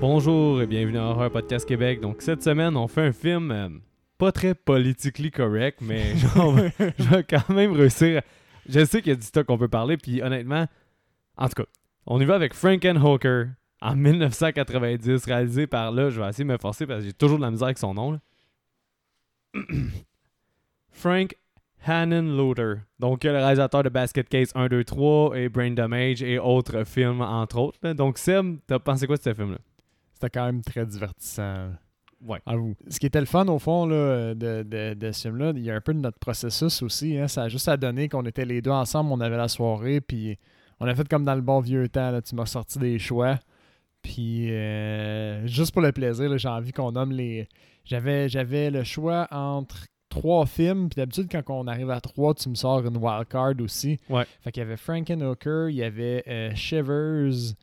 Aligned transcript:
Bonjour 0.00 0.62
et 0.62 0.66
bienvenue 0.66 0.96
à 0.96 1.02
Horror 1.02 1.30
Podcast 1.30 1.68
Québec. 1.68 2.00
Donc 2.00 2.22
cette 2.22 2.42
semaine, 2.42 2.74
on 2.74 2.88
fait 2.88 3.02
un 3.02 3.12
film 3.12 3.50
euh, 3.50 3.68
pas 4.16 4.32
très 4.32 4.54
politically 4.54 5.30
correct, 5.30 5.80
mais 5.82 6.16
je 6.16 7.08
vais 7.10 7.22
quand 7.22 7.50
même 7.50 7.72
réussir. 7.72 8.22
Je 8.66 8.82
sais 8.86 9.02
qu'il 9.02 9.10
y 9.10 9.12
a 9.12 9.16
du 9.16 9.26
stock 9.26 9.46
qu'on 9.46 9.58
peut 9.58 9.68
parler, 9.68 9.98
puis 9.98 10.22
honnêtement, 10.22 10.66
en 11.36 11.48
tout 11.48 11.62
cas, 11.62 11.68
on 12.06 12.18
y 12.18 12.24
va 12.24 12.34
avec 12.34 12.54
Frankenhooker 12.54 13.48
en 13.82 13.94
1990, 13.94 15.22
réalisé 15.26 15.66
par 15.66 15.92
là. 15.92 16.08
Je 16.08 16.18
vais 16.18 16.28
essayer 16.30 16.44
de 16.44 16.50
me 16.50 16.56
forcer 16.56 16.86
parce 16.86 17.00
que 17.00 17.06
j'ai 17.06 17.12
toujours 17.12 17.36
de 17.36 17.42
la 17.42 17.50
misère 17.50 17.66
avec 17.66 17.76
son 17.76 17.92
nom. 17.92 18.18
Frank 20.92 21.34
Hanenloader. 21.86 22.76
Donc, 22.98 23.24
le 23.24 23.32
réalisateur 23.32 23.82
de 23.82 23.90
Basket 23.90 24.26
Case 24.30 24.52
1, 24.54 24.68
2, 24.68 24.82
3 24.82 25.38
et 25.38 25.50
Brain 25.50 25.72
Damage 25.72 26.22
et 26.22 26.38
autres 26.38 26.84
films, 26.84 27.20
entre 27.20 27.58
autres. 27.58 27.92
Donc, 27.92 28.16
Seb, 28.16 28.60
t'as 28.66 28.78
pensé 28.78 29.06
quoi 29.06 29.18
de 29.18 29.22
ce 29.22 29.34
film-là? 29.34 29.58
C'était 30.20 30.38
quand 30.38 30.44
même 30.46 30.60
très 30.62 30.84
divertissant. 30.84 31.70
Ouais. 32.22 32.38
Ce 32.88 32.98
qui 33.00 33.06
était 33.06 33.20
le 33.20 33.26
fun, 33.26 33.46
au 33.48 33.58
fond, 33.58 33.86
là, 33.86 34.34
de, 34.34 34.62
de, 34.62 34.92
de 34.92 35.12
ce 35.12 35.22
film-là, 35.28 35.52
il 35.56 35.62
y 35.64 35.70
a 35.70 35.74
un 35.74 35.80
peu 35.80 35.94
de 35.94 36.00
notre 36.00 36.18
processus 36.18 36.82
aussi. 36.82 37.16
hein. 37.16 37.26
Ça 37.28 37.44
a 37.44 37.48
juste 37.48 37.68
à 37.68 37.78
donner 37.78 38.10
qu'on 38.10 38.26
était 38.26 38.44
les 38.44 38.60
deux 38.60 38.70
ensemble, 38.70 39.10
on 39.12 39.20
avait 39.20 39.38
la 39.38 39.48
soirée, 39.48 40.02
puis 40.02 40.36
on 40.78 40.86
a 40.86 40.94
fait 40.94 41.08
comme 41.08 41.24
dans 41.24 41.34
le 41.34 41.40
bon 41.40 41.60
vieux 41.60 41.88
temps. 41.88 42.10
là. 42.10 42.20
Tu 42.20 42.34
m'as 42.34 42.44
sorti 42.44 42.78
des 42.78 42.98
choix. 42.98 43.38
Puis, 44.02 44.50
euh, 44.52 45.46
juste 45.46 45.72
pour 45.72 45.80
le 45.82 45.92
plaisir, 45.92 46.36
j'ai 46.36 46.48
envie 46.48 46.72
qu'on 46.72 46.92
nomme 46.92 47.12
les. 47.12 47.48
J'avais, 47.86 48.28
j'avais 48.28 48.70
le 48.70 48.84
choix 48.84 49.26
entre 49.30 49.86
trois 50.10 50.44
films. 50.44 50.90
Puis 50.90 50.96
d'habitude, 50.96 51.28
quand 51.30 51.42
on 51.48 51.66
arrive 51.66 51.90
à 51.90 52.00
trois, 52.02 52.34
tu 52.34 52.50
me 52.50 52.54
sors 52.54 52.84
une 52.86 52.96
wildcard 52.98 53.54
aussi. 53.60 53.98
Ouais. 54.10 54.24
Fait 54.42 54.52
qu'il 54.52 54.62
y 54.62 54.66
avait 54.66 54.76
Frankenhooker, 54.76 55.68
il 55.70 55.76
y 55.76 55.82
avait 55.82 56.22
euh, 56.28 56.54
Shivers, 56.54 57.54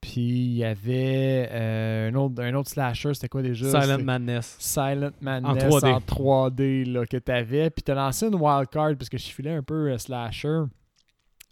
puis 0.00 0.20
il 0.20 0.56
y 0.56 0.64
avait 0.64 1.48
euh, 1.50 2.10
un, 2.10 2.14
autre, 2.14 2.42
un 2.42 2.54
autre 2.54 2.70
slasher, 2.70 3.14
c'était 3.14 3.28
quoi 3.28 3.42
déjà? 3.42 3.82
Silent 3.82 4.02
Madness. 4.04 4.56
Silent 4.58 5.10
Madness 5.20 5.64
En 5.74 5.78
3D. 5.78 5.92
en 5.92 5.98
3D 6.00 6.92
là, 6.92 7.06
que 7.06 7.16
t'avais. 7.16 7.70
Puis 7.70 7.82
t'as 7.82 7.94
lancé 7.94 8.26
une 8.26 8.36
wildcard 8.36 8.96
parce 8.96 9.08
que 9.08 9.18
je 9.18 9.26
filais 9.28 9.54
un 9.54 9.62
peu 9.62 9.90
euh, 9.90 9.98
slasher. 9.98 10.62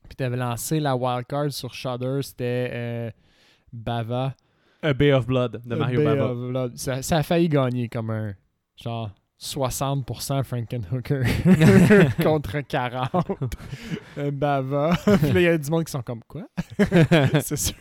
Puis 0.08 0.17
t'avais 0.17 0.36
lancé 0.36 0.78
la 0.80 0.94
wildcard 0.97 1.50
sur 1.52 1.74
Shudder, 1.74 2.20
c'était 2.22 2.70
euh, 2.72 3.11
Bava. 3.72 4.34
A 4.83 4.92
Bay 4.92 5.12
of 5.12 5.27
Blood 5.27 5.62
de 5.64 5.74
A 5.74 5.78
Mario 5.78 5.98
Bay 5.98 6.05
Bava. 6.05 6.30
of 6.30 6.48
Blood. 6.48 6.77
Ça, 6.77 7.02
ça 7.02 7.17
a 7.19 7.22
failli 7.24 7.48
gagner 7.48 7.89
comme 7.89 8.11
un 8.11 8.34
genre 8.80 9.11
60% 9.41 10.42
Frankenhooker 10.45 11.23
contre 12.23 12.61
40 12.61 13.11
euh, 14.19 14.31
Bava. 14.31 14.97
Puis 15.05 15.33
là, 15.33 15.41
il 15.41 15.42
y 15.42 15.47
a 15.48 15.59
du 15.59 15.70
monde 15.70 15.84
qui 15.84 15.92
sont 15.92 16.03
comme 16.03 16.23
quoi? 16.27 16.47
C'est 17.42 17.57
sûr. 17.57 17.75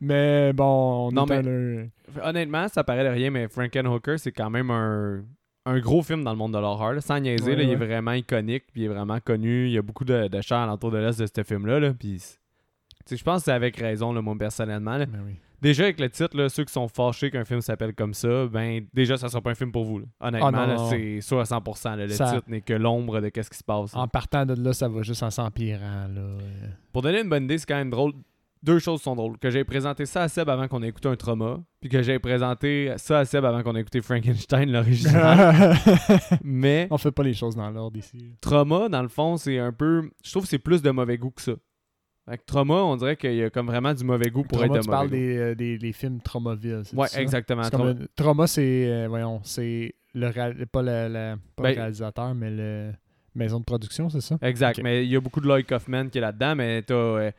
Mais 0.00 0.52
bon, 0.52 1.08
on 1.08 1.12
Non, 1.12 1.26
mais- 1.26 1.90
Honnêtement, 2.22 2.66
ça 2.68 2.82
paraît 2.84 3.04
de 3.04 3.10
rien, 3.10 3.30
mais 3.30 3.48
Frankenhooker, 3.48 4.16
c'est 4.18 4.32
quand 4.32 4.50
même 4.50 4.70
un, 4.70 5.22
un 5.66 5.78
gros 5.78 6.02
film 6.02 6.24
dans 6.24 6.32
le 6.32 6.38
monde 6.38 6.52
de 6.54 6.58
l'horreur. 6.58 6.94
là. 6.94 7.00
Sans 7.00 7.20
niaiser, 7.20 7.44
Ouais, 7.50 7.56
là, 7.56 7.62
il 7.62 7.70
est 7.70 7.76
vraiment 7.76 8.12
iconique, 8.12 8.64
puis 8.72 8.82
il 8.82 8.84
est 8.86 8.88
vraiment 8.88 9.20
connu. 9.20 9.66
Il 9.66 9.72
y 9.72 9.78
a 9.78 9.82
beaucoup 9.82 10.04
de, 10.04 10.26
de 10.28 10.52
alentour 10.54 10.90
de 10.90 10.98
l'Est 10.98 11.20
de 11.20 11.26
ce 11.26 11.42
film-là. 11.44 11.78
Là, 11.80 11.92
puis 11.92 12.18
c'est- 12.18 12.38
tu 13.06 13.14
sais, 13.14 13.16
je 13.16 13.24
pense 13.24 13.40
que 13.40 13.44
c'est 13.46 13.52
avec 13.52 13.76
raison, 13.76 14.12
là, 14.12 14.20
moi, 14.20 14.34
personnellement. 14.38 14.96
là. 14.98 15.06
Ben 15.06 15.20
oui. 15.24 15.36
Déjà, 15.60 15.84
avec 15.84 15.98
le 15.98 16.08
titre, 16.08 16.36
là, 16.36 16.48
ceux 16.48 16.64
qui 16.64 16.72
sont 16.72 16.86
fâchés 16.88 17.30
qu'un 17.30 17.44
film 17.44 17.60
s'appelle 17.60 17.94
comme 17.94 18.14
ça, 18.14 18.46
ben 18.46 18.86
déjà, 18.94 19.16
ça 19.16 19.28
sera 19.28 19.40
pas 19.40 19.50
un 19.50 19.54
film 19.54 19.72
pour 19.72 19.84
vous. 19.84 19.98
là. 19.98 20.04
Honnêtement, 20.20 20.50
Ah, 20.54 20.86
c'est 20.90 21.20
sûr 21.20 21.40
à 21.40 21.44
100%. 21.44 21.96
là. 21.96 22.06
le 22.06 22.12
Ça- 22.12 22.32
titre 22.34 22.44
n'est 22.48 22.60
que 22.60 22.74
l'ombre 22.74 23.20
de 23.20 23.28
qu'est-ce 23.28 23.50
qui 23.50 23.58
se 23.58 23.64
passe. 23.64 23.94
En 23.94 24.06
partant 24.08 24.46
de 24.46 24.54
là, 24.54 24.72
ça 24.72 24.88
va 24.88 25.02
juste 25.02 25.22
en 25.22 25.30
s'empirant. 25.30 26.06
Pour 26.92 27.02
donner 27.02 27.20
une 27.22 27.28
bonne 27.28 27.44
idée, 27.44 27.58
c'est 27.58 27.66
quand 27.66 27.76
même 27.76 27.90
drôle. 27.90 28.12
Deux 28.60 28.80
choses 28.80 29.00
sont 29.02 29.14
drôles. 29.14 29.38
Que 29.38 29.50
j'ai 29.50 29.62
présenté 29.62 30.04
ça 30.04 30.22
à 30.22 30.28
Seb 30.28 30.48
avant 30.48 30.66
qu'on 30.66 30.82
ait 30.82 30.88
écouté 30.88 31.08
un 31.08 31.14
trauma, 31.14 31.60
puis 31.80 31.88
que 31.88 32.02
j'ai 32.02 32.18
présenté 32.18 32.92
ça 32.96 33.20
à 33.20 33.24
Seb 33.24 33.44
avant 33.44 33.62
qu'on 33.62 33.76
ait 33.76 33.80
écouté 33.80 34.00
Frankenstein, 34.02 34.72
l'original. 34.72 35.76
Mais 36.42 36.88
On 36.90 36.98
fait 36.98 37.12
pas 37.12 37.22
les 37.22 37.34
choses 37.34 37.54
dans 37.54 37.70
l'ordre 37.70 37.96
ici. 37.96 38.32
trauma, 38.40 38.88
dans 38.88 39.02
le 39.02 39.08
fond, 39.08 39.36
c'est 39.36 39.58
un 39.58 39.72
peu. 39.72 40.10
Je 40.24 40.30
trouve 40.32 40.42
que 40.42 40.48
c'est 40.48 40.58
plus 40.58 40.82
de 40.82 40.90
mauvais 40.90 41.18
goût 41.18 41.30
que 41.30 41.42
ça. 41.42 41.52
Que 42.36 42.44
trauma, 42.46 42.74
on 42.74 42.96
dirait 42.96 43.16
qu'il 43.16 43.34
y 43.34 43.42
a 43.42 43.50
comme 43.50 43.66
vraiment 43.66 43.94
du 43.94 44.04
mauvais 44.04 44.30
goût 44.30 44.42
pour 44.42 44.58
Trauma, 44.58 44.74
être 44.74 44.80
de 44.80 44.84
tu 44.84 44.88
mauvais 44.88 44.96
parles 44.98 45.08
goût. 45.08 45.16
des, 45.16 45.36
euh, 45.38 45.54
des, 45.54 45.78
des 45.78 45.92
films 45.92 46.20
Traumaville. 46.20 46.82
c'est 46.84 46.96
Ouais, 46.96 47.08
ça? 47.08 47.20
exactement. 47.22 47.62
C'est 47.64 47.70
Trauma- 47.70 47.94
comme 47.94 48.02
un- 48.02 48.06
Trauma, 48.16 48.46
c'est 48.46 48.86
euh, 48.90 49.06
voyons, 49.08 49.40
c'est 49.44 49.94
le 50.14 50.26
réal- 50.28 50.66
pas, 50.66 50.82
le, 50.82 51.08
le- 51.08 51.36
pas 51.56 51.62
Ben- 51.62 51.70
le 51.70 51.76
réalisateur, 51.80 52.34
mais 52.34 52.50
le 52.50 52.92
maison 53.34 53.60
de 53.60 53.64
production, 53.64 54.08
c'est 54.10 54.20
ça? 54.20 54.36
Exact, 54.42 54.78
Ok. 54.78 54.84
mais 54.84 55.04
il 55.04 55.10
y 55.10 55.16
a 55.16 55.20
beaucoup 55.20 55.40
de 55.40 55.46
Lloyd 55.46 55.66
Kaufman 55.66 56.08
qui 56.10 56.18
est 56.18 56.20
là-dedans, 56.20 56.54
mais 56.56 56.82
t'as 56.82 56.94
euh, 56.94 57.30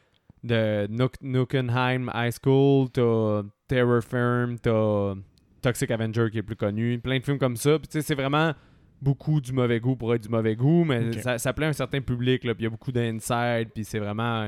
de 0.44 0.88
Nook- 0.88 1.22
Nukenheim 1.22 2.10
High 2.14 2.32
School, 2.44 2.90
t'as 2.92 3.44
Terror 3.68 4.02
Firm, 4.02 4.58
t'as 4.60 5.14
Toxic 5.62 5.92
Avenger 5.92 6.28
qui 6.32 6.38
est 6.38 6.44
plus 6.44 6.56
connu, 6.56 6.98
plein 7.00 7.20
de 7.20 7.24
films 7.26 7.38
comme 7.40 7.58
ça. 7.58 7.78
Puis 7.80 7.88
tu 7.90 8.00
sais, 8.00 8.02
c'est 8.02 8.16
vraiment 8.16 8.54
beaucoup 9.02 9.42
du 9.42 9.52
mauvais 9.52 9.80
goût 9.80 9.96
pour 9.96 10.14
être 10.16 10.24
du 10.24 10.30
mauvais 10.30 10.56
goût, 10.56 10.84
mais 10.86 11.08
Ok. 11.10 11.22
ça, 11.22 11.38
ça 11.38 11.52
plaît 11.54 11.66
à 11.66 11.70
un 11.70 11.74
certain 11.74 12.02
public, 12.02 12.44
là, 12.46 12.54
puis 12.54 12.64
il 12.64 12.66
y 12.66 12.68
a 12.68 12.70
beaucoup 12.70 12.92
d'inside, 12.92 13.70
puis 13.74 13.84
c'est 13.84 14.00
vraiment, 14.00 14.48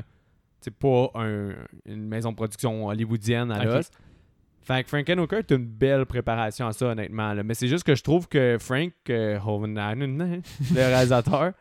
pas 0.70 1.10
un- 1.16 1.56
une 1.88 2.06
maison 2.08 2.30
de 2.32 2.36
production 2.36 2.86
hollywoodienne 2.88 3.52
à 3.52 3.58
Ok. 3.60 3.66
l'os. 3.66 3.90
Fait 4.62 4.84
que 4.84 4.90
Frankenhooker 4.90 5.38
est 5.38 5.52
une 5.52 5.66
belle 5.66 6.06
préparation 6.06 6.68
à 6.68 6.72
ça, 6.72 6.86
honnêtement. 6.88 7.34
là. 7.34 7.42
Mais 7.42 7.56
c'est 7.56 7.68
juste 7.68 7.84
que 7.84 7.96
je 7.96 8.04
trouve 8.04 8.28
que 8.28 8.58
Frank 8.60 8.92
euh, 9.10 9.40
le 9.44 10.44
réalisateur, 10.76 11.54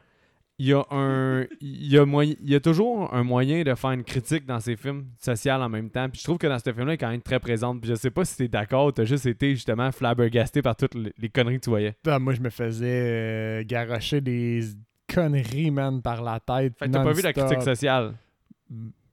il 0.59 0.67
y 0.67 0.75
a 0.75 0.85
un 0.91 1.47
il 1.63 1.87
y 1.87 1.97
a 1.97 2.05
moyen 2.05 2.35
il 2.43 2.51
y 2.51 2.55
a 2.55 2.61
toujours 2.61 3.15
un 3.15 3.23
moyen 3.23 3.63
de 3.63 3.75
faire 3.75 3.93
une 3.93 4.05
critique 4.05 4.45
dans 4.45 4.61
ses 4.61 4.77
films 4.77 5.07
sociaux 5.19 5.53
en 5.55 5.71
même 5.71 5.89
temps 5.89 6.07
puis 6.11 6.19
je 6.21 6.25
trouve 6.25 6.37
que 6.37 6.47
dans 6.47 6.59
ce 6.59 6.71
film 6.71 6.87
là 6.87 6.93
il 6.93 6.95
est 6.97 6.99
quand 6.99 7.09
même 7.09 7.23
très 7.23 7.41
présente 7.41 7.81
puis 7.81 7.89
je 7.89 7.95
sais 7.95 8.11
pas 8.11 8.27
si 8.27 8.37
t'es 8.37 8.49
d'accord 8.49 8.93
t'as 8.93 9.07
juste 9.07 9.25
été 9.25 9.55
justement 9.55 9.91
flabbergasté 9.91 10.61
par 10.61 10.77
toutes 10.77 10.95
les, 10.95 11.31
conneries 11.31 11.57
que 11.61 11.65
tu 11.65 11.71
voyais 11.71 11.95
Ah, 12.07 12.19
moi, 12.19 12.35
je 12.35 12.43
me 12.43 12.51
faisais 12.51 12.87
euh, 12.87 13.65
garrocher 13.67 14.21
des 14.21 14.61
conneries, 15.11 15.71
man, 15.71 16.03
par 16.03 16.23
la 16.23 16.39
tête. 16.41 16.75
fait 16.79 16.89
que 16.89 16.93
t'as 16.93 17.05
pas 17.05 17.13
vu 17.13 17.23
la 17.23 17.33
critique 17.33 17.63
sociale 17.63 18.13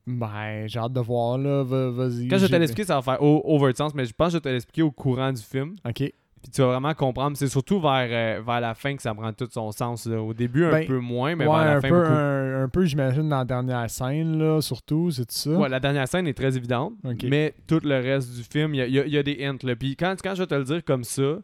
Ben, 0.09 0.67
j'ai 0.67 0.79
hâte 0.79 0.93
de 0.93 1.01
voir, 1.01 1.37
là. 1.37 1.63
Va- 1.63 1.89
Vas-y. 1.91 2.27
quand 2.29 2.37
je 2.37 2.43
vais 2.45 2.49
te 2.51 2.55
l'expliquer 2.55 2.85
ça 2.85 2.95
va 2.95 3.01
faire 3.01 3.21
over 3.21 3.73
the 3.73 3.77
sens 3.77 3.93
mais 3.93 4.05
je 4.05 4.13
pense 4.13 4.27
que 4.27 4.31
je 4.33 4.37
vais 4.37 4.41
te 4.41 4.49
l'expliquer 4.49 4.81
au 4.83 4.91
courant 4.91 5.33
du 5.33 5.41
film 5.41 5.75
Ok. 5.85 5.95
puis 5.95 6.13
tu 6.53 6.61
vas 6.61 6.67
vraiment 6.67 6.93
comprendre 6.93 7.35
c'est 7.35 7.49
surtout 7.49 7.81
vers, 7.81 8.07
euh, 8.09 8.41
vers 8.41 8.61
la 8.61 8.73
fin 8.73 8.95
que 8.95 9.01
ça 9.01 9.13
prend 9.13 9.33
tout 9.33 9.49
son 9.51 9.69
sens 9.73 10.05
là. 10.05 10.21
au 10.21 10.33
début 10.33 10.63
un 10.63 10.71
Ben, 10.71 10.87
peu 10.87 10.99
moins 10.99 11.35
mais 11.35 11.45
ouais, 11.45 11.53
vers 11.57 11.65
la 11.65 11.75
un 11.77 11.81
fin 11.81 11.89
peu, 11.89 11.99
beaucoup 12.01 12.13
un, 12.13 12.63
un 12.63 12.69
peu, 12.69 12.85
j'imagine, 12.85 13.27
dans 13.27 13.39
la 13.39 13.43
dernière 13.45 13.89
scène, 13.89 14.37
là, 14.37 14.61
surtout, 14.61 15.11
c'est 15.11 15.29
ça? 15.29 15.49
Ouais, 15.51 15.67
la 15.67 15.81
dernière 15.81 16.07
scène 16.07 16.25
est 16.27 16.33
très 16.37 16.55
évidente, 16.55 16.93
mais 17.23 17.53
tout 17.67 17.81
le 17.83 17.95
reste 17.99 18.33
du 18.33 18.43
film, 18.43 18.75
il 18.75 18.77
y 18.77 18.81
a, 18.81 18.87
il 18.87 18.93
y 18.93 18.99
a- 18.99 19.05
il 19.07 19.11
y 19.13 19.17
a 19.17 19.23
des 19.23 19.43
hints. 19.45 19.57
Là. 19.63 19.75
Puis 19.75 19.97
quand, 19.97 20.15
quand 20.23 20.35
je 20.35 20.43
vais 20.43 20.47
te 20.47 20.55
le 20.55 20.63
dire 20.63 20.85
comme 20.85 21.03
ça, 21.03 21.37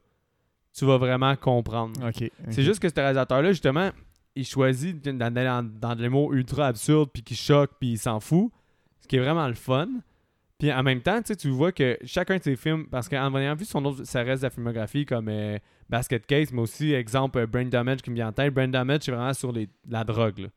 tu 0.74 0.86
vas 0.86 0.98
vraiment 0.98 1.36
comprendre. 1.36 1.94
Ok. 2.08 2.30
C'est 2.50 2.64
juste 2.64 2.80
que 2.80 2.88
ce 2.88 2.96
réalisateur-là, 2.96 3.50
justement, 3.52 3.90
il 4.36 4.46
choisit 4.46 5.02
d'aller 5.04 5.46
dans, 5.46 5.64
dans 5.64 5.96
des 5.96 6.10
mots 6.10 6.34
ultra 6.34 6.68
absurdes, 6.68 7.10
puis 7.14 7.24
qui 7.24 7.36
choquent, 7.36 7.78
puis 7.80 7.92
il 7.92 7.98
s'en 7.98 8.20
fout. 8.20 8.52
Ce 9.02 9.08
qui 9.08 9.18
est 9.18 9.20
vraiment 9.20 9.48
le 9.48 9.54
fun. 9.54 9.90
Puis 10.58 10.72
en 10.72 10.82
même 10.82 11.02
temps, 11.02 11.22
tu 11.22 11.50
vois 11.50 11.72
que 11.72 11.98
chacun 12.06 12.38
de 12.38 12.44
ses 12.44 12.56
films, 12.56 12.88
parce 12.88 13.10
qu'en 13.10 13.36
ayant 13.36 13.56
vu 13.56 13.66
son 13.66 13.84
autre, 13.86 14.06
ça 14.06 14.24
reste 14.24 14.44
de 14.44 14.48
la 14.48 14.50
filmographie 14.50 15.06
comme 15.06 15.28
euh, 15.28 15.58
Basket 15.90 16.26
Case, 16.26 16.54
mais 16.54 16.62
aussi, 16.62 16.94
exemple, 16.94 17.40
euh, 17.40 17.48
Brain 17.48 17.66
Damage 17.66 18.02
qui 18.02 18.12
me 18.12 18.16
vient 18.16 18.30
en 18.30 18.32
tête. 18.32 18.54
Brain 18.54 18.70
Damage, 18.70 19.02
c'est 19.02 19.12
vraiment 19.12 19.34
sur 19.34 19.52
les, 19.52 19.68
la 19.90 20.04
drogue. 20.04 20.50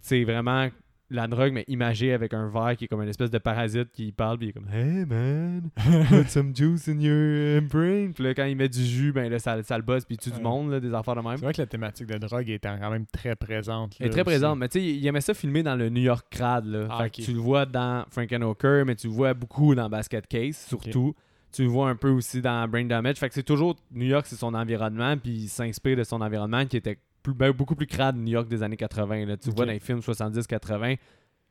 C'est 0.00 0.24
vraiment 0.24 0.68
la 1.12 1.26
drogue, 1.28 1.52
mais 1.52 1.64
imagée 1.68 2.12
avec 2.12 2.34
un 2.34 2.48
verre 2.48 2.76
qui 2.76 2.84
est 2.84 2.88
comme 2.88 3.02
une 3.02 3.08
espèce 3.08 3.30
de 3.30 3.38
parasite 3.38 3.90
qui 3.92 4.12
parle, 4.12 4.38
puis 4.38 4.46
il 4.46 4.50
est 4.50 4.52
comme 4.52 4.68
Hey 4.72 5.04
man, 5.04 5.70
put 6.08 6.28
some 6.28 6.54
juice 6.54 6.88
in 6.88 7.00
your 7.00 7.58
uh, 7.58 7.60
brain. 7.60 8.12
Puis 8.12 8.24
là, 8.24 8.34
quand 8.34 8.44
il 8.44 8.56
met 8.56 8.68
du 8.68 8.84
jus, 8.84 9.12
ben 9.12 9.30
là, 9.30 9.38
ça, 9.38 9.62
ça 9.62 9.76
le 9.76 9.82
bosse, 9.82 10.04
puis 10.04 10.16
il 10.16 10.18
tue 10.18 10.30
du 10.30 10.40
monde, 10.40 10.70
là, 10.70 10.80
des 10.80 10.92
affaires 10.92 11.14
de 11.16 11.20
même. 11.20 11.36
C'est 11.36 11.44
vrai 11.44 11.52
que 11.52 11.62
la 11.62 11.66
thématique 11.66 12.06
de 12.06 12.18
drogue 12.18 12.48
est 12.48 12.58
quand 12.58 12.90
même 12.90 13.06
très 13.06 13.36
présente. 13.36 13.96
Elle 14.00 14.06
est 14.06 14.10
très 14.10 14.20
aussi. 14.20 14.26
présente, 14.26 14.58
mais 14.58 14.68
tu 14.68 14.80
sais, 14.80 14.84
il 14.86 15.06
aimait 15.06 15.20
ça 15.20 15.34
filmer 15.34 15.62
dans 15.62 15.76
le 15.76 15.88
New 15.88 16.02
York 16.02 16.26
crowd. 16.30 16.66
Là. 16.66 16.86
Ah, 16.90 17.02
Fait 17.04 17.10
que 17.10 17.20
ok. 17.20 17.26
tu 17.26 17.32
le 17.32 17.40
vois 17.40 17.66
dans 17.66 18.04
Frankenhooker, 18.10 18.84
mais 18.86 18.96
tu 18.96 19.06
le 19.08 19.12
vois 19.12 19.34
beaucoup 19.34 19.74
dans 19.74 19.88
Basket 19.88 20.26
Case, 20.26 20.56
surtout. 20.68 21.14
Tu 21.52 21.64
le 21.64 21.68
vois 21.68 21.90
un 21.90 21.96
peu 21.96 22.08
aussi 22.08 22.40
dans 22.40 22.66
Brain 22.66 22.86
Damage. 22.86 23.16
Fait 23.16 23.28
que 23.28 23.34
c'est 23.34 23.42
toujours 23.42 23.76
New 23.92 24.06
York, 24.06 24.24
c'est 24.26 24.36
son 24.36 24.54
environnement, 24.54 25.18
puis 25.18 25.32
il 25.32 25.48
s'inspire 25.48 25.98
de 25.98 26.04
son 26.04 26.22
environnement 26.22 26.64
qui 26.64 26.78
était 26.78 26.98
plus- 27.22 27.34
ben, 27.34 27.50
beaucoup 27.52 27.74
plus 27.74 27.86
crade 27.86 28.16
New 28.16 28.32
York 28.32 28.48
des 28.48 28.62
années 28.62 28.76
80. 28.76 29.26
Là. 29.26 29.36
Tu 29.36 29.50
vois 29.50 29.66
dans 29.66 29.72
les 29.72 29.78
films 29.80 30.00
70-80, 30.00 30.96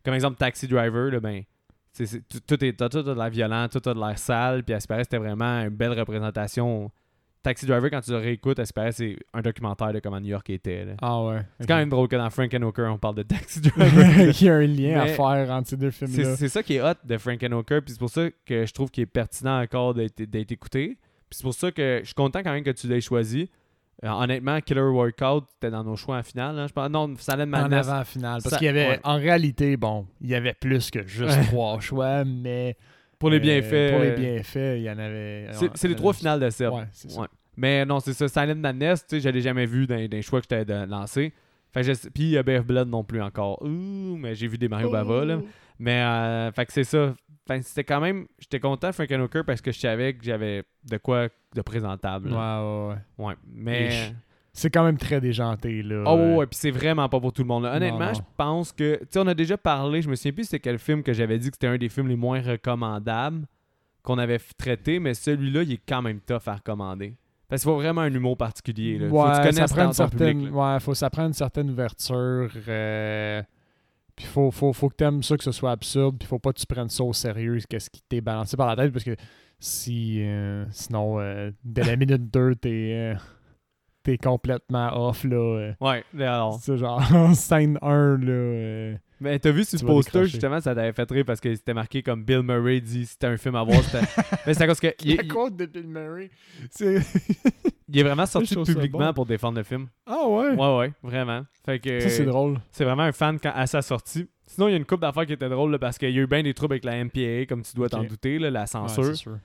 comme 0.03 0.13
exemple 0.13 0.37
Taxi 0.37 0.67
Driver, 0.67 1.11
là, 1.11 1.19
ben, 1.19 1.43
c'est- 1.91 2.05
c'est- 2.05 2.21
tout, 2.45 2.63
est, 2.63 2.73
tout, 2.73 2.89
tout 2.89 2.97
a 2.99 3.03
de 3.03 3.11
l'air 3.13 3.29
violent, 3.29 3.67
tout 3.69 3.81
a 3.89 3.93
de 3.93 3.99
l'air 3.99 4.17
sale, 4.17 4.63
puis 4.63 4.75
paraît, 4.87 5.03
c'était 5.03 5.17
vraiment 5.17 5.61
une 5.63 5.69
belle 5.69 5.93
représentation. 5.97 6.91
Taxi 7.43 7.65
Driver, 7.65 7.89
quand 7.89 8.01
tu 8.01 8.11
le 8.11 8.17
réécoutes, 8.17 8.59
paraît, 8.71 8.91
c'est 8.91 9.17
un 9.33 9.41
documentaire 9.41 9.91
de 9.91 9.99
comment 9.99 10.19
New 10.19 10.27
York 10.27 10.47
était. 10.51 10.85
là. 10.85 10.93
Ah 11.01 11.23
ouais. 11.23 11.39
C'est 11.59 11.65
quand 11.67 11.77
même 11.77 11.89
drôle 11.89 12.07
que 12.07 12.15
dans 12.15 12.29
Frankenhooker, 12.29 12.83
on 12.93 12.99
parle 12.99 13.15
de 13.15 13.23
Taxi 13.23 13.59
Driver. 13.61 14.29
Il 14.39 14.45
y 14.45 14.49
a 14.49 14.53
un 14.55 14.67
lien 14.67 14.99
à 14.99 15.07
faire 15.07 15.49
entre 15.51 15.67
ces 15.69 15.77
deux 15.77 15.89
c'est 15.89 16.05
films-là. 16.05 16.35
c'est 16.35 16.49
ça 16.49 16.61
qui 16.61 16.75
est 16.75 16.81
hot 16.83 16.93
de 17.03 17.17
Frankenhooker, 17.17 17.81
puis 17.81 17.93
c'est 17.93 17.99
pour 17.99 18.11
ça 18.11 18.29
que 18.45 18.65
je 18.67 18.71
trouve 18.73 18.91
qu'il 18.91 19.01
est 19.01 19.07
pertinent 19.07 19.59
encore 19.59 19.95
d'être 19.95 20.21
d'être 20.21 20.51
écouté. 20.51 20.99
Puis 21.29 21.37
c'est 21.37 21.43
pour 21.43 21.55
ça 21.55 21.71
que 21.71 21.99
je 22.01 22.05
suis 22.05 22.13
content 22.13 22.43
quand 22.43 22.51
même 22.51 22.63
que 22.63 22.69
tu 22.71 22.87
l'aies 22.87 23.01
choisi. 23.01 23.49
Euh, 24.03 24.09
honnêtement, 24.09 24.59
Killer 24.61 24.81
Workout, 24.81 25.45
c'était 25.53 25.69
dans 25.69 25.83
nos 25.83 25.95
choix 25.95 26.17
en 26.17 26.23
finale. 26.23 26.57
hein, 26.57 26.65
je 26.67 26.73
pense. 26.73 26.89
Non, 26.89 27.13
Silent 27.17 27.43
En 27.43 27.47
Madness. 27.47 27.87
avant 27.87 28.03
finale. 28.03 28.39
Parce 28.41 28.49
Ça- 28.53 28.57
qu'il 28.57 28.65
y 28.65 28.69
avait, 28.69 28.87
ouais. 28.87 28.99
en 29.03 29.15
réalité, 29.17 29.77
bon, 29.77 30.07
il 30.21 30.29
y 30.29 30.35
avait 30.35 30.53
plus 30.55 30.89
que 30.89 31.05
juste 31.05 31.37
trois 31.47 31.79
choix, 31.79 32.23
mais 32.25 32.75
Pour 33.19 33.29
les 33.29 33.37
Euh, 33.37 33.39
bienfaits. 33.39 33.91
Pour 33.91 33.99
les 34.01 34.09
euh, 34.09 34.15
bienfaits, 34.15 34.77
il 34.77 34.81
y 34.81 34.89
en 34.89 34.97
avait. 34.97 35.47
C'est 35.51 35.69
c'est 35.77 35.87
les 35.87 35.95
trois 35.95 36.11
finales 36.13 36.39
de 36.39 36.49
Seb. 36.49 36.73
Ouais, 36.73 36.87
c'est 36.91 37.11
ça. 37.11 37.21
Ouais. 37.21 37.27
Mais 37.55 37.85
non, 37.85 37.99
c'est 37.99 38.13
ça. 38.13 38.27
Silent 38.27 38.55
Madness, 38.55 39.05
tu 39.05 39.17
sais, 39.17 39.19
je 39.21 39.29
l'ai 39.29 39.41
jamais 39.41 39.67
vu 39.67 39.85
dans, 39.85 39.93
dans 39.95 40.09
les 40.09 40.21
choix 40.23 40.39
que 40.41 40.45
je 40.45 40.49
t'avais 40.49 40.87
lancé. 40.87 41.31
Fait 41.71 41.81
que 41.81 41.87
je 41.87 41.93
sais- 41.93 42.09
Puis 42.09 42.23
il 42.23 42.29
y 42.31 42.37
a 42.39 42.41
Bear 42.43 42.63
Blood 42.63 42.87
non 42.89 43.03
plus 43.03 43.21
encore. 43.21 43.61
Ouh, 43.61 44.17
mais 44.17 44.33
j'ai 44.33 44.47
vu 44.47 44.57
des 44.57 44.67
Mario 44.67 44.89
Bava, 44.89 45.23
là. 45.23 45.37
Mais, 45.77 46.01
euh, 46.01 46.51
fait 46.51 46.65
que 46.65 46.73
c'est 46.73 46.83
ça. 46.83 47.13
Que 47.59 47.65
c'était 47.65 47.83
quand 47.83 47.99
même. 48.01 48.27
J'étais 48.39 48.59
content 48.59 48.89
de 48.89 48.93
Frank 48.93 49.09
Hooker 49.11 49.43
parce 49.45 49.61
que 49.61 49.71
je 49.71 49.79
savais 49.79 50.13
que 50.13 50.23
j'avais 50.23 50.63
de 50.89 50.97
quoi 50.97 51.27
de 51.55 51.61
présentable. 51.61 52.29
Ouais, 52.29 52.35
là. 52.35 52.63
ouais, 52.87 52.95
ouais. 53.17 53.25
Ouais. 53.27 53.33
Mais. 53.53 54.13
C'est 54.53 54.69
quand 54.69 54.83
même 54.83 54.97
très 54.97 55.21
déjanté, 55.21 55.81
là. 55.81 56.03
Oh, 56.05 56.15
ouais, 56.15 56.35
ouais, 56.35 56.45
puis 56.45 56.57
c'est 56.59 56.71
vraiment 56.71 57.07
pas 57.07 57.21
pour 57.21 57.31
tout 57.31 57.41
le 57.41 57.47
monde. 57.47 57.63
là. 57.63 57.73
Honnêtement, 57.77 57.99
Non, 57.99 58.05
non. 58.07 58.13
je 58.13 58.21
pense 58.35 58.73
que. 58.73 58.97
Tu 58.99 59.07
sais, 59.11 59.19
on 59.19 59.27
a 59.27 59.33
déjà 59.33 59.57
parlé, 59.57 60.01
je 60.01 60.09
me 60.09 60.15
souviens 60.15 60.33
plus 60.33 60.43
c'était 60.43 60.59
quel 60.59 60.77
film 60.77 61.03
que 61.03 61.13
j'avais 61.13 61.39
dit 61.39 61.49
que 61.49 61.55
c'était 61.55 61.67
un 61.67 61.77
des 61.77 61.87
films 61.87 62.09
les 62.09 62.17
moins 62.17 62.41
recommandables 62.41 63.45
qu'on 64.03 64.17
avait 64.17 64.39
traité, 64.57 64.99
mais 64.99 65.13
celui-là, 65.13 65.63
il 65.63 65.73
est 65.73 65.81
quand 65.87 66.01
même 66.01 66.19
tough 66.19 66.47
à 66.47 66.55
recommander. 66.55 67.15
Parce 67.47 67.61
qu'il 67.61 67.69
faut 67.71 67.75
vraiment 67.77 68.01
un 68.01 68.13
humour 68.13 68.35
particulier. 68.35 68.97
Là. 68.97 69.09
faut 69.09 69.23
que 69.23 69.49
tu 69.49 69.55
ça 69.55 69.65
prend 69.67 69.85
une 69.85 69.93
certaine, 69.93 70.37
public, 70.39 70.55
ouais, 70.55 70.79
faut 70.79 70.93
ça 70.95 71.09
prend 71.09 71.25
une 71.27 71.33
certaine 71.33 71.69
ouverture. 71.69 72.49
euh, 72.67 73.41
puis 74.21 74.29
faut, 74.31 74.51
faut, 74.51 74.71
faut 74.73 74.89
que 74.89 74.95
t'aimes 74.95 75.23
ça 75.23 75.35
que 75.35 75.43
ce 75.43 75.51
soit 75.51 75.71
absurde. 75.71 76.17
Puis 76.19 76.27
faut 76.27 76.39
pas 76.39 76.53
que 76.53 76.59
tu 76.59 76.65
prennes 76.67 76.89
ça 76.89 77.03
au 77.03 77.13
sérieux, 77.13 77.57
qu'est-ce 77.67 77.89
qui 77.89 78.01
t'est 78.07 78.21
balancé 78.21 78.55
par 78.55 78.67
la 78.67 78.75
tête, 78.75 78.91
parce 78.93 79.03
que 79.05 79.15
si, 79.59 80.17
euh, 80.21 80.65
sinon, 80.71 81.19
euh, 81.19 81.51
dès 81.63 81.83
la 81.83 81.95
minute 81.95 82.31
2, 82.31 82.55
t'es, 82.55 83.13
euh, 83.13 83.15
t'es 84.03 84.17
complètement 84.17 85.07
off 85.07 85.23
là. 85.23 85.35
euh. 85.37 85.73
Ouais, 85.81 86.03
mais 86.13 86.25
alors. 86.25 86.59
C'est 86.61 86.77
genre 86.77 87.01
scène 87.35 87.77
1 87.81 88.17
là. 88.17 88.97
Mais 89.19 89.37
t'as 89.37 89.51
vu 89.51 89.63
sur 89.63 89.77
Tu 89.79 89.85
vas 89.85 89.91
poster, 89.93 90.25
justement, 90.25 90.59
ça 90.59 90.73
t'avait 90.73 90.93
fait 90.93 91.09
rire 91.11 91.25
parce 91.25 91.39
que 91.39 91.53
c'était 91.53 91.75
marqué 91.75 92.01
comme 92.01 92.23
Bill 92.23 92.41
Murray 92.41 92.81
dit 92.81 93.05
c'était 93.05 93.27
un 93.27 93.37
film 93.37 93.55
à 93.55 93.63
voir. 93.63 93.81
mais 94.47 94.53
c'est 94.55 94.63
à 94.63 94.67
cause 94.67 94.79
que. 94.79 94.87
Il, 95.03 95.15
La 95.17 95.23
il- 95.23 95.27
quote 95.27 95.55
de 95.55 95.65
Bill 95.67 95.87
Murray. 95.87 96.31
C'est... 96.71 96.99
il 97.91 97.99
est 97.99 98.03
vraiment 98.03 98.25
sorti 98.25 98.55
publiquement 98.55 99.07
bon. 99.07 99.13
pour 99.13 99.25
défendre 99.25 99.57
le 99.57 99.63
film. 99.63 99.87
Ah 100.05 100.27
ouais? 100.27 100.55
Ouais, 100.55 100.77
ouais, 100.77 100.93
vraiment. 101.03 101.43
Fait 101.65 101.79
que. 101.79 101.99
Ça, 101.99 102.09
c'est 102.09 102.25
drôle. 102.25 102.59
C'est 102.71 102.85
vraiment 102.85 103.03
un 103.03 103.11
fan 103.11 103.39
quand, 103.39 103.51
à 103.53 103.67
sa 103.67 103.81
sortie. 103.81 104.27
Sinon, 104.45 104.67
il 104.67 104.71
y 104.71 104.73
a 104.73 104.77
une 104.77 104.85
couple 104.85 105.01
d'affaires 105.01 105.25
qui 105.25 105.33
étaient 105.33 105.49
drôles 105.49 105.71
là, 105.71 105.79
parce 105.79 105.97
qu'il 105.97 106.09
y 106.09 106.19
a 106.19 106.21
eu 106.21 106.27
bien 106.27 106.43
des 106.43 106.53
troubles 106.53 106.73
avec 106.73 106.85
la 106.85 107.03
MPA, 107.03 107.45
comme 107.47 107.63
tu 107.63 107.75
dois 107.75 107.89
t'en 107.89 108.03
douter, 108.03 108.39
là, 108.39 108.49
la 108.49 108.65
censure. 108.65 109.15
sûr. 109.15 109.37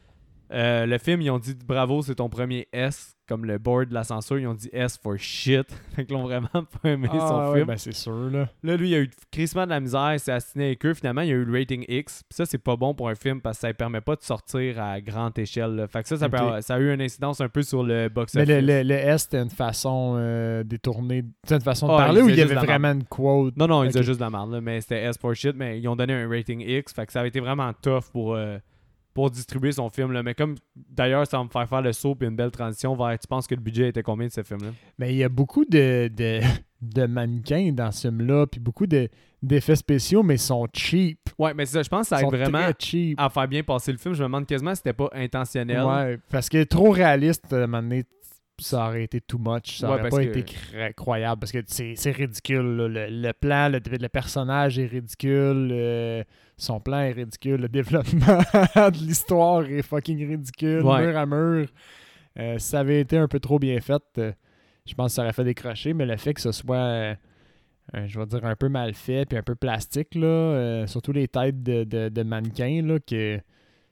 Euh, 0.52 0.86
le 0.86 0.98
film, 0.98 1.22
ils 1.22 1.30
ont 1.30 1.38
dit 1.38 1.54
bravo, 1.54 2.02
c'est 2.02 2.16
ton 2.16 2.28
premier 2.28 2.68
S, 2.72 3.15
comme 3.28 3.44
le 3.44 3.58
board 3.58 3.88
de 3.88 3.94
la 3.94 4.04
censure. 4.04 4.38
Ils 4.38 4.46
ont 4.46 4.54
dit 4.54 4.68
S 4.72 4.98
for 5.02 5.16
shit. 5.18 5.66
fait 5.94 6.04
qu'ils 6.04 6.14
l'ont 6.16 6.22
vraiment 6.24 6.48
pas 6.82 6.88
aimé 6.90 7.08
Ah, 7.12 7.18
son 7.28 7.50
ouais, 7.50 7.56
film. 7.56 7.66
ben 7.66 7.76
c'est 7.76 7.94
sûr 7.94 8.30
là. 8.30 8.48
Là, 8.62 8.76
lui, 8.76 8.90
il 8.90 8.94
a 8.94 8.98
eu 9.00 9.10
crissement 9.30 9.64
de 9.64 9.70
la 9.70 9.80
misère, 9.80 10.14
il 10.14 10.20
s'est 10.20 10.32
astiné 10.32 10.66
avec 10.66 10.84
eux. 10.86 10.94
Finalement, 10.94 11.22
il 11.22 11.30
a 11.30 11.34
eu 11.34 11.44
le 11.44 11.58
rating 11.58 11.84
X. 11.88 12.22
Puis 12.28 12.36
ça, 12.36 12.46
c'est 12.46 12.58
pas 12.58 12.76
bon 12.76 12.94
pour 12.94 13.08
un 13.08 13.14
film 13.14 13.40
parce 13.40 13.58
que 13.58 13.62
ça 13.62 13.68
ne 13.68 13.72
permet 13.72 14.00
pas 14.00 14.16
de 14.16 14.22
sortir 14.22 14.82
à 14.82 15.00
grande 15.00 15.38
échelle. 15.38 15.74
là. 15.76 15.86
Fait 15.88 16.02
que 16.02 16.08
ça, 16.08 16.16
ça, 16.16 16.26
Ok. 16.26 16.32
peut- 16.32 16.60
ça 16.60 16.74
a 16.74 16.78
eu 16.78 16.92
une 16.92 17.02
incidence 17.02 17.40
un 17.40 17.48
peu 17.48 17.62
sur 17.62 17.82
le 17.82 18.08
box-office. 18.08 18.48
Mais 18.48 18.60
le, 18.60 18.66
le, 18.66 18.82
le 18.82 18.94
S, 18.94 19.22
c'était 19.22 19.42
une 19.42 19.50
façon 19.50 20.14
euh, 20.18 20.62
détournée. 20.64 21.24
C'était 21.42 21.56
une 21.56 21.60
façon 21.62 21.86
de 21.88 21.92
Ah, 21.92 21.96
parler 21.96 22.22
ou 22.22 22.28
il 22.28 22.36
y 22.36 22.42
avait 22.42 22.54
vraiment 22.54 22.92
une 22.92 23.04
quote? 23.04 23.56
Non, 23.56 23.66
non, 23.66 23.84
ils 23.84 23.88
disaient 23.88 24.02
juste 24.02 24.18
de 24.20 24.24
la 24.24 24.30
merde, 24.30 24.52
là, 24.52 24.60
mais 24.60 24.80
c'était 24.80 25.02
S 25.02 25.18
for 25.18 25.34
shit. 25.34 25.54
Mais 25.56 25.78
ils 25.80 25.88
ont 25.88 25.96
donné 25.96 26.12
un 26.14 26.28
rating 26.28 26.60
X. 26.60 26.92
Fait 26.92 27.06
que 27.06 27.12
ça 27.12 27.20
avait 27.20 27.28
été 27.28 27.40
vraiment 27.40 27.72
tough 27.82 28.04
pour, 28.12 28.34
euh, 28.34 28.58
pour 29.16 29.30
distribuer 29.30 29.72
son 29.72 29.88
film. 29.90 30.12
Là. 30.12 30.22
Mais 30.22 30.34
comme 30.34 30.54
d'ailleurs, 30.76 31.26
ça 31.26 31.38
va 31.38 31.44
me 31.44 31.48
faire 31.48 31.68
faire 31.68 31.82
le 31.82 31.92
saut 31.92 32.14
puis 32.14 32.28
une 32.28 32.36
belle 32.36 32.50
transition 32.50 32.94
vers. 32.94 33.18
Tu 33.18 33.26
penses 33.26 33.46
que 33.46 33.54
le 33.54 33.60
budget 33.60 33.88
était 33.88 34.02
combien 34.02 34.26
de 34.28 34.32
ce 34.32 34.42
film-là? 34.42 34.68
Mais 34.98 35.12
il 35.12 35.16
y 35.16 35.24
a 35.24 35.28
beaucoup 35.28 35.64
de, 35.64 36.08
de, 36.14 36.40
de 36.82 37.06
mannequins 37.06 37.72
dans 37.72 37.90
ce 37.90 38.08
film-là, 38.08 38.46
puis 38.46 38.60
beaucoup 38.60 38.86
de, 38.86 39.08
d'effets 39.42 39.76
spéciaux, 39.76 40.22
mais 40.22 40.34
ils 40.34 40.38
sont 40.38 40.66
cheap. 40.72 41.18
Ouais, 41.38 41.54
mais 41.54 41.64
c'est 41.66 41.72
ça, 41.78 41.82
je 41.82 41.88
pense 41.88 42.08
que 42.08 42.16
ça 42.16 42.22
aide 42.22 42.28
vraiment 42.28 42.70
cheap. 42.78 43.18
à 43.20 43.28
faire 43.30 43.48
bien 43.48 43.62
passer 43.62 43.90
le 43.90 43.98
film. 43.98 44.14
Je 44.14 44.22
me 44.22 44.28
demande 44.28 44.46
quasiment 44.46 44.72
si 44.74 44.78
c'était 44.78 44.92
pas 44.92 45.08
intentionnel. 45.12 45.82
Ouais, 45.82 46.18
parce 46.30 46.48
que 46.48 46.62
trop 46.64 46.90
réaliste, 46.90 47.52
à 47.52 47.56
un 47.56 47.66
moment 47.66 47.82
donné, 47.82 48.04
ça 48.58 48.86
aurait 48.88 49.04
été 49.04 49.20
too 49.20 49.38
much. 49.38 49.78
Ça 49.78 49.88
Ouais, 49.90 50.00
aurait 50.00 50.08
pas 50.08 50.24
que- 50.24 50.38
été 50.38 50.44
croyable 50.96 51.40
parce 51.40 51.52
que 51.52 51.58
c'est, 51.66 51.92
c'est 51.96 52.10
ridicule. 52.10 52.62
Le, 52.76 53.06
le 53.10 53.32
plan, 53.32 53.68
le, 53.68 53.80
le 53.84 54.08
personnage 54.08 54.78
est 54.78 54.86
ridicule. 54.86 55.68
euh, 55.72 56.22
son 56.56 56.80
plan 56.80 57.00
est 57.00 57.12
ridicule. 57.12 57.60
Le 57.60 57.68
développement 57.68 58.38
de 58.90 58.96
l'histoire 59.04 59.64
est 59.66 59.82
fucking 59.82 60.26
ridicule. 60.28 60.82
Ouais. 60.82 61.06
Mur 61.06 61.16
à 61.16 61.26
mur. 61.26 61.68
Euh, 62.38 62.58
si 62.58 62.68
ça 62.68 62.80
avait 62.80 63.00
été 63.00 63.16
un 63.18 63.28
peu 63.28 63.40
trop 63.40 63.58
bien 63.58 63.80
fait, 63.80 64.02
euh, 64.18 64.32
je 64.86 64.94
pense 64.94 65.12
que 65.12 65.14
ça 65.16 65.22
aurait 65.22 65.32
fait 65.32 65.44
décrocher. 65.44 65.92
Mais 65.94 66.06
le 66.06 66.16
fait 66.16 66.34
que 66.34 66.40
ce 66.40 66.52
soit, 66.52 66.76
euh, 66.76 67.14
je 68.06 68.18
vais 68.18 68.26
dire, 68.26 68.44
un 68.44 68.56
peu 68.56 68.68
mal 68.68 68.94
fait 68.94 69.26
puis 69.26 69.36
un 69.38 69.42
peu 69.42 69.54
plastique, 69.54 70.14
là, 70.14 70.84
surtout 70.86 71.12
les 71.12 71.28
têtes 71.28 71.62
de, 71.62 71.84
de, 71.84 72.08
de 72.08 72.22
mannequins, 72.22 72.82
là, 72.82 72.98
que 73.00 73.40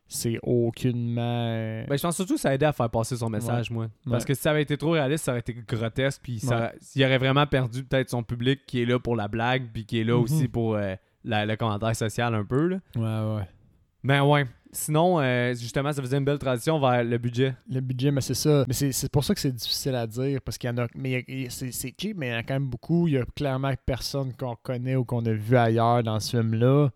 c'est 0.07 0.39
aucunement. 0.43 1.85
Ben, 1.89 1.97
je 1.97 2.03
pense 2.03 2.17
surtout 2.17 2.35
que 2.35 2.41
ça 2.41 2.51
a 2.51 2.55
aidé 2.55 2.67
à 2.67 2.73
faire 2.73 2.91
passer 2.91 3.17
son 3.17 3.31
message, 3.31 3.71
moi. 3.71 3.89
Parce 4.09 4.25
Ouais. 4.25 4.29
que 4.29 4.35
si 4.35 4.43
ça 4.43 4.51
avait 4.51 4.63
été 4.63 4.77
trop 4.77 4.91
réaliste, 4.91 5.25
ça 5.25 5.33
aurait 5.33 5.41
été 5.41 5.55
grotesque. 5.67 6.21
Puis 6.23 6.41
ça, 6.41 6.73
il 6.95 7.05
aurait 7.05 7.19
vraiment 7.19 7.47
perdu 7.47 7.85
peut-être 7.85 8.11
son 8.11 8.23
public 8.23 8.61
qui 8.67 8.83
est 8.83 8.85
là 8.85 8.99
pour 8.99 9.17
la 9.17 9.29
blague, 9.29 9.71
puis 9.73 9.87
qui 9.87 10.01
est 10.01 10.05
là 10.05 10.15
Mhm. 10.17 10.23
aussi 10.23 10.49
pour 10.49 10.77
la- 11.25 11.47
le 11.47 11.57
commentaire 11.57 11.95
social 11.97 12.35
un 12.35 12.45
peu. 12.45 12.69
Là. 12.69 12.77
Ouais, 12.97 13.37
ouais. 13.37 13.49
Ben 14.03 14.23
ouais. 14.23 14.47
Sinon, 14.73 15.21
euh, 15.21 15.55
justement, 15.55 15.93
ça 15.93 16.03
faisait 16.03 16.19
une 16.19 16.25
belle 16.25 16.39
transition 16.39 16.81
vers 16.81 17.05
le 17.05 17.17
budget. 17.17 17.55
Le 17.71 17.81
budget, 17.81 18.11
mais 18.11 18.21
c'est 18.21 18.35
ça. 18.35 18.65
Mais 18.67 18.75
c'est, 18.75 19.09
pour 19.11 19.23
ça 19.23 19.33
que 19.33 19.41
c'est 19.41 19.53
difficile 19.53 19.95
à 19.95 20.07
dire, 20.07 20.41
parce 20.43 20.59
qu'il 20.59 20.69
y 20.69 20.73
en 20.73 20.79
a. 20.79 20.89
Mais 20.97 21.25
c'est, 21.49 21.71
cheap, 21.73 22.17
mais 22.17 22.29
il 22.29 22.33
y 22.33 22.35
en 22.35 22.39
a 22.39 22.43
quand 22.43 22.55
même 22.55 22.67
beaucoup. 22.67 23.07
Il 23.07 23.15
y 23.15 23.19
a 23.19 23.25
clairement 23.37 23.73
personne 23.87 24.33
qu'on 24.37 24.57
connaît 24.57 24.97
ou 24.97 25.05
qu'on 25.05 25.25
a 25.27 25.33
vu 25.33 25.57
ailleurs 25.57 26.03
dans 26.03 26.19
ce 26.19 26.37
film-là. 26.37 26.91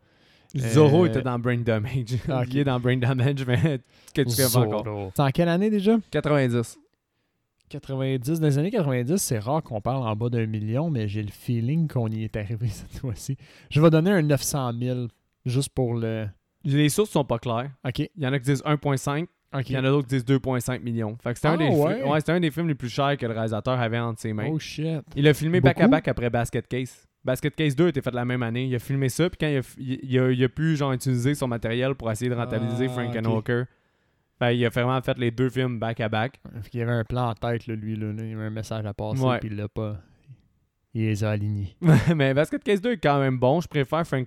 Euh, 0.57 1.05
était 1.05 1.23
dans 1.23 1.39
Brain 1.39 1.59
Damage. 1.59 2.17
Ah. 2.29 2.43
Il 2.49 2.59
est 2.59 2.65
dans 2.65 2.81
Brain 2.81 2.97
Damage, 2.97 3.45
mais 3.47 3.81
que 4.15 4.23
tu 4.23 4.35
fais 4.35 4.57
encore. 4.57 5.13
C'est 5.15 5.23
en 5.23 5.31
quelle 5.31 5.49
année 5.49 5.71
déjà? 5.71 5.97
90. 6.11 6.79
90. 7.69 8.41
Dans 8.41 8.47
les 8.47 8.59
années 8.59 8.71
90, 8.71 9.17
c'est 9.19 9.39
rare 9.39 9.63
qu'on 9.63 9.81
parle 9.81 10.07
en 10.07 10.17
bas 10.17 10.29
d'un 10.29 10.47
million, 10.47 10.91
mais 10.91 11.07
j'ai 11.09 11.23
le 11.23 11.31
feeling 11.31 11.89
qu'on 11.89 12.09
y 12.09 12.25
est 12.25 12.37
arrivé 12.37 12.69
cette 12.71 12.99
fois-ci. 12.99 13.37
Je 13.71 13.81
vais 13.81 13.91
donner 13.91 14.11
un 14.11 14.23
900 14.23 14.73
000 14.79 15.07
juste 15.47 15.71
pour 15.71 15.95
le. 15.95 16.27
Les 16.65 16.89
sources 16.89 17.11
sont 17.11 17.25
pas 17.25 17.39
claires. 17.39 17.71
Ok. 17.87 17.99
Il 18.01 18.11
y 18.23 18.27
en 18.27 18.33
a 18.33 18.39
qui 18.39 18.47
disent 18.47 18.63
1.5, 18.65 19.27
Ok. 19.55 19.71
il 19.71 19.73
y 19.73 19.79
en 19.79 19.85
a 19.85 19.89
d'autres 19.89 20.09
qui 20.09 20.17
disent 20.17 20.25
2.5 20.25 20.81
millions. 20.83 21.17
Fait 21.23 21.31
que 21.33 21.37
c'était 21.39 21.49
Ah, 21.49 21.53
un, 21.53 21.57
des 21.57 21.69
ouais? 21.69 22.03
ouais, 22.03 22.21
c'était 22.21 22.33
un 22.33 22.41
des 22.41 22.51
films 22.51 22.69
les 22.69 22.75
plus 22.75 22.89
chers 22.89 23.17
que 23.17 23.25
le 23.27 23.33
réalisateur 23.33 23.79
avait 23.79 23.99
entre 23.99 24.21
ses 24.21 24.33
mains. 24.33 24.49
Oh 24.51 24.59
shit. 24.59 25.03
Il 25.17 25.27
a 25.29 25.35
filmé 25.35 25.61
back-à-back 25.61 26.09
après 26.09 26.29
Basket 26.31 26.67
Case. 26.67 27.07
Basket 27.25 27.55
Case 27.55 27.75
2 27.77 27.87
a 27.87 27.89
été 27.89 28.01
fait 28.03 28.15
la 28.15 28.25
même 28.25 28.43
année. 28.43 28.65
Il 28.67 28.75
a 28.75 28.79
filmé 28.79 29.09
ça, 29.09 29.29
puis 29.29 29.39
quand 29.41 29.49
il 29.49 29.59
a, 29.59 29.61
il, 29.79 29.99
il 30.03 30.19
a, 30.19 30.31
il 30.31 30.45
a 30.45 30.49
pu 30.49 30.77
genre, 30.77 30.93
utiliser 30.93 31.35
son 31.35 31.47
matériel 31.49 31.95
pour 31.95 32.11
essayer 32.11 32.31
de 32.31 32.35
rentabiliser 32.35 32.87
Ah, 32.89 32.93
Frank 32.93 33.15
ok. 33.17 33.27
Walker. 33.27 33.63
Fait, 34.38 34.57
il 34.57 34.64
a 34.64 34.68
vraiment 34.68 35.00
fait 35.00 35.18
les 35.18 35.30
deux 35.30 35.50
films 35.50 35.78
back-à-back. 35.78 36.40
Il 36.73 36.78
y 36.78 36.83
avait 36.83 36.92
un 36.92 37.04
plan 37.04 37.30
en 37.30 37.35
tête, 37.35 37.66
là, 37.66 37.75
lui. 37.75 37.97
Là, 37.97 38.12
Il 38.16 38.35
avait 38.35 38.45
un 38.45 38.50
message 38.50 38.87
à 38.87 38.95
passer, 38.95 39.25
puis 39.40 39.50
il 39.50 39.57
l'a 39.57 39.68
pas. 39.68 39.97
Il 40.95 41.02
les 41.02 41.25
a 41.25 41.30
alignés. 41.30 41.76
Mais 42.16 42.35
Basket 42.35 42.62
Case 42.62 42.80
2 42.80 42.92
est 42.92 42.99
quand 42.99 43.18
même 43.18 43.38
bon. 43.38 43.61
Je 43.61 43.68
préfère 43.68 44.07
Frank 44.07 44.26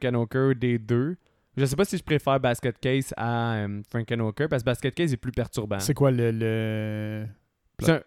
des 0.60 0.78
deux. 0.78 1.18
Je 1.58 1.66
sais 1.66 1.76
pas 1.76 1.86
si 1.86 1.98
je 1.98 2.04
préfère 2.04 2.40
Basket 2.40 2.80
Case 2.80 3.14
à 3.18 3.56
euh, 3.56 3.82
Frank 3.90 4.08
Walker 4.10 4.48
parce 4.48 4.64
que 4.64 4.66
Basket 4.66 4.96
Case 4.96 5.12
est 5.12 5.18
plus 5.18 5.32
perturbant. 5.32 5.80
C'est 5.80 5.94
quoi 5.94 6.12
le. 6.12 6.32
le... 6.32 7.26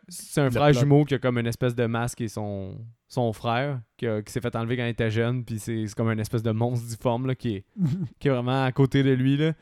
C'est 0.08 0.40
un, 0.40 0.50
frère 0.50 0.70
plot? 0.70 0.80
jumeau 0.80 1.04
qui 1.04 1.14
a 1.14 1.18
comme 1.18 1.36
une 1.36 1.48
espèce 1.48 1.74
de 1.74 1.86
masque 1.86 2.20
et 2.20 2.28
son, 2.28 2.78
son 3.08 3.32
frère 3.32 3.80
qui, 3.96 4.06
qui 4.24 4.32
s'est 4.32 4.40
fait 4.40 4.54
enlever 4.54 4.76
quand 4.76 4.84
il 4.84 4.90
était 4.90 5.10
jeune. 5.10 5.44
Puis 5.44 5.58
c'est 5.58 5.86
c'est 5.88 5.94
comme 5.96 6.10
une 6.10 6.20
espèce 6.20 6.44
de 6.44 6.52
monstre 6.52 6.86
difforme 6.86 7.26
là, 7.26 7.34
qui, 7.34 7.56
est, 7.56 7.64
qui 8.20 8.28
est 8.28 8.30
vraiment 8.30 8.64
à 8.64 8.70
côté 8.70 9.02
de 9.02 9.10
lui. 9.10 9.36
Là. 9.36 9.52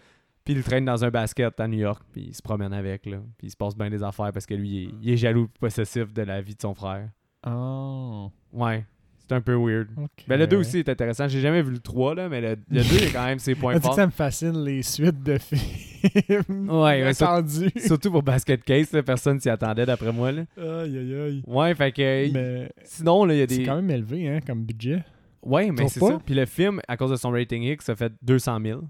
Puis 0.45 0.55
il 0.55 0.57
le 0.59 0.63
traîne 0.65 0.85
dans 0.85 1.05
un 1.05 1.11
basket 1.11 1.59
à 1.61 1.69
New 1.69 1.79
York. 1.79 2.03
Puis 2.13 2.27
il 2.29 2.35
se 2.35 2.43
promène 2.43 2.73
avec. 2.73 3.07
Là. 3.07 3.19
Puis 3.39 3.49
il 3.49 3.51
se 3.51 3.57
passe 3.57 3.77
bien 3.77 3.91
des 3.91 4.03
affaires 4.03 4.33
parce 4.33 4.47
que 4.47 4.55
lui, 4.55 4.69
il 4.71 4.83
est, 4.85 4.89
il 5.03 5.11
est 5.13 5.17
jaloux 5.17 5.45
et 5.55 5.59
possessif 5.59 6.13
de 6.13 6.23
la 6.23 6.41
vie 6.41 6.55
de 6.55 6.61
son 6.61 6.75
frère. 6.75 7.09
Oh. 7.47 8.31
Ouais, 8.53 8.85
c'est 9.19 9.33
un 9.35 9.41
peu 9.41 9.55
weird. 9.55 9.89
ok. 9.97 10.25
Ben, 10.29 10.37
le 10.39 10.47
2 10.47 10.57
aussi 10.57 10.79
est 10.79 10.89
intéressant. 10.89 11.27
J'ai 11.29 11.41
jamais 11.41 11.63
vu 11.63 11.73
le 11.73 11.79
3, 11.79 12.15
là, 12.15 12.29
mais 12.29 12.41
le, 12.41 12.57
le 12.71 12.83
2 12.83 12.97
est 13.07 13.13
quand 13.13 13.25
même 13.25 13.39
ses 13.39 13.55
points 13.55 13.79
forts. 13.81 13.95
ça 13.95 14.07
me 14.07 14.13
fascine 14.13 14.65
les 14.65 14.83
suites 14.83 15.23
de 15.23 15.39
films? 15.39 15.61
Ouais, 16.49 16.69
ouais, 16.69 17.03
attendu. 17.05 17.71
Surtout 17.77 18.11
pour 18.11 18.25
Basket 18.25 18.63
Case, 18.65 18.91
là, 18.93 19.05
personne 19.05 19.39
s'y 19.39 19.49
attendait 19.49 19.87
d'après 19.87 20.13
moi. 20.13 20.33
Là. 20.33 20.43
Aïe, 20.57 20.99
aïe, 20.99 21.15
aïe. 21.15 21.43
Ouais, 21.47 21.73
fait 21.77 21.93
que. 21.93 22.33
Mais 22.33 22.73
Sinon, 22.83 23.25
là, 23.25 23.35
il 23.35 23.39
y 23.39 23.43
a 23.43 23.47
c'est 23.49 23.59
des. 23.59 23.65
quand 23.65 23.77
même 23.77 23.91
élevé, 23.91 24.29
hein, 24.29 24.41
comme 24.45 24.65
budget. 24.65 25.05
Ouais, 25.43 25.71
mais 25.71 25.87
c'est 25.87 26.01
ça. 26.01 26.19
Puis 26.25 26.35
le 26.35 26.45
film, 26.47 26.81
à 26.89 26.97
cause 26.97 27.11
de 27.13 27.17
son 27.17 27.31
rating 27.31 27.63
X, 27.63 27.85
ça 27.85 27.95
fait 27.95 28.13
200 28.23 28.59
000. 28.65 28.81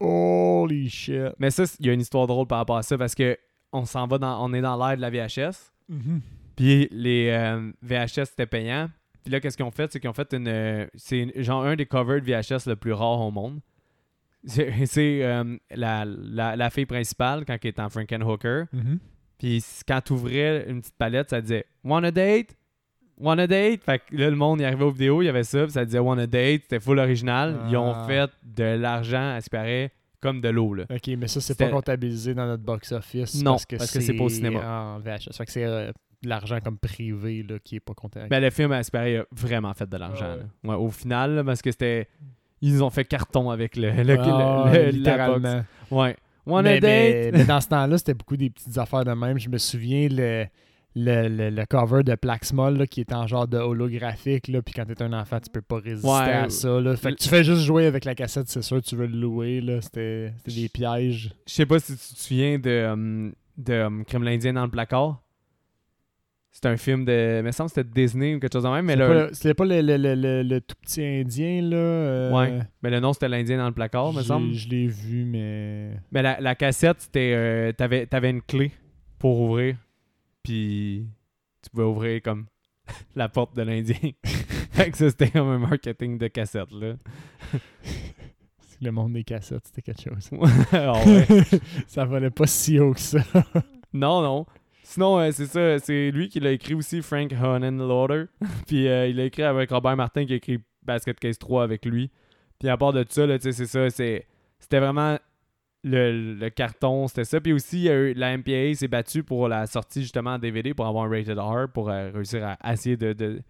Holy 0.00 0.88
shit. 0.88 1.32
Mais 1.38 1.50
ça, 1.50 1.64
il 1.80 1.86
y 1.86 1.90
a 1.90 1.92
une 1.92 2.00
histoire 2.00 2.26
drôle 2.26 2.46
par 2.46 2.58
rapport 2.58 2.76
à 2.76 2.82
ça 2.82 2.96
parce 2.98 3.14
que 3.14 3.36
on 3.72 3.84
s'en 3.84 4.06
va 4.06 4.18
dans. 4.18 4.44
On 4.44 4.52
est 4.54 4.60
dans 4.60 4.76
l'ère 4.76 4.96
de 4.96 5.02
la 5.02 5.10
VHS. 5.10 5.72
Mhm. 5.88 6.20
Puis 6.56 6.88
les 6.90 7.28
euh, 7.30 7.70
VHS 7.82 8.26
c'était 8.30 8.46
payant. 8.46 8.88
Puis 9.22 9.32
là, 9.32 9.40
qu'est-ce 9.40 9.56
qu'ils 9.56 9.66
ont 9.66 9.70
fait? 9.70 9.90
C'est 9.92 10.00
qu'ils 10.00 10.10
ont 10.10 10.14
fait 10.14 10.32
une. 10.32 10.48
euh, 10.48 10.86
c'est 10.94 11.42
genre 11.42 11.64
un 11.64 11.76
des 11.76 11.86
covers 11.86 12.20
de 12.22 12.26
VHS 12.26 12.66
le 12.68 12.76
plus 12.76 12.92
rare 12.92 13.20
au 13.20 13.30
monde. 13.30 13.60
C'est 14.44 15.24
euh, 15.24 15.56
la, 15.74 16.04
la, 16.06 16.54
la 16.56 16.70
fille 16.70 16.86
principale 16.86 17.44
quand 17.44 17.56
elle 17.60 17.68
est 17.68 17.80
en 17.80 17.88
Frankenhooker. 17.90 18.64
Mhm. 18.72 18.98
Puis 19.36 19.64
quand 19.86 20.00
tu 20.00 20.12
ouvrais 20.14 20.64
une 20.68 20.80
petite 20.80 20.96
palette, 20.96 21.30
ça 21.30 21.40
disait 21.40 21.64
Wanna 21.84 22.10
date? 22.12 22.56
Wanna 23.20 23.46
date? 23.46 23.82
Fait 23.84 23.98
que 23.98 24.16
là, 24.16 24.30
le 24.30 24.36
monde, 24.36 24.60
il 24.60 24.64
arrivait 24.64 24.84
aux 24.84 24.90
vidéos, 24.90 25.22
il 25.22 25.26
y 25.26 25.28
avait 25.28 25.42
ça, 25.44 25.62
puis 25.64 25.72
ça 25.72 25.84
disait 25.84 25.98
Wanna 25.98 26.26
date, 26.26 26.62
c'était 26.62 26.80
full 26.80 26.98
original. 26.98 27.58
Ils 27.68 27.76
ont 27.76 27.92
Ah. 27.94 28.04
fait 28.06 28.30
de 28.44 28.64
l'argent, 28.78 29.34
à 29.34 29.40
ce 29.40 29.50
paraît, 29.50 29.90
comme 30.20 30.40
de 30.40 30.48
l'eau, 30.48 30.74
là. 30.74 30.84
Ok, 30.90 31.08
mais 31.18 31.26
ça, 31.28 31.40
c'est 31.40 31.56
pas 31.58 31.68
comptabilisé 31.68 32.34
dans 32.34 32.46
notre 32.46 32.62
box-office. 32.62 33.42
Non, 33.42 33.52
parce 33.52 33.66
que 33.66 33.76
parce 33.76 33.90
que 33.92 34.00
c'est 34.00 34.14
pas 34.14 34.24
au 34.24 34.28
cinéma. 34.28 34.60
En 34.96 34.98
VHS. 35.00 35.36
Fait 35.36 35.46
que 35.46 35.52
c'est 35.52 35.64
euh, 35.64 35.90
de 36.22 36.28
l'argent 36.28 36.58
comme 36.62 36.78
privé 36.78 37.44
là, 37.48 37.56
qui 37.62 37.76
est 37.76 37.80
pas 37.80 37.94
comptabilisé. 37.94 38.28
Ben, 38.30 38.40
le 38.42 38.50
film, 38.50 38.72
à 38.72 38.82
ce 38.82 38.90
paraît, 38.90 39.18
a 39.18 39.24
vraiment 39.32 39.72
fait 39.74 39.88
de 39.88 39.96
l'argent. 39.96 40.36
Ah 40.64 40.68
ouais. 40.68 40.74
au 40.74 40.90
final, 40.90 41.34
là, 41.36 41.44
parce 41.44 41.62
que 41.62 41.70
c'était. 41.70 42.08
Ils 42.60 42.82
ont 42.82 42.90
fait 42.90 43.04
carton 43.04 43.50
avec 43.50 43.76
le, 43.76 43.90
le, 44.02 44.18
Ah, 44.18 44.64
le- 44.72 44.78
le- 44.78 44.84
la 44.86 44.90
littéralement. 44.90 45.64
Ouais. 45.92 46.16
Wanna 46.44 46.70
mais, 46.70 46.80
mais- 46.80 47.22
date? 47.30 47.34
mais 47.40 47.44
dans 47.52 47.60
ce 47.60 47.68
temps-là, 47.68 47.98
c'était 47.98 48.14
beaucoup 48.14 48.36
des 48.36 48.50
petites 48.50 48.76
affaires 48.78 49.04
de 49.04 49.12
même. 49.12 49.38
Je 49.38 49.48
me 49.48 49.58
souviens 49.58 50.08
le, 50.10 50.46
le, 50.98 51.28
le, 51.28 51.50
le 51.50 51.66
cover 51.66 52.02
de 52.02 52.14
Plaxmol 52.14 52.86
qui 52.88 53.00
était 53.02 53.14
en 53.14 53.26
genre 53.26 53.46
de 53.46 53.56
holographique. 53.58 54.48
Là, 54.48 54.60
puis 54.62 54.74
quand 54.74 54.84
t'es 54.84 55.02
un 55.02 55.12
enfant, 55.12 55.38
tu 55.40 55.50
peux 55.50 55.62
pas 55.62 55.78
résister 55.78 56.08
Ouais. 56.08 56.32
à 56.32 56.50
ça. 56.50 56.80
Là. 56.80 56.96
Fait 56.96 57.12
que 57.12 57.16
tu 57.22 57.28
fais 57.28 57.44
juste 57.44 57.62
jouer 57.62 57.86
avec 57.86 58.04
la 58.04 58.14
cassette, 58.14 58.48
c'est 58.48 58.62
sûr, 58.62 58.82
tu 58.82 58.96
veux 58.96 59.06
le 59.06 59.16
louer. 59.18 59.60
Là. 59.60 59.80
C'était, 59.80 60.32
c'était 60.38 60.60
des 60.62 60.68
pièges. 60.68 61.32
Je 61.46 61.52
sais 61.52 61.66
pas 61.66 61.78
si 61.78 61.92
tu 61.92 62.14
te 62.14 62.20
souviens 62.20 62.58
de, 62.58 62.84
um, 62.86 63.32
de 63.56 63.74
um, 63.74 64.04
Crime 64.04 64.24
l'Indien 64.24 64.52
dans 64.54 64.64
le 64.64 64.70
placard. 64.70 65.22
C'est 66.50 66.66
un 66.66 66.76
film 66.76 67.04
de. 67.04 67.36
Il 67.40 67.44
me 67.44 67.52
semble 67.52 67.70
que 67.70 67.74
c'était 67.76 67.88
Disney 67.88 68.34
ou 68.34 68.40
quelque 68.40 68.52
chose 68.52 68.64
de 68.64 68.68
même. 68.68 68.84
Mais 68.84 68.94
C'était 68.94 69.08
le, 69.08 69.26
pas, 69.28 69.34
c'était 69.34 69.54
pas 69.54 69.64
le, 69.64 69.80
le, 69.80 69.96
le, 70.14 70.42
le- 70.42 70.60
tout 70.60 70.74
petit 70.82 71.04
indien. 71.04 71.62
Là, 71.62 71.76
euh, 71.76 72.32
Ouais. 72.32 72.58
mais 72.82 72.90
le 72.90 72.98
nom 72.98 73.12
c'était 73.12 73.28
l'Indien 73.28 73.58
dans 73.58 73.66
le 73.68 73.72
placard, 73.74 74.12
me 74.12 74.22
semble. 74.22 74.52
Je 74.54 74.68
l'ai 74.68 74.88
vu, 74.88 75.24
mais. 75.24 75.90
Mais 76.10 76.22
la, 76.22 76.40
la 76.40 76.54
cassette, 76.56 76.96
c'était. 77.00 77.32
euh, 77.36 77.72
t'avais, 77.72 78.06
t'avais 78.06 78.30
une 78.30 78.42
clé 78.42 78.72
pour 79.20 79.38
ouvrir. 79.40 79.76
Puis. 80.48 81.06
Tu 81.62 81.70
pouvais 81.70 81.84
ouvrir 81.84 82.22
comme 82.22 82.46
la 83.14 83.28
porte 83.28 83.54
de 83.54 83.62
l'Indien. 83.62 83.96
fait 84.24 84.90
que 84.90 84.96
ça, 84.96 85.10
c'était 85.10 85.30
comme 85.30 85.48
un 85.48 85.58
marketing 85.58 86.16
de 86.16 86.28
cassette, 86.28 86.70
là. 86.72 86.94
Le 88.80 88.92
monde 88.92 89.12
des 89.12 89.24
cassettes, 89.24 89.66
c'était 89.66 89.82
quelque 89.82 90.02
chose. 90.02 90.30
Ah 90.72 90.92
ça 91.88 92.04
valait 92.04 92.30
pas 92.30 92.46
si 92.46 92.78
haut 92.78 92.94
que 92.94 93.00
ça. 93.00 93.18
Non, 93.92 94.22
non. 94.22 94.46
Sinon, 94.84 95.18
euh, 95.18 95.32
c'est 95.32 95.46
ça, 95.46 95.80
c'est 95.80 96.12
lui 96.12 96.28
qui 96.28 96.38
l'a 96.38 96.52
écrit 96.52 96.74
aussi, 96.74 97.02
Frank 97.02 97.32
Hohenloader. 97.32 98.26
Puis 98.68 98.86
euh, 98.86 99.08
il 99.08 99.16
l'a 99.16 99.24
écrit 99.24 99.42
avec 99.42 99.70
Robert 99.70 99.96
Martin 99.96 100.24
qui 100.26 100.32
a 100.32 100.36
écrit 100.36 100.60
Basket 100.84 101.18
Case 101.18 101.38
3 101.38 101.64
avec 101.64 101.84
lui. 101.84 102.12
Puis 102.60 102.68
à 102.68 102.76
part 102.76 102.92
de 102.92 103.04
ça, 103.08 103.26
là, 103.26 103.36
tu 103.36 103.44
sais, 103.44 103.52
c'est 103.52 103.66
ça, 103.66 103.90
c'est, 103.90 104.28
c'était 104.60 104.78
vraiment 104.78 105.18
le, 105.84 106.34
le 106.34 106.50
carton, 106.50 107.06
c'était 107.08 107.24
ça. 107.24 107.40
Puis 107.40 107.52
aussi, 107.52 107.84
la 108.14 108.36
MPA 108.36 108.74
s'est 108.74 108.88
battue 108.88 109.22
pour 109.22 109.48
la 109.48 109.66
sortie 109.66 110.02
justement 110.02 110.30
en 110.34 110.38
DVD 110.38 110.74
pour 110.74 110.86
avoir 110.86 111.04
un 111.04 111.08
rated 111.10 111.38
R, 111.38 111.66
pour 111.72 111.88
euh, 111.90 112.10
réussir 112.12 112.56
à 112.60 112.72
essayer 112.72 112.96
de, 112.96 113.12
de- 113.12 113.40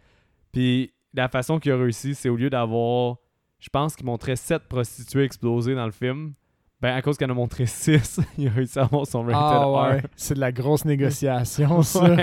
Puis 0.52 0.92
la 1.14 1.28
façon 1.28 1.58
qu'il 1.58 1.72
a 1.72 1.76
réussi, 1.76 2.14
c'est 2.14 2.28
au 2.28 2.36
lieu 2.36 2.50
d'avoir, 2.50 3.16
je 3.60 3.68
pense 3.70 3.96
qu'il 3.96 4.06
montrait 4.06 4.36
7 4.36 4.64
prostituées 4.68 5.24
explosées 5.24 5.74
dans 5.74 5.86
le 5.86 5.90
film, 5.92 6.34
ben 6.80 6.94
à 6.94 7.02
cause 7.02 7.16
qu'il 7.16 7.26
en 7.26 7.30
a 7.30 7.34
montré 7.34 7.66
6, 7.66 8.20
il 8.36 8.48
a 8.48 8.50
réussi 8.50 8.78
à 8.78 8.82
avoir 8.82 9.06
son 9.06 9.22
rated 9.22 9.34
Ah 9.36 9.96
R. 9.96 10.00
c'est 10.14 10.34
de 10.34 10.40
la 10.40 10.52
grosse 10.52 10.84
négociation, 10.84 11.82
ça. 11.82 12.14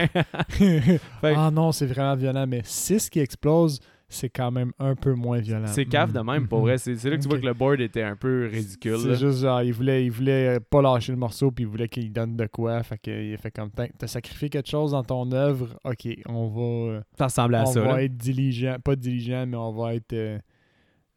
Ah 1.24 1.50
non, 1.52 1.72
c'est 1.72 1.88
vraiment 1.88 2.16
violent, 2.16 2.46
mais 2.48 2.62
6 2.64 3.10
qui 3.10 3.20
explosent, 3.20 3.80
c'est 4.08 4.30
quand 4.30 4.52
même 4.52 4.72
un 4.80 4.96
peu 4.96 5.14
moins 5.14 5.40
violent. 5.40 5.68
C'est 5.68 5.86
cave 5.86 6.12
de 6.14 6.20
même, 6.20 6.48
pour 6.48 6.60
Mhm. 6.60 6.66
vrai. 6.66 6.78
C'est 6.78 6.96
c'est 6.96 7.10
là 7.10 7.18
que 7.18 7.22
tu 7.24 7.28
vois 7.28 7.40
que 7.40 7.46
le 7.46 7.54
board 7.54 7.82
était 7.82 8.04
un 8.04 8.16
peu 8.16 8.48
ridicule. 8.52 8.92
là. 8.94 9.00
C'est 9.00 9.16
juste 9.16 9.40
genre, 9.42 9.62
il 9.64 9.74
voulait, 9.74 10.06
il 10.06 10.12
voulait 10.12 10.60
pas 10.60 10.82
lâcher 10.82 11.12
le 11.12 11.18
morceau, 11.18 11.52
puis 11.52 11.64
il 11.64 11.68
voulait 11.68 11.90
qu'il 11.90 12.12
donne 12.14 12.38
de 12.38 12.46
quoi. 12.46 12.82
Fait 12.84 12.98
qu'il 12.98 13.34
a 13.34 13.38
fait 13.38 13.52
comme, 13.52 13.72
t'as 13.72 14.08
sacrifié 14.08 14.50
quelque 14.50 14.70
chose 14.70 14.92
dans 14.92 15.04
ton 15.04 15.32
œuvre, 15.32 15.78
ok, 15.84 16.08
on 16.28 16.48
va, 16.48 16.62
euh, 16.94 17.02
Ça 17.18 17.26
ressemblait 17.26 17.58
à 17.58 17.64
on 17.64 17.66
ça. 17.66 17.82
va 17.82 17.94
là. 17.94 18.04
être 18.04 18.16
diligent, 18.16 18.78
pas 18.84 18.96
diligent, 18.96 19.46
mais 19.48 19.58
on 19.58 19.72
va 19.74 19.96
être 19.96 20.14
euh, 20.14 20.38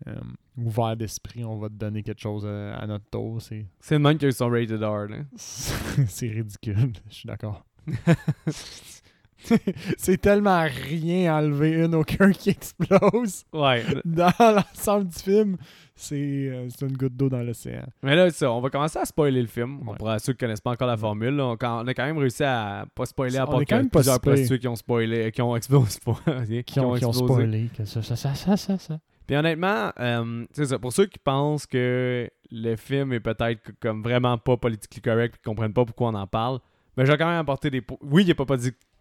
euh, 0.07 0.15
ouvert 0.57 0.97
d'esprit, 0.97 1.45
on 1.45 1.59
va 1.59 1.69
te 1.69 1.75
donner 1.75 2.03
quelque 2.03 2.21
chose 2.23 2.47
à 2.47 2.87
notre 2.87 3.05
tour. 3.11 3.43
C'est, 3.43 3.67
C'est 3.81 3.95
le 3.97 4.01
même 4.01 4.17
qui 4.17 4.25
a 4.25 4.29
eu 4.29 4.33
son 4.33 4.49
rated 4.49 4.83
R. 4.83 5.07
Là. 5.09 5.17
c'est 5.37 6.29
ridicule, 6.29 6.93
je 7.11 7.15
suis 7.15 7.27
d'accord. 7.27 7.65
c'est 9.99 10.21
tellement 10.21 10.63
rien 10.89 11.37
enlever 11.39 11.71
une 11.85 11.95
au 11.95 12.05
cœur 12.05 12.31
qui 12.31 12.51
explose 12.51 13.45
Ouais. 13.53 13.85
dans 14.05 14.33
l'ensemble 14.39 15.09
du 15.09 15.19
film. 15.19 15.57
C'est, 16.01 16.15
euh, 16.17 16.69
une 16.83 16.97
goutte 16.97 17.17
d'eau 17.17 17.29
dans 17.29 17.43
l'océan. 17.43 17.83
Mais 18.05 18.15
là, 18.15 18.31
ça, 18.31 18.53
on 18.53 18.61
va 18.61 18.71
commencer 18.71 19.01
à 19.01 19.05
spoiler 19.05 19.41
le 19.41 19.49
film. 19.49 19.81
On 19.85 19.91
Ouais. 19.91 19.97
Pour 19.99 20.21
ceux 20.21 20.33
qui 20.33 20.39
connaissent 20.39 20.61
pas 20.61 20.71
encore 20.71 20.87
la 20.87 20.97
formule, 20.97 21.35
là, 21.35 21.45
on, 21.47 21.57
on 21.61 21.87
a 21.89 21.95
quand 21.95 22.05
même 22.07 22.19
réussi 22.19 22.45
à 22.45 22.87
pas 22.95 23.05
spoiler 23.05 23.37
à 23.39 23.49
On 23.49 23.51
part 23.51 23.61
quand 23.67 23.77
même 23.79 23.91
pas 23.91 23.99
plusieurs 23.99 24.15
si 24.15 24.21
pire. 24.21 24.33
prostituées 24.33 24.59
qui 24.61 24.69
ont 24.69 24.77
spoilé, 24.77 25.33
qui 25.33 25.43
ont 25.43 25.57
explosé. 25.57 25.99
qui, 26.47 26.63
Qui 26.63 26.81
ont, 26.81 26.95
qui 26.95 27.05
ont 27.05 27.13
spoilé. 27.13 27.69
Que 27.77 27.85
ça, 27.85 28.01
ça, 28.03 28.15
ça, 28.15 28.57
ça, 28.57 28.79
ça. 28.79 29.01
Puis 29.27 29.37
honnêtement, 29.37 29.91
euh, 29.99 30.47
c'est 30.53 30.67
ça. 30.67 30.79
Pour 30.79 30.93
ceux 30.93 31.07
qui 31.07 31.19
pensent 31.19 31.67
que 31.67 32.31
le 32.51 32.77
film 32.77 33.13
est 33.13 33.21
peut-être 33.21 33.61
comme 33.81 34.03
vraiment 34.03 34.39
pas 34.39 34.57
politically 34.57 35.03
correct 35.03 35.35
et 35.35 35.39
qui 35.39 35.43
comprennent 35.45 35.73
pas 35.75 35.85
pourquoi 35.85 36.09
on 36.09 36.15
en 36.15 36.27
parle, 36.29 36.61
ben 36.97 37.05
je 37.05 37.11
vais 37.13 37.19
quand 37.19 37.27
même 37.29 37.41
apporter 37.41 37.71
des. 37.71 37.83
Oui, 38.03 38.23
il 38.23 38.31
est 38.31 38.35
pas 38.35 38.47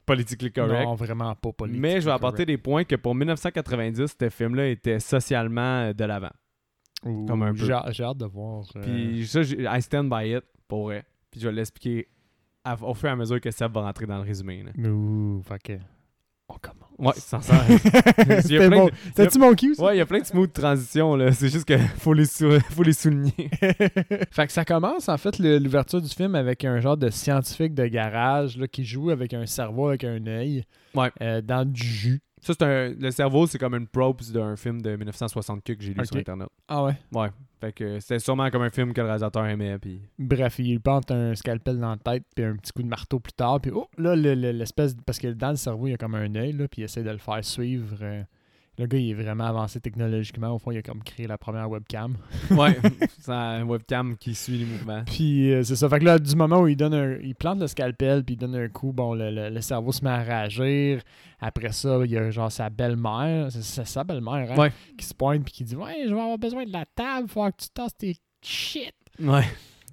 politically 0.07 0.51
correct. 0.51 0.85
Non, 0.85 0.95
vraiment 0.95 1.35
pas 1.35 1.51
politique. 1.51 1.79
Mais 1.81 2.01
je 2.01 2.05
vais 2.05 2.11
apporter 2.11 2.45
des 2.47 2.57
points 2.57 2.83
que 2.83 2.95
pour 2.95 3.13
1990, 3.13 4.15
ce 4.19 4.29
film-là 4.29 4.69
était 4.69 4.99
socialement 4.99 5.81
euh, 5.89 5.93
de 5.93 6.03
l'avant. 6.05 6.31
comme 7.03 7.43
un 7.43 7.53
peu. 7.53 7.65
J'ai 7.91 8.03
hâte 8.03 8.17
de 8.17 8.25
voir. 8.25 8.65
euh, 8.75 8.81
Puis 8.81 9.27
ça, 9.27 9.41
I 9.41 9.81
stand 9.81 10.09
by 10.09 10.35
it, 10.37 10.43
pour 10.67 10.85
vrai. 10.85 11.05
Puis 11.29 11.39
je 11.41 11.47
vais 11.47 11.53
l'expliquer 11.53 12.07
au 12.81 12.93
fur 12.95 13.09
et 13.09 13.11
à 13.11 13.15
mesure 13.15 13.39
que 13.39 13.51
Seb 13.51 13.71
va 13.71 13.81
rentrer 13.81 14.05
dans 14.07 14.17
le 14.17 14.23
résumé. 14.23 14.63
là. 14.63 14.89
Ouh, 14.89 15.41
que. 15.63 15.73
On 16.50 16.56
commence. 16.56 16.88
Ouais, 16.98 17.13
sans 17.22 17.42
ça. 17.42 17.62
C'était 18.42 18.70
de- 18.70 18.92
C'était-tu 19.08 19.38
mon 19.39 19.54
cue, 19.54 19.75
ça? 19.75 19.84
Ouais, 19.84 19.96
il 19.96 19.98
y 20.00 20.01
a 20.01 20.06
plein 20.06 20.20
de 20.20 20.25
smooth 20.25 20.51
transitions, 20.51 21.16
là. 21.16 21.32
C'est 21.32 21.50
juste 21.50 21.66
que 21.66 21.77
faut 21.98 22.13
les, 22.13 22.25
sou- 22.25 22.60
faut 22.72 22.84
les 22.84 22.94
souligner. 22.94 23.50
fait 24.32 24.48
que 24.48 24.51
ça 24.54 24.63
commence, 24.66 25.10
en 25.10 25.18
fait, 25.18 25.38
l'ouverture 25.39 26.01
du 26.01 26.10
film 26.10 26.36
avec 26.36 26.63
un 26.66 26.80
genre 26.80 26.98
de 26.98 27.10
scientifique 27.10 27.74
de 27.75 27.86
garage 27.88 28.58
là, 28.58 28.68
qui 28.68 28.84
joue 28.86 29.10
avec 29.10 29.34
un 29.34 29.46
cerveau, 29.46 29.89
avec 29.89 30.04
un 30.06 30.25
œil, 30.25 30.63
Ouais. 30.96 31.12
euh, 31.22 31.42
dans 31.42 31.70
du 31.70 31.84
jus. 31.86 32.20
Ça, 32.42 32.54
c'est 32.58 32.63
un... 32.66 32.94
Le 32.98 33.12
cerveau, 33.12 33.46
c'est 33.48 33.58
comme 33.58 33.75
une 33.75 33.88
props 33.88 34.32
d'un 34.32 34.56
film 34.56 34.82
de 34.82 34.96
1960 34.96 35.63
que 35.63 35.74
j'ai 35.80 35.94
lu 35.94 36.06
sur 36.06 36.16
Internet. 36.18 36.48
Ah 36.68 36.84
ouais? 36.86 36.96
Ouais. 37.12 37.27
Fait 37.59 37.71
que 37.71 37.99
c'était 37.99 38.19
sûrement 38.19 38.49
comme 38.51 38.61
un 38.61 38.69
film 38.69 38.93
que 38.93 39.01
le 39.01 39.07
réalisateur 39.07 39.45
aimait, 39.47 39.79
puis... 39.79 40.01
Bref, 40.19 40.59
il 40.59 40.79
plante 40.79 41.09
un 41.11 41.33
scalpel 41.33 41.79
dans 41.79 41.89
la 41.89 41.97
tête, 41.97 42.23
puis 42.35 42.45
un 42.45 42.55
petit 42.55 42.71
coup 42.71 42.83
de 42.83 42.87
marteau 42.87 43.19
plus 43.19 43.33
tard, 43.33 43.59
puis 43.61 43.71
oh, 43.73 43.87
là, 43.97 44.15
le- 44.15 44.35
le- 44.35 44.51
l'espèce. 44.51 44.95
Parce 45.05 45.17
que 45.17 45.27
dans 45.29 45.49
le 45.49 45.55
cerveau, 45.55 45.87
il 45.87 45.91
y 45.91 45.93
a 45.93 45.97
comme 45.97 46.13
un 46.15 46.33
œil, 46.35 46.53
puis 46.69 46.81
il 46.81 46.83
essaie 46.83 47.03
de 47.03 47.09
le 47.09 47.17
faire 47.17 47.43
suivre. 47.43 47.97
euh, 48.01 48.23
Le 48.79 48.86
gars, 48.86 49.00
il 49.00 49.10
est 49.10 49.13
vraiment 49.15 49.46
avancé 49.46 49.79
technologiquement. 49.79 50.50
Au 50.53 50.60
fond, 50.60 50.69
il 50.69 50.77
a 50.77 50.81
comme 50.84 51.01
créé 51.03 51.25
la 51.25 51.38
première 51.39 51.67
webcam. 51.69 52.15
Ouais. 52.51 52.77
c'est 53.19 53.31
un 53.31 53.63
webcam 53.65 54.15
qui 54.17 54.36
suit 54.36 54.60
les 54.60 54.65
mouvements. 54.65 55.03
Puis 55.05 55.51
euh, 55.51 55.63
c'est 55.63 55.75
ça. 55.75 55.89
Fait 55.89 55.98
que 55.98 56.05
là, 56.05 56.19
du 56.19 56.36
moment 56.36 56.60
où 56.62 56.67
il 56.67 56.75
donne 56.77 56.93
un, 56.93 57.17
il 57.24 57.34
plante 57.34 57.60
le 57.60 57.65
scalpel, 57.65 58.24
puis 58.24 58.36
il 58.36 58.38
donne 58.38 58.55
un 58.55 58.67
coup, 58.69 58.93
bon, 58.93 59.15
le, 59.15 59.31
le- 59.31 59.50
le 59.50 59.62
cerveau 59.62 59.91
se 59.91 60.03
met 60.03 60.12
à 60.12 60.17
réagir. 60.19 61.01
Après 61.39 61.72
ça, 61.72 62.00
il 62.05 62.12
y 62.12 62.17
a 62.17 62.29
genre 62.29 62.51
sa 62.51 62.69
belle-mère, 62.69 63.48
c'est 63.51 63.86
sa 63.86 64.03
belle-mère, 64.03 64.51
hein, 64.51 64.55
Ouais. 64.57 64.72
qui 64.98 65.05
se 65.05 65.13
pointe, 65.15 65.43
puis 65.43 65.53
qui 65.53 65.63
dit 65.63 65.75
Ouais, 65.75 66.03
je 66.07 66.13
vais 66.13 66.19
avoir 66.22 66.38
besoin 66.38 66.63
de 66.65 66.72
la 66.72 66.86
table, 66.86 67.27
faut 67.27 67.43
que 67.50 67.55
tu 67.57 67.69
tasses 67.69 67.98
tes 67.98 68.15
shit. 68.43 68.93
Ouais. 69.19 69.43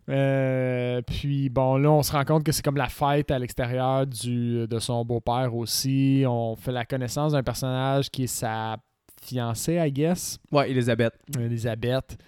Euh, 0.09 1.01
puis 1.03 1.49
bon, 1.49 1.77
là, 1.77 1.91
on 1.91 2.03
se 2.03 2.13
rend 2.13 2.25
compte 2.25 2.45
que 2.45 2.53
c'est 2.53 2.63
comme 2.63 2.77
la 2.77 2.89
fête 2.89 3.31
à 3.31 3.39
l'extérieur 3.39 4.07
du 4.07 4.67
de 4.67 4.79
son 4.79 5.05
beau-père 5.05 5.55
aussi. 5.55 6.25
On 6.27 6.57
fait 6.57 6.73
la 6.73 6.85
connaissance 6.85 7.33
d'un 7.33 7.43
personnage 7.43 8.11
qui 8.11 8.25
est 8.25 8.27
sa 8.29 8.77
fiancée, 9.23 9.77
I 9.77 9.91
guess, 9.91 10.39
Ouais, 10.53 10.71
Elisabeth. 10.71 11.15
Elisabeth, 11.39 12.19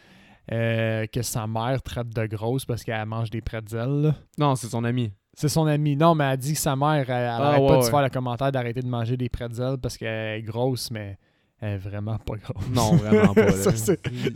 euh, 0.52 1.06
que 1.06 1.20
sa 1.22 1.46
mère 1.46 1.82
traite 1.82 2.08
de 2.08 2.24
grosse 2.26 2.64
parce 2.64 2.82
qu'elle 2.82 3.04
mange 3.06 3.28
des 3.30 3.42
pretzels. 3.42 4.14
Non, 4.38 4.54
c'est 4.54 4.68
son 4.68 4.82
ami. 4.84 5.12
C'est 5.34 5.50
son 5.50 5.66
amie. 5.66 5.96
Non, 5.96 6.14
mais 6.14 6.24
elle 6.24 6.38
dit 6.38 6.54
que 6.54 6.58
sa 6.58 6.74
mère, 6.76 7.10
elle, 7.10 7.10
elle 7.10 7.26
Ah, 7.28 7.48
arrête 7.48 7.60
ouais, 7.60 7.66
pas 7.66 7.72
de 7.74 7.78
ouais. 7.80 7.84
se 7.84 7.90
faire 7.90 8.00
le 8.02 8.08
commentaire 8.08 8.50
d'arrêter 8.50 8.80
de 8.80 8.88
manger 8.88 9.18
des 9.18 9.28
pretzels 9.28 9.76
parce 9.76 9.98
qu'elle 9.98 10.38
est 10.38 10.42
grosse, 10.42 10.90
mais 10.90 11.18
est 11.62 11.76
vraiment 11.78 12.18
pas 12.18 12.34
grosse. 12.36 12.68
Non, 12.70 12.96
vraiment 12.96 13.32
pas. 13.34 13.50
c'est- 13.52 13.76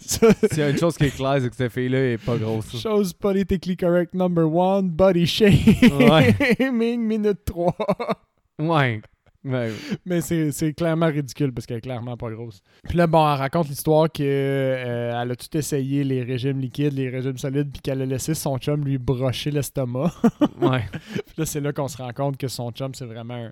Ça, 0.01 0.29
S'il 0.51 0.59
y 0.59 0.63
a 0.63 0.71
une 0.71 0.79
chose 0.79 0.97
qui 0.97 1.05
est 1.05 1.15
claire, 1.17 1.39
c'est 1.41 1.51
que 1.51 1.57
cette 1.57 1.73
fille-là 1.73 2.13
est 2.13 2.19
pas 2.25 2.37
grosse. 2.37 2.81
Chose 2.81 3.13
politically 3.13 3.77
correct 3.77 4.15
number 4.15 4.51
one, 4.53 4.89
body 4.89 5.27
shaming, 5.27 7.01
minute 7.07 7.45
3. 7.45 7.75
Ouais. 8.59 9.01
Ouais. 9.43 9.71
Mais 10.05 10.21
c'est 10.21 10.75
clairement 10.75 11.07
ridicule 11.07 11.51
parce 11.53 11.67
qu'elle 11.67 11.79
est 11.79 11.83
clairement 11.83 12.17
pas 12.17 12.31
grosse. 12.31 12.61
Puis 12.87 12.99
là, 12.99 13.07
bon, 13.07 13.21
elle 13.31 13.39
raconte 13.39 13.69
l'histoire 13.71 14.11
que 14.13 14.23
euh, 14.23 15.19
elle 15.23 15.31
a 15.31 15.35
tout 15.37 15.57
essayé, 15.57 16.05
les 16.05 16.23
régimes 16.23 16.59
liquides, 16.61 16.93
les 16.93 17.09
régimes 17.09 17.39
solides, 17.39 17.71
puis 17.73 17.81
qu'elle 17.81 18.03
a 18.03 18.07
laissé 18.07 18.35
son 18.35 18.59
chum 18.59 18.85
lui 18.85 18.99
brocher 18.99 19.51
l'estomac. 19.51 20.13
Ouais. 20.61 20.85
Puis 20.93 21.35
là, 21.39 21.47
c'est 21.47 21.61
là 21.61 21.73
qu'on 21.73 21.89
se 21.89 21.97
rend 21.97 22.13
compte 22.13 22.37
que 22.37 22.49
son 22.49 22.71
chum, 22.73 22.95
c'est 22.95 23.07
vraiment 23.07 23.35
un, 23.47 23.51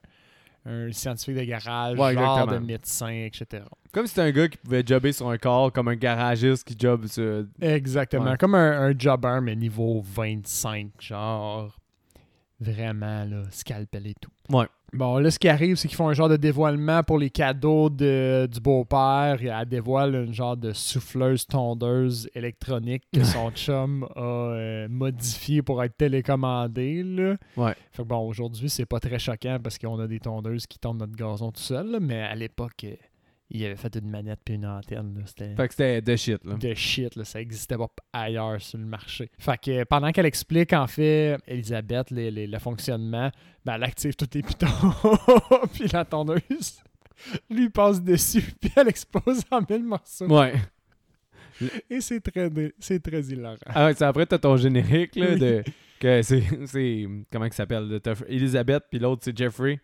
un 0.68 0.92
scientifique 0.92 1.37
de 1.37 1.44
garage, 1.44 1.98
Ouais, 1.98 2.14
genre 2.14 2.46
de 2.46 2.58
médecin, 2.58 3.08
etc. 3.08 3.64
Comme 3.92 4.06
si 4.06 4.10
c'était 4.10 4.28
un 4.28 4.30
gars 4.30 4.48
qui 4.48 4.58
pouvait 4.58 4.84
jobber 4.87 5.12
sur 5.12 5.28
un 5.30 5.38
corps, 5.38 5.72
comme 5.72 5.88
un 5.88 5.96
garagiste 5.96 6.66
qui 6.66 6.76
job 6.78 7.06
sur. 7.06 7.44
Exactement. 7.60 8.30
Ouais. 8.32 8.37
Comme 8.37 8.54
un, 8.54 8.88
un 8.90 8.94
jobber, 8.98 9.40
mais 9.42 9.56
niveau 9.56 10.02
25, 10.04 10.90
genre. 11.00 11.77
Vraiment 12.60 13.24
là, 13.24 13.42
scalpel 13.50 14.06
et 14.06 14.14
tout. 14.14 14.30
Ouais. 14.50 14.66
Bon, 14.94 15.18
là, 15.18 15.30
ce 15.30 15.38
qui 15.38 15.48
arrive, 15.48 15.76
c'est 15.76 15.86
qu'ils 15.86 15.98
font 15.98 16.08
un 16.08 16.14
genre 16.14 16.30
de 16.30 16.36
dévoilement 16.36 17.02
pour 17.02 17.18
les 17.18 17.28
cadeaux 17.28 17.90
de, 17.90 18.48
du 18.50 18.58
beau-père. 18.58 19.38
Elle 19.42 19.68
dévoile 19.68 20.14
une 20.14 20.32
genre 20.32 20.56
de 20.56 20.72
souffleuse 20.72 21.46
tondeuse 21.46 22.30
électronique 22.34 23.04
que 23.12 23.22
son 23.22 23.50
chum 23.54 24.08
a 24.16 24.20
euh, 24.20 24.88
modifiée 24.88 25.60
pour 25.60 25.82
être 25.84 25.94
télécommandée. 25.96 27.02
Là. 27.02 27.36
Ouais. 27.58 27.74
Fait 27.92 28.02
que 28.02 28.08
bon, 28.08 28.26
aujourd'hui, 28.26 28.70
c'est 28.70 28.86
pas 28.86 28.98
très 28.98 29.18
choquant 29.18 29.58
parce 29.62 29.78
qu'on 29.78 29.98
a 30.00 30.06
des 30.06 30.20
tondeuses 30.20 30.66
qui 30.66 30.78
tondent 30.78 31.00
notre 31.00 31.16
gazon 31.16 31.52
tout 31.52 31.60
seul. 31.60 31.90
là, 31.90 32.00
mais 32.00 32.22
à 32.22 32.34
l'époque, 32.34 32.84
euh, 32.84 32.94
il 33.50 33.64
avait 33.64 33.76
fait 33.76 33.94
une 33.96 34.10
manette 34.10 34.40
puis 34.44 34.54
une 34.54 34.66
antenne. 34.66 35.14
là. 35.16 35.22
C'était 35.26 35.54
Fait 35.54 35.68
que 35.68 35.74
c'était 35.74 36.02
de 36.02 36.16
shit, 36.16 36.44
là. 36.44 36.54
de 36.54 36.74
shit, 36.74 37.16
là, 37.16 37.24
ça 37.24 37.40
existait 37.40 37.76
pas 37.76 37.88
ailleurs 38.12 38.60
sur 38.60 38.78
le 38.78 38.84
marché. 38.84 39.30
Fait 39.38 39.58
que 39.58 39.84
pendant 39.84 40.10
qu'elle 40.12 40.26
explique 40.26 40.72
en 40.72 40.86
fait, 40.86 41.38
Elisabeth, 41.46 42.10
les- 42.10 42.30
les- 42.30 42.46
le 42.46 42.58
fonctionnement, 42.58 43.30
ben, 43.64 43.74
elle 43.74 43.84
active 43.84 44.14
tous 44.14 44.28
les 44.34 44.42
pitons, 44.42 44.66
puis 45.72 45.88
la 45.92 46.04
tondeuse 46.04 46.82
lui 47.50 47.68
passe 47.70 48.02
dessus, 48.02 48.42
puis 48.60 48.70
elle 48.76 48.88
explose 48.88 49.40
en 49.50 49.60
mille 49.68 49.84
morceaux. 49.84 50.26
Ouais. 50.28 50.54
Et 51.90 52.00
c'est 52.00 52.20
très, 52.20 52.48
c'est 52.78 53.00
très 53.02 53.20
hilarant. 53.22 53.56
Ah 53.66 53.86
ouais, 53.86 53.94
c'est 53.94 54.04
après, 54.04 54.26
t'as 54.26 54.38
ton 54.38 54.56
générique, 54.56 55.16
là, 55.16 55.26
Oui. 55.32 55.38
de... 55.38 55.64
Que 55.98 56.22
c'est... 56.22 56.44
c'est- 56.66 57.08
Comment 57.32 57.46
il 57.46 57.52
s'appelle? 57.52 58.00
Elisabeth, 58.28 58.84
puis 58.88 59.00
l'autre, 59.00 59.22
c'est 59.24 59.36
Jeffrey. 59.36 59.80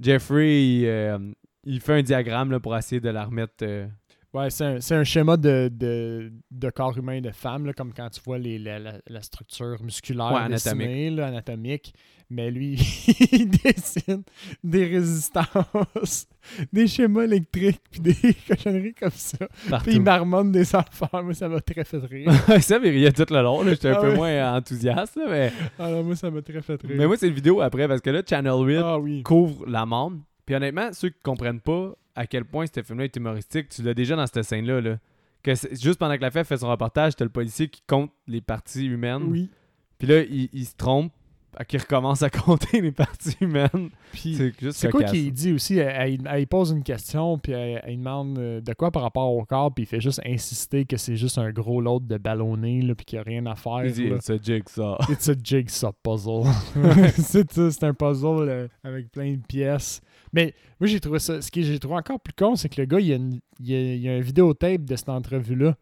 Jeffrey, 0.00 0.62
il, 0.64 0.86
euh, 0.86 1.18
il 1.64 1.80
fait 1.80 1.94
un 1.94 2.02
diagramme, 2.02 2.50
là, 2.50 2.60
pour 2.60 2.76
essayer 2.76 3.00
de 3.00 3.10
la 3.10 3.24
remettre... 3.24 3.54
euh, 3.62 3.86
Ouais, 4.32 4.48
c'est 4.48 4.64
un, 4.64 4.78
un 5.00 5.02
schéma 5.04 5.36
de, 5.36 5.68
de, 5.74 6.32
de 6.52 6.70
corps 6.70 6.96
humain 6.96 7.20
de 7.20 7.32
femme, 7.32 7.66
là, 7.66 7.72
comme 7.72 7.92
quand 7.92 8.08
tu 8.10 8.20
vois 8.24 8.38
les, 8.38 8.60
la, 8.60 8.78
la- 8.78 9.00
la 9.08 9.22
structure 9.22 9.82
musculaire 9.82 10.30
Ouais, 10.32 10.48
dessinée, 10.48 11.10
là, 11.10 11.26
anatomique. 11.26 11.92
Mais 12.32 12.48
lui, 12.52 12.74
il 13.32 13.50
dessine 13.50 14.22
des 14.62 14.86
résistances, 14.86 16.28
des 16.72 16.86
schémas 16.86 17.24
électriques, 17.24 17.82
puis 17.90 17.98
des 18.00 18.14
cochonneries 18.48 18.94
comme 18.94 19.10
ça. 19.10 19.48
partout. 19.68 19.86
Puis 19.86 19.96
il 19.96 20.02
marmonne 20.02 20.52
des 20.52 20.76
affaires. 20.76 21.24
Moi, 21.24 21.34
ça 21.34 21.48
m'a 21.48 21.60
très 21.60 21.82
fait 21.84 21.98
rire. 21.98 22.32
ça 22.60 22.78
mais 22.78 22.90
riait 22.90 23.10
tout 23.10 23.26
le 23.28 23.42
long. 23.42 23.64
J'étais 23.66 23.88
un 23.88 23.94
Ah 23.98 24.00
peu 24.00 24.14
moins 24.14 24.54
enthousiaste, 24.56 25.16
là, 25.16 25.24
mais... 25.28 25.52
Alors, 25.76 26.04
moi, 26.04 26.14
ça 26.14 26.30
m'a 26.30 26.40
très 26.40 26.62
fait 26.62 26.80
rire. 26.80 26.94
Mais 26.96 27.06
moi, 27.08 27.16
c'est 27.16 27.26
une 27.26 27.34
vidéo 27.34 27.60
après, 27.62 27.88
parce 27.88 28.00
que 28.00 28.10
là, 28.10 28.22
Channel 28.24 28.52
8 28.64 28.76
ah 28.76 28.98
oui. 29.00 29.22
couvre 29.24 29.66
la 29.66 29.84
membre. 29.84 30.18
Puis 30.50 30.56
honnêtement, 30.56 30.92
ceux 30.92 31.10
qui 31.10 31.20
comprennent 31.22 31.60
pas 31.60 31.92
à 32.16 32.26
quel 32.26 32.44
point 32.44 32.64
ce 32.66 32.82
film-là 32.82 33.04
est 33.04 33.14
humoristique, 33.14 33.68
tu 33.68 33.82
l'as 33.82 33.94
déjà 33.94 34.16
dans 34.16 34.26
cette 34.26 34.42
scène-là, 34.42 34.80
là. 34.80 34.98
Que 35.44 35.54
juste 35.54 35.96
pendant 36.00 36.16
que 36.16 36.22
la 36.22 36.32
fête 36.32 36.44
fait 36.44 36.56
son 36.56 36.68
reportage, 36.68 37.14
t'as 37.14 37.24
le 37.24 37.30
policier 37.30 37.68
qui 37.68 37.84
compte 37.86 38.10
les 38.26 38.40
parties 38.40 38.86
humaines. 38.86 39.22
Oui. 39.28 39.48
Puis 39.96 40.08
là, 40.08 40.22
il, 40.24 40.48
il 40.52 40.66
se 40.66 40.74
trompe, 40.74 41.12
à 41.56 41.64
qu'il 41.64 41.80
recommence 41.80 42.22
à 42.22 42.30
compter 42.30 42.80
les 42.80 42.92
parties 42.92 43.36
humaines. 43.40 43.90
C'est 44.14 44.52
juste 44.60 44.78
C'est 44.78 44.90
quoi 44.90 45.04
qu'il 45.04 45.32
dit 45.32 45.52
aussi? 45.52 45.78
Elle, 45.78 46.14
elle- 46.24 46.28
elle 46.28 46.46
pose 46.46 46.70
une 46.70 46.82
question, 46.82 47.38
puis 47.38 47.52
elle, 47.52 47.80
elle 47.84 47.96
demande 47.98 48.38
euh, 48.38 48.60
de 48.60 48.72
quoi 48.72 48.90
par 48.90 49.02
rapport 49.02 49.32
au 49.32 49.44
corps, 49.44 49.72
puis 49.72 49.84
il 49.84 49.86
fait 49.86 50.00
juste 50.00 50.20
insister 50.26 50.84
que 50.84 50.96
c'est 50.96 51.16
juste 51.16 51.38
un 51.38 51.50
gros 51.50 51.80
lot 51.80 52.00
de 52.00 52.18
ballonné, 52.18 52.82
là, 52.82 52.94
puis 52.94 53.04
qu'il 53.04 53.18
n'y 53.18 53.20
a 53.20 53.24
rien 53.24 53.46
à 53.46 53.54
faire. 53.54 53.84
Il 53.84 53.92
dit, 53.92 54.08
là. 54.10 54.16
c'est 54.20 54.44
jigsaw. 54.44 54.96
It's 55.08 55.28
a 55.28 55.34
jigsaw 55.42 55.92
puzzle. 56.02 56.42
c'est 57.18 57.84
un 57.84 57.94
puzzle 57.94 58.48
euh, 58.48 58.68
avec 58.84 59.10
plein 59.10 59.32
de 59.32 59.42
pièces. 59.46 60.00
Mais 60.32 60.54
moi, 60.78 60.86
j'ai 60.86 61.00
trouvé 61.00 61.18
ça. 61.18 61.40
Ce 61.42 61.50
que 61.50 61.60
j'ai 61.62 61.78
trouvé 61.78 61.96
encore 61.96 62.20
plus 62.20 62.32
con, 62.34 62.54
c'est 62.56 62.68
que 62.68 62.80
le 62.80 62.86
gars, 62.86 63.00
il 63.00 63.06
y 63.06 63.12
a, 63.12 63.16
une- 63.16 63.40
il 63.60 63.74
a- 63.74 63.94
il 63.94 64.08
a 64.08 64.12
un 64.12 64.20
vidéotape 64.20 64.84
de 64.84 64.96
cette 64.96 65.08
entrevue-là. 65.08 65.76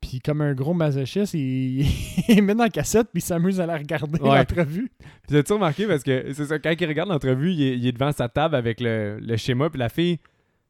Puis, 0.00 0.20
comme 0.20 0.42
un 0.42 0.52
gros 0.52 0.74
masochiste, 0.74 1.32
il, 1.32 1.86
il 2.28 2.42
met 2.42 2.54
dans 2.54 2.64
la 2.64 2.68
cassette, 2.70 3.08
puis 3.12 3.22
il 3.22 3.24
s'amuse 3.24 3.58
à 3.60 3.66
la 3.66 3.78
regarder, 3.78 4.20
Ouais. 4.20 4.36
l'entrevue. 4.38 4.90
Puis 4.98 5.08
t'as-tu 5.28 5.52
remarqué, 5.54 5.86
parce 5.86 6.02
que 6.02 6.32
c'est 6.34 6.44
ça, 6.44 6.58
quand 6.58 6.74
il 6.78 6.86
regarde 6.86 7.08
l'entrevue, 7.08 7.52
il, 7.52 7.62
est- 7.62 7.76
il 7.78 7.86
est 7.86 7.92
devant 7.92 8.12
sa 8.12 8.28
table 8.28 8.54
avec 8.54 8.80
le, 8.80 9.18
le 9.20 9.36
schéma, 9.38 9.70
puis 9.70 9.78
la 9.78 9.88
fille, 9.88 10.18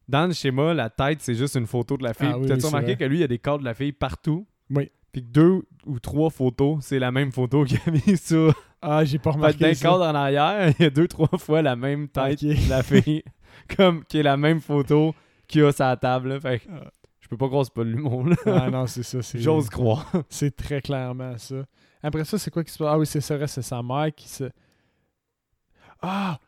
dans 0.09 0.27
le 0.29 0.33
schéma, 0.35 0.73
la 0.75 0.88
tête, 0.90 1.18
c'est 1.20 1.35
juste 1.35 1.57
une 1.57 1.66
photo 1.66 1.97
de 1.97 2.05
la 2.05 2.14
fille. 2.14 2.29
Ah 2.31 2.38
oui, 2.38 2.47
t'as-tu 2.47 2.61
oui, 2.62 2.66
remarqué 2.68 2.94
que 2.97 3.05
lui, 3.05 3.16
il 3.16 3.20
y 3.23 3.25
a 3.25 3.29
des 3.29 3.38
cadres 3.38 3.59
de 3.61 3.64
la 3.64 3.75
fille 3.75 3.90
partout? 3.92 4.47
Oui. 4.70 4.90
Puis 5.11 5.23
deux 5.23 5.62
ou 5.87 5.99
trois 5.99 6.31
photos, 6.31 6.79
c'est 6.83 6.99
la 6.99 7.11
même 7.11 7.33
photo 7.33 7.64
qu'il 7.64 7.79
a 7.87 7.90
mis 7.90 8.16
sur 8.16 8.55
Ah, 8.87 9.05
j'ai 9.05 9.18
pas 9.18 9.31
Fait 9.33 9.37
remarqué 9.38 9.59
d'un 9.59 9.75
cadre 9.75 10.05
en 10.05 10.14
arrière, 10.14 10.73
il 10.79 10.83
y 10.83 10.87
a 10.87 10.90
deux, 10.90 11.09
trois 11.09 11.38
fois 11.38 11.62
la 11.62 11.75
même 11.77 12.09
tête 12.09 12.42
Ok. 12.42 12.49
de 12.49 12.68
la 12.70 12.83
fille. 12.83 13.23
comme 13.77 14.05
qui 14.05 14.18
est 14.18 14.23
la 14.23 14.37
même 14.37 14.61
photo 14.61 15.14
qu'il 15.49 15.64
a 15.64 15.73
sur 15.73 15.85
la 15.85 15.97
table. 15.97 16.29
là. 16.31 16.40
Fait 16.40 16.59
que 16.61 16.68
Ah. 16.70 16.90
je 17.20 17.29
peux 17.29 17.37
pas 17.37 17.47
croire 17.49 17.64
c'est 17.64 17.73
pas 17.75 17.85
l'humour. 17.85 18.27
là. 18.29 18.37
Ah 18.47 18.70
non, 18.70 18.87
c'est 18.87 19.03
ça. 19.03 19.23
c'est- 19.23 19.38
J'ose 19.38 19.68
croire. 19.70 20.11
C'est 20.29 20.55
très 20.55 20.81
clairement 20.83 21.37
ça. 21.38 21.64
Après 22.03 22.25
ça, 22.25 22.37
c'est 22.38 22.51
quoi 22.51 22.62
qui 22.62 22.70
se 22.70 22.77
passe? 22.79 22.88
Ah 22.90 22.99
oui, 22.99 23.07
c'est 23.07 23.23
ça, 23.23 23.47
c'est 23.47 23.62
sa 23.62 23.83
mère 23.83 24.14
qui 24.14 24.29
se. 24.29 24.44
Ah! 26.03 26.38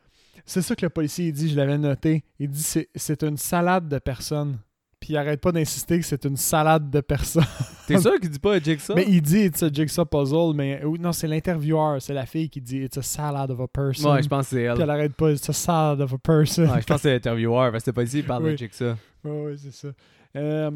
C'est 0.45 0.63
ça 0.63 0.77
que 0.77 0.85
le 0.87 0.91
policier 0.91 1.29
il 1.29 1.33
dit, 1.33 1.49
je 1.49 1.57
l'avais 1.57 1.79
noté. 1.79 2.23
Il 2.39 2.51
dit 2.51 2.63
c'est 2.63 2.89
c'est 2.95 3.23
une 3.25 3.37
salade 3.39 3.89
de 3.89 3.99
personnes. 3.99 4.59
Puis 5.07 5.15
il 5.15 5.19
arrête 5.19 5.41
pas 5.41 5.53
d'insister 5.53 6.01
que 6.01 6.05
c'est 6.05 6.25
une 6.25 6.37
salade 6.37 6.91
de 6.91 7.01
personnes. 7.01 7.45
T'es 7.87 7.97
sûr 8.01 8.19
qu'il 8.19 8.29
dit 8.29 8.41
pas 8.41 8.59
Jigsaw? 8.59 8.97
Mais 8.97 9.05
il 9.07 9.23
dit 9.23 9.43
it's 9.45 9.63
a 9.63 9.69
jigsaw 9.73 10.05
puzzle, 10.05 10.53
mais 10.53 10.83
non, 10.99 11.13
c'est 11.13 11.29
l'intervieweur, 11.29 12.03
c'est 12.03 12.13
la 12.13 12.27
fille 12.27 12.51
qui 12.51 12.61
dit 12.61 12.79
it's 12.79 12.99
a 12.99 13.03
salad 13.03 13.49
of 13.53 13.61
a 13.61 13.69
person. 13.69 14.11
Ouais, 14.13 14.21
je 14.25 14.29
pense 14.29 14.47
que 14.49 14.57
c'est 14.57 14.63
elle. 14.63 14.75
Puis 14.75 14.83
elle 14.83 14.91
arrête 14.91 15.15
pas, 15.15 15.31
it's 15.31 15.49
a 15.49 15.53
salad 15.53 16.01
of 16.01 16.13
a 16.13 16.19
person. 16.19 16.65
Ouais, 16.65 16.81
je 16.81 16.87
pense 16.87 16.97
que 16.97 17.03
c'est 17.03 17.13
l'intervieweur. 17.13 17.71
Parce 17.71 17.85
que 17.85 17.93
pas 17.93 18.03
ici, 18.03 18.19
il 18.19 18.25
parle 18.27 18.43
de 18.47 18.49
Oui. 18.49 18.57
Jigsaw. 18.59 18.95
Ouais, 19.23 19.31
ouais, 19.45 19.55
c'est 19.57 19.73
ça. 19.73 19.89
Euh, 20.35 20.71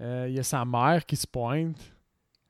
euh, 0.00 0.26
Il 0.28 0.36
y 0.36 0.38
a 0.38 0.44
sa 0.44 0.64
mère 0.64 1.04
qui 1.04 1.16
se 1.16 1.26
pointe. 1.26 1.76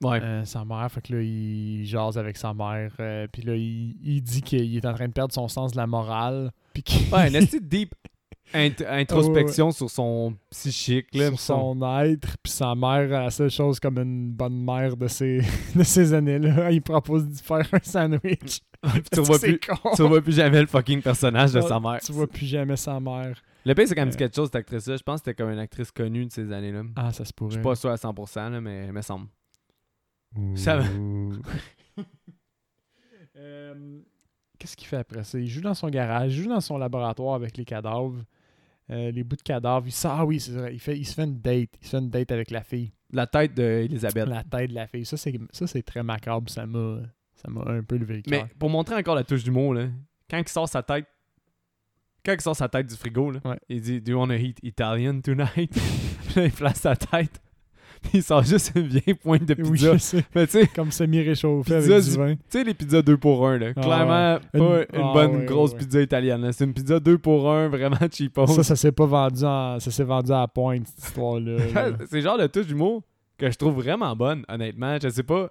Ouais. 0.03 0.21
Euh, 0.21 0.45
sa 0.45 0.63
mère, 0.63 0.93
fait 0.93 1.01
que 1.01 1.15
là, 1.15 1.23
il 1.23 1.87
jase 1.87 2.19
avec 2.19 2.37
sa 2.37 2.53
mère. 2.53 2.93
puis 3.33 3.41
là, 3.41 3.55
il, 3.57 3.97
il 4.05 4.21
dit 4.21 4.43
qu'il 4.43 4.77
est 4.77 4.85
en 4.85 4.93
train 4.93 5.09
de 5.09 5.13
perdre 5.15 5.33
son 5.33 5.49
sens 5.49 5.73
de 5.73 5.79
la 5.79 5.87
morale. 5.87 6.53
Puis 6.75 6.85
Ouais, 7.11 7.31
petite 7.31 7.67
deep 7.67 7.95
int- 8.53 8.87
introspection 8.87 9.71
sur 9.73 9.89
son 9.91 10.35
psychique. 10.51 11.15
Là, 11.15 11.29
sur 11.29 11.41
son 11.41 11.81
être. 12.03 12.37
Puis 12.43 12.53
sa 12.53 12.75
mère, 12.75 13.09
la 13.09 13.31
seule 13.31 13.51
chose 13.51 13.81
comme 13.81 13.99
une 13.99 14.31
bonne 14.33 14.65
mère 14.65 14.97
de 14.97 15.09
ces, 15.09 15.41
de 15.75 15.83
ces 15.83 16.13
années-là, 16.13 16.71
il 16.73 16.83
propose 16.83 17.27
de 17.29 17.35
faire 17.37 17.67
un 17.73 17.79
sandwich. 17.83 18.61
Puis 18.83 19.03
tu 19.13 19.25
C'est 19.39 19.59
plus. 19.59 19.61
con. 19.61 19.91
Tu 19.97 20.03
revois 20.03 20.21
plus 20.21 20.35
jamais 20.37 20.61
le 20.61 20.67
fucking 20.67 21.01
personnage 21.01 21.53
de 21.53 21.61
sa 21.63 21.81
mère. 21.81 22.01
Tu 22.05 22.13
vois 22.13 22.27
plus 22.27 22.47
jamais 22.47 22.77
sa 22.77 23.01
mère. 23.01 23.41
Le 23.67 23.75
pire, 23.75 23.89
c'est 23.89 23.95
qu'elle 23.95 24.05
me 24.05 24.11
dit 24.11 24.17
Euh. 24.17 24.19
quelque 24.19 24.35
chose, 24.37 24.49
cette 24.49 24.57
actrice-là. 24.57 24.97
Je 24.99 25.03
pense 25.03 25.21
que 25.23 25.25
c'était 25.31 25.43
comme 25.43 25.51
une 25.53 25.59
actrice 25.59 25.91
connue 25.91 26.27
de 26.27 26.31
ces 26.31 26.53
années-là. 26.53 26.83
Ah, 26.97 27.11
ça 27.13 27.25
se 27.25 27.33
pourrait. 27.33 27.53
Je 27.53 27.55
suis 27.55 27.63
pas 27.63 27.75
sûr 27.77 27.89
à 27.91 27.95
100%, 27.97 28.51
là, 28.51 28.61
mais 28.61 28.87
il 28.89 28.93
me 28.93 29.01
semble. 29.01 29.27
Ça 30.55 30.77
va. 30.77 30.85
Euh, 33.37 34.01
Qu'est-ce 34.65 34.77
qu'il 34.79 34.87
fait 34.89 34.97
après 34.97 35.25
ça? 35.25 35.39
Il 35.39 35.47
joue 35.47 35.61
dans 35.61 35.75
son 35.75 35.91
garage, 35.91 36.35
il 36.35 36.43
joue 36.45 36.49
dans 36.49 36.63
son 36.63 36.79
laboratoire 36.79 37.35
avec 37.35 37.59
les 37.59 37.67
cadavres. 37.67 38.25
Euh, 38.91 39.11
les 39.11 39.23
bouts 39.25 39.37
de 39.37 39.43
cadavres. 39.43 39.87
Il 39.87 39.93
sort, 39.93 40.13
ah 40.21 40.25
oui, 40.25 40.41
c'est 40.41 40.53
vrai. 40.53 40.73
Il, 40.73 40.79
fait, 40.81 40.97
il 40.99 41.05
se 41.07 41.13
fait 41.15 41.25
une 41.25 41.39
date. 41.39 41.69
Il 41.83 41.87
se 41.87 41.91
fait 41.91 41.99
une 41.99 42.09
date 42.09 42.33
avec 42.33 42.51
la 42.51 42.63
fille. 42.63 42.93
La 43.13 43.27
tête 43.27 43.53
d'Elisabeth. 43.55 44.27
La 44.27 44.43
tête 44.43 44.71
de 44.71 44.75
la 44.75 44.87
fille. 44.87 45.05
Ça, 45.05 45.19
c'est, 45.19 45.39
ça, 45.53 45.67
c'est 45.67 45.83
très 45.83 46.03
macabre. 46.03 46.49
Ça 46.51 46.65
m'a, 46.65 47.01
ça 47.35 47.51
m'a 47.51 47.63
un 47.71 47.83
peu 47.83 47.97
levé 47.99 48.17
le 48.17 48.23
Mais 48.29 48.39
cœur. 48.39 48.49
pour 48.59 48.71
montrer 48.71 48.95
encore 48.95 49.15
la 49.17 49.25
touche 49.25 49.45
d'humour, 49.45 49.75
là, 49.75 49.89
quand 50.31 50.39
il 50.39 50.49
sort 50.49 50.67
sa 50.69 50.83
tête, 50.83 51.05
quand 52.25 52.33
il 52.33 52.41
sort 52.41 52.57
sa 52.57 52.71
tête 52.71 52.87
du 52.87 52.95
frigo, 52.97 53.31
là, 53.33 53.41
Ouais. 53.45 53.59
il 53.69 53.83
dit 53.83 54.01
Do 54.01 54.13
you 54.13 54.19
want 54.19 54.29
to 54.29 54.35
eat 54.35 54.59
Italian 54.63 55.21
tonight? 55.21 55.79
Il 56.37 56.51
place 56.51 56.81
sa 56.81 56.97
tête. 56.97 57.41
Il 58.13 58.23
sort 58.23 58.43
juste 58.43 58.73
une 58.77 58.87
vieille 58.87 59.15
pointe 59.15 59.45
de 59.45 59.55
Oui, 59.63 59.73
pizza. 59.73 59.93
je 59.95 59.99
sais. 59.99 60.25
Mais 60.35 60.47
tu 60.47 60.53
sais, 60.61 60.67
Comme 60.69 60.91
semi-réchauffé 60.93 61.75
avec 61.75 61.89
du 62.05 62.11
vin. 62.11 62.35
tu 62.35 62.41
sais, 62.49 62.65
les 62.65 62.75
pizzas 62.75 63.03
2 63.03 63.17
pour 63.17 63.47
1, 63.49 63.59
là. 63.59 63.67
Ah, 63.77 63.81
Clairement, 63.81 64.39
Une- 64.55 64.61
pas 64.61 64.81
une 64.99 65.05
ah, 65.05 65.13
bonne 65.15 65.45
grosse 65.47 65.75
pizza 65.75 66.01
italienne. 66.01 66.51
C'est 66.53 66.65
une 66.65 66.75
pizza 66.75 67.01
2 67.01 67.19
pour 67.19 67.51
1, 67.51 67.69
vraiment 67.69 67.97
cheapo. 68.11 68.47
Ça, 68.47 68.63
ça 68.63 68.77
s'est 68.77 68.93
pas 68.93 69.07
vendu 69.07 69.45
en, 69.45 69.81
ça 69.81 69.91
s'est 69.91 70.05
vendu 70.05 70.31
à 70.33 70.41
la 70.41 70.49
pointe, 70.49 70.87
cette 70.87 71.07
histoire-là. 71.09 71.57
là. 71.75 71.91
c'est 72.11 72.21
genre 72.21 72.37
le 72.37 72.49
touche 72.49 72.67
d'humour 72.67 73.03
que 73.39 73.51
je 73.51 73.57
trouve 73.57 73.75
vraiment 73.83 74.15
bonne, 74.15 74.45
honnêtement. 74.49 74.97
Je 75.03 75.09
sais 75.09 75.23
pas. 75.23 75.51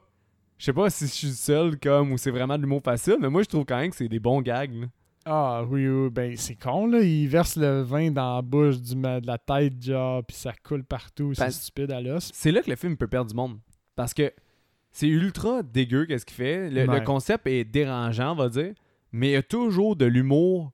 Je 0.58 0.66
sais 0.66 0.74
pas 0.74 0.90
si 0.90 1.08
je 1.08 1.12
suis 1.12 1.28
seul 1.32 1.78
comme 1.80 2.12
ou 2.14 2.18
c'est 2.18 2.32
vraiment 2.32 2.56
de 2.56 2.62
l'humour 2.62 2.82
facile, 2.84 3.18
mais 3.20 3.30
moi 3.30 3.42
je 3.42 3.50
trouve 3.50 3.66
quand 3.66 3.78
même 3.78 3.90
que 3.90 3.96
c'est 3.98 4.08
des 4.08 4.20
bons 4.20 4.42
gags. 4.42 4.72
là. 4.74 4.88
Ah 5.26 5.64
oui, 5.70 5.88
oui, 5.88 6.10
ben 6.10 6.36
c'est 6.36 6.56
con 6.56 6.88
là, 6.88 7.00
il 7.02 7.28
verse 7.28 7.56
le 7.56 7.82
vin 7.82 8.12
dans 8.12 8.36
la 8.36 8.42
bouche 8.42 8.82
du 8.82 8.96
de 8.96 9.26
la 9.26 9.38
tête 9.38 9.82
genre 9.82 10.24
puis 10.24 10.36
ça 10.36 10.52
coule 10.64 10.84
partout, 10.84 11.34
c'est 11.34 11.52
stupide 11.52 11.92
à 11.92 12.02
l'os. 12.02 12.30
C'est 12.34 12.52
là 12.52 12.62
que 12.62 12.70
le 12.70 12.76
film 12.76 12.98
peut 12.98 13.08
perdre 13.08 13.30
du 13.30 13.36
monde. 13.36 13.58
Parce 13.96 14.14
que 14.14 14.34
c'est 14.92 15.08
ultra 15.08 15.64
dégueu 15.64 16.06
qu'est-ce 16.06 16.26
qu'il 16.26 16.36
fait. 16.36 16.70
Le, 16.70 16.86
le 16.86 17.02
concept 17.02 17.48
est 17.48 17.64
dérangeant, 17.64 18.34
on 18.34 18.36
va 18.36 18.50
dire, 18.50 18.74
mais 19.12 19.30
il 19.30 19.32
y 19.32 19.36
a 19.36 19.44
toujours 19.44 19.96
de 19.96 20.06
l'humour 20.06 20.72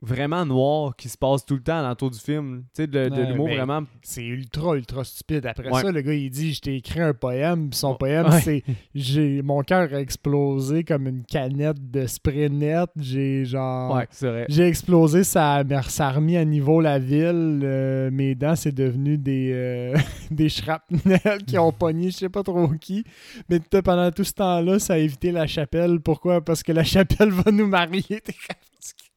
vraiment 0.00 0.46
noir 0.46 0.94
qui 0.96 1.08
se 1.08 1.18
passe 1.18 1.44
tout 1.44 1.54
le 1.54 1.62
temps 1.62 1.82
l'entour 1.82 2.10
du 2.10 2.18
film. 2.18 2.64
Tu 2.74 2.82
sais, 2.82 2.86
de, 2.86 3.08
l'humour 3.28 3.48
vraiment. 3.48 3.82
C'est 4.02 4.24
ultra, 4.24 4.76
ultra 4.76 5.02
stupide. 5.04 5.44
Après 5.46 5.68
Ouais. 5.70 5.82
ça, 5.82 5.90
le 5.90 6.00
gars, 6.02 6.14
il 6.14 6.30
dit 6.30 6.54
Je 6.54 6.60
t'ai 6.60 6.76
écrit 6.76 7.00
un 7.00 7.14
poème. 7.14 7.72
Son 7.72 7.94
poème, 7.96 8.26
Ouais. 8.28 8.40
c'est 8.40 8.62
j'ai 8.94 9.42
Mon 9.42 9.62
cœur 9.62 9.92
a 9.92 10.00
explosé 10.00 10.84
comme 10.84 11.08
une 11.08 11.24
canette 11.24 11.90
de 11.90 12.06
spray 12.06 12.48
net. 12.48 12.90
J'ai 12.96 13.44
genre. 13.44 13.94
Ouais, 13.96 14.06
c'est 14.10 14.28
vrai. 14.28 14.46
J'ai 14.48 14.66
explosé, 14.68 15.24
ça, 15.24 15.56
a- 15.56 15.82
ça 15.82 16.08
a 16.08 16.12
remis 16.12 16.36
à 16.36 16.44
niveau 16.44 16.80
la 16.80 16.98
ville. 16.98 17.60
euh, 17.64 18.10
mes 18.12 18.34
dents, 18.34 18.54
c'est 18.56 18.72
devenu 18.74 19.18
des, 19.18 19.50
euh, 19.52 19.96
des 20.30 20.48
shrapnels 20.48 21.42
qui 21.46 21.58
ont 21.58 21.72
pogné, 21.72 22.10
je 22.10 22.16
sais 22.18 22.28
pas 22.28 22.42
trop 22.42 22.68
qui. 22.80 23.04
Mais 23.48 23.58
pendant 23.60 24.10
tout 24.12 24.24
ce 24.24 24.32
temps-là, 24.34 24.78
ça 24.78 24.94
a 24.94 24.98
évité 24.98 25.32
la 25.32 25.46
chapelle. 25.46 26.00
Pourquoi? 26.00 26.40
Parce 26.40 26.62
que 26.62 26.72
la 26.72 26.84
chapelle 26.84 27.30
va 27.30 27.50
nous 27.50 27.66
marier. 27.66 28.22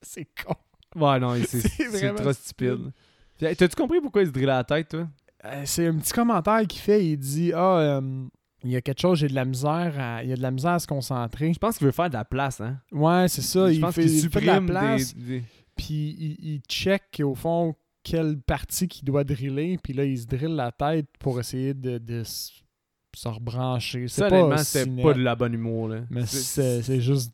C'est 0.02 0.28
con. 0.44 0.56
Ouais, 0.96 1.20
non, 1.20 1.36
c'est 1.48 2.14
trop 2.16 2.34
stupide. 2.34 2.92
T'as-tu 3.40 3.76
compris 3.76 4.00
pourquoi 4.02 4.22
il 4.22 4.28
se 4.28 4.32
drillait 4.32 4.48
la 4.48 4.64
tête, 4.64 4.90
toi? 4.90 5.08
Euh, 5.46 5.62
c'est 5.66 5.88
un 5.88 5.96
petit 5.98 6.14
commentaire 6.14 6.62
qu'il 6.68 6.82
fait. 6.82 7.04
Il 7.06 7.18
dit 7.18 7.52
Ah, 7.54 7.78
euh, 7.80 8.26
il 8.64 8.70
y 8.72 8.76
a 8.76 8.82
quelque 8.82 9.02
chose, 9.02 9.18
j'ai 9.20 9.28
de 9.28 9.34
la 9.34 9.46
misère 9.46 9.96
à, 9.98 10.24
il 10.24 10.30
y 10.30 10.34
a 10.34 10.36
de 10.36 10.42
la 10.42 10.52
misère 10.52 10.74
à 10.74 10.80
se 10.80 10.86
concentrer. 10.86 11.52
Je 11.52 11.58
pense 11.58 11.78
qu'il 11.80 11.86
veut 11.88 11.92
faire 11.92 12.10
de 12.10 12.14
la 12.16 12.26
place, 12.26 12.62
hein? 12.62 12.80
Ouais, 12.92 13.28
c'est 13.28 13.42
ça. 13.42 13.68
je 13.70 13.74
il 13.74 13.82
pense 13.82 13.96
fait, 13.96 14.04
fait 14.04 14.08
de 14.10 14.14
la 14.16 14.20
supprime 14.22 14.66
place. 14.68 15.16
des, 15.16 15.40
des- 15.40 15.44
Puis 15.76 16.16
il, 16.20 16.38
il 16.56 16.62
check 16.70 17.22
au 17.24 17.34
fond 17.34 17.76
quelle 18.04 18.40
partie 18.40 18.88
qu'il 18.88 19.06
doit 19.06 19.24
driller. 19.24 19.80
Puis 19.82 19.94
là, 19.94 20.06
il 20.06 20.20
se 20.20 20.28
drille 20.28 20.56
la 20.56 20.72
tête 20.72 21.08
pour 21.20 21.40
essayer 21.40 21.74
de, 21.74 21.98
de 21.98 22.22
se 22.24 23.28
rebrancher. 23.28 24.08
Ça, 24.08 24.28
C'est 24.30 24.36
honnêtement, 24.36 24.50
pas 24.56 24.64
c'était 24.64 25.02
pas 25.02 25.14
de 25.14 25.22
la 25.24 25.36
bonne 25.36 25.54
humour, 25.56 25.88
là. 25.88 26.02
Mais 26.12 26.26
c'est 26.28 27.02
juste 27.02 27.32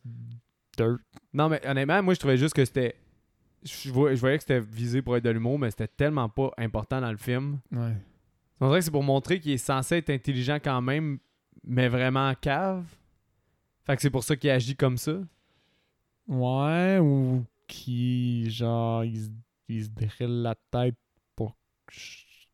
dirt. 0.78 1.00
Non, 1.34 1.50
mais 1.50 1.60
honnêtement, 1.67 2.02
moi, 2.04 2.13
je 2.13 2.20
trouvais 2.20 2.38
juste 2.38 2.54
que 2.54 2.63
c'était... 2.63 2.96
Je 3.63 3.91
voyais, 3.91 4.15
je 4.15 4.22
voyais 4.22 4.38
que 4.38 4.43
c'était 4.43 4.60
visé 4.60 5.02
pour 5.02 5.17
être 5.17 5.24
de 5.24 5.30
l'humour, 5.30 5.60
mais 5.60 5.70
c'était 5.72 5.88
tellement 5.88 6.30
pas 6.30 6.52
important 6.58 7.02
dans 7.02 7.12
le 7.12 7.17
film. 7.17 7.60
Ouais. 7.72 7.93
On 8.60 8.67
dirait 8.67 8.80
que 8.80 8.86
c'est 8.86 8.91
pour 8.91 9.04
montrer 9.04 9.39
qu'il 9.39 9.52
est 9.52 9.58
censé 9.58 9.98
être 9.98 10.10
intelligent 10.10 10.58
quand 10.63 10.82
même, 10.82 11.20
mais 11.63 11.88
vraiment 11.89 12.34
cave. 12.39 12.84
Fait 13.86 13.96
que 13.96 14.02
c'est 14.02 14.10
pour 14.10 14.24
ça 14.24 14.36
qu'il 14.36 14.50
agit 14.50 14.76
comme 14.76 14.98
ça. 14.98 15.13
Ouais, 16.28 17.00
ou 17.02 17.46
qui, 17.67 18.50
genre, 18.50 19.04
il, 19.06 19.17
se- 19.26 19.30
il 19.70 19.84
se 19.86 19.89
drille 19.89 20.41
la 20.43 20.56
tête 20.72 20.96
pour 21.36 21.56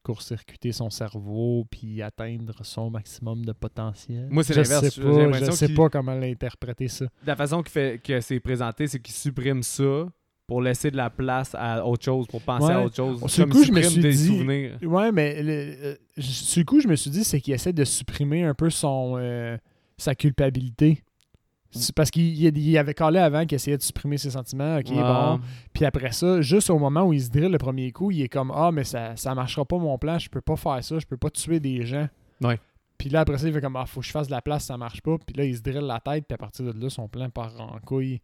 court-circuiter 0.03 0.71
son 0.71 0.89
cerveau 0.89 1.65
puis 1.69 2.01
atteindre 2.01 2.63
son 2.65 2.89
maximum 2.89 3.45
de 3.45 3.51
potentiel. 3.53 4.27
Moi, 4.29 4.43
c'est 4.43 4.53
Je 4.53 4.59
l'inverse. 4.61 4.89
sais 4.95 5.01
J'ai 5.01 5.29
pas, 5.29 5.39
je 5.45 5.51
sais 5.51 5.73
pas 5.73 5.89
comment 5.89 6.13
l'interpréter 6.15 6.87
ça. 6.87 7.05
La 7.25 7.35
façon 7.35 7.61
qu'il 7.63 7.71
fait, 7.71 8.01
que 8.03 8.19
c'est 8.19 8.39
présenté, 8.39 8.87
c'est 8.87 8.99
qu'il 8.99 9.15
supprime 9.15 9.63
ça 9.63 10.07
pour 10.47 10.61
laisser 10.61 10.91
de 10.91 10.97
la 10.97 11.09
place 11.09 11.55
à 11.57 11.85
autre 11.85 12.03
chose, 12.03 12.27
pour 12.27 12.41
penser 12.41 12.65
Ouais. 12.67 12.73
à 12.73 12.81
autre 12.85 12.95
chose. 12.95 13.23
Sur 13.27 13.45
Comme 13.45 13.53
coup, 13.53 13.63
je 13.63 13.71
me 13.71 13.81
suis 13.81 14.01
des 14.01 14.11
dit- 14.11 14.27
souvenirs. 14.27 14.77
Ouais, 14.83 15.11
mais 15.11 15.41
le, 15.41 15.51
euh, 15.51 15.95
sur 16.19 16.59
le 16.59 16.65
coup, 16.65 16.79
je 16.81 16.87
me 16.87 16.95
suis 16.95 17.09
dit, 17.11 17.23
c'est 17.23 17.39
qu'il 17.39 17.53
essaie 17.53 17.73
de 17.73 17.83
supprimer 17.85 18.43
un 18.43 18.53
peu 18.53 18.69
son 18.69 19.15
euh, 19.17 19.57
sa 19.97 20.15
culpabilité. 20.15 21.01
Parce 21.95 22.11
qu'il 22.11 22.39
il- 22.39 22.55
il 22.57 22.77
avait 22.77 22.93
collé 22.93 23.17
avant 23.17 23.45
qu'il 23.47 23.55
essayait 23.55 23.77
de 23.77 23.81
supprimer 23.81 24.17
ses 24.19 24.29
sentiments. 24.31 24.77
Ok, 24.77 24.91
bon. 24.93 25.39
Puis 25.73 25.85
après 25.85 26.11
ça, 26.11 26.39
juste 26.41 26.69
au 26.69 26.77
moment 26.77 27.01
où 27.03 27.13
il 27.13 27.21
se 27.23 27.29
drille 27.31 27.49
le 27.49 27.57
premier 27.57 27.91
coup, 27.91 28.11
il 28.11 28.21
est 28.21 28.29
comme 28.29 28.51
Ah, 28.53 28.71
mais 28.71 28.83
ça, 28.83 29.15
ça 29.15 29.33
marchera 29.33 29.65
pas 29.65 29.77
mon 29.79 29.97
plan, 29.97 30.19
je 30.19 30.29
peux 30.29 30.41
pas 30.41 30.55
faire 30.55 30.83
ça, 30.83 30.99
je 30.99 31.05
peux 31.07 31.17
pas 31.17 31.31
tuer 31.31 31.59
des 31.59 31.83
gens. 31.85 32.07
Ouais. 32.41 32.59
Puis 32.99 33.09
là, 33.09 33.21
après 33.21 33.39
ça, 33.39 33.47
il 33.47 33.53
fait 33.53 33.61
comme 33.61 33.75
Ah, 33.75 33.85
faut 33.87 34.01
que 34.01 34.05
je 34.05 34.11
fasse 34.11 34.27
de 34.27 34.31
la 34.33 34.41
place, 34.43 34.65
ça 34.65 34.77
marche 34.77 35.01
pas. 35.01 35.17
Puis 35.25 35.35
là, 35.35 35.45
il 35.45 35.55
se 35.57 35.61
drille 35.61 35.79
la 35.81 35.99
tête, 35.99 36.25
puis 36.27 36.35
à 36.35 36.37
partir 36.37 36.63
de 36.71 36.79
là, 36.79 36.89
son 36.91 37.07
plan 37.07 37.29
part 37.31 37.59
en 37.59 37.79
couille. 37.79 38.21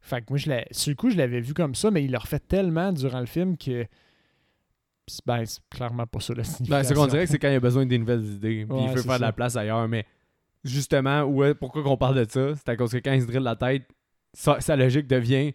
Fait 0.00 0.20
que 0.20 0.26
moi, 0.30 0.38
je 0.38 0.48
l'ai- 0.50 0.66
sur 0.70 0.90
le 0.90 0.96
coup, 0.96 1.10
je 1.10 1.16
l'avais 1.16 1.40
vu 1.40 1.54
comme 1.54 1.74
ça, 1.74 1.90
mais 1.90 2.04
il 2.04 2.10
le 2.12 2.18
refait 2.18 2.38
tellement 2.38 2.92
durant 2.92 3.20
le 3.20 3.26
film 3.26 3.56
que. 3.56 3.86
Ben, 5.24 5.44
c'est 5.46 5.60
clairement 5.70 6.06
pas 6.06 6.20
ça 6.20 6.34
la 6.34 6.42
Ben, 6.42 6.44
signification. 6.44 6.88
c'est 6.88 6.94
qu'on 6.94 7.06
dirait 7.06 7.24
que 7.24 7.30
c'est 7.30 7.38
quand 7.38 7.50
il 7.50 7.54
a 7.54 7.60
besoin 7.60 7.86
des 7.86 7.98
nouvelles 7.98 8.24
idées. 8.24 8.66
Puis 8.68 8.78
il 8.78 8.88
Ouais, 8.88 8.94
veut 8.94 9.02
faire 9.02 9.16
de 9.16 9.22
la 9.22 9.32
place 9.32 9.56
ailleurs. 9.56 9.88
Mais 9.88 10.04
justement, 10.64 11.22
où 11.22 11.42
est- 11.44 11.54
pourquoi 11.54 11.82
qu'on 11.82 11.96
parle 11.96 12.16
de 12.26 12.30
ça? 12.30 12.54
C'est 12.56 12.68
à 12.68 12.76
cause 12.76 12.92
que 12.92 12.98
quand 12.98 13.12
il 13.12 13.22
se 13.22 13.26
drille 13.26 13.42
la 13.42 13.56
tête, 13.56 13.84
sa, 14.34 14.60
sa 14.60 14.76
logique 14.76 15.06
devient 15.06 15.52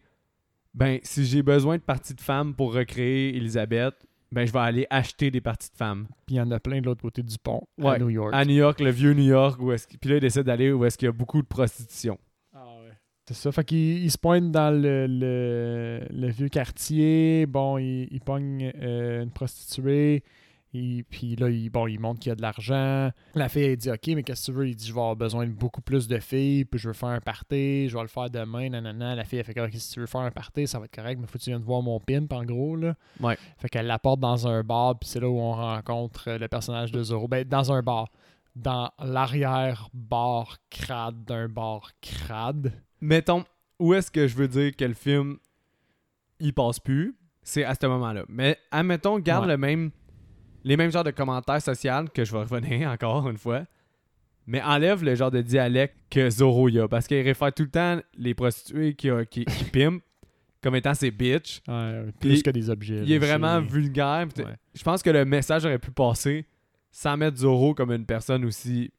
ben, 0.73 0.97
si 1.03 1.23
j'ai 1.25 1.43
besoin 1.43 1.77
de 1.77 1.83
parties 1.83 2.15
de 2.15 2.21
femmes 2.21 2.55
pour 2.55 2.73
recréer 2.73 3.37
Elisabeth, 3.37 3.93
ben, 4.31 4.43
je 4.47 4.51
vais 4.51 4.57
aller 4.59 4.87
acheter 4.89 5.29
des 5.29 5.39
parties 5.39 5.69
de 5.69 5.77
femmes. 5.77 6.07
Puis 6.25 6.33
il 6.33 6.37
y 6.39 6.41
en 6.41 6.49
a 6.49 6.59
plein 6.59 6.81
de 6.81 6.85
l'autre 6.87 7.03
côté 7.03 7.21
du 7.21 7.37
pont, 7.37 7.61
à 7.79 7.83
Ouais, 7.91 7.99
New 7.99 8.09
York. 8.09 8.31
À 8.33 8.43
New 8.43 8.55
York, 8.55 8.79
le 8.79 8.89
vieux 8.89 9.13
New 9.13 9.21
York, 9.25 9.61
où 9.61 9.71
est-ce 9.71 9.85
qu'il- 9.87 9.99
puis 9.99 10.09
là, 10.09 10.15
il 10.15 10.21
décide 10.21 10.41
d'aller 10.41 10.71
où 10.71 10.83
est-ce 10.83 10.97
qu'il 10.97 11.05
y 11.05 11.09
a 11.09 11.11
beaucoup 11.11 11.43
de 11.43 11.47
prostitution. 11.47 12.17
C'est 13.25 13.35
ça. 13.35 13.51
Fait 13.51 13.63
qu'il 13.63 14.03
il 14.03 14.11
se 14.11 14.17
pointe 14.17 14.51
dans 14.51 14.69
le, 14.69 15.07
le, 15.07 16.01
le 16.09 16.27
vieux 16.29 16.49
quartier. 16.49 17.45
Bon, 17.45 17.77
il, 17.77 18.07
il 18.11 18.19
pogne 18.21 18.71
euh, 18.81 19.23
une 19.23 19.31
prostituée. 19.31 20.23
Et 20.75 21.05
puis 21.07 21.35
là, 21.35 21.49
il, 21.49 21.69
bon, 21.69 21.85
il 21.85 21.99
montre 21.99 22.19
qu'il 22.19 22.31
y 22.31 22.33
a 22.33 22.35
de 22.35 22.41
l'argent. 22.41 23.11
La 23.35 23.47
fille, 23.47 23.61
elle 23.63 23.77
dit 23.77 23.91
Ok, 23.91 24.07
mais 24.07 24.23
qu'est-ce 24.23 24.47
que 24.47 24.51
tu 24.51 24.57
veux? 24.57 24.67
Il 24.67 24.75
dit 24.75 24.87
Je 24.87 24.93
vais 24.93 24.99
avoir 24.99 25.15
besoin 25.15 25.45
de 25.45 25.51
beaucoup 25.51 25.81
plus 25.81 26.07
de 26.07 26.17
filles. 26.17 26.65
Puis 26.65 26.79
je 26.79 26.87
veux 26.87 26.93
faire 26.95 27.09
un 27.09 27.19
party. 27.21 27.87
Je 27.89 27.95
vais 27.95 28.01
le 28.01 28.07
faire 28.07 28.29
demain. 28.29 28.69
Nanana. 28.69 29.15
La 29.15 29.23
fille, 29.23 29.37
elle 29.39 29.45
fait 29.45 29.57
Ok, 29.61 29.69
si 29.73 29.93
tu 29.93 29.99
veux 29.99 30.07
faire 30.07 30.21
un 30.21 30.31
party, 30.31 30.65
ça 30.67 30.79
va 30.79 30.85
être 30.85 30.95
correct. 30.95 31.19
Mais 31.21 31.27
faut 31.27 31.37
que 31.37 31.43
tu 31.43 31.51
viennes 31.51 31.61
voir 31.61 31.83
mon 31.83 31.99
pimp, 31.99 32.33
en 32.33 32.43
gros. 32.43 32.75
Là. 32.75 32.95
Ouais. 33.21 33.37
Fait 33.57 33.69
qu'elle 33.69 33.85
l'apporte 33.85 34.19
dans 34.19 34.47
un 34.47 34.63
bar. 34.63 34.97
Puis 34.97 35.09
c'est 35.09 35.19
là 35.19 35.29
où 35.29 35.37
on 35.37 35.53
rencontre 35.53 36.27
euh, 36.27 36.37
le 36.39 36.47
personnage 36.47 36.91
de 36.91 37.03
Zoro. 37.03 37.27
Ben, 37.27 37.47
dans 37.47 37.71
un 37.71 37.81
bar. 37.83 38.09
Dans 38.55 38.91
l'arrière-bar 38.99 40.57
crade 40.69 41.23
d'un 41.23 41.49
bar 41.49 41.91
crade. 42.01 42.73
Mettons, 43.05 43.43
où 43.79 43.93
est-ce 43.93 44.09
que 44.09 44.27
je 44.27 44.35
veux 44.35 44.47
dire 44.47 44.73
que 44.75 44.85
le 44.85 44.93
film, 44.93 45.37
il 46.39 46.53
passe 46.53 46.79
plus? 46.79 47.15
C'est 47.41 47.65
à 47.65 47.75
ce 47.75 47.85
moment-là. 47.85 48.23
Mais 48.29 48.57
admettons, 48.71 49.19
garde 49.19 49.43
Ouais. 49.45 49.51
le 49.51 49.57
même, 49.57 49.91
les 50.63 50.77
mêmes 50.77 50.89
genres 50.91 51.03
de 51.03 51.11
commentaires 51.11 51.61
sociaux 51.61 52.05
que 52.13 52.23
je 52.23 52.31
vais 52.31 52.39
revenir 52.39 52.89
encore 52.91 53.29
une 53.29 53.37
fois. 53.37 53.65
Mais 54.47 54.61
enlève 54.61 55.03
le 55.03 55.15
genre 55.15 55.31
de 55.31 55.41
dialecte 55.41 55.95
que 56.09 56.29
Zoro 56.29 56.69
y 56.69 56.79
a. 56.79 56.87
Parce 56.87 57.07
qu'il 57.07 57.21
réfère 57.21 57.53
tout 57.53 57.63
le 57.63 57.69
temps 57.69 57.99
les 58.17 58.33
prostituées 58.33 58.93
qui, 58.93 59.09
qui, 59.29 59.43
qui 59.45 59.63
pimpent 59.71 60.01
comme 60.61 60.75
étant 60.77 60.93
ses 60.93 61.11
bitches. 61.11 61.61
Ouais, 61.67 62.05
plus 62.21 62.37
Il- 62.39 62.43
que 62.43 62.51
des 62.51 62.69
objets. 62.69 63.01
Il 63.03 63.11
est 63.11 63.19
vraiment 63.19 63.59
vulgaire. 63.59 64.27
Ouais. 64.37 64.55
Je 64.73 64.83
pense 64.83 65.03
que 65.03 65.09
le 65.09 65.25
message 65.25 65.65
aurait 65.65 65.77
pu 65.79 65.91
passer 65.91 66.45
sans 66.91 67.17
mettre 67.17 67.37
Zoro 67.37 67.73
comme 67.73 67.91
une 67.91 68.05
personne 68.05 68.45
aussi. 68.45 68.91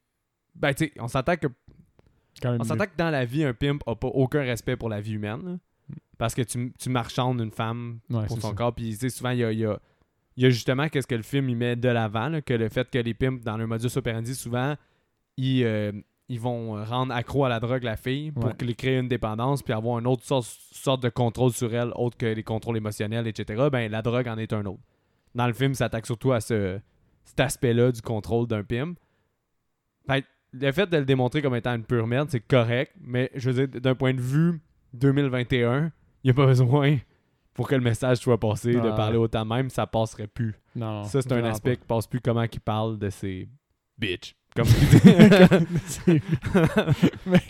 Ben, 0.55 0.75
tu 0.75 0.85
sais, 0.87 0.93
on 0.99 1.09
s'entend 1.09 1.37
que 1.37 1.47
Quand 2.43 2.53
même 2.53 2.61
on 2.61 2.65
s'entend 2.65 2.85
que 2.85 2.97
dans 2.97 3.11
la 3.11 3.25
vie, 3.25 3.45
un 3.45 3.55
pimp 3.55 3.83
a 3.87 3.95
pas 3.95 4.09
aucun 4.09 4.41
respect 4.43 4.77
pour 4.77 4.89
la 4.89 5.01
vie 5.01 5.13
humaine. 5.15 5.41
là. 5.45 5.57
Parce 6.19 6.35
que 6.35 6.43
tu, 6.43 6.73
tu 6.79 6.91
marchandes 6.91 7.41
une 7.41 7.51
femme. 7.51 7.99
Ouais, 8.11 8.27
pour 8.27 8.37
c'est 8.37 8.43
son 8.43 8.49
ça. 8.51 8.55
corps. 8.55 8.75
Puis, 8.75 8.91
tu 8.91 8.97
sais, 8.97 9.09
souvent, 9.11 9.31
il 9.31 9.39
y 9.39 9.45
a, 9.45 9.53
il 9.53 9.59
y 9.59 9.65
a- 9.67 9.79
il 10.37 10.43
y 10.43 10.47
a 10.47 10.51
justement 10.51 10.89
qu'est-ce 10.89 11.07
que 11.07 11.15
le 11.15 11.23
film 11.23 11.49
il 11.49 11.57
met 11.57 11.77
de 11.77 11.89
l'avant, 11.89 12.29
là, 12.29 12.43
que 12.43 12.55
le 12.55 12.69
fait 12.69 12.91
que 12.91 12.99
les 12.99 13.15
pimps, 13.15 13.43
dans 13.45 13.57
leur 13.57 13.69
modus 13.69 13.89
operandi, 13.97 14.35
souvent, 14.35 14.75
ils, 15.37 15.63
euh, 15.65 15.93
ils 16.29 16.41
vont 16.41 16.83
rendre 16.85 17.15
accro 17.15 17.45
à 17.45 17.49
la 17.49 17.61
drogue 17.61 17.85
la 17.85 17.97
fille 17.97 18.33
pour 18.33 18.47
Ouais. 18.47 18.57
qu'il 18.57 18.75
créer 18.75 18.99
une 18.99 19.07
dépendance 19.09 19.63
puis 19.63 19.73
avoir 19.73 19.99
une 20.01 20.07
autre 20.09 20.25
sorte, 20.25 20.47
sorte 20.73 21.03
de 21.05 21.09
contrôle 21.09 21.53
sur 21.53 21.73
elle, 21.75 21.93
autre 21.95 22.17
que 22.17 22.27
les 22.27 22.43
contrôles 22.43 22.77
émotionnels, 22.77 23.27
etc. 23.29 23.69
Ben, 23.71 23.89
la 23.91 24.03
drogue 24.03 24.27
en 24.27 24.37
est 24.39 24.53
un 24.53 24.65
autre. 24.67 24.81
Dans 25.37 25.47
le 25.47 25.53
film, 25.53 25.75
ça 25.75 25.85
attaque 25.85 26.07
surtout 26.07 26.33
à 26.33 26.41
ce, 26.41 26.81
cet 27.25 27.39
aspect-là 27.41 27.93
du 27.93 28.01
contrôle 28.03 28.47
d'un 28.49 28.65
pimp. 28.65 28.99
Fait 30.09 30.23
que 30.23 30.27
le 30.61 30.73
fait 30.73 30.87
de 30.89 30.97
le 30.97 31.05
démontrer 31.05 31.43
comme 31.43 31.55
étant 31.55 31.75
une 31.75 31.85
pure 31.85 32.07
merde, 32.07 32.29
c'est 32.31 32.41
correct, 32.41 32.93
mais 33.01 33.31
je 33.35 33.51
veux 33.51 33.67
dire, 33.67 33.81
d'un 33.81 33.95
point 33.95 34.15
de 34.15 34.21
vue 34.21 34.61
2021, 34.95 35.91
il 36.23 36.27
n'y 36.27 36.31
a 36.31 36.35
pas 36.35 36.47
besoin 36.47 36.99
pour 37.53 37.69
que 37.69 37.75
le 37.75 37.81
message 37.81 38.19
soit 38.19 38.39
passé 38.39 38.73
de 38.73 38.91
parler 38.91 39.17
autant 39.17 39.45
même, 39.45 39.71
ça 39.71 39.87
passerait 39.87 40.27
plus. 40.27 40.55
Non, 40.75 41.05
ça, 41.05 41.23
c'est 41.23 41.33
un 41.33 41.45
aspect 41.45 41.77
pas. 41.77 41.81
qui 41.81 41.87
passe 41.87 42.07
plus 42.07 42.21
comment 42.21 42.47
qu'il 42.47 42.61
parle 42.61 42.99
de 42.99 43.11
ses 43.11 43.49
bitches. 43.99 44.35
Comme 44.57 44.67
dit. 46.07 46.21
Mais- 47.27 47.41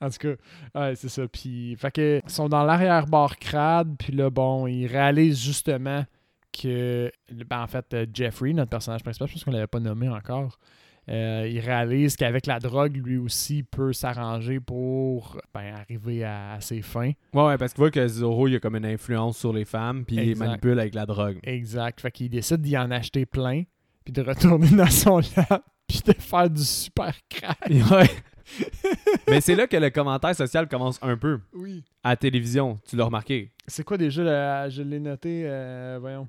en 0.00 0.10
tout 0.10 0.18
cas, 0.18 0.34
ouais, 0.80 0.94
c'est 0.96 1.08
ça. 1.08 1.26
Puis, 1.28 1.76
fait 1.76 1.90
que, 1.90 2.20
ils 2.24 2.30
sont 2.30 2.48
dans 2.48 2.64
l'arrière-bar 2.64 3.38
crade, 3.38 3.94
puis 3.98 4.12
là, 4.12 4.28
bon, 4.28 4.66
ils 4.66 4.86
réalisent 4.86 5.40
justement 5.40 6.04
que, 6.52 7.10
ben, 7.48 7.62
en 7.62 7.66
fait, 7.66 7.94
euh, 7.94 8.06
Jeffrey, 8.12 8.52
notre 8.52 8.70
personnage 8.70 9.02
principal, 9.02 9.28
je 9.28 9.32
pense 9.32 9.44
qu'on 9.44 9.50
l'avait 9.50 9.66
pas 9.66 9.80
nommé 9.80 10.08
encore, 10.08 10.58
euh, 11.08 11.48
il 11.50 11.58
réalise 11.60 12.16
qu'avec 12.16 12.46
la 12.46 12.58
drogue, 12.60 12.96
lui 12.96 13.16
aussi 13.18 13.62
peut 13.64 13.92
s'arranger 13.92 14.60
pour 14.60 15.40
ben, 15.52 15.74
arriver 15.74 16.22
à, 16.24 16.52
à 16.54 16.60
ses 16.60 16.80
fins. 16.82 17.12
ouais, 17.34 17.42
ouais, 17.44 17.58
parce 17.58 17.72
qu'il 17.72 17.80
voit 17.80 17.90
que 17.90 18.06
Zoro, 18.06 18.46
il 18.48 18.56
a 18.56 18.60
comme 18.60 18.76
une 18.76 18.86
influence 18.86 19.38
sur 19.38 19.52
les 19.52 19.64
femmes, 19.64 20.04
puis 20.04 20.16
il 20.16 20.36
manipule 20.36 20.78
avec 20.78 20.94
la 20.94 21.06
drogue. 21.06 21.38
Exact. 21.42 22.00
Fait 22.00 22.10
qu'il 22.10 22.30
décide 22.30 22.60
d'y 22.60 22.76
en 22.78 22.90
acheter 22.90 23.26
plein, 23.26 23.64
puis 24.04 24.12
de 24.12 24.22
retourner 24.22 24.70
dans 24.76 24.90
son 24.90 25.18
lab, 25.36 25.62
puis 25.88 26.00
de 26.06 26.12
faire 26.12 26.48
du 26.48 26.62
super 26.62 27.14
crack. 27.28 27.58
Ouais. 27.90 28.08
Mais 29.28 29.40
c'est 29.40 29.54
là 29.54 29.66
que 29.66 29.76
le 29.76 29.90
commentaire 29.90 30.34
social 30.34 30.68
commence 30.68 30.98
un 31.02 31.16
peu. 31.16 31.40
Oui. 31.54 31.84
À 32.02 32.10
la 32.10 32.16
télévision, 32.16 32.78
tu 32.88 32.96
l'as 32.96 33.04
remarqué? 33.04 33.50
C'est 33.66 33.84
quoi 33.84 33.96
déjà, 33.96 34.68
je 34.68 34.82
l'ai 34.82 35.00
noté, 35.00 35.44
euh, 35.46 35.98
voyons. 36.00 36.28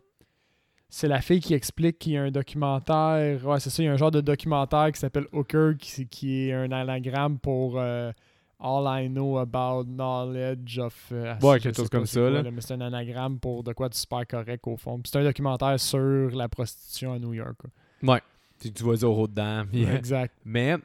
C'est 0.95 1.07
la 1.07 1.21
fille 1.21 1.39
qui 1.39 1.55
explique 1.55 1.97
qu'il 1.97 2.11
y 2.13 2.17
a 2.17 2.21
un 2.21 2.29
documentaire. 2.29 3.43
Ouais, 3.47 3.59
c'est 3.59 3.71
ça, 3.71 3.81
il 3.81 3.87
y 3.87 3.89
a 3.89 3.93
un 3.93 3.97
genre 3.97 4.11
de 4.11 4.21
documentaire 4.21 4.91
qui 4.91 4.99
s'appelle 4.99 5.25
Hooker, 5.31 5.71
qui, 5.79 6.07
qui 6.07 6.49
est 6.49 6.53
un 6.53 6.71
anagramme 6.71 7.39
pour 7.39 7.79
euh, 7.79 8.11
All 8.59 9.03
I 9.03 9.09
know 9.09 9.39
about 9.39 9.85
knowledge 9.85 10.77
of. 10.77 11.09
euh, 11.11 11.33
Ouais, 11.41 11.59
quelque 11.59 11.75
chose 11.75 11.89
comme 11.89 12.05
ça, 12.05 12.19
quoi, 12.19 12.29
là. 12.29 12.51
mais 12.51 12.61
c'est 12.61 12.75
un 12.75 12.81
anagramme 12.81 13.39
pour 13.39 13.63
de 13.63 13.73
quoi 13.73 13.89
de 13.89 13.95
super 13.95 14.27
correct 14.27 14.67
au 14.67 14.77
fond. 14.77 15.01
C'est 15.05 15.17
un 15.17 15.23
documentaire 15.23 15.79
sur 15.79 16.29
la 16.31 16.47
prostitution 16.47 17.13
à 17.13 17.17
New 17.17 17.33
York. 17.33 17.55
quoi. 17.57 18.13
Ouais. 18.13 18.21
Tu, 18.59 18.83
vois 18.83 18.95
Zorro 18.97 19.27
dedans. 19.27 19.63
puis- 19.71 19.85
Exact. 19.85 20.31
Mais 20.45 20.75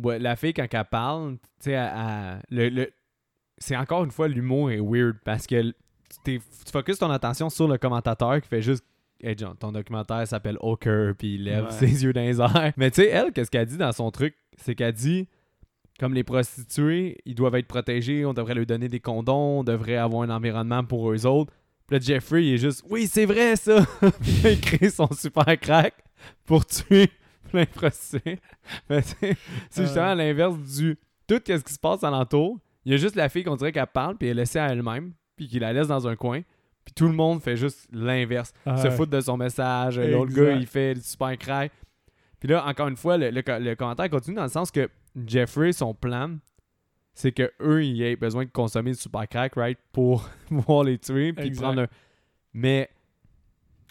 ouais, 0.00 0.20
la 0.20 0.36
fille, 0.36 0.54
quand 0.54 0.66
elle 0.72 0.84
parle, 0.84 1.32
tu 1.60 1.70
sais, 1.70 1.76
le, 2.50 2.68
le- 2.68 2.92
c'est 3.58 3.76
encore 3.76 4.04
une 4.04 4.12
fois, 4.12 4.28
l'humour 4.28 4.70
est 4.70 4.78
weird 4.80 5.16
parce 5.24 5.48
que 5.48 5.74
tu 6.24 6.40
focuses 6.72 7.00
ton 7.00 7.10
attention 7.10 7.50
sur 7.50 7.66
le 7.66 7.76
commentateur 7.76 8.40
qui 8.40 8.46
fait 8.48 8.62
juste. 8.62 8.84
Hey 9.22 9.34
John, 9.36 9.56
ton 9.58 9.72
documentaire 9.72 10.26
s'appelle 10.28 10.56
Hawker, 10.60 11.14
puis 11.16 11.34
il 11.34 11.44
lève 11.44 11.64
Ouais. 11.64 11.70
ses 11.72 12.04
yeux 12.04 12.12
dans 12.12 12.20
les 12.20 12.40
airs. 12.40 12.72
Mais 12.76 12.90
tu 12.90 13.02
sais, 13.02 13.08
elle, 13.08 13.32
qu'est-ce 13.32 13.50
qu'elle 13.50 13.66
dit 13.66 13.76
dans 13.76 13.92
son 13.92 14.10
truc? 14.10 14.36
C'est 14.56 14.74
qu'elle 14.74 14.92
dit 14.92 15.28
comme 15.98 16.14
les 16.14 16.22
prostituées, 16.22 17.18
ils 17.24 17.34
doivent 17.34 17.56
être 17.56 17.66
protégés, 17.66 18.24
on 18.24 18.32
devrait 18.32 18.54
leur 18.54 18.66
donner 18.66 18.86
des 18.88 19.00
condoms, 19.00 19.58
on 19.58 19.64
devrait 19.64 19.96
avoir 19.96 20.22
un 20.22 20.30
environnement 20.30 20.84
pour 20.84 21.10
eux 21.10 21.26
autres. 21.26 21.52
Puis 21.88 21.96
là, 21.96 22.00
Jeffrey, 22.00 22.44
il 22.46 22.54
est 22.54 22.58
juste 22.58 22.84
Oui, 22.88 23.08
c'est 23.08 23.24
vrai 23.24 23.56
ça 23.56 23.84
Puis 24.20 24.40
il 24.44 24.60
crée 24.60 24.90
son 24.90 25.08
super 25.12 25.58
crack 25.58 25.94
pour 26.44 26.64
tuer 26.66 27.08
plein 27.50 27.62
de 27.64 27.68
prostituées. 27.68 28.38
Mais 28.88 29.02
c'est 29.02 29.30
Euh. 29.32 29.34
justement 29.84 30.10
à 30.10 30.14
l'inverse 30.14 30.56
du 30.78 30.96
tout 31.26 31.40
ce 31.44 31.54
qui 31.64 31.72
se 31.74 31.78
passe 31.80 32.04
alentour. 32.04 32.60
Il 32.84 32.92
y 32.92 32.94
a 32.94 32.98
juste 32.98 33.16
la 33.16 33.28
fille 33.28 33.42
qu'on 33.42 33.56
dirait 33.56 33.72
qu'elle 33.72 33.86
parle, 33.88 34.16
puis 34.16 34.28
elle 34.28 34.38
est 34.38 34.42
laissée 34.42 34.60
à 34.60 34.68
elle-même, 34.68 35.12
puis 35.36 35.48
qu'il 35.48 35.60
la 35.60 35.72
laisse 35.72 35.88
dans 35.88 36.06
un 36.06 36.14
coin. 36.14 36.42
Puis 36.88 36.94
tout 36.94 37.06
le 37.06 37.12
monde 37.14 37.42
fait 37.42 37.54
juste 37.54 37.86
l'inverse. 37.92 38.54
Se 38.78 38.88
foutre 38.90 39.10
de 39.10 39.20
son 39.20 39.36
message. 39.36 39.98
L'autre 40.10 40.32
gars, 40.32 40.52
il 40.60 40.66
fait 40.66 40.94
du 40.94 41.02
super 41.02 41.36
crack. 41.36 41.70
Puis 42.40 42.48
là, 42.48 42.64
encore 42.66 42.88
une 42.88 42.96
fois, 42.96 43.18
le, 43.18 43.28
le 43.28 43.42
co- 43.42 43.58
le 43.58 43.74
commentaire 43.74 44.08
continue 44.08 44.36
dans 44.36 44.44
le 44.44 44.48
sens 44.48 44.70
que 44.70 44.88
Jeffrey, 45.26 45.72
son 45.72 45.92
plan, 45.92 46.38
c'est 47.12 47.32
que 47.32 47.52
eux, 47.60 47.84
ils 47.84 48.00
aient 48.02 48.16
besoin 48.16 48.46
de 48.46 48.50
consommer 48.50 48.92
du 48.92 48.96
super 48.98 49.28
crack, 49.28 49.54
right, 49.56 49.78
pour 49.92 50.26
pouvoir 50.48 50.84
les 50.84 50.96
tuer, 50.96 51.34
puis 51.34 51.50
prendre 51.60 51.82
un... 51.82 51.86
Mais 52.54 52.88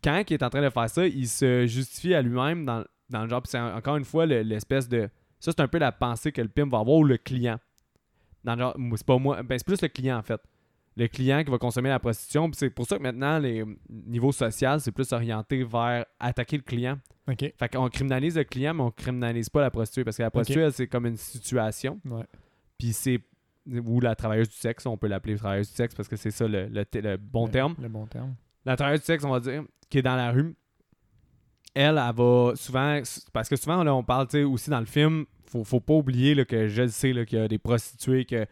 quand 0.04 0.24
il 0.28 0.34
est 0.34 0.42
en 0.44 0.50
train 0.50 0.64
de 0.64 0.70
faire 0.72 0.90
ça, 0.90 1.06
il 1.06 1.28
se 1.28 1.68
justifie 1.68 2.16
à 2.16 2.22
lui-même 2.24 2.66
dans, 2.66 2.84
dans 3.12 3.24
le 3.24 3.30
genre. 3.30 3.44
Puis 3.44 3.52
c'est 3.52 3.60
en- 3.60 3.76
encore 3.76 3.98
une 3.98 4.06
fois 4.06 4.26
le- 4.26 4.42
l'espèce 4.42 4.90
de. 4.90 5.08
Ça, 5.40 5.52
c'est 5.52 5.62
un 5.62 5.68
peu 5.68 5.78
la 5.78 5.92
pensée 5.92 6.32
que 6.32 6.42
le 6.42 6.48
pimp 6.50 6.72
va 6.72 6.80
avoir 6.80 6.98
ou 6.98 7.04
le 7.04 7.18
client. 7.18 7.60
Dans 8.44 8.56
le 8.56 8.60
genre, 8.60 8.76
c'est 8.96 9.06
pas 9.06 9.18
moi. 9.20 9.44
Ben, 9.44 9.60
c'est 9.60 9.68
plus 9.68 9.82
le 9.84 9.88
client 9.88 10.18
en 10.18 10.24
fait. 10.24 10.42
Le 10.98 11.08
client 11.08 11.44
qui 11.44 11.52
va 11.52 11.58
consommer 11.60 11.90
la 11.90 12.00
prostitution. 12.00 12.50
C'est 12.54 12.72
pour 12.72 12.88
ça 12.88 12.98
que 12.98 13.04
maintenant, 13.04 13.38
les 13.38 13.64
niveaux 13.88 14.32
social, 14.32 14.82
c'est 14.82 14.92
plus 14.92 15.12
orienté 15.14 15.64
vers 15.64 16.06
attaquer 16.20 16.58
le 16.58 16.64
client. 16.64 16.98
Ok. 17.30 17.54
Fait 17.56 17.70
qu'on 17.70 17.88
criminalise 17.90 18.36
le 18.36 18.44
client, 18.44 18.74
mais 18.74 18.82
on 18.84 18.90
criminalise 18.92 19.48
pas 19.50 19.62
la 19.62 19.70
prostituée. 19.70 20.04
Parce 20.04 20.18
que 20.18 20.24
la 20.24 20.32
prostituée, 20.32 20.64
elle, 20.64 20.74
c'est 20.74 20.88
comme 20.88 21.06
une 21.06 21.18
situation. 21.18 22.00
Ouais. 22.06 22.24
Puis 22.80 22.94
c'est. 22.94 23.20
Ou 23.70 24.00
la 24.00 24.16
travailleuse 24.16 24.50
du 24.50 24.56
sexe, 24.56 24.86
on 24.86 24.98
peut 24.98 25.08
l'appeler 25.08 25.36
travailleuse 25.36 25.70
du 25.70 25.76
sexe 25.76 25.94
parce 25.94 26.08
que 26.08 26.16
c'est 26.16 26.32
ça 26.32 26.48
le, 26.48 26.68
le 26.70 27.18
bon 27.18 27.48
terme 27.50 27.76
Le 27.82 27.90
bon 27.90 28.06
terme. 28.08 28.34
la 28.66 28.78
travailleuse 28.78 29.02
du 29.02 29.06
sexe, 29.08 29.24
on 29.26 29.30
va 29.30 29.42
dire, 29.42 29.64
qui 29.90 29.98
est 29.98 30.02
dans 30.02 30.16
la 30.16 30.32
rue, 30.32 30.56
elle, 31.76 31.98
elle 32.04 32.16
va 32.16 32.54
souvent. 32.56 33.02
Parce 33.34 33.50
que 33.50 33.56
souvent, 33.58 33.84
là, 33.84 33.94
on 33.94 34.04
parle, 34.04 34.28
tu 34.28 34.38
sais, 34.38 34.44
aussi 34.44 34.70
dans 34.70 34.80
le 34.80 34.86
film, 34.86 35.26
faut, 35.46 35.64
faut 35.64 35.82
pas 35.82 35.94
oublier 35.96 36.34
là, 36.34 36.46
que 36.46 36.68
je 36.68 36.84
le 36.84 36.88
sais 36.88 37.12
là, 37.14 37.26
qu'il 37.26 37.38
y 37.40 37.42
a 37.42 37.48
des 37.48 37.58
prostituées, 37.60 38.24
que 38.26 38.46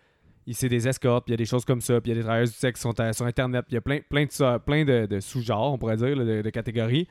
c'est 0.53 0.69
des 0.69 0.88
escortes, 0.88 1.25
puis 1.25 1.31
il 1.31 1.34
y 1.34 1.38
a 1.41 1.43
des 1.43 1.45
choses 1.45 1.65
comme 1.65 1.81
ça, 1.81 1.99
puis 1.99 2.12
il 2.12 2.15
y 2.15 2.17
a 2.17 2.21
des 2.21 2.23
travailleuses 2.25 2.51
du 2.51 2.58
sexe 2.58 2.79
qui 2.79 2.84
sont 2.84 2.99
à- 2.99 3.13
sur 3.13 3.25
Internet, 3.25 3.65
puis 3.67 3.73
il 3.73 3.75
y 3.75 3.77
a 3.77 3.81
plein, 3.81 3.99
plein 4.08 4.25
de, 4.25 4.31
ça- 4.31 4.60
plein 4.60 4.86
de, 4.86 5.05
de 5.08 5.19
sous-genres, 5.19 5.73
on 5.73 5.77
pourrait 5.77 5.97
dire, 5.97 6.15
là, 6.15 6.23
de, 6.23 6.41
de 6.41 6.49
catégories. 6.49 7.08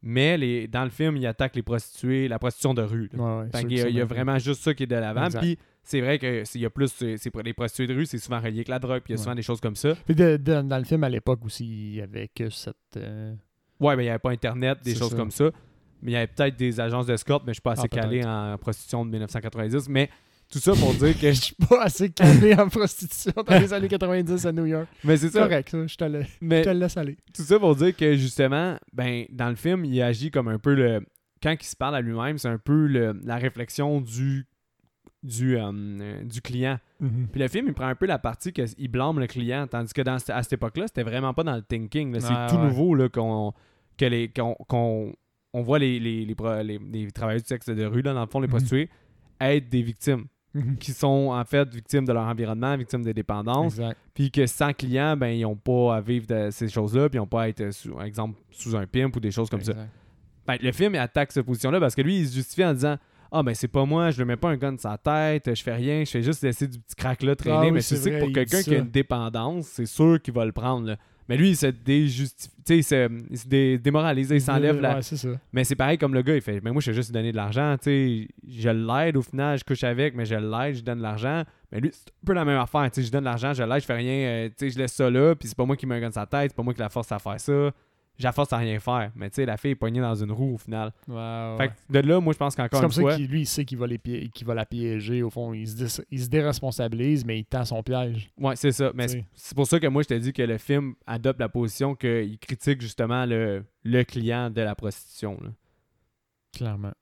Mais 0.00 0.38
les, 0.38 0.68
dans 0.68 0.84
le 0.84 0.90
film, 0.90 1.16
il 1.16 1.26
attaque 1.26 1.56
les 1.56 1.62
prostituées, 1.62 2.28
la 2.28 2.38
prostitution 2.38 2.72
de 2.72 2.82
rue. 2.82 3.10
Ouais, 3.14 3.46
y 3.68 3.80
a, 3.82 3.88
il 3.88 3.96
y 3.96 4.00
a 4.00 4.04
vraiment 4.04 4.38
juste 4.38 4.62
ça 4.62 4.72
qui 4.72 4.84
est 4.84 4.86
de 4.86 4.94
l'avant. 4.94 5.26
Puis 5.40 5.58
c'est 5.82 6.00
vrai 6.00 6.20
que 6.20 6.44
s'il 6.44 6.60
y 6.60 6.64
a 6.66 6.70
plus, 6.70 6.86
c'est, 6.92 7.16
les 7.44 7.52
prostituées 7.52 7.88
de 7.88 7.94
rue, 7.94 8.06
c'est 8.06 8.18
souvent 8.18 8.38
relié 8.38 8.58
avec 8.58 8.68
la 8.68 8.78
drogue, 8.78 9.02
puis 9.02 9.12
il 9.12 9.16
y 9.16 9.18
a 9.18 9.18
Ouais. 9.18 9.24
souvent 9.24 9.34
des 9.34 9.42
choses 9.42 9.60
comme 9.60 9.74
ça. 9.74 9.94
Puis 10.06 10.14
de- 10.14 10.36
de- 10.36 10.62
dans 10.62 10.78
le 10.78 10.84
film 10.84 11.02
à 11.02 11.08
l'époque 11.08 11.44
aussi, 11.44 11.64
il 11.66 11.94
y 11.96 12.00
avait 12.00 12.28
que 12.28 12.48
cette. 12.48 12.76
euh, 12.96 13.34
Ouais, 13.80 13.96
mais 13.96 14.04
il 14.04 14.06
n'y 14.06 14.10
avait 14.10 14.18
pas 14.20 14.30
Internet, 14.30 14.78
des 14.84 14.94
choses 14.94 15.10
ça. 15.10 15.16
comme 15.16 15.30
ça. 15.32 15.50
Mais 16.00 16.12
il 16.12 16.14
y 16.14 16.16
avait 16.16 16.28
peut-être 16.28 16.56
des 16.56 16.78
agences 16.78 17.06
d'escorte, 17.06 17.42
mais 17.44 17.50
je 17.52 17.54
suis 17.56 17.62
pas 17.62 17.72
assez 17.72 17.82
Ah, 17.84 17.88
calé 17.88 18.24
en 18.24 18.56
prostitution 18.56 19.04
de 19.04 19.10
1990. 19.10 19.88
Mais 19.88 20.08
tout 20.50 20.58
ça 20.58 20.72
pour 20.72 20.94
dire 20.94 21.14
que. 21.18 21.28
Je 21.32 21.40
suis 21.40 21.54
pas 21.68 21.82
assez 21.82 22.10
calé 22.10 22.54
en 22.54 22.68
prostitution 22.68 23.32
dans 23.46 23.58
les 23.58 23.72
années 23.72 23.88
90 23.88 24.46
à 24.46 24.52
New 24.52 24.66
York. 24.66 24.86
mais 25.04 25.16
c'est 25.16 25.26
C'est 25.28 25.38
ça. 25.38 25.42
correct, 25.48 25.68
ça. 25.70 25.86
Je 25.86 25.96
te 25.96 26.04
le, 26.04 26.22
je 26.22 26.62
te 26.62 26.68
le 26.70 26.78
laisse 26.78 26.96
aller. 26.96 27.16
tout 27.34 27.42
ça 27.42 27.58
pour 27.58 27.76
dire 27.76 27.94
que 27.96 28.14
justement, 28.16 28.76
ben, 28.92 29.24
dans 29.30 29.48
le 29.50 29.56
film, 29.56 29.84
il 29.84 30.00
agit 30.02 30.30
comme 30.30 30.48
un 30.48 30.58
peu 30.58 30.74
le. 30.74 31.00
Quand 31.42 31.54
il 31.60 31.64
se 31.66 31.76
parle 31.76 31.94
à 31.96 32.00
lui-même, 32.00 32.36
c'est 32.38 32.48
un 32.48 32.58
peu 32.58 32.86
le- 32.86 33.18
la 33.24 33.36
réflexion 33.36 34.00
du. 34.00 34.46
Du, 35.24 35.58
euh, 35.58 36.22
du 36.22 36.40
client. 36.40 36.78
Puis 37.00 37.40
le 37.40 37.48
film, 37.48 37.66
il 37.66 37.74
prend 37.74 37.88
un 37.88 37.96
peu 37.96 38.06
la 38.06 38.20
partie 38.20 38.52
qu'il 38.52 38.88
blâme 38.88 39.18
le 39.18 39.26
client, 39.26 39.66
tandis 39.66 39.92
que 39.92 40.00
dans, 40.02 40.14
à 40.14 40.42
cette 40.44 40.52
époque-là, 40.52 40.86
c'était 40.86 41.02
vraiment 41.02 41.34
pas 41.34 41.42
dans 41.42 41.56
le 41.56 41.62
thinking. 41.62 42.16
C'est 42.20 42.28
Ouais, 42.32 42.46
tout 42.48 42.54
ouais. 42.54 42.62
nouveau 42.62 42.94
là, 42.94 43.08
qu'on 43.08 43.52
que 43.96 44.04
les, 44.04 44.28
qu'on, 44.28 45.12
on 45.52 45.62
voit 45.62 45.80
les, 45.80 45.98
les, 45.98 46.24
les, 46.24 46.34
pro- 46.36 46.62
les- 46.62 46.78
les 46.78 47.10
travailleurs 47.10 47.42
du 47.42 47.48
sexe 47.48 47.66
de 47.68 47.84
rue, 47.84 48.02
là, 48.02 48.14
dans 48.14 48.20
le 48.20 48.28
fond, 48.30 48.38
les 48.38 48.46
Mhm. 48.46 48.50
prostituées, 48.52 48.90
être 49.40 49.68
des 49.68 49.82
victimes, 49.82 50.26
qui 50.80 50.92
sont 50.92 51.28
en 51.30 51.44
fait 51.44 51.68
victimes 51.72 52.04
de 52.04 52.12
leur 52.12 52.24
environnement, 52.24 52.76
victimes 52.76 53.02
des 53.02 53.14
dépendances, 53.14 53.78
puis 54.14 54.30
que 54.30 54.46
sans 54.46 54.72
client, 54.72 55.16
ben, 55.16 55.28
ils 55.28 55.42
n'ont 55.42 55.56
pas 55.56 55.96
à 55.96 56.00
vivre 56.00 56.26
de 56.26 56.50
ces 56.50 56.68
choses-là, 56.68 57.08
puis 57.08 57.18
ils 57.18 57.20
n'ont 57.20 57.26
pas 57.26 57.42
à 57.42 57.48
être, 57.48 57.70
sous, 57.70 57.92
par 57.94 58.04
exemple, 58.04 58.38
sous 58.50 58.74
un 58.76 58.86
pimp 58.86 59.14
ou 59.14 59.20
des 59.20 59.30
choses 59.30 59.48
comme 59.50 59.62
ça. 59.62 59.72
Ben, 60.46 60.56
le 60.62 60.72
film 60.72 60.94
il 60.94 60.98
attaque 60.98 61.30
cette 61.32 61.44
position-là 61.44 61.78
parce 61.78 61.94
que 61.94 62.00
lui, 62.02 62.20
il 62.20 62.26
se 62.28 62.34
justifie 62.34 62.64
en 62.64 62.72
disant 62.72 62.96
Ah, 63.30 63.42
ben 63.42 63.54
c'est 63.54 63.68
pas 63.68 63.84
moi, 63.84 64.10
je 64.10 64.20
ne 64.20 64.24
mets 64.24 64.36
pas 64.36 64.48
un 64.48 64.56
gun 64.56 64.72
sur 64.78 64.90
sa 64.90 64.96
tête, 64.96 65.54
je 65.54 65.62
fais 65.62 65.74
rien, 65.74 66.02
je 66.04 66.10
fais 66.10 66.22
juste 66.22 66.42
laisser 66.42 66.66
du 66.66 66.78
petit 66.78 66.96
crack-là 66.96 67.36
traîner. 67.36 67.56
Ah 67.56 67.60
oui, 67.64 67.70
mais 67.70 67.80
tu 67.80 67.86
c'est 67.86 67.96
sais 67.96 68.10
que 68.12 68.20
pour 68.20 68.32
quelqu'un 68.32 68.62
qui 68.62 68.74
a 68.74 68.78
une 68.78 68.90
dépendance, 68.90 69.66
c'est 69.66 69.86
sûr 69.86 70.20
qu'il 70.22 70.32
va 70.32 70.46
le 70.46 70.52
prendre. 70.52 70.86
là. 70.86 70.96
Mais 71.28 71.36
lui, 71.36 71.50
il 71.50 71.56
se 71.56 71.66
déjustifie, 71.66 72.52
il 72.70 72.84
se, 72.84 73.08
il 73.30 73.38
se 73.38 73.46
dé- 73.46 73.78
démoralise, 73.78 74.30
il 74.30 74.40
s'enlève 74.40 74.80
la. 74.80 74.96
Ouais, 74.96 75.02
c'est 75.02 75.16
ça. 75.16 75.28
Mais 75.52 75.64
c'est 75.64 75.76
pareil 75.76 75.98
comme 75.98 76.14
le 76.14 76.22
gars, 76.22 76.34
il 76.34 76.40
fait 76.40 76.60
Mais 76.62 76.72
moi, 76.72 76.80
je 76.80 76.90
vais 76.90 76.96
juste 76.96 77.12
donner 77.12 77.32
de 77.32 77.36
l'argent, 77.36 77.76
je 77.84 78.68
l'aide 78.70 79.16
au 79.16 79.22
final, 79.22 79.58
je 79.58 79.64
couche 79.64 79.84
avec, 79.84 80.14
mais 80.14 80.24
je 80.24 80.34
l'aide, 80.36 80.76
je 80.76 80.82
donne 80.82 80.98
de 80.98 81.02
l'argent. 81.02 81.44
Mais 81.70 81.80
lui, 81.80 81.90
c'est 81.92 82.08
un 82.08 82.24
peu 82.26 82.32
la 82.32 82.44
même 82.44 82.58
affaire, 82.58 82.90
tu 82.90 83.00
sais, 83.00 83.06
je 83.06 83.12
donne 83.12 83.20
de 83.20 83.26
l'argent, 83.26 83.52
je 83.52 83.62
l'aide, 83.62 83.80
je 83.80 83.86
fais 83.86 83.94
rien, 83.96 84.28
euh, 84.28 84.48
je 84.58 84.78
laisse 84.78 84.92
ça 84.94 85.10
là, 85.10 85.34
puis 85.34 85.48
c'est 85.48 85.56
pas 85.56 85.66
moi 85.66 85.76
qui 85.76 85.86
me 85.86 86.00
sur 86.00 86.12
sa 86.14 86.24
tête, 86.26 86.50
c'est 86.50 86.56
pas 86.56 86.62
moi 86.62 86.72
qui 86.72 86.80
la 86.80 86.88
force 86.88 87.12
à 87.12 87.18
faire 87.18 87.38
ça. 87.38 87.70
La 88.20 88.32
force 88.32 88.52
à 88.52 88.56
rien 88.56 88.80
faire. 88.80 89.12
Mais 89.14 89.30
tu 89.30 89.36
sais, 89.36 89.46
la 89.46 89.56
fille 89.56 89.70
est 89.70 89.74
poignée 89.76 90.00
dans 90.00 90.14
une 90.14 90.32
roue 90.32 90.54
au 90.54 90.58
final. 90.58 90.92
Ouais. 91.06 91.54
Fait 91.58 91.68
que 91.68 91.92
de 91.92 92.00
là, 92.08 92.20
moi, 92.20 92.32
je 92.32 92.38
pense 92.38 92.56
qu'encore 92.56 92.80
C'est 92.80 92.86
une 92.86 92.92
comme 92.92 93.02
fois. 93.02 93.12
ça 93.12 93.16
qu'il 93.16 93.28
lui, 93.28 93.40
il 93.42 93.46
sait 93.46 93.64
qu'il 93.64 93.78
va, 93.78 93.86
les 93.86 93.98
pi- 93.98 94.30
qu'il 94.34 94.46
va 94.46 94.54
la 94.54 94.66
piéger. 94.66 95.22
Au 95.22 95.30
fond, 95.30 95.52
il 95.54 95.68
se, 95.68 95.76
dé- 95.76 96.04
il 96.10 96.20
se 96.24 96.28
déresponsabilise, 96.28 97.24
mais 97.24 97.38
il 97.38 97.44
tend 97.44 97.64
son 97.64 97.82
piège. 97.82 98.30
Ouais, 98.38 98.56
c'est 98.56 98.72
ça. 98.72 98.90
Mais 98.94 99.06
c'est 99.08 99.24
c'est 99.34 99.54
pour 99.56 99.66
ça 99.68 99.78
que 99.78 99.86
moi, 99.86 100.02
je 100.02 100.08
te 100.08 100.14
dis 100.14 100.32
que 100.32 100.42
le 100.42 100.58
film 100.58 100.94
adopte 101.06 101.38
la 101.38 101.48
position 101.48 101.94
qu'il 101.94 102.38
critique 102.40 102.80
justement 102.80 103.24
le, 103.24 103.64
le 103.84 104.02
client 104.02 104.50
de 104.50 104.62
la 104.62 104.74
prostitution. 104.74 105.38
là. 105.42 105.50
Clairement. 106.56 106.92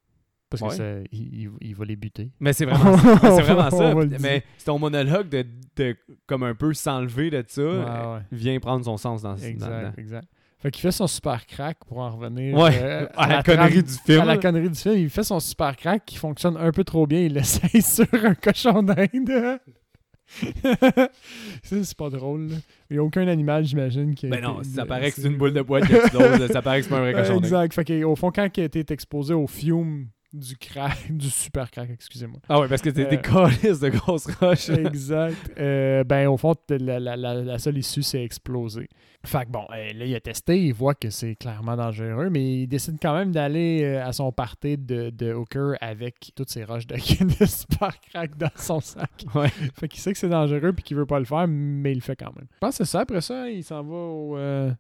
Parce 0.49 0.63
Ouais. 0.63 0.69
que 0.69 0.75
ça, 0.77 1.09
il, 1.11 1.75
va 1.75 1.85
les 1.85 1.97
buter. 1.97 2.31
Mais 2.39 2.53
c'est 2.53 2.67
vraiment, 2.67 2.97
ça. 2.97 3.15
Mais 3.23 3.31
c'est 3.37 3.43
vraiment 3.43 3.71
ça. 3.71 3.95
Mais 4.21 4.45
c'est 4.59 4.67
ton 4.67 4.79
monologue 4.79 5.29
de, 5.29 5.45
de 5.77 5.97
comme 6.27 6.45
un 6.45 6.55
peu 6.55 6.73
s'enlever 6.73 7.31
de 7.31 7.43
ça 7.49 7.63
Ouais, 7.63 7.69
euh, 7.75 8.21
vient 8.31 8.59
prendre 8.61 8.85
son 8.85 8.97
sens 8.97 9.23
dans, 9.23 9.35
dans 9.35 9.43
Exact, 9.43 9.99
exact. 9.99 10.29
Fait 10.67 10.73
qu'il 10.73 10.83
fait 10.83 10.91
son 10.91 11.07
super 11.07 11.47
crack 11.47 11.79
pour 11.87 11.99
en 11.99 12.11
revenir 12.11 12.57
Ouais, 12.57 12.77
euh, 12.83 13.07
à 13.17 13.29
la 13.29 13.43
connerie 13.45 13.85
du 13.85 13.93
film. 14.05 14.23
À 14.23 14.25
la 14.25 14.37
connerie 14.37 14.69
du 14.69 14.75
film, 14.75 14.97
il 14.97 15.09
fait 15.09 15.23
son 15.23 15.39
super 15.39 15.77
crack 15.77 16.05
qui 16.05 16.17
fonctionne 16.17 16.57
un 16.57 16.73
peu 16.73 16.83
trop 16.83 17.07
bien. 17.07 17.21
Il 17.21 17.33
l'essaye 17.35 17.81
sur 17.83 18.09
un 18.13 18.35
cochon 18.35 18.83
d'Inde. 18.83 19.61
ça, 20.83 21.09
c'est 21.63 21.97
pas 21.97 22.11
drôle. 22.11 22.49
là. 22.49 22.57
Il 22.91 22.95
n'y 22.95 22.99
a 22.99 23.05
aucun 23.05 23.29
animal, 23.29 23.65
j'imagine. 23.65 24.17
qui 24.17 24.27
a 24.27 24.31
Ben 24.31 24.41
non, 24.41 24.61
ça 24.65 24.85
paraît 24.87 25.13
que 25.13 25.21
c'est 25.21 25.29
une 25.29 25.37
boule 25.37 25.53
de 25.53 25.63
boîte 25.63 25.85
ça 26.51 26.63
paraît 26.63 26.81
que 26.81 26.87
c'est 26.87 26.91
pas 26.91 26.97
un 26.97 27.01
vrai 27.03 27.15
Ouais, 27.15 27.21
cochon 27.23 27.35
d'Inde. 27.35 27.45
Exact. 27.45 27.75
Fait 27.75 28.03
au 28.03 28.17
fond, 28.17 28.33
quand 28.33 28.49
il 28.57 28.61
a 28.63 28.65
été 28.65 28.85
exposé 28.93 29.35
au 29.35 29.47
fume 29.47 30.09
du 30.37 30.57
crack, 30.57 30.99
du 31.11 31.31
super 31.31 31.71
crack, 31.71 31.91
excusez-moi. 31.91 32.39
Ah 32.49 32.61
ouais, 32.61 32.69
parce 32.69 32.83
que 32.83 32.91
t'es 32.91 33.07
des 33.07 33.17
Euh, 33.17 33.21
calices 33.21 33.81
de 33.81 33.89
grosses 33.89 34.27
roches. 34.37 34.69
exact. 34.71 35.51
Euh, 35.59 36.05
ben, 36.05 36.29
au 36.29 36.37
fond, 36.37 36.55
la, 36.71 37.01
la- 37.01 37.17
la- 37.17 37.59
seule 37.59 37.79
issue, 37.79 38.03
c'est 38.03 38.23
exploser. 38.23 38.89
Fait 39.25 39.45
que 39.45 39.51
bon, 39.51 39.67
euh, 39.73 39.93
là, 39.95 40.05
il 40.05 40.15
a 40.15 40.21
testé, 40.21 40.61
il 40.67 40.73
voit 40.73 40.95
que 40.95 41.11
c'est 41.11 41.35
clairement 41.35 41.75
dangereux, 41.77 42.29
mais 42.31 42.61
il 42.63 42.67
décide 42.69 42.99
quand 43.03 43.15
même 43.15 43.33
d'aller 43.33 43.85
à 43.97 44.13
son 44.13 44.31
party 44.31 44.79
de, 44.79 45.11
de 45.11 45.33
hooker 45.33 45.75
avec 45.81 46.31
toutes 46.37 46.51
ses 46.51 46.63
roches 46.65 46.87
de, 46.87 46.95
de 47.41 47.47
super 47.47 47.99
crack 48.01 48.37
dans 48.37 48.51
son 48.55 48.79
sac. 48.81 49.11
Ouais. 49.35 49.49
Fait 49.75 49.89
qu'il 49.89 49.99
sait 50.01 50.13
que 50.13 50.19
c'est 50.19 50.29
dangereux 50.29 50.73
puis 50.73 50.85
qu'il 50.85 50.97
veut 50.97 51.07
pas 51.07 51.19
le 51.19 51.25
faire, 51.25 51.47
mais 51.49 51.91
il 51.93 51.97
le 51.97 52.01
fait 52.03 52.15
quand 52.15 52.33
même. 52.37 52.47
Je 52.53 52.59
pense 52.61 52.79
que 52.79 52.85
c'est 52.85 52.91
ça. 52.91 53.01
Après 53.01 53.21
ça, 53.21 53.49
il 53.51 53.65
s'en 53.65 53.83
va 53.83 53.97
au. 53.97 54.37
euh, 54.37 54.71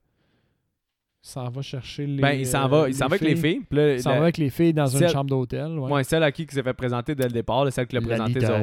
s'en 1.27 1.49
va 1.49 1.63
chercher 1.63 2.07
les. 2.07 2.21
Ben, 2.23 2.33
il 2.33 2.47
s'en 2.47 2.69
va, 2.69 2.89
il 2.89 2.95
s'en 2.95 3.07
va 3.09 3.17
avec 3.17 3.21
les 3.23 3.37
filles. 3.37 3.61
Puis 3.69 3.79
là, 3.79 3.95
Il 3.95 4.03
s'en 4.03 4.11
la- 4.11 4.17
va 4.17 4.23
avec 4.25 4.39
les 4.39 4.51
filles 4.51 4.73
dans 4.75 4.87
une 4.87 4.99
celle- 4.99 5.11
chambre 5.11 5.31
d'hôtel. 5.31 5.79
Ouais. 5.79 5.91
Ouais, 5.93 6.05
celle 6.05 6.23
à 6.23 6.33
qui 6.33 6.47
qui 6.47 6.55
s'est 6.55 6.63
fait 6.63 6.73
présenter 6.75 7.15
dès 7.15 7.25
le 7.25 7.33
départ, 7.33 7.65
là, 7.65 7.71
celle 7.71 7.87
qui 7.87 7.95
l'a 7.97 8.01
La 8.01 8.07
présenté 8.07 8.35
leader. 8.41 8.63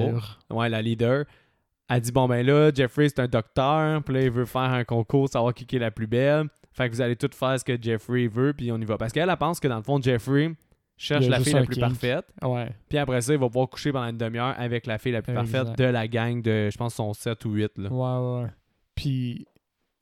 Zoro. 0.49 0.59
Ouais, 0.59 0.69
la 0.69 0.81
leader. 0.81 1.25
Elle 1.89 1.99
dit 2.01 2.11
bon 2.13 2.27
ben 2.27 2.45
là, 2.45 2.71
Jeffrey 2.73 3.09
c'est 3.09 3.19
un 3.19 3.27
docteur, 3.27 4.01
puis 4.03 4.15
là 4.15 4.21
il 4.21 4.31
veut 4.31 4.45
faire 4.45 4.61
un 4.61 4.83
concours, 4.85 5.27
savoir 5.27 5.53
qui 5.53 5.65
qui 5.65 5.75
est 5.75 5.79
la 5.79 5.91
plus 5.91 6.07
belle. 6.07 6.47
Fait 6.71 6.89
que 6.89 6.95
vous 6.95 7.01
allez 7.01 7.15
tout 7.17 7.29
faire 7.33 7.59
ce 7.59 7.65
que 7.65 7.77
Jeffrey 7.79 8.27
veut, 8.27 8.53
puis 8.53 8.71
on 8.71 8.77
y 8.79 8.85
va. 8.85 8.97
Parce 8.97 9.11
qu'elle 9.11 9.29
elle 9.29 9.37
pense 9.37 9.59
que 9.59 9.67
dans 9.67 9.77
le 9.77 9.83
fond 9.83 10.01
Jeffrey, 10.01 10.51
cherche 10.97 11.25
Il 11.25 11.25
y 11.25 11.27
a 11.27 11.31
la 11.31 11.37
juste 11.37 11.47
fille 11.49 11.53
la 11.55 11.61
un 11.61 11.65
plus 11.65 11.75
kink. 11.75 11.81
parfaite. 11.83 12.25
Ouais. 12.41 12.69
Puis 12.87 12.97
après 12.97 13.19
ça, 13.21 13.33
il 13.33 13.39
va 13.39 13.47
pouvoir 13.47 13.69
coucher 13.69 13.91
pendant 13.91 14.07
une 14.09 14.17
demi-heure 14.17 14.55
avec 14.57 14.87
la 14.87 14.97
fille 14.97 15.11
la 15.11 15.21
plus 15.21 15.33
parfaite 15.33 15.77
de 15.77 15.83
la 15.83 16.07
gang 16.07 16.41
de, 16.41 16.69
je 16.71 16.77
pense, 16.77 16.95
son 16.95 17.13
7 17.13 17.43
ou 17.45 17.51
8. 17.51 17.71
Là. 17.77 17.89
Ouais, 17.91 18.43
ouais. 18.43 18.49
Puis 18.95 19.45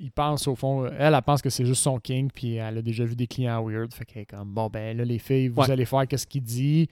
il 0.04 0.12
pense 0.12 0.48
au 0.48 0.56
fond, 0.56 0.86
elle, 0.88 1.14
elle 1.14 1.22
pense 1.22 1.42
que 1.42 1.50
c'est 1.50 1.66
juste 1.66 1.84
son 1.84 2.00
king, 2.00 2.30
puis 2.34 2.56
elle 2.56 2.80
a 2.80 2.82
déjà 2.82 3.06
vu 3.06 3.16
des 3.16 3.28
clients 3.28 3.64
weird. 3.64 3.94
Fait 3.94 4.04
qu'elle 4.06 4.24
est 4.24 4.26
comme, 4.26 4.52
bon, 4.54 4.68
ben 4.68 4.98
là, 4.98 5.06
les 5.06 5.20
filles, 5.20 5.48
vous 5.50 5.62
Ouais. 5.62 5.70
allez 5.72 5.86
faire 5.86 6.08
qu'est-ce 6.08 6.26
qu'il 6.28 6.42
dit. 6.44 6.88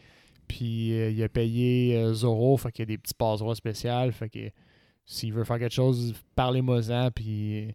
Puis 0.47 0.93
euh, 0.93 1.09
il 1.11 1.21
a 1.23 1.29
payé 1.29 1.95
euh, 1.97 2.13
Zoro, 2.13 2.57
fait 2.57 2.71
qu'il 2.71 2.83
y 2.83 2.83
a 2.83 2.85
des 2.87 2.97
petits 2.97 3.13
passe-droits 3.13 3.55
spéciaux. 3.55 4.11
Fait 4.11 4.29
que 4.29 4.49
s'il 5.05 5.33
veut 5.33 5.43
faire 5.43 5.59
quelque 5.59 5.73
chose, 5.73 6.13
parlez-moi-en, 6.35 7.09
puis 7.11 7.73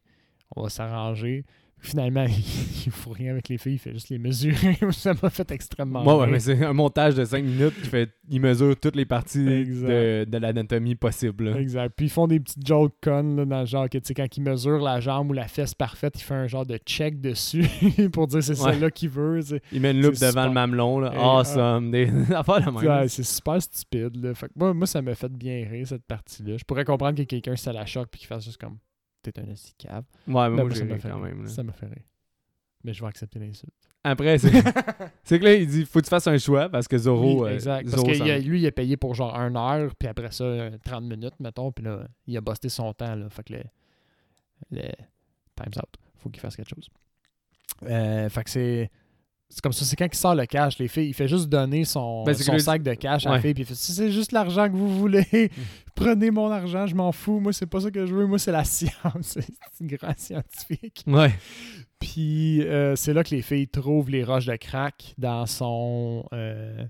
on 0.57 0.62
va 0.62 0.68
s'arranger. 0.68 1.44
Finalement, 1.87 2.25
il 2.87 2.90
fout 2.90 3.12
rien 3.12 3.33
avec 3.33 3.49
les 3.51 3.59
filles, 3.59 3.75
il 3.75 3.79
fait 3.79 3.92
juste 3.92 4.09
les 4.09 4.18
mesurer. 4.18 4.79
Ça 4.92 5.12
m'a 5.23 5.29
fait 5.29 5.51
extrêmement 5.51 6.03
ouais, 6.05 6.23
rire. 6.25 6.33
mais 6.33 6.40
c'est 6.40 6.64
un 6.64 6.73
montage 6.73 7.14
de 7.14 7.25
5 7.25 7.44
minutes 7.44 7.75
qui 7.83 7.88
fait. 7.88 8.11
Il 8.31 8.40
mesure 8.40 8.75
toutes 8.81 8.97
les 8.97 9.05
parties 9.05 9.47
Exact. 9.47 9.87
de, 9.88 10.25
de 10.27 10.38
l'anatomie 10.38 10.94
possible. 10.94 11.51
là. 11.51 11.61
Exact. 11.61 11.92
Puis 11.94 12.07
ils 12.07 12.11
font 12.11 12.27
des 12.27 12.40
petites 12.40 12.66
jokes 12.66 12.94
connes, 13.03 13.37
là, 13.37 13.44
dans 13.44 13.61
le 13.61 13.66
genre 13.66 13.88
que, 13.90 13.99
tu 13.99 14.07
sais, 14.07 14.14
quand 14.14 14.35
ils 14.35 14.40
mesurent 14.40 14.81
la 14.83 15.01
jambe 15.01 15.29
ou 15.31 15.33
la 15.35 15.47
fesse 15.47 15.75
parfaite, 15.75 16.14
il 16.18 16.23
fait 16.23 16.35
un 16.35 16.47
genre 16.47 16.64
de 16.64 16.79
check 16.79 17.20
dessus 17.20 17.64
pour 18.12 18.27
dire 18.29 18.42
c'est 18.42 18.59
Ouais. 18.59 18.70
celle-là 18.73 18.90
qu'il 18.90 19.11
veut. 19.11 19.40
Il 19.73 19.81
met 19.83 19.90
une 19.90 20.01
loupe 20.01 20.14
devant 20.14 20.29
super. 20.29 20.47
le 20.47 20.53
mamelon. 20.55 21.01
Là. 21.01 21.12
Et, 21.12 21.18
awesome. 21.18 21.90
Des 21.90 22.09
affaires 22.33 22.61
de 22.61 22.70
même. 22.70 22.77
Ouais, 22.77 23.09
c'est 23.09 23.23
super 23.25 23.61
stupide. 23.61 24.16
Là. 24.25 24.33
Fait 24.35 24.47
que 24.47 24.53
moi, 24.57 24.73
moi, 24.73 24.87
ça 24.87 25.03
m'a 25.03 25.14
fait 25.14 25.31
bien 25.31 25.66
rire, 25.70 25.87
cette 25.87 26.05
partie-là. 26.07 26.57
Je 26.57 26.64
pourrais 26.64 26.85
comprendre 26.87 27.18
que 27.18 27.25
quelqu'un, 27.25 27.57
ça 27.57 27.73
la 27.75 27.85
choque 27.85 28.09
puis 28.11 28.20
qu'il 28.20 28.29
fasse 28.29 28.44
juste 28.44 28.59
comme 28.59 28.79
t'es 29.33 29.41
un 29.41 29.51
assis 29.53 29.75
cave. 29.79 30.05
Ouais, 30.27 30.35
mais 30.49 30.51
Mais 30.51 30.63
moi, 30.65 30.71
j'ai 30.75 30.87
quand 30.87 31.03
rire. 31.09 31.19
même. 31.19 31.43
là. 31.45 31.49
Ça 31.49 31.63
m'a 31.63 31.73
fait 31.73 31.87
rire. 31.87 32.03
Mais 32.85 32.93
je 32.93 33.01
vais 33.03 33.09
accepter 33.09 33.39
l'insulte. 33.39 33.73
Après, 34.07 34.37
c'est 34.39 34.51
c'est 35.25 35.39
que 35.39 35.45
là, 35.45 35.55
il 35.55 35.67
dit 35.67 35.87
faut 35.87 35.99
que 36.01 36.05
tu 36.05 36.11
fasses 36.11 36.27
un 36.27 36.37
choix 36.37 36.69
parce 36.69 36.87
que 36.87 36.99
Zoro. 36.99 37.45
Oui, 37.45 37.51
euh, 37.51 37.55
exact. 37.55 37.91
Parce 37.91 38.03
que 38.03 38.11
il 38.11 38.31
a- 38.31 38.39
lui, 38.39 38.61
il 38.61 38.67
a 38.67 38.73
payé 38.73 38.97
pour 38.99 39.15
genre 39.15 39.35
une 39.35 39.57
heure, 39.57 39.95
puis 39.99 40.09
après 40.09 40.31
ça, 40.31 40.45
euh, 40.45 40.77
30 40.85 41.05
minutes, 41.05 41.41
mettons, 41.41 41.73
puis 41.73 41.85
là, 41.85 42.07
il 42.27 42.37
a 42.37 42.43
busté 42.43 42.69
son 42.69 42.93
temps. 42.93 43.15
Là, 43.15 43.31
fait 43.31 43.43
que 43.45 43.55
le, 43.55 43.63
le 44.71 44.83
time's 45.57 45.79
out. 45.79 45.89
Faut 46.19 46.29
qu'il 46.29 46.41
fasse 46.41 46.57
quelque 46.57 46.69
chose. 46.75 46.89
Euh, 47.85 48.29
fait 48.29 48.45
que 48.45 48.51
c'est. 48.51 48.91
C'est 49.49 49.61
comme 49.61 49.73
ça, 49.73 49.85
c'est 49.85 49.95
quand 49.95 50.07
il 50.11 50.17
sort 50.17 50.35
le 50.35 50.47
cash, 50.47 50.79
les 50.79 50.89
filles, 50.89 51.09
il 51.09 51.15
fait 51.15 51.29
juste 51.29 51.49
donner 51.49 51.85
son, 51.85 52.25
Ben, 52.25 52.35
son 52.35 52.59
sac 52.59 52.83
de 52.83 52.95
cash 52.95 53.25
à 53.27 53.31
la 53.33 53.41
fille, 53.41 53.55
puis 53.55 53.63
il 53.63 53.67
fait 53.67 53.75
Si 53.75 53.93
c'est 53.93 54.11
juste 54.11 54.33
l'argent 54.33 54.67
que 54.69 54.75
vous 54.75 54.89
voulez, 54.99 55.25
prenez 55.95 56.31
mon 56.31 56.51
argent, 56.51 56.87
je 56.87 56.95
m'en 56.95 57.13
fous, 57.13 57.41
moi 57.41 57.53
c'est 57.53 57.67
pas 57.67 57.81
ça 57.81 57.91
que 57.91 58.07
je 58.07 58.15
veux, 58.15 58.27
moi 58.27 58.39
c'est 58.39 58.53
la 58.53 58.65
science, 58.65 58.93
c'est 59.23 59.45
un 59.83 59.87
grand 59.87 60.19
scientifique. 60.19 61.05
Ouais. 61.07 61.33
Puis 61.99 62.63
euh, 62.63 62.97
c'est 62.97 63.13
là 63.13 63.25
que 63.25 63.35
les 63.35 63.43
filles 63.43 63.69
trouvent 63.69 64.11
les 64.11 64.25
roches 64.25 64.47
de 64.47 64.57
crack 64.57 65.15
dans 65.19 65.47
son 65.47 66.27
euh, 66.33 66.85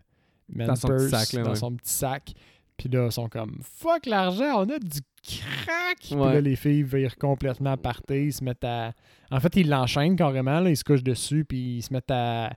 Dans 0.49 0.75
son 0.75 0.89
petit 0.89 1.09
purse, 1.09 1.11
sac, 1.11 1.33
là, 1.35 1.43
dans 1.43 1.51
ouais. 1.51 1.57
son 1.57 1.73
petit 1.73 1.93
sac. 1.93 2.33
Puis 2.77 2.89
là, 2.89 3.07
ils 3.07 3.13
sont 3.13 3.29
comme 3.29 3.61
fuck 3.63 4.07
l'argent, 4.07 4.63
on 4.63 4.69
a 4.69 4.79
du 4.79 5.01
crack. 5.23 5.99
Puis 6.01 6.17
là, 6.17 6.41
les 6.41 6.57
filles 6.57 6.83
virent 6.83 7.17
complètement 7.17 7.77
partir, 7.77 8.17
ils 8.17 8.33
se 8.33 8.43
mettent 8.43 8.65
à. 8.65 8.93
En 9.31 9.39
fait, 9.39 9.55
ils 9.57 9.69
l'enchaînent 9.69 10.17
carrément, 10.17 10.61
là, 10.61 10.71
ils 10.71 10.77
se 10.77 10.85
couchent 10.85 11.05
dessus, 11.05 11.45
puis 11.45 11.77
ils 11.77 11.83
se 11.83 11.93
mettent 11.93 12.11
à 12.11 12.53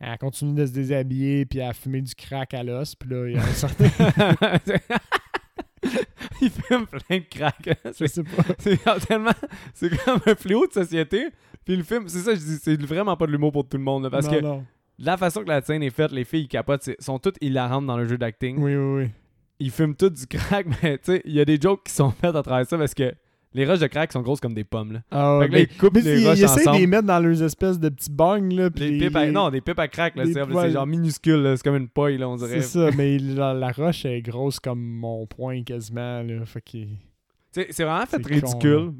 à 0.00 0.18
continuer 0.18 0.60
de 0.60 0.66
se 0.66 0.72
déshabiller 0.72 1.46
puis 1.46 1.60
à 1.60 1.72
fumer 1.72 2.02
du 2.02 2.14
crack 2.14 2.52
à 2.52 2.62
l'os. 2.62 2.94
Puis 2.94 3.08
là, 3.08 3.28
il 3.28 3.34
y 3.34 3.38
a 3.38 3.42
un 3.42 3.52
certain... 3.52 3.88
il 6.40 6.50
fume 6.50 6.86
plein 6.86 7.18
de 7.18 7.24
crack. 7.30 7.78
Je 7.84 7.90
C'est 7.92 8.08
sais 8.08 8.22
pas. 8.22 8.42
c'est 8.58 8.78
tellement. 9.06 9.30
C'est 9.74 9.90
comme 10.04 10.20
un 10.26 10.34
fléau 10.34 10.66
de 10.66 10.72
société. 10.72 11.28
Puis 11.64 11.76
le 11.76 11.82
film, 11.82 12.08
c'est 12.08 12.18
ça, 12.20 12.34
je 12.34 12.40
dis, 12.40 12.58
c'est 12.62 12.80
vraiment 12.82 13.16
pas 13.16 13.26
de 13.26 13.32
l'humour 13.32 13.52
pour 13.52 13.68
tout 13.68 13.76
le 13.78 13.82
monde. 13.82 14.04
là, 14.04 14.10
parce 14.10 14.26
Non, 14.26 14.32
que 14.32 14.40
non. 14.40 14.64
la 14.98 15.16
façon 15.16 15.42
que 15.42 15.48
la 15.48 15.62
scène 15.62 15.82
est 15.82 15.90
faite, 15.90 16.12
les 16.12 16.24
filles 16.24 16.42
ils 16.42 16.48
capotent, 16.48 16.90
sont 16.98 17.18
toutes 17.18 17.38
hilarantes 17.40 17.86
dans 17.86 17.96
le 17.96 18.04
jeu 18.06 18.18
d'acting. 18.18 18.58
Oui, 18.58 18.76
oui, 18.76 19.02
oui. 19.04 19.10
Ils 19.60 19.70
fument 19.70 19.94
tout 19.94 20.10
du 20.10 20.26
crack, 20.26 20.66
mais 20.82 20.98
tu 20.98 21.04
sais, 21.12 21.22
il 21.24 21.32
y 21.32 21.40
a 21.40 21.44
des 21.44 21.58
jokes 21.60 21.84
qui 21.84 21.92
sont 21.92 22.10
faites 22.10 22.34
à 22.36 22.42
travers 22.42 22.66
ça 22.66 22.76
parce 22.76 22.92
que 22.94 23.14
les 23.54 23.64
roches 23.66 23.78
de 23.78 23.86
crack 23.86 24.12
sont 24.12 24.20
grosses 24.22 24.40
comme 24.40 24.52
des 24.54 24.64
pommes. 24.64 24.92
Là. 24.92 25.00
Ah, 25.10 25.38
Fait 25.42 25.48
que 25.48 25.52
là, 25.52 25.58
mais- 25.58 25.68
ils 25.70 25.76
coupent 25.78 25.94
mais 25.94 26.00
les 26.02 26.20
ils 26.22 26.26
roches 26.28 26.38
de 26.40 26.78
les 26.78 26.86
mettre 26.86 27.06
dans 27.06 27.20
leurs 27.20 27.42
espèces 27.42 27.78
de 27.78 27.88
petits 27.88 28.10
bongs. 28.10 28.52
Là, 28.52 28.70
puis 28.70 28.98
Les 28.98 29.06
pipes 29.06 29.16
à- 29.16 29.30
Non, 29.30 29.50
des 29.50 29.60
pipes 29.60 29.78
à 29.78 29.88
crack, 29.88 30.16
là, 30.16 30.24
c'est 30.26 30.70
genre 30.72 30.86
minuscule, 30.86 31.54
c'est 31.56 31.62
comme 31.62 31.76
une 31.76 31.88
paille, 31.88 32.18
là, 32.18 32.28
on 32.28 32.36
dirait. 32.36 32.60
C'est 32.60 32.78
ça, 32.78 32.90
mais 32.96 33.18
la, 33.18 33.54
la 33.54 33.70
roche 33.72 34.04
est 34.04 34.20
grosse 34.22 34.60
comme 34.60 34.80
mon 34.82 35.26
poing 35.26 35.62
quasiment. 35.62 36.22
Là, 36.22 36.44
fait 36.44 36.62
C'est 37.70 37.84
vraiment 37.84 38.04
fait 38.06 38.20
con, 38.20 38.28
ridicule. 38.28 38.92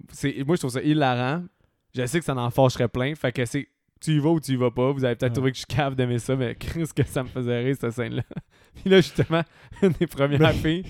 Moi, 0.46 0.56
je 0.56 0.60
trouve 0.60 0.70
ça 0.70 0.82
hilarant. 0.82 1.42
Je 1.96 2.06
sais 2.06 2.18
que 2.18 2.24
ça 2.24 2.34
en 2.36 2.50
fâcherait 2.50 2.88
plein. 2.88 3.14
Fait 3.14 3.32
que 3.32 3.44
c'est. 3.44 3.68
Tu 4.00 4.12
y 4.16 4.18
vas 4.18 4.30
ou 4.30 4.40
tu 4.40 4.52
y 4.52 4.56
vas 4.56 4.70
pas. 4.70 4.92
Vous 4.92 5.04
avez 5.04 5.14
peut-être 5.14 5.30
Ouais. 5.30 5.34
trouvé 5.34 5.50
que 5.52 5.56
je 5.56 5.64
suis 5.68 5.76
cave 5.76 5.94
d'aimer 5.94 6.18
ça, 6.18 6.36
mais 6.36 6.54
qu'est-ce 6.58 6.92
que 6.92 7.04
ça 7.04 7.22
me 7.22 7.28
faisait 7.28 7.60
rire, 7.62 7.74
cette 7.80 7.92
scène-là. 7.92 8.22
Puis 8.74 8.90
là, 8.90 8.96
justement, 8.98 9.42
une 9.82 9.92
des 9.98 10.06
premières 10.06 10.38
Ben- 10.40 10.52
filles, 10.52 10.84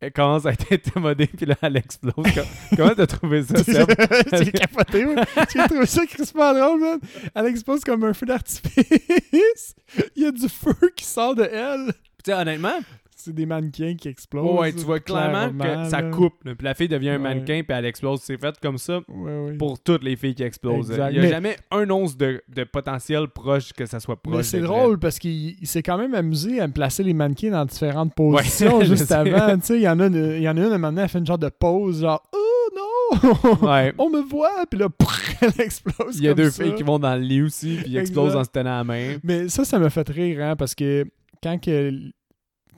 elle 0.00 0.12
commence 0.12 0.46
à 0.46 0.52
être 0.52 0.66
intimidée, 0.72 1.26
puis 1.26 1.46
là, 1.46 1.54
elle 1.62 1.76
explose. 1.76 2.14
Com- 2.14 2.44
Comment 2.76 2.94
t'as 2.94 3.06
trouvé 3.06 3.42
ça, 3.42 3.62
Seb? 3.64 3.88
J'ai 4.32 4.52
capoté, 4.52 5.04
ouais. 5.06 5.16
J'ai 5.52 5.66
trouvé 5.68 5.86
ça 5.86 6.06
crispement 6.06 6.52
drôle, 6.52 6.80
man. 6.80 6.98
Elle 7.34 7.46
explose 7.46 7.82
comme 7.84 8.04
un 8.04 8.12
feu 8.14 8.26
d'artifice. 8.26 9.74
Il 10.16 10.22
y 10.22 10.26
a 10.26 10.30
du 10.32 10.48
feu 10.48 10.74
qui 10.94 11.04
sort 11.04 11.34
de 11.34 11.44
elle. 11.44 11.92
Tu 12.24 12.30
sais, 12.30 12.34
honnêtement, 12.34 12.78
C'est 13.18 13.32
des 13.34 13.46
mannequins 13.46 13.94
qui 13.98 14.08
explosent. 14.08 14.58
ouais, 14.60 14.72
tu 14.72 14.80
vois 14.84 15.00
clairement 15.00 15.50
que 15.50 15.88
ça 15.88 16.02
coupe. 16.02 16.44
là. 16.44 16.54
Puis 16.54 16.64
la 16.64 16.74
fille 16.74 16.86
devient 16.88 17.08
un 17.10 17.18
mannequin, 17.18 17.62
puis 17.66 17.76
elle 17.76 17.86
explose. 17.86 18.20
C'est 18.20 18.38
fait 18.38 18.54
comme 18.60 18.76
ça 18.76 19.00
Ouais, 19.08 19.38
ouais. 19.46 19.56
pour 19.56 19.78
toutes 19.82 20.04
les 20.04 20.16
filles 20.16 20.34
qui 20.34 20.42
explosent. 20.42 20.90
Exact. 20.90 21.10
Il 21.12 21.14
n'y 21.14 21.18
a 21.20 21.22
Mais- 21.22 21.28
jamais 21.30 21.56
un 21.70 21.88
once 21.90 22.16
de, 22.16 22.42
de 22.54 22.64
potentiel 22.64 23.28
proche 23.28 23.72
que 23.72 23.86
ça 23.86 24.00
soit 24.00 24.16
proche. 24.22 24.36
Mais 24.36 24.42
c'est 24.42 24.60
drôle 24.60 24.98
parce 24.98 25.18
qu'il 25.18 25.56
il 25.60 25.66
s'est 25.66 25.82
quand 25.82 25.96
même 25.96 26.14
amusé 26.14 26.60
à 26.60 26.66
me 26.68 26.72
placer 26.74 27.02
les 27.02 27.14
mannequins 27.14 27.50
dans 27.50 27.64
différentes 27.64 28.14
positions 28.14 28.80
juste 28.84 29.10
avant. 29.10 29.56
Tu 29.58 29.64
sais, 29.66 29.76
il 29.76 29.82
y 29.82 29.88
en 29.88 29.98
a 29.98 30.06
une, 30.08 30.34
il 30.36 30.42
y 30.42 30.48
en 30.48 30.56
a 30.56 30.60
une, 30.60 30.66
à 30.72 30.74
un 30.74 30.78
moment 30.78 30.88
donné, 30.88 31.02
elle 31.02 31.08
fait 31.08 31.18
une 31.18 31.26
genre 31.26 31.38
de 31.38 31.48
pause, 31.48 32.02
genre 32.02 32.22
«Oh 32.34 32.68
non! 32.76 33.56
On 33.98 34.10
me 34.10 34.20
voit!» 34.28 34.66
Puis 34.70 34.78
là, 34.78 34.88
elle 35.40 35.64
explose 35.64 36.18
Il 36.18 36.24
y 36.24 36.28
a 36.28 36.34
comme 36.34 36.44
deux 36.44 36.50
ça. 36.50 36.64
filles 36.64 36.74
qui 36.74 36.82
vont 36.82 36.98
dans 36.98 37.14
le 37.14 37.22
lit 37.22 37.40
aussi, 37.42 37.76
puis 37.82 37.92
ils 37.92 37.96
explosent 37.96 38.36
en 38.36 38.44
se 38.44 38.50
tenant 38.50 38.76
la 38.76 38.84
main. 38.84 39.16
Mais 39.22 39.48
ça, 39.48 39.64
ça 39.64 39.78
m'a 39.78 39.88
fait 39.90 40.06
rire, 40.08 40.44
hein, 40.44 40.56
parce 40.56 40.74
que 40.74 41.06
quand 41.42 41.58
que 41.58 41.92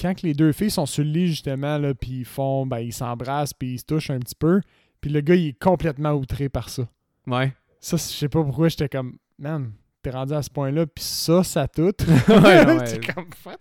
quand 0.00 0.14
que 0.14 0.26
les 0.26 0.34
deux 0.34 0.52
filles 0.52 0.70
sont 0.70 0.86
sur 0.86 1.04
le 1.04 1.10
lit, 1.10 1.28
justement, 1.28 1.78
là, 1.78 1.94
puis 1.94 2.20
ils 2.20 2.24
font, 2.24 2.66
ben, 2.66 2.78
ils 2.78 2.92
s'embrassent, 2.92 3.54
puis 3.54 3.74
ils 3.74 3.78
se 3.78 3.84
touchent 3.84 4.10
un 4.10 4.18
petit 4.18 4.34
peu, 4.34 4.60
puis 5.00 5.10
le 5.10 5.20
gars, 5.20 5.34
il 5.34 5.48
est 5.48 5.58
complètement 5.58 6.12
outré 6.12 6.48
par 6.48 6.68
ça. 6.68 6.88
Ouais. 7.26 7.52
Ça, 7.80 7.96
je 7.96 8.02
sais 8.02 8.28
pas 8.28 8.42
pourquoi, 8.42 8.68
j'étais 8.68 8.88
comme, 8.88 9.16
man, 9.38 9.72
t'es 10.02 10.10
rendu 10.10 10.32
à 10.34 10.42
ce 10.42 10.50
point-là, 10.50 10.86
puis 10.86 11.04
ça, 11.04 11.42
ça 11.42 11.68
tout. 11.68 11.92
Ouais, 12.28 12.66
ouais. 12.66 13.00
Comme, 13.14 13.28
fuck. 13.36 13.60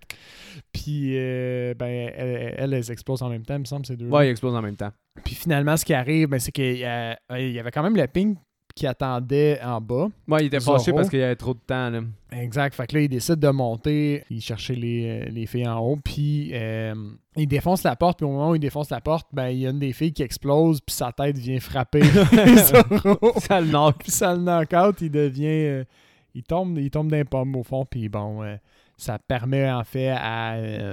Puis, 0.72 1.12
euh, 1.16 1.74
ben, 1.74 2.12
elle, 2.16 2.54
elle, 2.58 2.74
elles 2.74 2.92
explosent 2.92 3.22
en 3.22 3.30
même 3.30 3.46
temps, 3.46 3.56
il 3.56 3.62
me 3.62 3.66
semble, 3.66 3.86
ces 3.86 3.96
deux 3.98 4.08
Ouais, 4.08 4.28
ils 4.28 4.32
explosent 4.32 4.56
en 4.56 4.62
même 4.62 4.78
temps. 4.78 4.92
Puis 5.24 5.36
finalement, 5.36 5.76
ce 5.78 5.86
qui 5.86 5.94
arrive, 5.94 6.30
ben, 6.30 6.40
c'est 6.40 6.52
qu'il 6.52 6.76
y, 6.76 6.80
y 6.80 7.60
avait 7.60 7.72
quand 7.72 7.84
même 7.84 7.96
le 7.96 8.08
ping 8.08 8.38
qui 8.78 8.86
attendait 8.86 9.60
en 9.64 9.82
bas. 9.82 10.08
Ouais, 10.28 10.44
il 10.44 10.46
était 10.48 10.60
fâché 10.60 10.94
parce 10.94 11.10
qu'il 11.10 11.20
y 11.20 11.24
avait 11.24 11.36
trop 11.36 11.56
de 11.56 11.60
temps. 11.66 11.90
Là. 11.90 12.02
Exact. 12.32 12.76
Fait 12.76 12.86
que 12.86 12.96
là, 12.96 13.02
il 13.02 13.10
décide 13.10 13.40
de 13.40 13.50
monter. 13.50 14.24
Il 14.30 14.40
cherchait 14.40 14.76
les, 14.76 15.24
euh, 15.26 15.30
les 15.32 15.48
filles 15.48 15.68
en 15.68 15.80
haut. 15.80 15.98
Puis 15.98 16.52
euh, 16.54 16.94
il 17.36 17.48
défonce 17.48 17.82
la 17.84 17.96
porte. 17.96 18.20
Puis 18.20 18.26
au 18.26 18.32
moment 18.32 18.52
où 18.52 18.56
il 18.56 18.60
défonce 18.60 18.92
la 18.92 19.02
porte, 19.02 19.28
ben, 19.34 19.48
il 19.50 19.60
y 19.60 19.68
a 19.68 19.72
une 19.72 19.80
des 19.80 19.94
filles 19.94 20.14
qui 20.14 20.22
explose. 20.22 20.80
Puis 20.80 20.96
sa 20.96 21.12
tête 21.12 21.38
vient 21.40 21.60
frapper 21.60 22.04
Zoro. 22.58 23.34
Ça 23.40 23.60
le 23.60 23.68
knock. 23.68 23.98
puis 23.98 24.12
ça 24.12 24.36
le 24.36 24.42
knock 24.42 24.72
out. 24.74 25.02
Il 25.02 25.10
devient. 25.12 25.46
euh, 25.48 25.84
il 26.36 26.44
tombe 26.44 26.78
il 26.78 26.92
tombe 26.92 27.10
d'un 27.10 27.26
pomme 27.26 27.56
au 27.56 27.64
fond. 27.64 27.84
Puis 27.84 28.10
bon, 28.10 28.44
euh, 28.44 28.58
ça 28.96 29.18
permet 29.18 29.70
en 29.72 29.84
fait 29.84 30.10
à, 30.10 30.52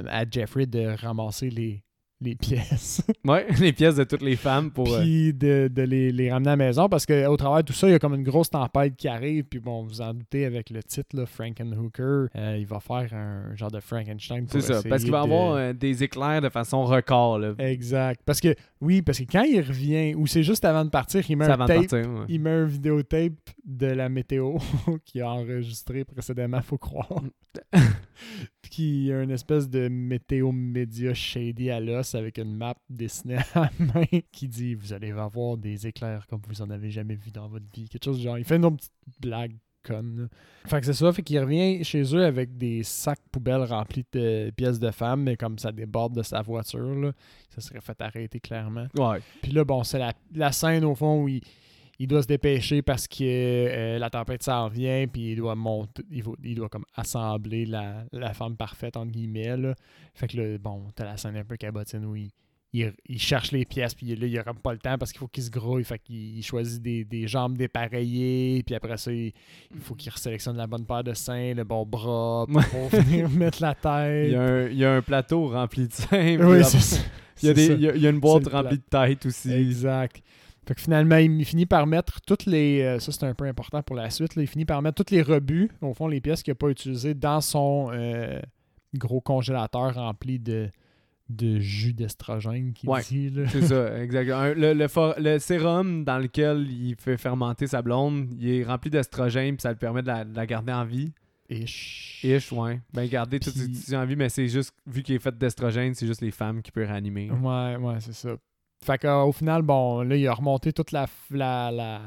à 0.09 0.25
Jeffrey 0.31 0.65
de 0.65 0.97
ramasser 1.01 1.51
les, 1.51 1.84
les 2.25 2.35
pièces. 2.35 3.03
Ouais, 3.25 3.47
les 3.61 3.73
pièces 3.73 3.97
de 3.97 4.05
toutes 4.05 4.21
les 4.23 4.37
femmes 4.37 4.71
pour. 4.71 4.93
euh, 4.93 5.01
puis 5.01 5.33
de, 5.33 5.69
de 5.73 5.83
les, 5.83 6.13
les 6.13 6.31
ramener 6.31 6.51
à 6.51 6.53
la 6.53 6.57
maison 6.57 6.89
parce 6.91 7.07
qu'au 7.07 7.37
travers 7.39 7.59
de 7.63 7.67
tout 7.69 7.73
ça, 7.73 7.89
il 7.89 7.93
y 7.93 7.95
a 7.95 7.99
comme 7.99 8.15
une 8.15 8.23
grosse 8.23 8.51
tempête 8.51 8.97
qui 8.97 9.09
arrive. 9.09 9.45
Puis 9.45 9.61
bon, 9.61 9.83
vous 9.85 10.01
en 10.03 10.13
doutez 10.13 10.45
avec 10.45 10.69
le 10.71 10.83
titre, 10.83 11.17
là, 11.17 11.25
Frankenhooker, 11.25 12.27
euh, 12.37 12.57
il 12.59 12.67
va 12.67 12.81
faire 12.81 13.09
un 13.15 13.55
genre 13.57 13.71
de 13.71 13.81
Frankenstein. 13.81 14.47
pour 14.47 14.61
c'est 14.61 14.75
ça. 14.75 14.83
Parce 14.89 15.03
qu'il 15.03 15.13
va 15.13 15.21
de- 15.21 15.25
avoir 15.25 15.55
euh, 15.55 15.73
des 15.73 16.03
éclairs 16.03 16.43
de 16.43 16.49
façon 16.51 16.85
record. 16.85 17.39
Là. 17.39 17.55
Exact. 17.59 18.21
Parce 18.27 18.41
que, 18.41 18.55
oui, 18.81 19.01
parce 19.01 19.19
que 19.19 19.25
quand 19.25 19.45
il 19.45 19.61
revient, 19.63 20.15
ou 20.15 20.27
c'est 20.27 20.43
juste 20.43 20.65
avant 20.67 20.85
de 20.85 20.91
partir, 20.91 21.23
il 21.29 21.37
met 21.37 21.47
un 21.47 21.51
avant 21.51 21.65
de 21.65 21.69
tape. 21.73 21.89
partir. 21.89 22.11
ouais. 22.11 22.25
Il 22.29 22.41
met 22.41 22.51
un 22.51 22.65
vidéotape 22.67 23.33
de 23.65 23.87
la 23.87 24.09
météo 24.11 24.57
qu'il 25.07 25.23
a 25.23 25.31
enregistré 25.31 26.05
précédemment, 26.05 26.61
faut 26.61 26.79
croire. 26.79 27.23
Puis 28.63 28.83
il 28.83 29.05
y 29.07 29.13
a 29.13 29.23
une 29.23 29.31
espèce 29.31 29.69
de 29.69 29.89
météo 29.89 30.51
média 30.53 31.15
shady 31.15 31.71
à 31.71 31.81
l'os 31.81 32.14
avec 32.15 32.39
une 32.39 32.55
map 32.55 32.75
dessinée 32.89 33.39
à 33.55 33.63
la 33.63 33.71
main 33.79 34.05
qui 34.33 34.49
dit 34.49 34.75
Vous 34.75 34.93
allez 34.93 35.13
avoir 35.13 35.57
des 35.57 35.87
éclairs 35.87 36.27
comme 36.27 36.41
vous 36.47 36.63
en 36.63 36.71
avez 36.71 36.91
jamais 36.91 37.15
vu 37.15 37.31
dans 37.31 37.49
votre 37.49 37.67
vie. 37.73 37.89
Quelque 37.89 38.05
chose 38.05 38.19
du 38.19 38.25
genre. 38.25 38.39
Il 38.39 38.45
fait 38.45 38.57
une 38.57 38.65
autre 38.65 38.77
petite 38.77 39.21
blague 39.21 39.57
conne. 39.85 40.29
Fait 40.67 40.81
que 40.81 40.87
c'est 40.87 40.95
ça, 40.95 41.13
fait 41.13 41.23
qu'il 41.23 41.39
revient 41.39 41.85
chez 41.85 42.03
eux 42.17 42.25
avec 42.25 42.57
des 42.57 42.83
sacs 42.83 43.21
poubelles 43.31 43.65
remplis 43.65 44.05
de 44.13 44.51
pièces 44.57 44.79
de 44.79 44.91
femmes, 44.91 45.25
mais 45.25 45.37
comme 45.37 45.59
ça 45.59 45.73
déborde 45.73 46.17
de 46.17 46.23
sa 46.23 46.41
voiture, 46.41 46.95
là, 46.95 47.13
ça 47.51 47.61
serait 47.61 47.83
fait 47.83 48.01
arrêter 48.01 48.41
clairement. 48.41 48.87
Ouais. 48.97 49.21
Puis 49.43 49.53
là, 49.53 49.65
bon, 49.65 49.85
c'est 49.85 49.99
la, 49.99 50.13
la 50.35 50.53
scène 50.53 50.85
au 50.85 50.95
fond 50.95 51.23
où 51.23 51.29
il, 51.29 51.43
il 51.99 52.07
doit 52.09 52.23
se 52.23 52.27
dépêcher 52.27 52.83
parce 52.83 53.07
que 53.07 53.23
euh, 53.23 53.99
la 53.99 54.11
tempête 54.11 54.43
s'en 54.43 54.69
vient, 54.69 55.07
puis 55.07 55.33
il 55.33 55.37
doit 55.37 55.55
monter, 55.55 56.03
il, 56.11 56.55
doit 56.55 56.69
comme 56.69 56.85
assembler 56.95 57.67
la, 57.67 58.05
la 58.13 58.33
femme 58.35 58.57
parfaite, 58.57 58.97
entre 58.97 59.13
guillemets. 59.13 59.57
Là. 59.57 59.75
Fait 60.15 60.27
que 60.27 60.37
là, 60.37 60.59
bon, 60.59 60.87
t'as 60.95 61.05
la 61.05 61.17
scène 61.17 61.37
un 61.37 61.45
peu 61.45 61.57
cabotine 61.57 62.05
où 62.05 62.17
il, 62.17 62.31
il, 62.73 62.93
il 63.09 63.21
cherche 63.21 63.53
les 63.53 63.65
pièces, 63.65 63.95
puis 63.95 64.17
là, 64.17 64.27
il 64.27 64.37
a 64.37 64.43
comme 64.43 64.59
pas 64.59 64.73
le 64.73 64.81
temps 64.81 64.99
parce 64.99 65.13
qu'il 65.13 65.21
faut 65.21 65.29
qu'il 65.29 65.45
se 65.45 65.51
grouille. 65.51 65.85
Fait 65.85 66.01
qu'il 66.01 66.37
il 66.39 66.43
choisit 66.43 66.83
des, 66.83 67.05
des 67.05 67.29
jambes 67.29 67.57
dépareillées, 67.57 68.65
puis 68.65 68.75
après 68.75 68.97
ça, 68.97 69.13
il, 69.13 69.33
il 69.73 69.81
faut 69.81 69.95
qu'il 69.95 70.11
sélectionne 70.13 70.57
la 70.57 70.67
bonne 70.67 70.85
paire 70.85 71.05
de 71.05 71.15
seins, 71.15 71.55
le 71.55 71.63
bon 71.63 71.87
bras, 71.87 72.47
pour 72.71 72.89
venir 72.89 73.29
mettre 73.31 73.63
la 73.63 73.75
tête. 73.77 74.27
Il 74.29 74.33
y, 74.33 74.37
a 74.37 74.43
un, 74.43 74.67
il 74.69 74.77
y 74.79 74.85
a 74.85 74.95
un 74.97 75.03
plateau 75.03 75.49
rempli 75.49 75.87
de 75.87 75.93
seins. 75.93 76.37
Oui, 76.41 76.65
c'est 76.65 76.81
ça. 76.81 77.03
Il 77.43 77.47
y, 77.47 77.51
a 77.51 77.55
des- 77.55 77.67
il 77.67 77.81
y 77.81 77.89
a- 77.89 77.95
il 77.97 78.03
y 78.03 78.07
a 78.07 78.11
une 78.11 78.21
boîte 78.21 78.47
remplie 78.49 78.79
de 78.79 78.83
têtes 78.89 79.27
aussi. 79.27 79.53
Exact. 79.53 80.23
Fait 80.67 80.75
que 80.75 80.81
finalement, 80.81 81.17
il 81.17 81.45
finit 81.45 81.67
par 81.67 81.87
mettre 81.87 82.21
toutes 82.23 82.47
les. 82.47 82.81
euh, 82.83 82.99
ça, 82.99 83.13
c'est 83.13 83.25
un 83.25 83.35
peu 83.35 83.45
important 83.45 83.83
pour 83.83 83.97
la 83.97 84.09
suite. 84.11 84.35
là, 84.35 84.43
il 84.43 84.49
finit 84.49 84.65
par 84.65 84.81
mettre 84.83 85.05
tous 85.05 85.13
les 85.15 85.23
rebuts, 85.23 85.71
au 85.83 85.93
fond, 85.95 86.09
les 86.09 86.21
pièces 86.21 86.43
qu'il 86.43 86.53
n'a 86.53 86.57
pas 86.57 86.69
utilisées, 86.71 87.15
dans 87.15 87.41
son 87.41 87.91
euh, 87.93 88.41
gros 88.95 89.21
congélateur 89.21 89.95
rempli 89.95 90.39
de, 90.39 90.71
de 91.29 91.59
jus 91.59 91.93
d'estrogène 91.93 92.73
qu'il 92.73 92.89
Ouais. 92.89 93.03
dit. 93.03 93.31
C'est 93.51 93.63
ça, 93.63 93.99
exactement. 94.03 94.45
Le, 94.57 94.73
le, 94.73 94.89
for- 94.89 95.15
le 95.19 95.39
sérum 95.39 96.05
dans 96.05 96.19
lequel 96.19 96.67
il 96.71 96.95
fait 96.97 97.17
fermenter 97.19 97.67
sa 97.67 97.83
blonde, 97.83 98.29
il 98.39 98.49
est 98.49 98.65
rempli 98.65 98.89
d'estrogène, 98.91 99.57
puis 99.57 99.63
ça 99.63 99.71
lui 99.71 99.79
permet 99.79 100.01
de 100.03 100.07
la, 100.07 100.25
de 100.25 100.35
la 100.35 100.47
garder 100.47 100.73
en 100.73 100.85
vie. 100.85 101.13
Ish. 101.51 102.21
Ish, 102.25 102.53
ouais. 102.53 102.81
Ben, 102.95 103.07
garder 103.07 103.39
toutes 103.39 103.53
tissus 103.53 103.95
en 103.95 104.07
vie, 104.07 104.17
mais 104.17 104.31
c'est 104.31 104.49
juste, 104.49 104.75
vu 104.87 105.03
qu'il 105.03 105.15
est 105.15 105.19
fait 105.19 105.37
d'estrogène, 105.37 105.93
c'est 105.95 106.07
juste 106.07 106.23
les 106.23 106.31
femmes 106.31 106.63
qui 106.63 106.71
peuvent 106.73 106.89
réanimer. 106.89 107.31
Ouais, 107.31 107.77
ouais, 107.77 107.97
c'est 108.01 108.15
ça. 108.15 108.31
Fait 108.85 108.99
qu'au 108.99 109.33
final, 109.33 109.63
bon, 109.63 110.03
là, 110.03 110.17
il 110.17 110.27
a 110.29 110.35
remonté 110.35 110.73
toute 110.73 110.93
la, 110.93 111.07
la, 111.31 111.71
la, 111.71 112.01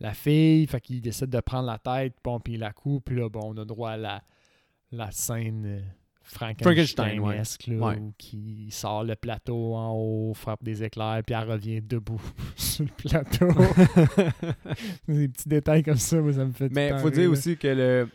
la 0.00 0.14
fille. 0.14 0.66
Fait 0.66 0.80
qu'il 0.80 1.00
décide 1.00 1.30
de 1.30 1.40
prendre 1.40 1.66
la 1.66 1.78
tête, 1.78 2.14
bon, 2.24 2.40
puis 2.40 2.54
il 2.54 2.60
la 2.60 2.72
coupe. 2.72 3.06
Puis 3.06 3.16
là, 3.16 3.28
bon, 3.28 3.52
on 3.54 3.56
a 3.60 3.64
droit 3.64 3.90
à 3.90 3.96
la, 3.96 4.22
la 4.90 5.10
scène 5.10 5.64
euh, 5.66 5.80
Frankenstein, 6.22 7.20
ouais. 7.20 7.42
Qui 8.18 8.68
sort 8.70 9.04
le 9.04 9.16
plateau 9.16 9.74
en 9.74 9.92
haut, 9.92 10.34
frappe 10.34 10.62
des 10.62 10.84
éclairs, 10.84 11.22
puis 11.24 11.34
elle 11.34 11.48
revient 11.50 11.80
debout 11.80 12.20
sur 12.56 12.84
le 12.84 12.90
plateau. 12.90 13.48
des 15.08 15.28
petits 15.28 15.48
détails 15.48 15.82
comme 15.82 15.96
ça, 15.96 16.20
moi, 16.20 16.32
ça 16.32 16.44
me 16.44 16.52
fait 16.52 16.70
mais 16.70 16.90
temps 16.90 16.98
faut 16.98 17.10
dire 17.10 17.22
rire, 17.22 17.30
aussi 17.30 17.56
que 17.56 17.68
le 17.68 18.08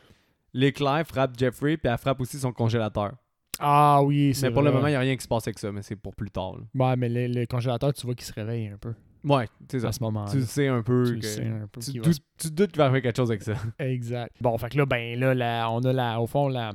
l'éclair 0.54 1.04
frappe 1.08 1.38
Jeffrey, 1.38 1.78
puis 1.78 1.91
elle 1.91 1.98
frappe 1.98 2.22
aussi 2.22 2.38
son 2.38 2.52
congélateur. 2.52 3.14
Ah 3.60 4.01
oui, 4.04 4.34
c'est 4.34 4.47
Mais 4.47 4.54
pour 4.54 4.62
le 4.64 4.72
moment, 4.72 4.88
il 4.88 4.91
n'y 4.91 4.95
a 4.95 4.99
rien 4.99 5.16
qui 5.16 5.24
se 5.24 5.28
passe 5.28 5.47
avec 5.47 5.60
ça, 5.60 5.72
mais 5.72 5.82
c'est 5.84 5.95
pour 5.95 6.16
plus 6.16 6.32
tard. 6.32 6.56
là. 6.58 6.89
Ouais, 6.89 6.95
mais 6.95 7.08
le, 7.10 7.28
le 7.28 7.45
congélateur, 7.45 7.93
tu 7.93 8.06
vois 8.06 8.16
qu'il 8.16 8.26
se 8.26 8.34
réveille 8.34 8.68
un 8.68 8.78
peu 8.78 8.93
Ouais, 9.24 9.47
c'est 9.70 9.80
ça. 9.80 9.88
à 9.89 9.91
ce 9.93 10.01
moment-là. 10.04 10.32
Tu 10.32 10.38
le 10.39 10.43
sais 10.43 10.68
un 10.68 10.82
peu. 10.82 11.04
Tu 11.06 11.14
le 11.16 11.20
que- 11.22 11.26
sais 11.28 11.45
un 11.47 11.68
peu 11.72 11.80
tu, 11.80 11.91
qu'il 11.91 12.01
va 12.01 12.08
doutes- 12.08 12.16
se 12.16 12.47
tu 12.47 12.51
doutes 12.54 12.72
qu'il 12.72 12.80
va 12.80 12.86
arriver 12.86 13.01
quelque 13.01 13.16
chose 13.18 13.30
avec 13.32 13.43
ça. 13.43 13.54
Exact. 13.80 14.36
Bon, 14.41 14.58
fait 14.58 14.70
que 14.70 14.78
là, 14.78 14.86
ben 14.86 15.18
là, 15.20 15.34
la- 15.34 15.70
on 15.72 15.80
a 15.82 15.93
la, 15.93 16.20
au 16.20 16.28
fond 16.28 16.47
la, 16.49 16.74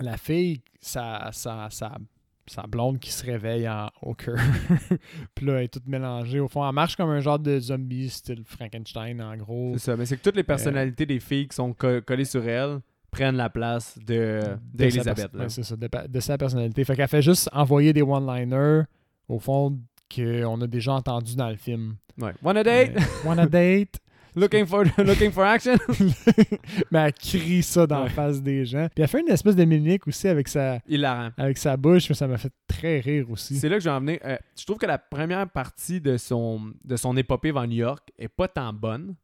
la 0.00 0.16
fille, 0.16 0.62
sa, 0.80 1.30
sa, 1.32 1.68
sa, 1.70 1.98
sa 2.46 2.62
blonde 2.62 2.98
qui 3.00 3.10
se 3.10 3.24
réveille 3.26 3.68
en, 3.68 3.90
au 4.02 4.14
cœur. 4.14 4.38
Puis 5.34 5.44
là, 5.46 5.54
elle 5.58 5.64
est 5.64 5.68
toute 5.68 5.88
mélangée. 5.88 6.40
Au 6.40 6.48
fond, 6.48 6.66
elle 6.66 6.74
marche 6.74 6.96
comme 6.96 7.10
un 7.10 7.20
genre 7.20 7.38
de 7.38 7.58
zombie 7.58 8.08
style 8.08 8.42
Frankenstein, 8.44 9.20
en 9.20 9.36
gros. 9.36 9.72
C'est 9.74 9.90
ça. 9.90 9.96
Mais 9.96 10.06
c'est 10.06 10.16
que 10.16 10.22
toutes 10.22 10.36
les 10.36 10.42
personnalités 10.44 11.06
des 11.06 11.20
filles 11.20 11.48
qui 11.48 11.56
sont 11.56 11.72
co- 11.74 12.00
collées 12.02 12.24
sur 12.24 12.46
elle 12.48 12.78
prennent 13.16 13.36
la 13.36 13.48
place 13.50 13.98
de 13.98 14.04
De 14.04 14.42
sa 14.44 14.56
d'Elisabeth. 14.74 15.34
ouais, 15.34 15.48
c'est 15.48 15.62
ça, 15.62 15.74
de, 15.76 16.20
sa 16.20 16.36
personnalité. 16.38 16.84
Fait 16.84 16.94
qu'elle 16.96 17.08
fait 17.08 17.22
juste 17.22 17.48
envoyer 17.52 17.92
des 17.92 18.02
one-liners, 18.02 18.82
au 19.28 19.38
fond, 19.38 19.78
qu'on 20.14 20.60
a 20.60 20.66
déjà 20.66 20.92
entendu 20.92 21.34
dans 21.36 21.48
le 21.50 21.56
film. 21.56 21.96
Ouais. 22.20 22.32
Want 22.42 22.56
a 22.56 22.62
date? 22.62 22.96
Euh, 22.96 23.00
Wanna 23.28 23.46
date? 23.50 23.98
looking, 24.34 24.66
for, 24.66 24.84
looking 24.98 25.30
for 25.32 25.44
action? 25.44 25.76
Mais 26.90 26.98
elle 27.06 27.12
crie 27.14 27.62
ça 27.62 27.86
dans 27.86 27.98
Ouais. 28.02 28.04
la 28.04 28.10
face 28.10 28.42
des 28.42 28.64
gens. 28.66 28.86
Puis 28.94 29.02
elle 29.02 29.08
fait 29.08 29.20
une 29.20 29.28
espèce 29.30 29.56
de 29.56 29.64
mimique 29.64 30.06
aussi 30.06 30.28
avec 30.28 30.46
sa, 30.48 30.78
Il 30.86 31.00
la 31.00 31.14
rend. 31.14 31.30
avec 31.38 31.56
sa 31.58 31.76
bouche, 31.76 32.08
mais 32.10 32.14
ça 32.14 32.26
m'a 32.28 32.36
fait 32.36 32.52
très 32.68 33.00
rire 33.00 33.30
aussi. 33.30 33.56
C'est 33.56 33.68
là 33.68 33.76
que 33.76 33.82
je 33.82 33.88
vais 33.88 33.94
en 33.94 34.00
venir. 34.00 34.18
Euh, 34.24 34.36
je 34.58 34.64
trouve 34.66 34.76
que 34.78 34.86
la 34.86 34.98
première 34.98 35.48
partie 35.48 36.00
de 36.02 36.16
son, 36.18 36.72
de 36.84 36.96
son 36.96 37.16
épopée 37.16 37.50
vers 37.52 37.66
New 37.66 37.76
York 37.76 38.10
est 38.18 38.28
pas 38.28 38.46
tant 38.48 38.72
bonne, 38.74 39.14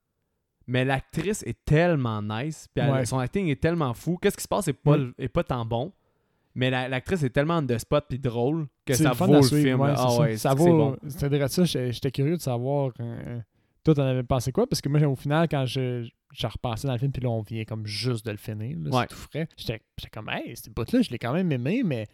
mais 0.66 0.84
l'actrice 0.84 1.42
est 1.44 1.64
tellement 1.64 2.22
nice, 2.22 2.68
puis 2.74 2.84
Ouais. 2.84 3.04
son 3.04 3.18
acting 3.18 3.48
est 3.48 3.60
tellement 3.60 3.94
fou. 3.94 4.18
Qu'est-ce 4.20 4.36
qui 4.36 4.42
se 4.42 4.48
passe 4.48 4.68
est 4.68 4.72
pas, 4.72 4.96
Mm. 4.98 5.14
est 5.18 5.28
pas 5.28 5.44
tant 5.44 5.64
bon, 5.64 5.92
mais 6.54 6.70
la- 6.70 6.88
l'actrice 6.88 7.22
est 7.22 7.30
tellement 7.30 7.64
the 7.64 7.78
spot 7.78 8.04
puis 8.08 8.18
drôle 8.18 8.66
que 8.84 8.94
ça 8.94 9.12
vaut 9.12 9.32
le 9.34 9.42
suivre, 9.42 9.62
film. 9.62 9.80
ouais, 9.80 9.92
Ah 9.96 10.08
ça. 10.08 10.20
ouais, 10.20 10.36
ça 10.36 10.54
vaut. 10.54 10.96
c'est 11.08 11.28
ça, 11.48 11.64
j'étais 11.64 12.10
curieux 12.10 12.36
de 12.36 12.42
savoir. 12.42 12.92
euh, 13.00 13.40
toi, 13.84 13.94
t'en 13.94 14.02
avais 14.02 14.22
pensé 14.22 14.52
quoi? 14.52 14.66
Parce 14.68 14.80
que 14.80 14.88
moi, 14.88 15.00
au 15.06 15.16
final, 15.16 15.48
quand 15.48 15.66
je, 15.66 16.08
je 16.32 16.46
dans 16.86 16.92
le 16.92 16.98
film, 16.98 17.10
puis 17.12 17.22
là, 17.22 17.30
on 17.30 17.42
vient 17.42 17.64
comme 17.64 17.84
juste 17.86 18.24
de 18.24 18.30
le 18.30 18.36
finir. 18.36 18.76
C'est 18.84 19.06
tout 19.08 19.16
frais. 19.16 19.48
J'étais 19.56 19.80
j'étais 19.98 20.10
comme, 20.10 20.28
hey, 20.30 20.56
cette 20.56 20.72
bout-là, 20.74 21.02
je 21.02 21.10
l'ai 21.10 21.18
quand 21.18 21.32
même 21.32 21.50
aimé, 21.50 21.82
mais 21.84 22.06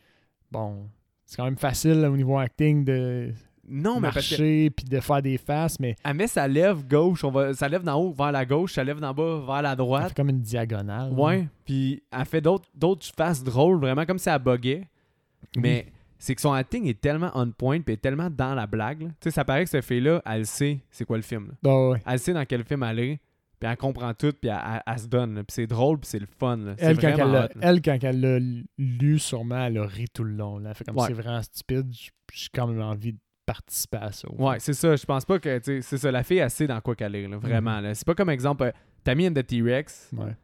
bon, 0.51 0.88
c'est 1.26 1.36
quand 1.36 1.44
même 1.44 1.59
facile 1.59 2.01
là, 2.01 2.11
au 2.11 2.16
niveau 2.16 2.38
acting 2.38 2.84
de 2.84 3.32
Non, 3.71 4.01
marcher 4.01 4.71
puis 4.71 4.85
de 4.85 5.01
faire 5.01 5.23
des 5.23 5.39
faces, 5.39 5.79
mais 5.81 5.97
elle 6.05 6.14
met 6.14 6.27
sa 6.27 6.49
lèvre 6.49 6.83
gauche, 6.89 7.23
on 7.25 7.31
va, 7.31 7.53
sa 7.55 7.69
lèvre 7.69 7.85
d'en 7.85 8.01
haut 8.01 8.12
vers 8.12 8.33
la 8.33 8.45
gauche, 8.47 8.73
sa 8.75 8.85
lèvre 8.85 9.01
d'en 9.01 9.12
bas 9.14 9.41
vers 9.47 9.62
la 9.62 9.71
elle 9.73 9.77
droite. 9.77 10.09
fait 10.09 10.14
comme 10.14 10.31
une 10.31 10.41
diagonale. 10.41 11.12
Ouais, 11.12 11.47
puis 11.64 12.03
elle 12.11 12.25
fait 12.25 12.41
d'autres 12.41 13.12
faces 13.16 13.45
drôles, 13.45 13.79
vraiment 13.81 14.05
comme 14.07 14.19
si 14.19 14.29
elle 14.29 14.39
buguait. 14.41 14.89
Oui. 15.57 15.62
Mais 15.62 15.87
c'est 16.19 16.35
que 16.35 16.41
son 16.41 16.53
acting 16.53 16.87
est 16.89 17.01
tellement 17.01 17.31
on 17.35 17.51
point, 17.51 17.81
puis 17.81 17.95
est 17.95 17.99
tellement 17.99 18.29
dans 18.31 18.55
la 18.55 18.66
blague. 18.66 19.01
Tu 19.01 19.14
sais, 19.25 19.31
ça 19.31 19.45
paraît 19.45 19.64
que 19.64 19.71
cette 19.71 19.85
fille-là, 19.85 20.21
elle 20.27 20.47
sait 20.47 20.81
c'est 20.91 21.05
quoi 21.05 21.16
le 21.16 21.23
film. 21.23 21.53
Ah 21.64 21.89
ouais. 21.91 22.03
Elle 22.07 22.19
sait 22.19 22.33
dans 22.33 22.45
quel 22.45 22.64
film 22.64 22.83
elle 22.83 22.99
est, 22.99 23.21
puis 23.61 23.69
elle 23.71 23.77
comprend 23.77 24.12
tout, 24.14 24.33
puis 24.41 24.51
elle, 24.51 24.59
elle- 24.64 24.83
elle 24.87 24.99
se 24.99 25.07
donne. 25.07 25.35
Puis 25.37 25.45
c'est 25.51 25.66
drôle, 25.66 25.99
puis 26.01 26.09
c'est 26.11 26.19
le 26.19 26.27
fun. 26.39 26.57
là. 26.57 26.75
Elle 26.79 26.99
quand, 26.99 27.09
elle 27.09 27.23
hot, 27.23 27.49
elle, 27.61 27.83
quand 27.83 27.99
elle 28.03 28.21
l'a 28.21 28.39
lu, 28.79 29.19
sûrement, 29.19 29.64
elle 29.66 29.79
a 29.79 29.87
ri 29.87 30.07
tout 30.12 30.25
le 30.25 30.33
long. 30.35 30.59
Là. 30.59 30.71
Elle 30.71 30.75
fait 30.75 30.85
comme 30.85 30.97
Ouais. 30.97 31.07
c'est 31.09 31.12
vraiment 31.12 31.43
stupide. 31.43 31.93
J'ai 31.93 32.49
quand 32.55 32.66
même 32.66 32.83
envie 32.83 33.12
de 33.12 33.19
participer 33.53 33.96
à 33.99 34.12
ça. 34.12 34.28
au 34.30 34.46
Ouais, 34.49 34.61
c'est 34.61 34.74
ça. 34.74 34.94
Je 34.94 35.05
pense 35.07 35.24
pas 35.24 35.38
que. 35.38 35.61
C'est 35.64 35.82
ça. 35.99 36.11
La 36.12 36.22
fille, 36.22 36.38
elle 36.38 36.51
sait 36.51 36.66
dans 36.66 36.80
quoi 36.80 36.94
qu'elle 36.94 37.14
est, 37.16 37.26
là, 37.26 37.36
vraiment. 37.38 37.78
Mhm. 37.78 37.82
là. 37.84 37.94
C'est 37.94 38.07
pas 38.07 38.14
comme 38.14 38.30
exemple, 38.30 38.64
euh, 38.64 38.72
Tammy 39.03 39.26
and 39.28 39.32
the 39.32 39.46
T-Rex. 39.46 40.11
Ouais. 40.16 40.36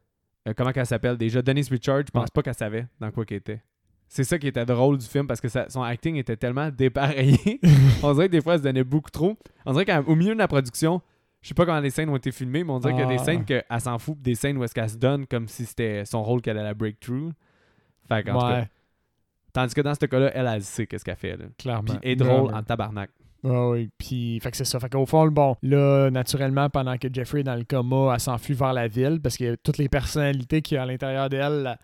Euh, 0.48 0.52
comment 0.56 0.72
qu'elle 0.72 0.86
s'appelle? 0.86 1.16
Déjà 1.16 1.42
Denise 1.42 1.68
Richard, 1.70 2.00
je 2.06 2.10
pense 2.10 2.22
Ouais. 2.24 2.28
pas 2.34 2.42
qu'elle 2.42 2.54
savait 2.54 2.86
dans 3.00 3.10
quoi 3.10 3.24
qu'elle 3.24 3.38
était. 3.38 3.62
C'est 4.08 4.24
ça 4.24 4.38
qui 4.38 4.46
était 4.46 4.64
drôle 4.66 4.98
du 4.98 5.06
film 5.06 5.26
parce 5.26 5.40
que 5.40 5.48
ça- 5.48 5.68
son 5.68 5.82
acting 5.82 6.16
était 6.16 6.36
tellement 6.36 6.70
dépareillé. 6.70 7.60
on 8.02 8.12
dirait 8.14 8.26
que 8.28 8.32
des 8.32 8.40
fois 8.42 8.54
elle 8.54 8.58
se 8.60 8.64
donnait 8.64 8.84
beaucoup 8.84 9.10
trop. 9.10 9.36
On 9.66 9.72
dirait 9.72 9.86
qu'au 9.86 10.14
milieu 10.14 10.34
de 10.34 10.38
la 10.38 10.46
production, 10.46 11.00
je 11.40 11.48
sais 11.48 11.54
pas 11.54 11.64
comment 11.66 11.80
les 11.80 11.90
scènes 11.90 12.08
ont 12.10 12.16
été 12.16 12.30
filmées, 12.30 12.62
mais 12.64 12.70
on 12.72 12.78
dirait 12.78 12.92
qu'il 12.92 13.02
y 13.02 13.06
a 13.06 13.08
des 13.08 13.16
Ah. 13.18 13.24
scènes 13.24 13.44
qu'elle 13.44 13.64
s'en 13.80 13.98
fout, 13.98 14.20
des 14.20 14.34
scènes 14.34 14.58
où 14.58 14.64
est-ce 14.64 14.74
qu'elle 14.74 14.88
se 14.90 14.96
donne 14.98 15.26
comme 15.26 15.48
si 15.48 15.64
c'était 15.66 16.04
son 16.04 16.22
rôle 16.22 16.42
qu'elle 16.42 16.58
allait 16.58 16.74
breakthrough. 16.74 17.32
Fait 18.08 18.22
qu'en 18.22 18.34
tout 18.34 18.38
cas, 18.40 18.60
Ouais, 18.60 18.68
tandis 19.54 19.74
que 19.74 19.80
dans 19.80 19.94
ce 19.94 20.04
cas-là, 20.04 20.30
elle, 20.34 20.46
elle 20.46 20.62
sait 20.62 20.86
qu'est-ce 20.86 21.04
qu'elle 21.04 21.16
fait. 21.16 21.36
Là. 21.38 21.46
clairement. 21.56 21.84
Puis 21.84 22.10
est 22.10 22.16
drôle 22.16 22.52
en 22.52 22.62
tabarnak. 22.62 23.10
Ah 23.46 23.68
oui, 23.68 23.90
puis 23.98 24.40
fait 24.40 24.50
que 24.50 24.56
c'est 24.56 24.64
ça. 24.64 24.80
Fait 24.80 24.88
qu'au 24.88 25.04
fond, 25.04 25.26
bon, 25.28 25.54
là, 25.62 26.10
naturellement, 26.10 26.70
pendant 26.70 26.96
que 26.96 27.08
Jeffrey 27.12 27.40
est 27.40 27.44
dans 27.44 27.54
le 27.54 27.64
coma, 27.64 28.14
elle 28.14 28.20
s'enfuit 28.20 28.54
vers 28.54 28.72
la 28.72 28.88
ville 28.88 29.20
parce 29.22 29.36
que 29.36 29.54
toutes 29.56 29.76
les 29.76 29.88
personnalités 29.88 30.62
qu'il 30.62 30.76
y 30.76 30.78
a 30.78 30.82
à 30.82 30.86
l'intérieur 30.86 31.28
d'elle 31.28 31.62
la, 31.62 31.78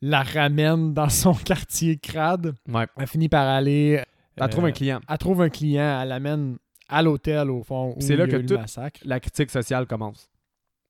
la 0.00 0.22
ramènent 0.22 0.94
dans 0.94 1.08
son 1.10 1.34
quartier 1.34 1.98
crade. 1.98 2.54
Ouais. 2.66 2.86
Elle 2.96 3.06
finit 3.06 3.28
par 3.28 3.46
aller. 3.46 4.02
Elle 4.36 4.42
euh, 4.42 4.48
trouve 4.48 4.64
un 4.64 4.72
client. 4.72 5.00
Elle 5.06 5.18
trouve 5.18 5.42
un 5.42 5.50
client, 5.50 6.00
elle 6.00 6.08
l'amène 6.08 6.56
à 6.88 7.02
l'hôtel, 7.02 7.50
au 7.50 7.62
fond, 7.62 7.94
où 7.96 8.00
C'est 8.00 8.16
là 8.16 8.24
il 8.24 8.32
y 8.32 8.34
a 8.34 8.38
que 8.38 8.42
eu 8.42 8.46
le 8.46 8.56
massacre. 8.56 9.00
La 9.04 9.20
critique 9.20 9.50
sociale 9.50 9.86
commence. 9.86 10.30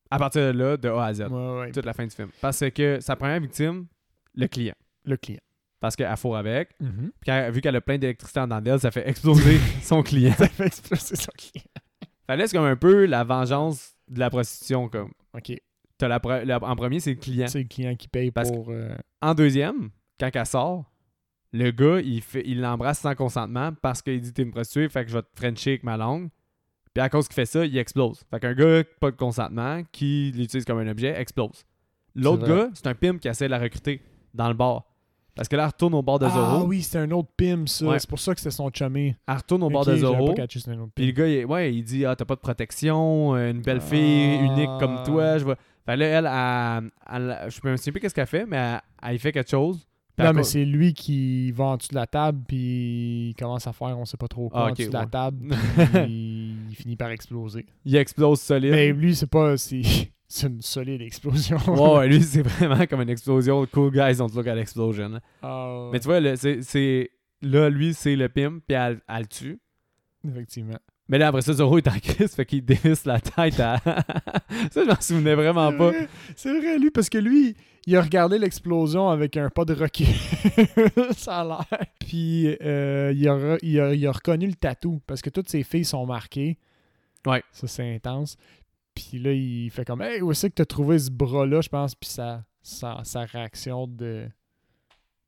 À 0.09 0.19
partir 0.19 0.53
de 0.53 0.59
là, 0.59 0.77
de 0.77 0.89
A 0.89 1.05
à 1.07 1.15
Z. 1.15 1.23
Ouais, 1.23 1.59
ouais. 1.59 1.71
Toute 1.73 1.87
la 1.87 1.95
fin 1.95 2.05
du 2.05 2.15
film. 2.15 2.29
Parce 2.41 2.63
que 2.71 3.01
sa 3.01 3.17
première 3.17 3.41
victime, 3.41 3.87
le 4.35 4.47
client. 4.47 4.75
Le 5.05 5.17
client. 5.17 5.41
Parce 5.83 5.97
qu'elle 5.97 6.17
fourre 6.17 6.37
avec. 6.37 6.71
Mhm. 6.81 7.11
Puis 7.21 7.33
vu 7.51 7.61
qu'elle 7.61 7.75
a 7.77 7.81
plein 7.81 7.99
d'électricité 7.99 8.39
en 8.41 8.47
d'elle, 8.61 8.79
ça 8.79 8.91
fait 8.93 9.07
exploser 9.07 9.59
son 9.83 10.03
client. 10.03 10.33
Ça 10.39 10.49
fait 10.49 10.67
exploser 10.67 11.17
son 11.17 11.33
client. 11.37 11.65
Fallait 12.27 12.47
c'est 12.47 12.57
comme 12.57 12.67
un 12.67 12.77
peu 12.77 13.05
la 13.05 13.25
vengeance 13.25 13.95
de 14.09 14.21
la 14.21 14.31
prostitution. 14.31 14.89
Comme. 14.89 15.11
OK. 15.37 15.53
La 16.01 16.21
en 16.63 16.77
premier, 16.77 17.01
c'est 17.01 17.11
le 17.11 17.17
client. 17.21 17.47
C'est 17.49 17.59
le 17.63 17.69
client 17.69 17.95
qui 17.97 18.07
paye 18.09 18.31
Parce 18.31 18.51
pour. 18.51 18.71
euh, 18.71 18.95
En 19.21 19.35
deuxième, 19.35 19.91
quand 20.19 20.31
elle 20.33 20.47
sort, 20.47 20.85
le 21.53 21.71
gars, 21.73 22.01
il 22.01 22.23
fait, 22.23 22.43
il 22.47 22.61
l'embrasse 22.61 23.01
sans 23.01 23.15
consentement 23.17 23.73
parce 23.83 24.03
qu'il 24.03 24.21
dit 24.21 24.33
T'es 24.33 24.43
une 24.43 24.53
prostituée, 24.53 24.89
fait 24.89 25.05
que 25.05 25.11
je 25.11 25.17
vais 25.17 25.23
te 25.23 25.29
frencher 25.35 25.71
avec 25.73 25.83
ma 25.85 25.97
langue. 25.97 26.29
Puis 26.95 27.03
à 27.03 27.09
cause 27.09 27.27
qu'il 27.27 27.35
fait 27.35 27.47
ça, 27.47 27.65
il 27.67 27.77
explose. 27.77 28.23
Fait 28.31 28.39
qu'un 28.39 28.55
gars, 28.55 28.85
pas 29.01 29.11
de 29.11 29.17
consentement, 29.17 29.83
qui 29.91 30.33
l'utilise 30.37 30.65
comme 30.65 30.79
un 30.79 30.89
objet, 30.89 31.19
explose. 31.21 31.65
L'autre 32.15 32.47
gars, 32.47 32.71
c'est 32.75 32.87
un 32.87 32.95
pimp 32.95 33.19
qui 33.21 33.27
essaie 33.29 33.47
de 33.47 33.51
la 33.51 33.59
recruter 33.59 34.01
dans 34.35 34.49
le 34.49 34.55
bar. 34.55 34.85
Parce 35.35 35.49
que 35.49 35.57
là, 35.57 35.63
elle 35.63 35.69
retourne 35.69 35.95
au 35.95 36.03
bar 36.03 36.19
de 36.19 36.27
Ah 36.27 36.31
Zoro. 36.31 36.67
oui, 36.67 36.83
c'était 36.83 36.99
un 36.99 37.11
autre 37.13 37.31
pim, 37.37 37.67
ça. 37.67 37.87
Ouais. 37.87 37.99
C'est 37.99 38.09
pour 38.09 38.19
ça 38.19 38.35
que 38.35 38.41
c'était 38.41 38.51
son 38.55 38.69
chummy. 38.71 39.15
Elle 39.27 39.35
retourne 39.37 39.63
au 39.63 39.71
Ok, 39.71 39.87
de 39.87 39.97
Zoro. 39.97 40.27
pas 40.27 40.35
catché 40.35 40.59
c'était 40.61 40.73
un 40.73 40.81
autre 40.81 40.93
Puis 40.95 41.07
le 41.07 41.13
gars, 41.13 41.27
il, 41.27 41.47
ouais, 41.47 41.75
il 41.75 41.83
dit 41.83 42.05
Ah, 42.05 42.15
t'as 42.15 42.25
pas 42.27 42.35
de 42.35 42.41
protection, 42.41 43.35
euh, 43.35 43.51
une 43.51 43.63
belle 43.63 43.81
fille, 43.81 44.39
Ah. 44.41 44.45
unique 44.45 44.71
comme 44.79 45.03
toi. 45.05 45.39
Je 45.39 45.45
vois. 45.45 45.57
Fait 45.87 45.97
là, 45.97 46.07
elle, 46.07 46.27
elle, 46.27 46.91
elle- 47.43 47.51
je 47.51 47.61
me 47.69 47.77
souviens 47.77 47.93
plus 47.93 48.01
qu'est-ce 48.01 48.15
qu'elle 48.15 48.27
fait, 48.27 48.47
mais 48.47 48.57
elle, 48.57 48.81
elle 49.11 49.19
fait 49.19 49.33
quelque 49.33 49.51
chose. 49.51 49.87
Non, 50.19 50.33
mais 50.35 50.43
c'est 50.45 50.65
lui 50.67 50.93
qui 50.93 51.51
va 51.53 51.65
en 51.65 51.77
dessous 51.79 51.89
de 51.89 51.95
la 51.97 52.07
table, 52.07 52.43
puis 52.47 53.31
il 53.31 53.35
commence 53.37 53.67
à 53.67 53.73
faire 53.73 53.99
on 53.99 54.05
sait 54.05 54.19
pas 54.19 54.29
trop 54.29 54.51
quoi 54.51 54.67
Ah, 54.67 54.71
en 54.71 54.73
dessous 54.75 54.89
de 54.91 54.93
la 54.93 55.07
table, 55.07 55.49
puis 56.05 56.55
il 56.71 56.77
finit 56.77 56.95
par 56.97 57.11
exploser. 57.11 57.65
il 57.87 57.97
explose 57.97 58.39
solide. 58.41 58.71
Mais 58.73 58.93
lui, 58.93 59.17
c'est 59.17 59.27
pas. 59.27 59.55
C'est 60.35 60.47
une 60.47 60.63
solide 60.63 61.03
explosion. 61.03 61.59
Ouais, 61.67 61.99
ouais, 61.99 62.09
lui, 62.09 62.23
c'est 62.23 62.41
vraiment 62.41 62.87
comme 62.87 63.03
une 63.03 63.11
explosion. 63.11 63.67
Cool 63.67 63.91
guys 63.93 64.17
don't 64.17 64.31
look 64.35 64.47
at 64.47 64.57
explosion. 64.57 65.21
Ah, 65.43 65.91
Mais 65.93 66.01
tu 66.01 66.07
vois, 66.07 66.21
là, 66.21 66.37
c'est, 66.37 66.63
c'est- 66.63 67.11
là 67.43 67.69
lui, 67.69 67.93
c'est 67.93 68.17
le 68.17 68.31
pimp, 68.31 68.63
puis 68.67 68.75
elle, 68.75 69.01
elle 69.07 69.21
le 69.21 69.27
tue. 69.27 69.61
Effectivement. 70.27 70.79
Mais 71.09 71.19
là, 71.19 71.29
après 71.29 71.43
ça, 71.43 71.53
Zoro 71.53 71.77
est 71.77 71.87
en 71.87 71.99
crise, 71.99 72.35
fait 72.35 72.47
qu'il 72.47 72.65
dévisse 72.65 73.05
la 73.05 73.21
tête 73.21 73.61
à. 73.61 73.79
ça, 74.71 74.83
je 74.83 74.89
m'en 74.89 75.01
souvenais 75.03 75.35
vraiment 75.35 75.71
C'est 75.71 75.77
pas. 75.77 75.93
C'est 76.35 76.59
vrai, 76.59 76.79
lui, 76.79 76.91
parce 76.91 77.11
que 77.11 77.19
lui, 77.19 77.55
il 77.87 77.95
a 77.95 78.01
regardé 78.01 78.39
l'explosion 78.39 79.11
avec 79.11 79.37
un 79.37 79.51
pas 79.51 79.67
de 79.67 79.75
recul. 79.75 80.07
ça 81.15 81.41
a 81.41 81.45
l'air. 81.45 81.67
Puis 82.01 82.57
euh, 82.63 83.13
il, 83.15 83.29
a, 83.29 83.59
il, 83.61 83.81
a, 83.81 83.93
il 83.93 84.07
a 84.07 84.13
reconnu 84.13 84.47
le 84.47 84.55
tatou, 84.55 85.03
parce 85.07 85.21
que 85.21 85.29
toutes 85.29 85.51
ses 85.51 85.63
filles 85.63 85.85
sont 85.85 86.07
marquées. 86.07 86.57
Ouais. 87.27 87.43
Ça, 87.53 87.67
c'est 87.67 87.95
intense. 87.95 88.37
Puis 88.95 89.19
là, 89.19 89.33
il 89.33 89.71
fait 89.71 89.85
comme 89.85 90.03
Hey, 90.03 90.21
où 90.21 90.31
est-ce 90.31 90.47
que 90.49 90.53
t'as 90.53 90.65
trouvé 90.65 90.99
ce 90.99 91.11
bras-là, 91.11 91.61
je 91.61 91.69
pense. 91.69 91.95
Puis 91.95 92.11
sa, 92.11 92.45
sa, 92.63 93.01
sa 93.05 93.25
réaction 93.25 93.87
de 93.87 94.29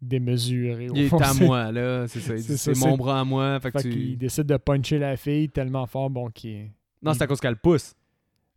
démesurée. 0.01 0.91
au 0.91 0.95
Il 0.95 1.05
est 1.05 1.15
à 1.15 1.25
c'est- 1.33 1.45
moi, 1.45 1.73
là. 1.73 2.07
C'est 2.09 2.21
ça. 2.21 2.35
il 2.35 2.43
C'est 2.43 2.57
C'est 2.57 2.79
mon 2.79 2.93
c'est- 2.93 2.97
bras 2.97 3.21
à 3.21 3.25
moi. 3.25 3.59
Fait 3.61 3.73
que 3.73 3.79
tu. 3.81 3.91
qu'il 3.91 4.19
décide 4.19 4.45
de 4.45 4.57
puncher 4.57 4.99
la 4.99 5.17
fille 5.17 5.49
tellement 5.49 5.87
fort, 5.87 6.11
bon, 6.11 6.29
qu'il. 6.31 6.71
Non, 7.03 7.15
c'est 7.15 7.23
à 7.23 7.27
cause 7.27 7.41
qu'elle 7.41 7.57
pousse. 7.57 7.95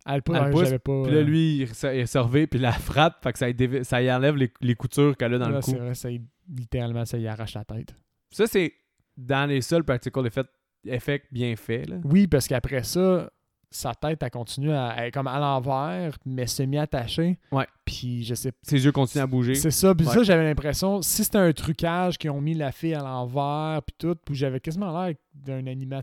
Elle, 0.06 0.22
Elle 0.34 0.50
pousse, 0.50 0.64
j'avais 0.64 0.78
pas. 0.78 1.02
Puis 1.02 1.12
là, 1.12 1.18
euh, 1.18 1.22
lui, 1.22 1.56
il, 1.58 1.62
il 1.62 2.18
revient, 2.18 2.46
puis 2.46 2.58
la 2.58 2.72
frappe. 2.72 3.22
Fait 3.22 3.32
que 3.32 3.38
ça, 3.38 3.48
y 3.48 3.54
dévi- 3.54 3.84
ça 3.84 4.00
y 4.02 4.10
enlève 4.10 4.36
les, 4.36 4.50
les 4.60 4.74
coutures 4.74 5.16
qu'elle 5.16 5.34
a 5.34 5.38
dans 5.38 5.48
là, 5.48 5.56
le 5.56 5.60
cou. 5.62 5.70
c'est 5.72 5.76
vrai, 5.78 5.94
ça, 5.94 6.10
y- 6.10 6.22
littéralement, 6.48 7.04
ça 7.04 7.18
y 7.18 7.26
arrache 7.26 7.54
la 7.54 7.64
tête. 7.64 7.94
Ça, 8.30 8.46
c'est 8.46 8.72
dans 9.16 9.48
les 9.48 9.60
seuls 9.60 9.84
practical 9.84 10.26
effects, 10.26 10.48
effects 10.86 11.26
bien 11.30 11.56
faits. 11.56 11.88
Là. 11.90 11.96
Oui, 12.04 12.26
parce 12.26 12.46
qu'après 12.48 12.84
ça, 12.84 13.30
sa 13.70 13.94
tête, 13.94 14.22
elle 14.22 14.30
continue 14.30 14.72
à 14.72 14.94
elle 14.96 15.08
est 15.08 15.10
comme 15.10 15.26
à 15.26 15.38
l'envers, 15.38 16.16
mais 16.24 16.46
semi-attachée. 16.46 17.38
Ouais. 17.52 17.66
Puis 17.84 18.24
je 18.24 18.34
sais 18.34 18.52
Ses 18.62 18.84
yeux 18.84 18.92
continuent 18.92 19.22
à 19.24 19.26
bouger. 19.26 19.54
C'est 19.54 19.70
ça. 19.70 19.94
Puis 19.94 20.06
Ouais. 20.06 20.14
ça, 20.14 20.22
j'avais 20.22 20.44
l'impression, 20.44 21.02
si 21.02 21.22
c'était 21.24 21.38
un 21.38 21.52
trucage 21.52 22.16
qui 22.18 22.28
ont 22.30 22.40
mis 22.40 22.54
la 22.54 22.72
fille 22.72 22.94
à 22.94 23.00
l'envers, 23.00 23.82
puis 23.82 23.94
tout, 23.98 24.14
puis 24.24 24.34
j'avais 24.34 24.60
quasiment 24.60 24.90
l'air 25.04 25.14
d'un 25.34 25.66
animat... 25.66 26.02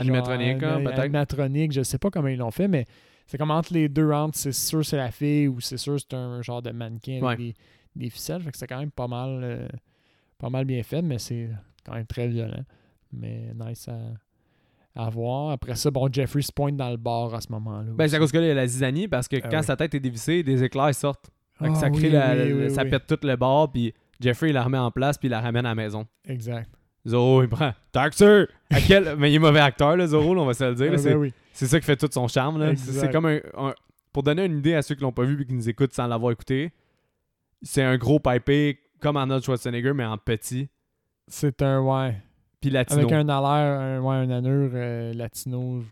Animatronique, 0.00 0.60
genre, 0.60 0.72
hein, 0.78 0.82
peut-être. 0.84 0.98
Animatronique, 0.98 1.72
je 1.72 1.82
sais 1.84 1.98
pas 1.98 2.10
comment 2.10 2.26
ils 2.28 2.38
l'ont 2.38 2.50
fait, 2.50 2.66
mais 2.66 2.84
c'est 3.26 3.38
comme 3.38 3.52
entre 3.52 3.72
les 3.72 3.88
deux, 3.88 4.10
entre 4.10 4.36
c'est 4.36 4.50
sûr 4.52 4.84
c'est 4.84 4.96
la 4.96 5.12
fille 5.12 5.46
ou 5.46 5.60
c'est 5.60 5.76
sûr 5.76 5.98
c'est 6.00 6.14
un 6.14 6.42
genre 6.42 6.60
de 6.62 6.70
mannequin 6.72 7.20
Ouais. 7.20 7.32
avec 7.34 7.38
des, 7.38 7.54
des 7.94 8.10
ficelles. 8.10 8.42
Fait 8.42 8.50
que 8.50 8.58
c'est 8.58 8.66
quand 8.66 8.80
même 8.80 8.90
pas 8.90 9.06
mal, 9.06 9.40
euh, 9.44 9.68
pas 10.38 10.50
mal 10.50 10.64
bien 10.64 10.82
fait, 10.82 11.00
mais 11.02 11.18
c'est 11.18 11.48
quand 11.86 11.94
même 11.94 12.06
très 12.06 12.26
violent. 12.26 12.64
Mais 13.12 13.52
nice 13.54 13.86
à, 13.86 13.98
à 14.96 15.08
voir. 15.10 15.50
Après 15.50 15.74
ça, 15.74 15.90
bon, 15.90 16.08
Jeffrey 16.12 16.42
se 16.42 16.52
pointe 16.52 16.76
dans 16.76 16.90
le 16.90 16.96
bar 16.96 17.34
à 17.34 17.40
ce 17.40 17.50
moment-là. 17.52 17.92
Ben, 17.94 18.06
c'est 18.08 18.16
à 18.16 18.18
cause 18.18 18.30
que 18.32 18.38
là, 18.38 18.44
il 18.44 18.48
y 18.48 18.52
a 18.52 18.54
la 18.54 18.66
zizanie, 18.66 19.08
parce 19.08 19.28
que 19.28 19.36
Ah 19.42 19.48
quand 19.48 19.58
oui. 19.58 19.64
sa 19.64 19.76
tête 19.76 19.94
est 19.94 20.00
dévissée, 20.00 20.42
des 20.42 20.62
éclairs 20.64 20.94
sortent. 20.94 21.30
Fait 21.58 21.66
que 21.66 21.72
Ah 21.72 21.74
ça 21.76 21.90
crée 21.90 22.02
oui, 22.08 22.10
la, 22.10 22.32
oui, 22.34 22.48
la- 22.50 22.56
oui, 22.66 22.70
ça 22.70 22.84
pète 22.84 23.06
tout 23.06 23.18
le 23.26 23.36
bar, 23.36 23.70
puis 23.70 23.92
Jeffrey, 24.20 24.50
il 24.50 24.52
la 24.54 24.62
remet 24.64 24.78
en 24.78 24.90
place, 24.90 25.18
puis 25.18 25.28
il 25.28 25.30
la 25.30 25.40
ramène 25.40 25.66
à 25.66 25.70
la 25.70 25.74
maison. 25.74 26.06
Exact. 26.26 26.70
Zoro, 27.06 27.42
il 27.42 27.48
prend! 27.48 27.72
À 28.70 28.80
quel... 28.80 29.16
Mais 29.18 29.30
il 29.30 29.34
est 29.36 29.38
mauvais 29.38 29.60
acteur, 29.60 29.96
là, 29.96 30.06
Zoro, 30.06 30.34
là, 30.34 30.40
on 30.42 30.46
va 30.46 30.54
se 30.54 30.64
le 30.64 30.74
dire. 30.74 30.90
Ah, 30.94 30.98
c'est, 30.98 31.14
ben 31.14 31.30
c'est 31.52 31.66
ça 31.66 31.78
qui 31.78 31.84
fait 31.86 31.96
tout 31.96 32.08
son 32.10 32.26
charme. 32.28 32.58
Là. 32.58 32.74
C'est 32.76 33.10
comme 33.12 33.26
un, 33.26 33.38
un- 33.58 33.74
Pour 34.12 34.22
donner 34.22 34.44
une 34.46 34.58
idée 34.58 34.74
à 34.74 34.82
ceux 34.82 34.94
qui 34.94 35.02
l'ont 35.02 35.12
pas 35.12 35.24
vu 35.24 35.40
et 35.42 35.44
qui 35.44 35.52
nous 35.52 35.68
écoutent 35.68 35.92
sans 35.92 36.06
l'avoir 36.06 36.32
écouté, 36.32 36.72
c'est 37.62 37.82
un 37.82 37.96
gros 37.98 38.18
pipé 38.20 38.78
comme 39.00 39.16
Arnold 39.18 39.42
Schwarzenegger, 39.44 39.92
mais 39.92 40.04
en 40.04 40.16
petit. 40.16 40.68
C'est 41.28 41.60
un, 41.62 41.80
ouais. 41.82 42.16
Puis 42.64 42.70
latino. 42.72 43.00
Avec 43.00 43.12
un 43.12 43.28
allure, 43.28 43.46
un, 43.46 44.00
ouais, 44.00 44.14
un 44.16 44.30
allure 44.30 44.70
euh, 44.74 45.12
latino, 45.12 45.82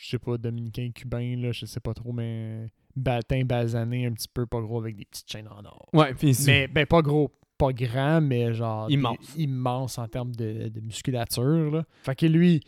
je 0.00 0.08
sais 0.08 0.18
pas, 0.18 0.38
dominicain, 0.38 0.88
cubain, 0.94 1.36
là, 1.36 1.52
je 1.52 1.66
sais 1.66 1.80
pas 1.80 1.92
trop, 1.92 2.12
mais 2.12 2.68
batin, 2.96 3.42
basané, 3.44 4.06
un 4.06 4.12
petit 4.12 4.28
peu, 4.32 4.46
pas 4.46 4.60
gros, 4.62 4.78
avec 4.80 4.96
des 4.96 5.04
petites 5.04 5.30
chaînes 5.30 5.48
en 5.48 5.62
or. 5.66 5.86
Ouais, 5.92 6.14
puis. 6.14 6.34
Mais, 6.46 6.66
ben, 6.66 6.86
pas 6.86 7.02
gros, 7.02 7.30
pas 7.58 7.72
grand, 7.74 8.22
mais 8.22 8.54
genre. 8.54 8.90
Immense. 8.90 9.34
immense 9.36 9.98
en 9.98 10.08
termes 10.08 10.34
de, 10.34 10.68
de 10.68 10.80
musculature, 10.80 11.70
là. 11.70 11.84
Fait 12.04 12.14
que 12.16 12.24
lui, 12.24 12.60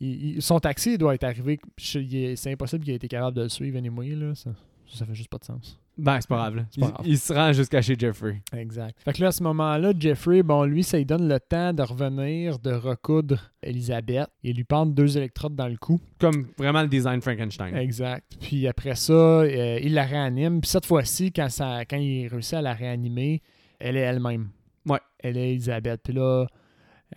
il- 0.00 0.42
son 0.42 0.58
taxi 0.58 0.98
doit 0.98 1.14
être 1.14 1.22
arrivé. 1.24 1.60
C'est 1.78 2.50
impossible 2.52 2.82
qu'il 2.82 2.92
ait 2.92 2.96
été 2.96 3.06
capable 3.06 3.36
de 3.36 3.42
le 3.42 3.48
suivre, 3.48 3.78
anyway, 3.78 4.16
là. 4.16 4.34
Ça, 4.34 4.50
ça 4.88 5.06
fait 5.06 5.14
juste 5.14 5.28
pas 5.30 5.38
de 5.38 5.44
sens. 5.44 5.78
Ben, 6.00 6.18
c'est 6.20 6.28
pas 6.28 6.36
grave. 6.36 6.56
là. 6.56 6.62
C'est 6.70 6.80
pas 6.80 6.86
il, 6.86 6.92
grave. 6.92 7.06
il 7.06 7.18
se 7.18 7.32
rend 7.32 7.52
jusqu'à 7.52 7.82
chez 7.82 7.94
Jeffrey. 7.98 8.40
Exact. 8.52 8.96
Fait 9.04 9.12
que 9.12 9.20
là, 9.20 9.28
à 9.28 9.32
ce 9.32 9.42
moment-là, 9.42 9.92
Jeffrey, 9.98 10.42
bon, 10.42 10.64
lui, 10.64 10.82
ça 10.82 10.96
lui 10.98 11.04
donne 11.04 11.28
le 11.28 11.38
temps 11.38 11.72
de 11.72 11.82
revenir, 11.82 12.58
de 12.58 12.72
recoudre 12.72 13.50
Elisabeth 13.62 14.28
et 14.42 14.52
lui 14.52 14.64
prendre 14.64 14.92
deux 14.92 15.16
électrodes 15.16 15.54
dans 15.54 15.68
le 15.68 15.76
cou. 15.76 16.00
Comme 16.18 16.48
vraiment 16.58 16.82
le 16.82 16.88
design 16.88 17.20
Frankenstein. 17.20 17.76
Exact. 17.76 18.24
Puis 18.40 18.66
après 18.66 18.94
ça, 18.94 19.12
euh, 19.12 19.78
il 19.82 19.94
la 19.94 20.04
réanime. 20.04 20.60
Puis 20.60 20.70
cette 20.70 20.86
fois-ci, 20.86 21.32
quand, 21.32 21.48
ça, 21.48 21.84
quand 21.84 21.98
il 21.98 22.28
réussit 22.28 22.54
à 22.54 22.62
la 22.62 22.72
réanimer, 22.72 23.42
elle 23.78 23.96
est 23.96 24.00
elle-même. 24.00 24.48
Ouais. 24.86 25.00
Elle 25.18 25.36
est 25.36 25.52
Elisabeth. 25.52 26.00
Puis 26.02 26.14
là, 26.14 26.46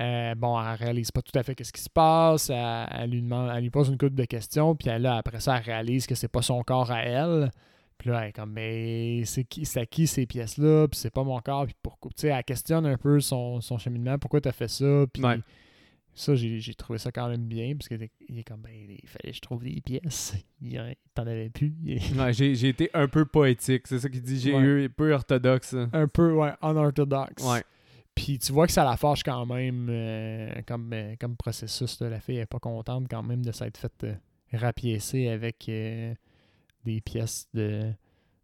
euh, 0.01 0.35
bon, 0.35 0.59
elle 0.59 0.75
réalise 0.75 1.11
pas 1.11 1.21
tout 1.21 1.37
à 1.37 1.43
fait 1.43 1.55
qu'est-ce 1.55 1.71
qui 1.73 1.81
se 1.81 1.89
passe. 1.89 2.49
Elle, 2.49 2.87
elle 2.91 3.09
lui 3.11 3.21
demande, 3.21 3.51
elle 3.55 3.61
lui 3.63 3.69
pose 3.69 3.89
une 3.89 3.97
couple 3.97 4.15
de 4.15 4.25
questions. 4.25 4.75
Puis 4.75 4.89
elle, 4.89 5.03
là, 5.03 5.17
après 5.17 5.39
ça, 5.39 5.57
elle 5.57 5.63
réalise 5.63 6.07
que 6.07 6.15
c'est 6.15 6.27
pas 6.27 6.41
son 6.41 6.61
corps 6.63 6.91
à 6.91 7.03
elle. 7.03 7.51
Puis 7.97 8.09
là, 8.09 8.23
elle 8.23 8.29
est 8.29 8.33
comme, 8.33 8.51
mais 8.51 9.23
c'est 9.25 9.43
qui, 9.43 9.65
c'est 9.65 9.81
à 9.81 9.85
qui 9.85 10.07
ces 10.07 10.25
pièces-là? 10.25 10.87
Puis 10.87 10.99
c'est 10.99 11.13
pas 11.13 11.23
mon 11.23 11.39
corps. 11.39 11.65
Puis 11.65 11.75
pourquoi? 11.81 12.11
Tu 12.15 12.21
sais, 12.21 12.27
elle 12.29 12.43
questionne 12.43 12.85
un 12.85 12.97
peu 12.97 13.19
son, 13.19 13.61
son 13.61 13.77
cheminement. 13.77 14.17
Pourquoi 14.17 14.41
t'as 14.41 14.51
fait 14.51 14.67
ça? 14.67 15.05
Puis 15.13 15.23
Ouais. 15.23 15.39
ça, 16.13 16.35
j'ai, 16.35 16.73
trouvé 16.75 16.99
ça 16.99 17.11
quand 17.11 17.29
même 17.29 17.45
bien. 17.45 17.75
Parce 17.75 17.87
qu'il 17.87 18.03
est 18.03 18.43
comme, 18.43 18.61
ben, 18.61 18.71
il 18.73 19.07
fallait 19.07 19.31
que 19.31 19.35
je 19.35 19.41
trouve 19.41 19.63
des 19.63 19.79
pièces. 19.81 20.33
T'en 21.15 21.27
avais 21.27 21.49
plus. 21.49 21.73
Ouais, 22.17 22.33
j'ai, 22.33 22.67
été 22.67 22.89
un 22.93 23.07
peu 23.07 23.25
poétique. 23.25 23.87
C'est 23.87 23.99
ça 23.99 24.09
qu'il 24.09 24.21
dit. 24.21 24.39
J'ai 24.39 24.53
Ouais. 24.53 24.61
eu 24.61 24.85
un 24.85 24.89
peu 24.89 25.13
orthodoxe. 25.13 25.75
un 25.93 26.07
peu, 26.07 26.33
ouais, 26.33 26.51
unorthodoxe. 26.61 27.43
Ouais. 27.43 27.63
Puis 28.15 28.37
tu 28.37 28.51
vois 28.51 28.67
que 28.67 28.73
ça 28.73 28.83
la 28.83 28.95
fâche 28.95 29.23
quand 29.23 29.45
même 29.47 29.87
euh, 29.89 30.51
comme, 30.67 30.91
euh, 30.93 31.15
comme 31.19 31.35
processus. 31.35 31.99
là. 31.99 32.09
La 32.09 32.19
fille 32.19 32.37
est 32.37 32.45
pas 32.45 32.59
contente 32.59 33.07
quand 33.09 33.23
même 33.23 33.43
de 33.43 33.51
s'être 33.51 33.77
faite 33.77 34.03
euh, 34.03 34.13
rapiécer 34.53 35.29
avec 35.29 35.67
euh, 35.67 36.13
des 36.85 37.01
pièces 37.01 37.47
de 37.53 37.91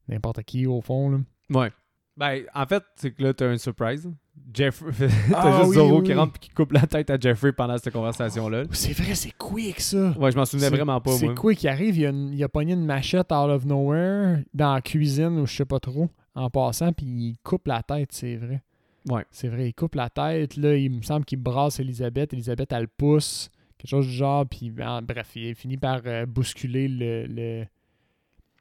n'importe 0.08 0.44
qui 0.44 0.66
au 0.66 0.82
fond. 0.82 1.10
Là. 1.10 1.18
Ouais. 1.52 1.72
Ben, 2.18 2.44
en 2.54 2.66
fait, 2.66 2.84
c'est 2.98 3.12
que 3.12 3.24
là, 3.24 3.34
t'as 3.34 3.48
un 3.48 3.58
surprise. 3.58 4.10
Jeffrey. 4.54 4.92
t'as 5.32 5.36
Ah 5.36 5.58
juste 5.60 5.70
oui, 5.70 5.76
Zoro 5.76 6.00
oui, 6.00 6.06
qui 6.06 6.14
rentre 6.14 6.34
et 6.36 6.40
qui 6.40 6.50
coupe 6.50 6.72
la 6.74 6.86
tête 6.88 7.10
à 7.10 7.18
Jeffrey 7.20 7.54
pendant 7.54 7.78
cette 7.78 7.94
conversation-là. 7.94 8.64
C'est 8.72 8.92
vrai, 8.94 9.16
c'est 9.16 9.32
quick 9.38 9.80
ça. 9.80 10.12
Ouais, 10.18 10.32
je 10.32 10.38
m'en 10.38 10.46
souvenais 10.46 10.70
vraiment 10.70 11.00
pas, 11.00 11.12
C'est 11.12 11.34
quick, 11.36 11.64
il 11.64 11.68
arrive, 11.70 11.98
il 11.98 12.06
a, 12.06 12.10
une- 12.10 12.34
il 12.34 12.44
a 12.44 12.50
pogné 12.50 12.74
une 12.74 12.86
machette 12.86 13.32
out 13.32 13.50
of 13.50 13.66
nowhere 13.66 14.44
dans 14.54 14.74
la 14.74 14.82
cuisine 14.82 15.40
ou 15.40 15.46
je 15.46 15.56
sais 15.56 15.66
pas 15.66 15.80
trop 15.80 16.10
en 16.36 16.50
passant, 16.50 16.92
puis 16.94 17.06
il 17.06 17.38
coupe 17.44 17.68
la 17.68 17.84
tête, 17.84 18.10
c'est 18.12 18.36
vrai. 18.36 18.62
Ouais. 19.10 19.26
C'est 19.32 19.48
vrai, 19.48 19.70
il 19.70 19.74
coupe 19.74 19.96
la 19.96 20.10
tête. 20.10 20.58
Là, 20.58 20.76
il 20.76 20.92
me 20.92 21.02
semble 21.02 21.24
qu'il 21.26 21.40
brasse 21.42 21.80
Elisabeth. 21.80 22.34
Elisabeth, 22.34 22.72
elle 22.74 22.82
le 22.82 22.88
pousse. 22.88 23.50
Quelque 23.78 23.90
chose 23.90 24.06
du 24.08 24.12
genre. 24.14 24.46
Puis, 24.46 24.74
en- 24.84 25.02
bref, 25.02 25.32
il 25.36 25.56
finit 25.56 25.78
par 25.78 26.02
euh, 26.06 26.26
bousculer 26.26 26.88
le, 26.90 27.26
le. 27.28 27.66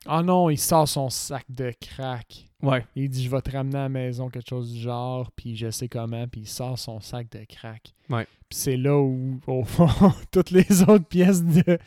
Ah 0.06 0.22
non, 0.22 0.48
il 0.50 0.58
sort 0.58 0.88
son 0.88 1.10
sac 1.10 1.44
de 1.48 1.72
crack. 1.80 2.46
Ouais. 2.62 2.84
Il 2.96 3.08
dit 3.08 3.22
Je 3.24 3.30
vais 3.30 3.40
te 3.40 3.50
ramener 3.50 3.76
à 3.78 3.82
la 3.82 3.88
maison, 3.88 4.28
quelque 4.30 4.48
chose 4.48 4.72
du 4.72 4.78
genre. 4.80 5.30
Puis, 5.32 5.56
je 5.56 5.70
sais 5.70 5.88
comment. 5.88 6.26
Puis, 6.28 6.42
il 6.42 6.48
sort 6.48 6.78
son 6.78 7.00
sac 7.00 7.30
de 7.30 7.44
crack. 7.44 7.92
Ouais. 8.08 8.24
Puis, 8.48 8.58
c'est 8.58 8.76
là 8.76 8.98
où, 8.98 9.40
au 9.46 9.64
fond, 9.64 9.88
toutes 10.32 10.50
les 10.50 10.82
autres 10.82 11.04
pièces 11.06 11.44
de, 11.44 11.78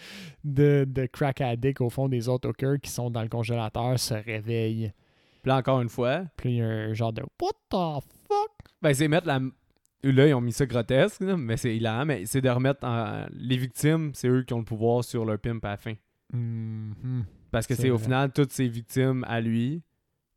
de, 0.44 0.86
de 0.88 1.06
crack 1.08 1.42
addict, 1.42 1.82
au 1.82 1.90
fond, 1.90 2.08
des 2.10 2.30
autres 2.30 2.50
hookers 2.50 2.80
qui 2.82 2.90
sont 2.92 3.10
dans 3.10 3.22
le 3.24 3.30
congélateur, 3.30 3.98
se 4.00 4.14
réveillent. 4.14 4.92
Puis 5.42 5.50
là, 5.50 5.58
encore 5.58 5.82
une 5.82 5.90
fois, 5.90 6.24
Puis, 6.38 6.52
il 6.52 6.56
y 6.58 6.62
a 6.62 6.68
un 6.68 6.94
genre 6.94 7.12
de 7.14 7.24
What 7.42 7.54
the 7.70 8.04
fuck? 8.28 8.52
ben, 8.82 8.94
c'est 8.94 9.08
mettre 9.08 9.28
la. 9.28 9.40
Là, 10.04 10.28
ils 10.28 10.34
ont 10.34 10.42
mis 10.42 10.52
ça 10.54 10.66
grotesque, 10.66 11.22
mais 11.22 11.58
c'est 11.58 11.76
hilarant. 11.76 12.06
Mais 12.06 12.26
c'est 12.26 12.42
de 12.42 12.50
remettre 12.50 12.84
en- 12.86 13.26
les 13.34 13.58
victimes, 13.58 14.12
c'est 14.14 14.28
eux 14.28 14.44
qui 14.44 14.54
ont 14.54 14.60
le 14.60 14.64
pouvoir 14.66 15.04
sur 15.04 15.26
leur 15.26 15.38
pimp 15.40 15.64
à 15.66 15.70
la 15.72 15.78
fin. 15.78 15.94
Mhm. 16.34 17.26
Parce 17.52 17.68
que 17.68 17.76
C'est 17.76 17.90
au 17.90 17.98
final 17.98 18.32
toutes 18.32 18.52
ces 18.52 18.68
victimes 18.68 19.24
à 19.28 19.42
lui, 19.42 19.82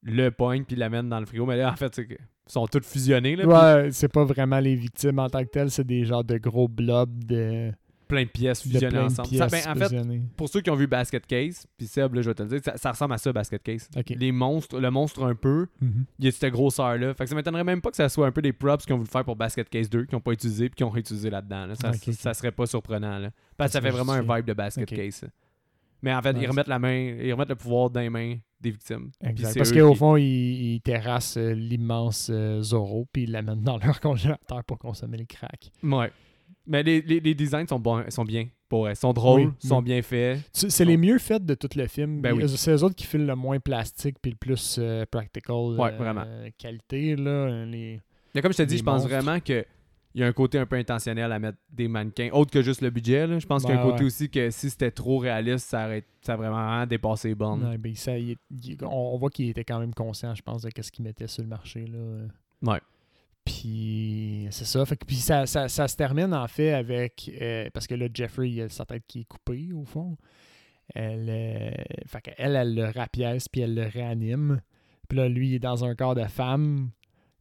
le 0.02 0.30
pogne 0.30 0.64
puis 0.64 0.76
l'amène 0.76 1.08
dans 1.08 1.20
le 1.20 1.26
frigo. 1.26 1.46
Mais 1.46 1.56
là, 1.56 1.72
en 1.72 1.76
fait, 1.76 1.96
ils 1.98 2.16
sont 2.46 2.66
toutes 2.66 2.84
fusionnées. 2.84 3.36
Là, 3.36 3.46
Ouais, 3.46 3.88
c'est 3.92 4.12
pas 4.12 4.24
vraiment 4.24 4.58
les 4.60 4.74
victimes 4.74 5.18
en 5.18 5.28
tant 5.30 5.42
que 5.44 5.48
telles, 5.50 5.70
c'est 5.70 5.84
des 5.86 6.04
genres 6.04 6.24
de 6.24 6.36
gros 6.36 6.68
blobs 6.68 7.24
de, 7.24 7.72
plein 8.06 8.24
de 8.24 8.28
pièces 8.28 8.60
fusionnées 8.62 8.90
de 8.98 8.98
ensemble. 8.98 9.28
Ça, 9.28 9.46
ben, 9.46 9.62
en 9.66 9.74
fait, 9.76 10.20
pour 10.36 10.48
ceux 10.50 10.60
qui 10.60 10.68
ont 10.68 10.74
vu 10.74 10.86
Basket 10.86 11.26
Case, 11.26 11.64
puis 11.78 11.86
Seb, 11.86 12.12
là, 12.14 12.20
je 12.20 12.28
vais 12.28 12.34
te 12.34 12.42
le 12.42 12.48
dire, 12.50 12.60
ça, 12.62 12.76
ça 12.76 12.90
ressemble 12.90 13.14
à 13.14 13.18
ça, 13.18 13.32
Basket 13.32 13.62
Case. 13.62 13.88
Les 14.10 14.30
monstres, 14.30 14.78
le 14.78 14.90
monstre 14.90 15.24
un 15.24 15.34
peu, 15.34 15.68
Mhm. 15.80 16.04
il 16.18 16.24
y 16.26 16.28
a 16.28 16.32
cette 16.32 16.52
grosseur-là. 16.52 17.14
Fait 17.14 17.24
que 17.24 17.30
ça 17.30 17.34
m'étonnerait 17.36 17.64
même 17.64 17.80
pas 17.80 17.90
que 17.90 17.96
ça 17.96 18.10
soit 18.10 18.26
un 18.26 18.32
peu 18.32 18.42
des 18.42 18.52
props 18.52 18.84
qu'ils 18.84 18.92
ont 18.94 18.98
voulu 18.98 19.08
faire 19.08 19.24
pour 19.24 19.36
Basket 19.36 19.68
Case 19.70 19.88
2, 19.88 20.04
qu'ils 20.04 20.14
n'ont 20.14 20.20
pas 20.20 20.32
utilisé 20.32 20.68
puis 20.68 20.76
qu'ils 20.76 20.86
ont 20.86 20.90
réutilisé 20.90 21.30
là-dedans. 21.30 21.64
là. 21.66 21.74
Ça, 21.76 22.34
serait 22.34 22.52
pas 22.52 22.66
surprenant. 22.66 23.18
Là. 23.18 23.30
Parce 23.56 23.68
que 23.70 23.72
ça 23.72 23.80
fait 23.80 23.90
vraiment 23.90 24.12
un 24.12 24.20
vibe 24.20 24.44
de 24.44 24.52
Basket. 24.52 24.86
Case. 24.86 25.24
Mais 26.04 26.12
en 26.14 26.20
fait, 26.20 26.36
Ouais, 26.36 26.42
ils 26.42 26.46
remettent 26.48 26.68
la 26.68 26.78
main, 26.78 26.94
ils 27.18 27.32
remettent 27.32 27.48
le 27.48 27.54
pouvoir 27.56 27.88
dans 27.88 28.00
les 28.00 28.10
mains 28.10 28.36
des 28.60 28.70
victimes. 28.70 29.10
Exact. 29.22 29.52
c'est 29.52 29.58
Parce 29.58 29.72
qu'au 29.72 29.92
qui- 29.92 29.98
fond, 29.98 30.16
ils, 30.16 30.74
ils 30.74 30.80
terrassent 30.82 31.38
euh, 31.38 31.52
l'immense 31.54 32.28
euh, 32.30 32.60
Zoro, 32.60 33.06
puis 33.10 33.22
ils 33.22 33.30
l'amènent 33.32 33.62
dans 33.62 33.78
leur 33.78 34.00
congélateur 34.02 34.62
pour 34.64 34.78
consommer 34.78 35.16
le 35.16 35.24
crack. 35.24 35.70
Ouais. 35.82 36.10
Mais 36.66 36.82
les, 36.82 37.00
les, 37.00 37.20
les 37.20 37.34
designs 37.34 37.66
sont, 37.66 37.78
bons, 37.78 38.04
sont 38.10 38.24
bien. 38.24 38.46
Pour, 38.68 38.88
sont 38.96 39.12
drôles, 39.14 39.46
Oui, 39.62 39.68
sont 39.68 39.80
bien 39.82 40.02
faits. 40.02 40.40
C'est 40.52 40.84
les 40.84 40.96
mieux 40.98 41.18
faits 41.18 41.44
de 41.44 41.54
tout 41.54 41.68
le 41.74 41.86
film. 41.86 42.20
Ben 42.20 42.34
oui. 42.34 42.46
C'est 42.48 42.72
eux 42.72 42.82
autres 42.84 42.94
qui 42.96 43.06
filent 43.06 43.26
le 43.26 43.34
moins 43.36 43.60
plastique 43.60 44.16
puis 44.20 44.32
le 44.32 44.36
plus 44.36 44.76
euh, 44.78 45.04
practical 45.10 45.54
Ouais, 45.56 45.92
euh, 45.92 45.96
vraiment. 45.96 46.24
qualité. 46.58 47.16
Là, 47.16 47.64
les... 47.66 48.00
Mais 48.34 48.42
comme 48.42 48.52
je 48.52 48.58
te 48.58 48.62
dis, 48.62 48.76
je 48.78 48.82
pense 48.82 49.04
vraiment 49.06 49.40
que 49.40 49.64
il 50.14 50.20
y 50.20 50.24
a 50.24 50.26
un 50.28 50.32
côté 50.32 50.58
un 50.58 50.66
peu 50.66 50.76
intentionnel 50.76 51.32
à 51.32 51.38
mettre 51.38 51.58
des 51.70 51.88
mannequins, 51.88 52.28
autre 52.32 52.50
que 52.52 52.62
juste 52.62 52.80
le 52.82 52.90
budget. 52.90 53.26
là. 53.26 53.38
Je 53.38 53.46
pense 53.46 53.64
qu'il 53.64 53.74
y 53.74 53.76
a 53.76 53.80
un 53.80 53.84
Ouais, 53.84 53.90
côté 53.90 54.02
ouais. 54.02 54.06
aussi 54.06 54.30
que 54.30 54.50
si 54.50 54.70
c'était 54.70 54.90
trop 54.92 55.18
réaliste, 55.18 55.68
ça 55.68 55.86
aurait 55.86 56.04
ça 56.22 56.34
a 56.34 56.36
vraiment 56.36 56.86
dépassé 56.86 57.28
les 57.28 57.34
bornes. 57.34 57.64
Ouais, 57.66 57.78
ben, 57.78 57.94
ça, 57.94 58.16
il- 58.16 58.36
il- 58.50 58.78
on, 58.82 58.86
on 58.86 59.16
voit 59.18 59.30
qu'il 59.30 59.48
était 59.48 59.64
quand 59.64 59.80
même 59.80 59.92
conscient, 59.94 60.34
je 60.34 60.42
pense, 60.42 60.62
de 60.62 60.70
ce 60.80 60.90
qu'il 60.92 61.04
mettait 61.04 61.26
sur 61.26 61.42
le 61.42 61.48
marché. 61.48 61.84
Là. 61.86 61.98
Ouais. 62.62 62.80
Puis 63.44 64.46
c'est 64.50 64.64
ça. 64.64 64.84
Fait 64.86 64.96
que, 64.96 65.04
puis 65.04 65.16
ça, 65.16 65.46
ça, 65.46 65.68
ça 65.68 65.86
se 65.88 65.96
termine 65.96 66.32
en 66.32 66.46
fait 66.48 66.72
avec. 66.72 67.30
euh, 67.40 67.68
parce 67.74 67.86
que 67.86 67.94
là, 67.94 68.06
Jeffrey, 68.12 68.50
il 68.50 68.62
a 68.62 68.68
sa 68.68 68.84
tête 68.86 69.04
qui 69.06 69.20
est 69.20 69.24
coupée 69.24 69.70
au 69.74 69.84
fond. 69.84 70.16
Elle, 70.94 71.26
euh, 71.28 71.70
fait 72.06 72.20
qu'elle, 72.22 72.56
elle 72.56 72.74
le 72.74 72.84
rapièce 72.86 73.48
puis 73.48 73.62
elle 73.62 73.74
le 73.74 73.86
réanime. 73.86 74.60
Puis 75.08 75.18
là, 75.18 75.28
lui, 75.28 75.48
il 75.50 75.54
est 75.54 75.58
dans 75.58 75.84
un 75.84 75.94
corps 75.94 76.14
de 76.14 76.24
femme. 76.24 76.90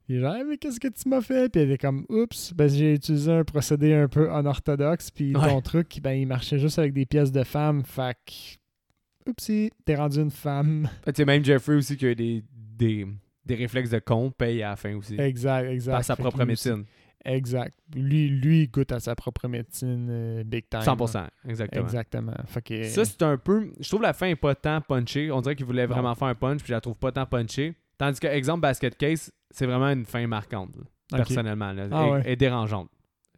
Il 0.09 0.17
est 0.17 0.19
genre, 0.19 0.35
mais 0.49 0.57
qu'est-ce 0.57 0.79
que 0.79 0.89
tu 0.89 1.07
m'as 1.07 1.21
fait? 1.21 1.49
Puis 1.49 1.61
elle 1.61 1.71
est 1.71 1.77
comme, 1.77 2.05
oups, 2.09 2.53
ben, 2.53 2.67
j'ai 2.69 2.95
utilisé 2.95 3.31
un 3.31 3.43
procédé 3.43 3.93
un 3.93 4.07
peu 4.09 4.27
unorthodoxe. 4.29 5.11
Puis 5.11 5.35
Ouais. 5.35 5.47
ton 5.47 5.61
truc, 5.61 5.99
ben, 6.01 6.11
il 6.11 6.27
marchait 6.27 6.59
juste 6.59 6.77
avec 6.79 6.93
des 6.93 7.05
pièces 7.05 7.31
de 7.31 7.43
femme. 7.43 7.83
Fait 7.85 8.17
que, 8.25 9.29
oupsie, 9.31 9.71
t'es 9.85 9.95
rendu 9.95 10.19
une 10.19 10.31
femme. 10.31 10.89
Tu 11.05 11.11
sais, 11.15 11.25
même 11.25 11.43
Jeffrey 11.43 11.75
aussi 11.75 11.95
qui 11.97 12.07
a 12.07 12.15
des, 12.15 12.43
des, 12.53 13.07
des 13.45 13.55
réflexes 13.55 13.89
de 13.91 13.99
con 13.99 14.31
paye 14.31 14.61
à 14.63 14.71
la 14.71 14.75
fin 14.75 14.93
aussi. 14.95 15.15
Exact, 15.19 15.69
exact. 15.69 15.93
Par 15.93 16.03
sa 16.03 16.15
Fait 16.15 16.21
propre 16.23 16.37
aussi- 16.39 16.47
médecine. 16.47 16.83
Exact. 17.25 17.73
Lui, 17.95 18.27
lui, 18.27 18.63
il 18.63 18.67
goûte 18.69 18.91
à 18.91 18.99
sa 18.99 19.15
propre 19.15 19.47
médecine 19.47 20.07
euh, 20.09 20.43
big 20.43 20.65
time. 20.69 20.81
100%. 20.81 21.25
Exactement. 21.47 21.85
Exactement. 21.85 22.33
Fait 22.47 22.61
que, 22.61 22.83
Ça, 22.83 23.05
c'est 23.05 23.21
un 23.23 23.37
peu. 23.37 23.71
Je 23.79 23.87
trouve 23.87 24.01
la 24.01 24.11
fin 24.11 24.25
est 24.27 24.35
pas 24.35 24.55
tant 24.55 24.81
punchée. 24.81 25.31
On 25.31 25.39
dirait 25.39 25.55
qu'il 25.55 25.65
voulait 25.65 25.87
Non. 25.87 25.93
vraiment 25.93 26.15
faire 26.15 26.27
un 26.27 26.35
punch, 26.35 26.57
puis 26.57 26.67
je 26.67 26.73
la 26.73 26.81
trouve 26.81 26.97
pas 26.97 27.13
tant 27.13 27.25
punchée. 27.25 27.75
Tandis 27.97 28.19
que, 28.19 28.27
exemple, 28.27 28.61
Basket 28.61 28.95
Case, 28.97 29.31
c'est 29.51 29.65
vraiment 29.65 29.89
une 29.89 30.05
fin 30.05 30.25
marquante, 30.27 30.75
là, 30.75 31.17
personnellement. 31.17 31.71
Là, 31.73 31.87
Ah 31.91 32.05
et, 32.07 32.11
ouais. 32.11 32.31
et 32.31 32.35
dérangeante. 32.35 32.89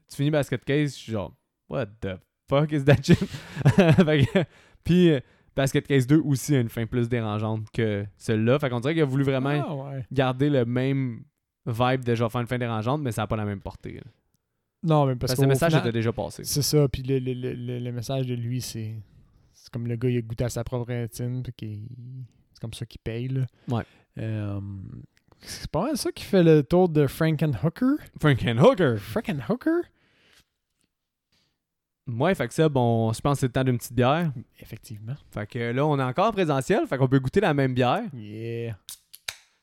Tu 0.09 0.15
finis 0.17 0.31
Basket 0.31 0.63
Case, 0.63 0.91
je 0.95 0.99
suis 1.03 1.11
genre, 1.11 1.33
what 1.69 1.87
the 2.01 2.15
fuck 2.49 2.71
is 2.71 2.83
that 2.85 3.01
shit? 3.03 3.19
Puis, 4.83 5.09
euh, 5.11 5.19
Basket 5.55 5.87
Case 5.87 6.05
2 6.07 6.19
aussi 6.19 6.55
a 6.55 6.59
une 6.59 6.69
fin 6.69 6.85
plus 6.85 7.07
dérangeante 7.09 7.69
que 7.71 8.05
celle-là. 8.17 8.59
Fait 8.59 8.69
qu'on 8.69 8.79
dirait 8.79 8.93
qu'il 8.93 9.03
a 9.03 9.05
voulu 9.05 9.23
vraiment 9.23 9.49
Ah, 9.67 9.73
ouais. 9.95 10.05
garder 10.11 10.49
le 10.49 10.65
même 10.65 11.23
vibe 11.65 12.03
de 12.03 12.13
genre 12.13 12.31
faire 12.31 12.41
une 12.41 12.47
fin 12.47 12.57
dérangeante, 12.57 13.01
mais 13.01 13.11
ça 13.11 13.23
n'a 13.23 13.27
pas 13.27 13.37
la 13.37 13.45
même 13.45 13.61
portée. 13.61 13.93
là. 13.95 14.01
Non, 14.83 15.05
mais 15.07 15.15
parce, 15.15 15.31
Parce 15.31 15.37
que 15.39 15.41
le 15.43 15.47
message 15.47 15.71
final- 15.71 15.85
était 15.87 15.91
déjà 15.93 16.11
passé. 16.13 16.43
C'est 16.43 16.61
ça. 16.61 16.87
Puis 16.89 17.01
le, 17.01 17.17
le, 17.19 17.33
le, 17.33 17.79
le- 17.79 17.91
message 17.91 18.27
de 18.27 18.35
lui, 18.35 18.61
c'est. 18.61 18.95
C'est 19.53 19.71
comme 19.71 19.87
le 19.87 19.95
gars, 19.95 20.09
il 20.09 20.17
a 20.17 20.21
goûté 20.21 20.43
à 20.43 20.49
sa 20.49 20.63
propre 20.63 20.87
rétine. 20.89 21.41
Puis 21.57 21.87
c'est 22.53 22.59
comme 22.61 22.73
ça 22.73 22.85
qu'il 22.85 22.99
paye. 23.01 23.29
Là. 23.29 23.45
Ouais. 23.69 23.83
Euh, 24.17 24.59
c'est 25.41 25.69
pas 25.69 25.83
mal 25.83 25.97
ça 25.97 26.11
qui 26.11 26.23
fait 26.23 26.43
le 26.43 26.63
tour 26.63 26.89
de 26.89 27.05
Frankenhooker. 27.07 27.95
Frankenhooker! 28.19 28.97
Frankenhooker? 28.97 29.81
Ouais, 32.07 32.35
fait 32.35 32.47
que 32.47 32.53
ça, 32.53 32.69
bon, 32.69 33.11
je 33.13 33.19
pense 33.21 33.37
que 33.37 33.39
c'est 33.41 33.45
le 33.47 33.51
temps 33.51 33.63
d'une 33.63 33.77
petite 33.77 33.93
bière. 33.93 34.31
Effectivement. 34.59 35.15
Fait 35.31 35.47
que 35.47 35.71
là, 35.71 35.85
on 35.85 35.97
est 35.99 36.03
encore 36.03 36.27
en 36.27 36.31
présentiel, 36.31 36.85
fait 36.87 36.97
qu'on 36.97 37.07
peut 37.07 37.19
goûter 37.19 37.39
la 37.39 37.53
même 37.53 37.73
bière. 37.73 38.03
Yeah. 38.13 38.77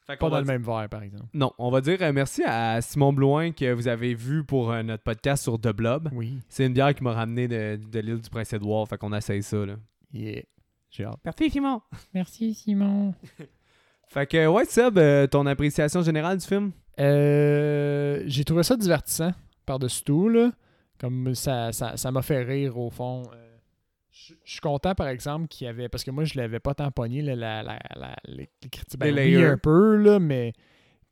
Fait 0.04 0.14
Pas 0.14 0.16
qu'on 0.16 0.28
dans 0.30 0.38
le 0.38 0.42
dire- 0.44 0.52
même 0.54 0.62
verre, 0.64 0.88
par 0.88 1.02
exemple. 1.04 1.26
Non, 1.32 1.52
on 1.58 1.70
va 1.70 1.80
dire 1.80 1.98
euh, 2.02 2.12
merci 2.12 2.42
à 2.44 2.80
Simon 2.82 3.12
Blouin 3.12 3.52
que 3.52 3.72
vous 3.72 3.86
avez 3.86 4.14
vu 4.14 4.42
pour 4.44 4.72
euh, 4.72 4.82
notre 4.82 5.04
podcast 5.04 5.44
sur 5.44 5.60
The 5.60 5.68
Blob. 5.68 6.08
Oui. 6.12 6.40
C'est 6.48 6.66
une 6.66 6.72
bière 6.72 6.92
qui 6.92 7.04
m'a 7.04 7.12
ramené 7.12 7.46
de, 7.46 7.76
de 7.76 7.98
l'île 8.00 8.20
du 8.20 8.28
Prince-Édouard, 8.28 8.88
fait 8.88 8.98
qu'on 8.98 9.12
essaye 9.12 9.44
ça, 9.44 9.64
là. 9.64 9.76
Yeah. 10.12 10.42
J'ai 10.90 11.04
hâte. 11.04 11.20
Merci, 11.24 11.48
Simon! 11.48 11.80
Merci, 12.12 12.52
Simon. 12.54 13.14
Fait 14.12 14.26
que, 14.26 14.46
ouais, 14.46 14.64
Seb, 14.66 14.98
euh, 14.98 15.26
ton 15.26 15.46
appréciation 15.46 16.02
générale 16.02 16.36
du 16.38 16.46
film? 16.46 16.72
Euh, 17.00 18.22
j'ai 18.26 18.44
trouvé 18.44 18.62
ça 18.62 18.76
divertissant 18.76 19.32
par-dessus 19.64 20.04
tout. 20.04 20.28
Là. 20.28 20.50
Comme 20.98 21.34
ça, 21.34 21.72
ça, 21.72 21.96
ça 21.96 22.10
m'a 22.12 22.22
fait 22.22 22.42
rire 22.42 22.78
au 22.78 22.90
fond. 22.90 23.22
Euh, 23.34 23.56
Je 24.10 24.34
suis 24.44 24.60
content 24.60 24.94
par 24.94 25.08
exemple 25.08 25.48
qu'il 25.48 25.66
y 25.66 25.68
avait. 25.68 25.88
Parce 25.88 26.04
que 26.04 26.10
moi 26.10 26.24
je 26.24 26.38
l'avais 26.38 26.60
pas 26.60 26.74
tant 26.74 26.90
pogné 26.90 27.22
là, 27.22 27.34
la, 27.34 27.62
la, 27.62 27.78
la- 27.96 28.16
les, 28.26 28.48
les 28.62 28.68
critiques. 28.70 29.00
Ben, 29.00 29.14
oui, 29.14 29.42
un 29.44 29.56
peu, 29.56 29.96
là, 29.96 30.18
mais 30.18 30.52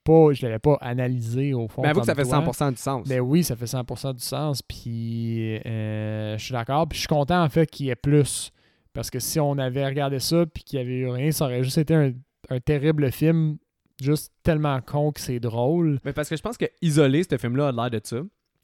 pas, 0.04 0.32
je 0.32 0.42
l'avais 0.44 0.58
pas 0.58 0.76
analysé 0.82 1.54
au 1.54 1.66
fond. 1.68 1.82
Mais 1.82 1.88
avoue 1.88 2.00
que 2.00 2.06
ça 2.06 2.14
fait 2.14 2.24
toi. 2.24 2.40
100% 2.44 2.70
du 2.72 2.76
sens. 2.76 3.08
Ben 3.08 3.20
oui, 3.20 3.42
ça 3.42 3.56
fait 3.56 3.64
100% 3.64 4.14
du 4.14 4.22
sens. 4.22 4.62
Puis 4.62 5.58
euh, 5.66 6.36
je 6.36 6.44
suis 6.44 6.52
d'accord. 6.52 6.86
Puis 6.86 6.96
je 6.96 7.00
suis 7.00 7.08
content 7.08 7.42
en 7.42 7.48
fait 7.48 7.66
qu'il 7.66 7.86
y 7.86 7.90
ait 7.90 7.96
plus. 7.96 8.50
Parce 8.92 9.08
que 9.10 9.18
si 9.20 9.40
on 9.40 9.56
avait 9.58 9.86
regardé 9.86 10.18
ça 10.18 10.44
puis 10.46 10.62
qu'il 10.64 10.78
y 10.78 10.82
avait 10.82 10.92
eu 10.98 11.08
rien, 11.08 11.30
ça 11.32 11.46
aurait 11.46 11.62
juste 11.64 11.78
été 11.78 11.94
un, 11.94 12.12
un 12.48 12.60
terrible 12.60 13.12
film, 13.12 13.58
juste 14.00 14.32
tellement 14.42 14.80
con 14.80 15.12
que 15.12 15.20
c'est 15.20 15.40
drôle. 15.40 15.98
Mais 16.04 16.12
parce 16.12 16.28
que 16.28 16.36
je 16.36 16.42
pense 16.42 16.56
que 16.56 16.66
isolé, 16.80 17.22
ce 17.28 17.36
film-là 17.36 17.68
a 17.68 17.72
l'air 17.72 17.90
de 17.90 18.00
ça. 18.02 18.20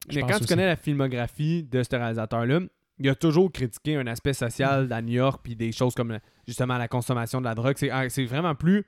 Je 0.09 0.15
Mais 0.17 0.21
quand 0.23 0.29
tu 0.29 0.35
aussi. 0.35 0.47
connais 0.47 0.67
la 0.67 0.77
filmographie 0.77 1.63
de 1.65 1.83
ce 1.83 1.95
réalisateur-là, 1.97 2.61
il 2.99 3.09
a 3.09 3.15
toujours 3.15 3.53
critiqué 3.53 3.97
un 3.97 4.07
aspect 4.07 4.33
social 4.33 4.91
à 4.93 5.03
New 5.03 5.15
York 5.15 5.41
puis 5.43 5.55
des 5.55 5.73
choses 5.73 5.95
comme 5.95 6.19
justement 6.47 6.79
la 6.79 6.89
consommation 6.89 7.41
de 7.41 7.45
la 7.45 7.55
drogue. 7.55 7.75
C'est, 7.77 7.91
ah, 7.91 8.09
c'est 8.09 8.25
vraiment 8.25 8.55
plus. 8.55 8.85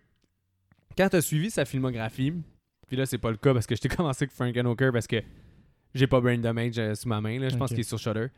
Quand 0.97 1.09
tu 1.09 1.17
as 1.17 1.21
suivi 1.21 1.51
sa 1.51 1.65
filmographie, 1.65 2.33
puis 2.87 2.97
là, 2.97 3.05
c'est 3.05 3.19
pas 3.19 3.31
le 3.31 3.37
cas 3.37 3.53
parce 3.53 3.67
que 3.67 3.77
je 3.77 3.81
t'ai 3.83 3.89
commencé 3.95 4.25
avec 4.25 4.33
Frankenhooker 4.35 4.91
parce 4.93 5.07
que 5.07 5.17
j'ai 5.95 6.07
pas 6.07 6.21
Brain 6.21 6.39
Damage 6.39 6.79
euh, 6.79 6.95
sous 6.95 7.09
ma 7.09 7.21
main. 7.21 7.39
là. 7.39 7.49
Je 7.49 7.57
pense 7.57 7.71
qu'il 7.71 7.81
est 7.81 7.83
sur 7.83 7.99
Shudder. 7.99 8.29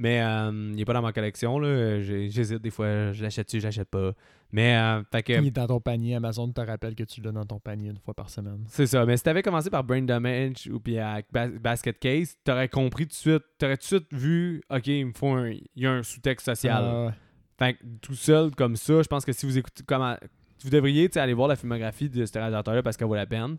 Mais 0.00 0.22
euh, 0.22 0.70
il 0.72 0.80
est 0.80 0.84
pas 0.84 0.92
dans 0.92 1.02
ma 1.02 1.12
collection. 1.12 1.58
Là. 1.58 2.00
J'hésite 2.00 2.62
des 2.62 2.70
fois, 2.70 3.10
je 3.12 3.20
l'achète-tu, 3.20 3.58
je 3.58 3.64
l'achète 3.66 3.88
pas. 3.90 4.12
Mais 4.52 4.76
euh, 4.76 5.02
fait 5.10 5.24
que. 5.24 5.32
Il 5.32 5.48
est 5.48 5.50
dans 5.50 5.66
ton 5.66 5.80
panier. 5.80 6.14
Amazon 6.14 6.50
te 6.52 6.60
rappelle 6.60 6.94
que 6.94 7.02
tu 7.02 7.20
l'as 7.20 7.32
dans 7.32 7.44
ton 7.44 7.58
panier 7.58 7.90
une 7.90 7.98
fois 7.98 8.14
par 8.14 8.30
semaine. 8.30 8.62
C'est 8.68 8.86
ça. 8.86 9.04
Mais 9.04 9.16
si 9.16 9.24
t'avais 9.24 9.42
commencé 9.42 9.70
par 9.70 9.82
Brain 9.82 10.02
Damage 10.02 10.68
ou 10.72 10.78
puis 10.78 10.98
avec 11.00 11.26
Bas- 11.32 11.48
Basket 11.48 11.98
Case, 11.98 12.36
t'aurais 12.44 12.68
compris 12.68 13.06
tout 13.06 13.10
de 13.10 13.14
suite. 13.14 13.42
T'aurais 13.58 13.76
tout 13.76 13.82
de 13.82 13.86
suite 13.86 14.06
vu, 14.12 14.62
OK, 14.70 14.86
il 14.86 15.06
me 15.06 15.12
faut 15.12 15.32
un. 15.32 15.50
Il 15.50 15.66
y 15.74 15.86
a 15.86 15.90
un 15.90 16.02
sous-texte 16.04 16.46
social. 16.46 16.82
Ah. 16.84 17.12
Fait 17.58 17.74
que 17.74 17.78
tout 18.00 18.14
seul 18.14 18.54
comme 18.54 18.76
ça, 18.76 19.02
je 19.02 19.08
pense 19.08 19.24
que 19.24 19.32
si 19.32 19.46
vous 19.46 19.58
écoutez. 19.58 19.82
Comment, 19.84 20.16
vous 20.62 20.70
devriez 20.70 21.10
aller 21.18 21.34
voir 21.34 21.48
la 21.48 21.56
filmographie 21.56 22.08
de 22.08 22.24
ce 22.24 22.32
réalisateur-là 22.34 22.84
parce 22.84 22.96
qu'elle 22.96 23.08
vaut 23.08 23.16
la 23.16 23.26
peine. 23.26 23.56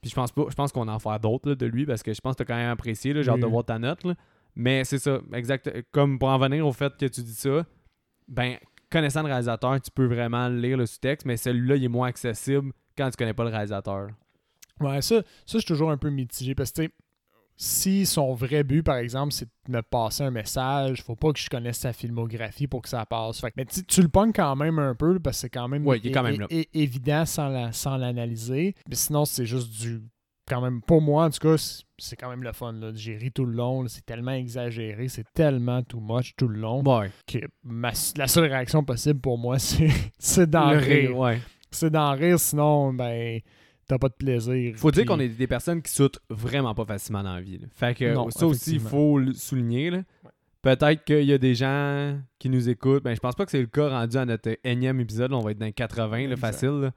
Puis 0.00 0.10
je 0.10 0.14
pense 0.14 0.32
pas. 0.32 0.44
Je 0.48 0.54
pense 0.54 0.72
qu'on 0.72 0.88
en 0.88 0.98
faire 0.98 1.20
d'autres 1.20 1.54
de 1.54 1.66
lui 1.66 1.84
parce 1.84 2.02
que 2.02 2.14
je 2.14 2.20
pense 2.22 2.34
que 2.34 2.42
t'as 2.42 2.44
quand 2.46 2.58
même 2.58 2.70
apprécié. 2.70 3.12
là. 3.12 3.20
Oui, 3.34 3.40
de 3.40 3.46
voir 3.46 3.64
ta 3.64 3.78
note. 3.78 4.04
là. 4.04 4.14
Mais 4.56 4.84
c'est 4.84 4.98
ça. 4.98 5.20
Exact. 5.34 5.70
Comme 5.92 6.18
pour 6.18 6.28
en 6.28 6.38
venir 6.38 6.66
au 6.66 6.72
fait 6.72 6.92
que 6.96 7.06
tu 7.06 7.20
dis 7.22 7.34
ça, 7.34 7.64
ben, 8.26 8.56
connaissant 8.90 9.22
le 9.22 9.28
réalisateur, 9.28 9.80
tu 9.80 9.90
peux 9.90 10.06
vraiment 10.06 10.48
lire 10.48 10.76
le 10.78 10.86
sous-texte, 10.86 11.26
mais 11.26 11.36
celui-là, 11.36 11.76
il 11.76 11.84
est 11.84 11.88
moins 11.88 12.08
accessible 12.08 12.72
quand 12.96 13.10
tu 13.10 13.16
connais 13.16 13.34
pas 13.34 13.44
le 13.44 13.50
réalisateur. 13.50 14.08
Ouais, 14.80 15.00
ça, 15.02 15.16
ça 15.16 15.22
je 15.46 15.58
suis 15.58 15.66
toujours 15.66 15.90
un 15.90 15.96
peu 15.98 16.10
mitigé 16.10 16.54
parce 16.54 16.70
que, 16.72 16.82
tu 16.82 16.88
sais, 16.88 16.94
si 17.58 18.04
son 18.06 18.34
vrai 18.34 18.64
but, 18.64 18.82
par 18.82 18.96
exemple, 18.96 19.32
c'est 19.32 19.48
de 19.66 19.72
me 19.72 19.80
passer 19.82 20.22
un 20.22 20.30
message, 20.30 21.02
faut 21.02 21.16
pas 21.16 21.32
que 21.32 21.38
je 21.38 21.48
connaisse 21.48 21.78
sa 21.78 21.92
filmographie 21.94 22.66
pour 22.66 22.82
que 22.82 22.88
ça 22.90 23.06
passe. 23.06 23.40
Fait 23.40 23.48
que- 23.48 23.54
mais 23.56 23.64
tu, 23.64 23.82
tu 23.84 24.02
le 24.02 24.08
pognes 24.08 24.32
quand 24.34 24.54
même 24.56 24.78
un 24.78 24.94
peu 24.94 25.18
parce 25.18 25.36
que 25.38 25.40
c'est 25.42 25.50
quand 25.50 25.66
même, 25.68 25.86
Ouais, 25.86 25.98
il 25.98 26.08
est 26.08 26.12
quand 26.12 26.22
même 26.22 26.34
é- 26.34 26.38
là. 26.38 26.46
é- 26.50 26.68
évident 26.74 27.24
sans 27.24 27.48
la- 27.48 27.72
sans 27.72 27.96
l'analyser. 27.96 28.74
Mais 28.88 28.94
sinon, 28.94 29.24
c'est 29.24 29.46
juste 29.46 29.70
du. 29.80 30.02
Quand 30.48 30.60
même, 30.60 30.80
pour 30.80 31.02
moi, 31.02 31.24
en 31.24 31.30
tout 31.30 31.40
cas, 31.40 31.56
c'est- 31.98 32.16
quand 32.16 32.30
même 32.30 32.42
le 32.44 32.52
fun. 32.52 32.74
J'ai 32.94 33.16
ri 33.16 33.32
tout 33.32 33.44
le 33.44 33.52
long. 33.52 33.86
C'est 33.88 34.06
tellement 34.06 34.30
exagéré. 34.32 35.08
C'est 35.08 35.26
tellement 35.34 35.82
too 35.82 35.98
much 36.00 36.34
tout 36.36 36.46
le 36.48 36.58
long 36.60 36.82
Ouais. 36.84 37.10
que 37.26 37.38
ma- 37.64 37.92
la 38.16 38.28
seule 38.28 38.44
réaction 38.50 38.84
possible 38.84 39.20
pour 39.20 39.38
moi, 39.38 39.56
c'est 40.18 40.48
d'en 40.48 40.68
rire. 40.70 40.80
rire, 40.82 41.18
ouais. 41.18 41.40
C'est 41.70 41.90
d'en 41.90 42.12
rire, 42.12 42.38
sinon, 42.38 42.92
ben, 42.94 43.40
t'as 43.88 43.98
pas 43.98 44.08
de 44.08 44.14
plaisir. 44.14 44.74
Faut 44.76 44.90
dire 44.92 45.04
qu'on 45.04 45.18
est 45.20 45.28
des 45.28 45.46
personnes 45.48 45.82
qui 45.82 45.90
sautent 45.92 46.20
vraiment 46.30 46.74
pas 46.74 46.84
facilement 46.84 47.22
dans 47.24 47.34
la 47.34 47.40
vie. 47.40 47.58
là. 47.58 47.66
Fait 47.72 47.94
que 47.96 48.14
Non, 48.14 48.30
ça 48.30 48.46
aussi, 48.46 48.74
il 48.74 48.80
faut 48.80 49.18
le 49.18 49.32
souligner. 49.34 49.90
Peut-être 50.62 51.04
qu'il 51.04 51.24
y 51.24 51.32
a 51.32 51.38
des 51.38 51.54
gens 51.54 52.18
qui 52.38 52.48
nous 52.48 52.68
écoutent. 52.68 53.02
Ben, 53.04 53.14
je 53.14 53.20
pense 53.20 53.34
pas 53.34 53.44
que 53.44 53.50
c'est 53.52 53.60
le 53.60 53.66
cas 53.66 53.88
rendu 53.88 54.16
à 54.16 54.24
notre 54.24 54.56
énième 54.64 55.00
épisode. 55.00 55.30
là. 55.30 55.36
On 55.36 55.40
va 55.40 55.50
être 55.52 55.58
dans 55.58 55.66
les 55.66 55.72
80, 55.72 56.28
là, 56.28 56.36
facile. 56.36 56.92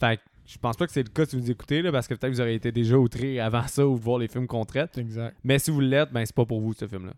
Fait 0.00 0.16
que 0.16 0.22
je 0.50 0.58
pense 0.58 0.76
pas 0.76 0.86
que 0.86 0.92
c'est 0.92 1.02
le 1.02 1.08
cas 1.10 1.24
si 1.26 1.36
vous 1.38 1.50
écoutez, 1.50 1.80
là, 1.82 1.92
parce 1.92 2.08
que 2.08 2.14
peut-être 2.14 2.32
vous 2.32 2.40
auriez 2.40 2.54
été 2.54 2.72
déjà 2.72 2.96
outré 2.98 3.38
avant 3.40 3.66
ça 3.66 3.86
ou 3.86 3.94
voir 3.96 4.18
les 4.18 4.28
films 4.28 4.46
qu'on 4.46 4.64
traite. 4.64 4.98
Exact. 4.98 5.36
Mais 5.44 5.58
si 5.58 5.70
vous 5.70 5.80
l'êtes, 5.80 6.12
ben 6.12 6.24
c'est 6.26 6.34
pas 6.34 6.44
pour 6.44 6.60
vous 6.60 6.72
ce 6.72 6.86
film-là. 6.86 7.12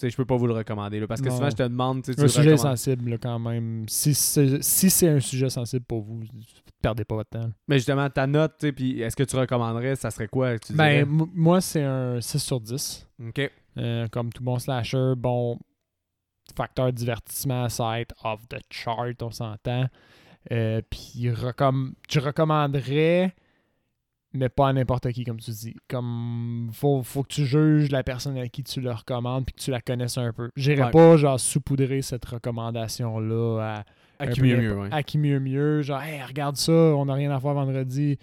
Je 0.00 0.14
peux 0.14 0.24
pas 0.24 0.36
vous 0.36 0.46
le 0.46 0.54
recommander. 0.54 1.00
là, 1.00 1.08
parce 1.08 1.20
que 1.20 1.28
Non. 1.28 1.34
souvent, 1.36 1.50
je 1.50 1.56
te 1.56 1.62
demande. 1.64 2.02
tu 2.04 2.14
tu 2.14 2.20
Un 2.22 2.28
sujet 2.28 2.56
sensible, 2.56 3.10
là, 3.10 3.18
quand 3.18 3.38
même. 3.40 3.84
Si 3.88 4.14
c'est 4.14 4.62
si 4.62 4.90
c'est 4.90 5.08
un 5.08 5.18
sujet 5.18 5.50
sensible 5.50 5.84
pour 5.84 6.02
vous, 6.02 6.22
perdez 6.80 7.04
pas 7.04 7.16
votre 7.16 7.30
temps. 7.30 7.50
Mais 7.66 7.78
justement, 7.78 8.08
ta 8.08 8.26
note, 8.28 8.64
puis 8.76 9.00
est-ce 9.02 9.16
que 9.16 9.24
tu 9.24 9.34
recommanderais, 9.36 9.96
ça 9.96 10.10
serait 10.12 10.28
quoi 10.28 10.56
tu 10.58 10.72
Ben, 10.72 11.04
moi, 11.08 11.60
c'est 11.60 11.82
un 11.82 12.20
6 12.20 12.38
sur 12.38 12.60
10. 12.60 13.08
Ok. 13.26 13.50
Euh, 13.76 14.06
comme 14.08 14.32
tout 14.32 14.42
bon 14.44 14.58
slasher, 14.60 15.14
bon. 15.16 15.58
facteur 16.56 16.92
divertissement, 16.92 17.68
ça 17.68 17.84
va 17.84 18.00
être 18.00 18.14
off 18.24 18.46
the 18.48 18.58
chart, 18.70 19.20
on 19.22 19.30
s'entend. 19.32 19.86
Euh, 20.52 20.80
Puis 20.88 21.28
recomm- 21.30 21.92
tu 22.08 22.18
recommanderais, 22.20 23.34
mais 24.32 24.48
pas 24.48 24.68
à 24.68 24.72
n'importe 24.72 25.10
qui, 25.12 25.24
comme 25.24 25.38
tu 25.40 25.50
dis. 25.50 25.74
Comme 25.88 26.70
faut, 26.72 27.02
faut 27.02 27.22
que 27.22 27.28
tu 27.28 27.44
juges 27.44 27.90
la 27.90 28.02
personne 28.02 28.36
à 28.38 28.48
qui 28.48 28.62
tu 28.62 28.80
le 28.80 28.90
recommandes 28.92 29.44
puis 29.46 29.54
que 29.54 29.60
tu 29.60 29.70
la 29.70 29.80
connaisses 29.80 30.16
un 30.18 30.32
peu. 30.32 30.50
J'irais 30.56 30.84
Ouais. 30.84 30.90
pas 30.90 31.16
genre 31.16 31.38
saupoudrer 31.40 32.02
cette 32.02 32.24
recommandation-là 32.24 33.84
à, 34.18 34.26
qui 34.26 34.40
mieux, 34.42 34.56
mieux, 34.60 34.78
ouais. 34.78 34.88
à 34.90 35.02
qui 35.02 35.18
mieux 35.18 35.40
mieux. 35.40 35.82
Genre, 35.82 36.00
hey, 36.02 36.22
regarde 36.22 36.56
ça, 36.56 36.72
on 36.72 37.04
n'a 37.06 37.14
rien 37.14 37.30
à 37.30 37.40
faire 37.40 37.54
vendredi. 37.54 38.18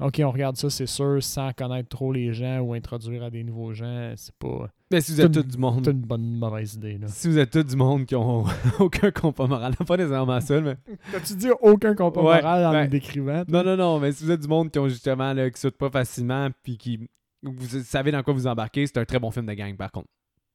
Ok, 0.00 0.20
on 0.24 0.30
regarde 0.30 0.56
ça, 0.56 0.68
c'est 0.70 0.86
sûr, 0.86 1.22
sans 1.22 1.52
connaître 1.52 1.88
trop 1.88 2.12
les 2.12 2.32
gens 2.32 2.58
ou 2.60 2.74
introduire 2.74 3.22
à 3.24 3.30
des 3.30 3.44
nouveaux 3.44 3.72
gens. 3.72 4.12
C'est 4.16 4.34
pas. 4.34 4.68
Mais 4.90 5.00
si 5.00 5.12
vous 5.12 5.20
êtes 5.20 5.32
tous 5.32 5.42
du 5.42 5.58
monde. 5.58 5.82
C'est 5.84 5.92
une 5.92 6.00
bonne 6.00 6.38
mauvaise 6.38 6.74
idée. 6.74 6.98
Là. 6.98 7.06
Si 7.08 7.28
vous 7.28 7.38
êtes 7.38 7.50
tous 7.50 7.62
du 7.64 7.76
monde 7.76 8.04
qui 8.06 8.16
ont 8.16 8.44
aucun 8.80 9.10
compas 9.10 9.46
moral, 9.46 9.74
pas 9.76 9.96
nécessairement 9.96 10.40
ça, 10.40 10.60
mais. 10.60 10.76
T'as-tu 11.12 11.34
dit 11.36 11.50
aucun 11.60 11.94
compas 11.94 12.20
Ouais, 12.22 12.42
moral 12.42 12.66
en 12.66 12.72
ouais. 12.72 12.82
le 12.84 12.88
décrivant? 12.88 13.44
Non, 13.48 13.62
non, 13.62 13.76
non, 13.76 14.00
mais 14.00 14.12
si 14.12 14.24
vous 14.24 14.30
êtes 14.30 14.40
du 14.40 14.48
monde 14.48 14.70
qui 14.70 14.78
ont 14.78 14.88
justement, 14.88 15.32
là, 15.32 15.48
qui 15.50 15.60
sautent 15.60 15.78
pas 15.78 15.90
facilement, 15.90 16.48
puis 16.62 16.76
qui. 16.78 17.08
Vous 17.42 17.66
savez 17.82 18.10
dans 18.12 18.22
quoi 18.22 18.34
vous 18.34 18.46
embarquez, 18.46 18.86
c'est 18.86 18.98
un 18.98 19.04
très 19.04 19.18
bon 19.18 19.30
film 19.30 19.46
de 19.46 19.52
gang, 19.54 19.76
par 19.76 19.90
contre. 19.92 20.08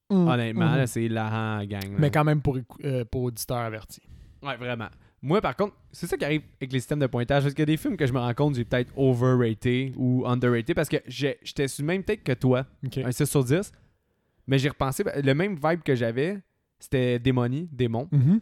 Mm, 0.09 0.27
Honnêtement, 0.27 0.75
là, 0.75 0.88
c'est 0.88 1.03
hilarant, 1.03 1.63
gang. 1.65 1.83
là. 1.83 1.97
Mais 1.99 2.11
quand 2.11 2.23
même 2.23 2.41
pour, 2.41 2.57
euh, 2.83 3.03
pour 3.05 3.23
auditeurs 3.23 3.57
avertis. 3.57 4.01
Ouais, 4.41 4.55
vraiment. 4.57 4.88
Moi, 5.22 5.41
par 5.41 5.55
contre, 5.55 5.74
c'est 5.91 6.05
ça 6.07 6.15
qui 6.15 6.24
arrive 6.26 6.41
avec 6.61 6.72
les 6.72 6.80
systèmes 6.80 6.99
de 6.99 7.07
pointage. 7.07 7.43
Parce 7.43 7.53
qu'il 7.53 7.61
y 7.61 7.63
a 7.63 7.65
des 7.65 7.78
films 7.78 7.97
que 7.97 8.05
je 8.05 8.13
me 8.13 8.20
rends 8.20 8.34
compte, 8.34 8.55
j'ai 8.55 8.65
peut-être 8.65 8.91
overrated 8.95 9.93
ou 9.97 10.24
underrated 10.28 10.76
parce 10.76 10.89
que 10.89 10.97
j'ai- 11.07 11.38
j'étais 11.43 11.68
sur 11.68 11.84
le 11.84 11.88
même 11.88 12.03
tête 12.03 12.24
que 12.24 12.34
toi, 12.34 12.65
Ok. 12.86 12.99
un 12.99 13.11
6 13.11 13.26
sur 13.26 13.43
10. 13.43 13.72
Mais 14.45 14.59
j'ai 14.59 14.70
repensé, 14.70 15.03
ben, 15.03 15.13
le 15.24 15.34
même 15.34 15.55
vibe 15.55 15.82
que 15.84 15.95
j'avais, 15.95 16.38
c'était 16.80 17.20
Démonie, 17.20 17.68
Démon. 17.72 18.07
Mhm. 18.11 18.39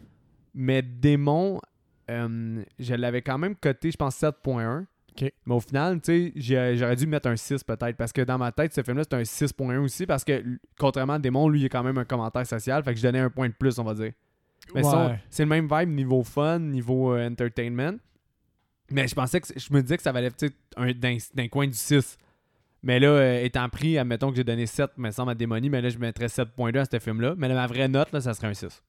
Mais 0.53 0.81
Démon, 0.81 1.59
euh, 2.11 2.61
je 2.77 2.93
l'avais 2.93 3.21
quand 3.21 3.37
même 3.37 3.55
coté, 3.55 3.89
je 3.91 3.97
pense 3.97 4.15
7.1. 4.15 4.85
Ok. 5.11 5.31
Mais 5.45 5.55
au 5.55 5.61
final, 5.61 6.01
tu 6.01 6.11
sais, 6.11 6.33
j'ai- 6.35 6.75
j'aurais 6.75 6.97
dû 6.97 7.07
mettre 7.07 7.29
un 7.29 7.37
6 7.37 7.63
peut-être. 7.63 7.95
Parce 7.95 8.11
que 8.11 8.21
dans 8.21 8.37
ma 8.37 8.51
tête, 8.51 8.73
ce 8.73 8.83
film-là, 8.83 9.03
c'est 9.09 9.15
un 9.15 9.23
6.1 9.23 9.79
aussi. 9.81 10.05
Parce 10.05 10.25
que, 10.25 10.43
contrairement 10.77 11.13
à 11.13 11.19
Démon, 11.19 11.47
lui, 11.47 11.61
il 11.61 11.63
y 11.63 11.65
a 11.65 11.69
quand 11.69 11.83
même 11.83 11.97
un 11.97 12.03
commentaire 12.05 12.45
social. 12.45 12.83
Fait 12.83 12.91
que 12.93 12.97
je 12.99 13.03
donnais 13.03 13.19
un 13.19 13.29
point 13.29 13.47
de 13.47 13.53
plus, 13.53 13.79
on 13.79 13.83
va 13.85 13.93
dire. 13.93 14.11
Mais 14.73 14.83
Ouais. 14.85 15.19
c'est 15.29 15.43
le 15.43 15.49
même 15.49 15.67
vibe 15.71 15.89
niveau 15.89 16.23
fun, 16.23 16.59
niveau 16.59 17.13
euh, 17.13 17.27
entertainment. 17.29 17.97
Mais 18.91 19.07
je 19.07 19.15
pensais 19.15 19.41
que 19.41 19.47
je 19.55 19.73
me 19.73 19.81
disais 19.81 19.97
que 19.97 20.03
ça 20.03 20.11
valait 20.11 20.29
peut-être 20.31 20.55
un 20.77 20.91
d'un 20.91 21.17
d'un 21.33 21.47
coin 21.47 21.67
du 21.67 21.73
6. 21.73 22.17
Mais 22.83 22.99
là, 22.99 23.07
euh, 23.07 23.43
étant 23.43 23.67
pris, 23.69 23.97
admettons 23.97 24.29
que 24.29 24.35
j'ai 24.35 24.43
donné 24.43 24.67
7, 24.67 24.91
me 24.97 25.09
semble 25.09 25.31
à 25.31 25.35
Démonie, 25.35 25.69
mais 25.71 25.81
là, 25.81 25.89
je 25.89 25.97
mettrais 25.97 26.27
7.2 26.27 26.77
à 26.79 26.85
ce 26.85 26.99
film-là. 26.99 27.33
Mais 27.37 27.47
là, 27.47 27.55
ma 27.55 27.65
vraie 27.67 27.87
note, 27.87 28.11
là, 28.11 28.21
ça 28.21 28.33
serait 28.35 28.47
un 28.47 28.53
6. 28.53 28.83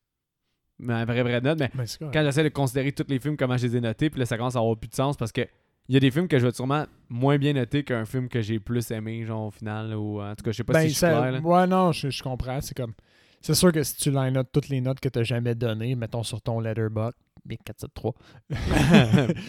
Ma 0.79 1.07
vraie, 1.07 1.23
vraie 1.23 1.41
note. 1.41 1.59
Mais 1.59 1.71
Ben, 1.75 1.87
quand 2.13 2.23
j'essaie 2.23 2.45
de 2.45 2.51
considérer 2.51 2.93
tous 2.93 3.07
les 3.09 3.19
films, 3.19 3.39
comment 3.39 3.57
je 3.57 3.67
les 3.67 3.77
ai 3.79 3.81
notés, 3.81 4.11
puis 4.11 4.21
là, 4.21 4.27
ça 4.27 4.37
commence 4.37 4.55
à 4.57 4.59
avoir 4.59 4.77
plus 4.77 4.89
de 4.89 4.95
sens 4.95 5.17
parce 5.17 5.33
que 5.33 5.43
il 5.89 5.95
y 5.95 5.97
a 5.97 6.01
des 6.01 6.11
films 6.11 6.27
que 6.29 6.39
je 6.39 6.47
vais 6.47 6.53
sûrement 6.53 6.85
moins 7.09 7.39
bien 7.39 7.53
noter 7.55 7.85
qu'un 7.85 8.05
film 8.05 8.29
que 8.29 8.43
j'ai 8.43 8.59
plus 8.59 8.91
aimé, 8.91 9.25
genre 9.25 9.47
au 9.47 9.51
final. 9.53 9.95
Ou 9.95 10.21
en 10.21 10.35
tout 10.35 10.43
cas, 10.45 10.51
je 10.51 10.57
sais 10.59 10.65
pas 10.65 10.73
Ben, 10.75 10.81
si 10.83 10.89
je 10.89 10.93
suis 10.95 11.07
clair. 11.07 11.33
là. 11.33 11.39
Ouais, 11.41 11.67
non, 11.69 11.93
je, 11.93 12.11
je 12.11 12.23
comprends. 12.23 12.61
C'est 12.61 12.77
comme. 12.77 12.93
C'est 13.41 13.55
sûr 13.55 13.71
que 13.73 13.83
si 13.83 13.95
tu 13.97 14.11
line 14.11 14.37
up 14.37 14.49
toutes 14.53 14.69
les 14.69 14.81
notes 14.81 14.99
que 15.01 15.09
tu 15.09 15.19
n'as 15.19 15.25
jamais 15.25 15.55
données, 15.55 15.95
mettons 15.95 16.23
sur 16.23 16.41
ton 16.43 16.59
letterbox, 16.61 17.17
Big 17.45 17.61
473. 17.65 18.15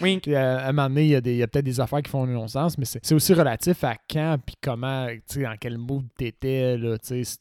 Wink. 0.02 0.22
Puis 0.22 0.34
à, 0.36 0.58
à 0.58 0.68
un 0.68 0.72
moment 0.72 0.88
donné, 0.88 1.02
il 1.04 1.08
y 1.10 1.14
a, 1.16 1.20
des- 1.20 1.32
il 1.32 1.38
y 1.38 1.42
a 1.42 1.48
peut-être 1.48 1.64
des 1.64 1.80
affaires 1.80 2.02
qui 2.02 2.10
font 2.10 2.26
du 2.26 2.32
non-sens, 2.32 2.78
mais 2.78 2.84
c'est 2.84 3.00
c'est 3.04 3.14
aussi 3.14 3.34
relatif 3.34 3.82
à 3.84 3.96
quand 4.10 4.36
puis 4.44 4.54
comment, 4.60 5.08
tu 5.08 5.20
sais, 5.26 5.42
dans 5.42 5.56
quel 5.58 5.78
mood 5.78 6.04
t'étais, 6.16 6.76
là, 6.78 6.96
tu 6.98 7.24
sais. 7.24 7.38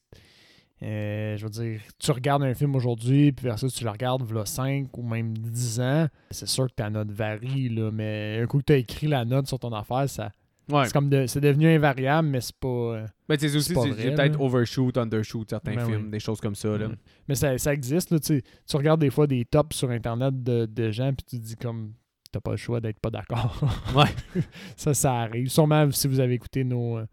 euh, 0.84 1.38
je 1.38 1.43
veux 1.43 1.50
dire, 1.52 1.80
tu 2.00 2.12
regardes 2.12 2.41
un 2.43 2.54
film 2.56 2.76
aujourd'hui, 2.76 3.32
puis 3.32 3.45
versus 3.45 3.74
tu 3.74 3.84
le 3.84 3.89
regardes 3.91 4.24
v'là 4.24 4.45
5 4.45 4.95
ou 4.98 5.04
même 5.04 5.38
10 5.38 5.80
ans, 5.82 6.08
c'est 6.32 6.48
sûr 6.48 6.66
que 6.68 6.74
ta 6.74 6.89
note 6.89 7.12
varie, 7.12 7.70
là, 7.70 7.91
mais 7.91 8.39
un 8.41 8.48
coup 8.48 8.58
que 8.60 8.66
tu 8.66 8.74
as 8.74 8.78
écrit 8.78 9.08
la 9.08 9.26
note 9.26 9.48
sur 9.48 9.60
ton 9.60 9.74
affaire, 9.74 10.10
ça, 10.10 10.32
Ouais. 10.70 10.86
c'est 10.86 10.93
comme 10.93 11.09
de- 11.09 11.26
c'est 11.28 11.39
devenu 11.41 11.68
invariable, 11.68 12.28
mais 12.28 12.41
c'est 12.41 12.55
pas... 12.55 12.68
euh, 12.68 13.05
tu 13.38 13.38
sais, 13.49 13.55
aussi, 13.55 13.74
c'est- 13.74 14.11
peut-être 14.15 14.39
overshoot, 14.41 14.97
undershoot 14.97 15.49
certains 15.49 15.76
Ben 15.76 15.86
films, 15.86 16.03
oui. 16.05 16.11
des 16.11 16.20
choses 16.20 16.39
comme 16.41 16.55
ça. 16.55 16.78
Là. 16.78 16.88
Mm. 16.89 16.95
Mais 17.30 17.36
ça, 17.36 17.57
ça 17.57 17.74
existe, 17.74 18.11
là, 18.11 18.20
tu 18.20 18.41
regardes 18.74 18.99
des 19.01 19.09
fois 19.09 19.28
des 19.28 19.45
tops 19.45 19.76
sur 19.76 19.89
Internet 19.91 20.43
de, 20.43 20.65
de 20.65 20.91
gens, 20.91 21.13
puis 21.13 21.26
tu 21.26 21.39
te 21.39 21.45
dis 21.45 21.55
comme, 21.55 21.93
t'as 22.32 22.41
pas 22.41 22.51
le 22.51 22.57
choix 22.57 22.80
d'être 22.82 22.99
pas 22.99 23.09
d'accord. 23.09 23.59
Ouais. 23.95 24.41
ça, 24.76 24.93
ça 24.93 25.13
arrive. 25.15 25.47
Sûrement, 25.49 25.89
si 25.91 26.07
vous 26.07 26.20
avez 26.20 26.34
écouté 26.34 26.63
nos, 26.63 26.97
euh, 26.97 27.05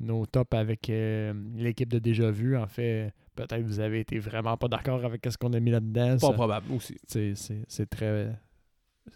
nos 0.00 0.26
tops 0.26 0.54
avec 0.54 0.88
euh, 0.90 1.32
l'équipe 1.56 1.88
de 1.88 1.98
Déjà 2.00 2.30
Vu, 2.30 2.56
en 2.56 2.66
fait, 2.66 3.12
peut-être 3.36 3.62
vous 3.62 3.78
avez 3.80 4.00
été 4.00 4.18
vraiment 4.18 4.56
pas 4.56 4.66
d'accord 4.68 5.04
avec 5.04 5.24
ce 5.30 5.38
qu'on 5.38 5.52
a 5.52 5.60
mis 5.60 5.70
là-dedans. 5.70 6.12
Pas 6.14 6.18
Ça- 6.26 6.32
probable 6.32 6.72
aussi. 6.74 6.96
c'est, 7.06 7.34
c'est, 7.36 7.62
c'est 7.68 7.88
très 7.88 8.32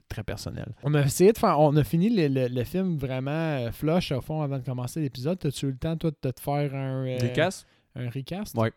très 0.09 0.23
personnel. 0.23 0.75
On 0.83 0.95
a 0.95 1.03
essayé 1.03 1.33
de 1.33 1.39
faire, 1.39 1.59
on 1.61 1.75
a 1.77 1.85
fini 1.85 2.11
le, 2.11 2.29
le- 2.29 2.49
le 2.49 2.65
film 2.65 2.97
vraiment 2.97 3.31
euh, 3.31 3.71
flush 3.73 4.13
au 4.13 4.21
fond 4.21 4.43
avant 4.43 4.59
de 4.59 4.65
commencer 4.65 5.01
l'épisode. 5.01 5.39
T'as-tu 5.39 5.67
eu 5.67 5.71
le 5.71 5.77
temps 5.77 5.97
toi 5.97 6.11
de 6.11 6.31
te 6.31 6.41
faire 6.41 6.75
un, 6.75 7.07
euh, 7.07 7.29
casses 7.35 7.67
un 7.97 8.09
recast? 8.11 8.57
Ouais. 8.57 8.73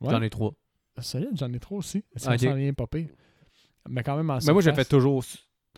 Ouais. 0.00 0.10
J'en 0.10 0.22
ai 0.22 0.30
trois. 0.30 0.52
Solide, 1.00 1.30
j'en 1.34 1.52
ai 1.52 1.58
trop 1.60 1.76
aussi. 1.76 2.04
Si 2.16 2.26
Ok. 2.28 2.34
on 2.34 2.38
s'en 2.38 2.54
vient 2.54 2.72
pas 2.72 2.86
pire. 2.86 3.08
Mais 3.88 4.02
quand 4.02 4.16
même 4.16 4.30
en 4.30 4.38
Mais 4.44 4.52
moi, 4.52 4.60
je 4.62 4.68
le 4.68 4.74
surface. 4.74 4.86
fais 4.88 4.96
toujours 4.96 5.22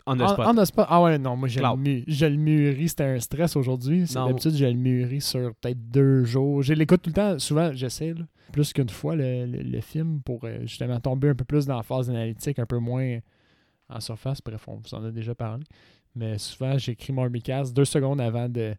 on 0.07 0.17
the 0.17 0.21
En- 0.21 0.27
spot. 0.29 0.45
on 0.47 0.55
the 0.55 0.65
spot. 0.65 0.85
Ah 0.89 1.01
ouais, 1.03 1.19
non, 1.19 1.35
moi, 1.37 1.47
je 1.47 1.59
le, 1.59 2.35
mûris. 2.35 2.89
C'était 2.89 3.03
un 3.03 3.19
stress 3.19 3.55
aujourd'hui. 3.55 4.05
D'habitude, 4.11 4.55
je 4.55 4.65
le 4.65 4.73
mûris 4.73 5.21
sur 5.21 5.53
peut-être 5.55 5.89
deux 5.91 6.23
jours. 6.23 6.63
Je 6.63 6.73
l'écoute 6.73 7.03
tout 7.03 7.11
le 7.11 7.13
temps. 7.13 7.37
Souvent, 7.37 7.71
j'essaie, 7.71 8.15
plus 8.51 8.73
qu'une 8.73 8.89
fois, 8.89 9.15
le, 9.15 9.45
le- 9.45 9.61
le 9.61 9.81
film 9.81 10.21
pour 10.23 10.43
euh, 10.43 10.57
justement 10.61 10.99
tomber 10.99 11.29
un 11.29 11.35
peu 11.35 11.45
plus 11.45 11.67
dans 11.67 11.77
la 11.77 11.83
phase 11.83 12.09
analytique, 12.09 12.57
un 12.57 12.65
peu 12.65 12.79
moins 12.79 13.19
en 13.91 13.99
surface. 13.99 14.39
Bref, 14.43 14.63
on 14.67 14.75
vous 14.75 14.93
en 14.93 15.03
a 15.05 15.11
déjà 15.11 15.35
parlé. 15.35 15.63
Mais 16.15 16.37
souvent, 16.37 16.77
j'écris 16.77 17.13
mon 17.13 17.23
recast 17.23 17.73
deux 17.75 17.85
secondes 17.85 18.19
avant 18.19 18.49
de, 18.49 18.73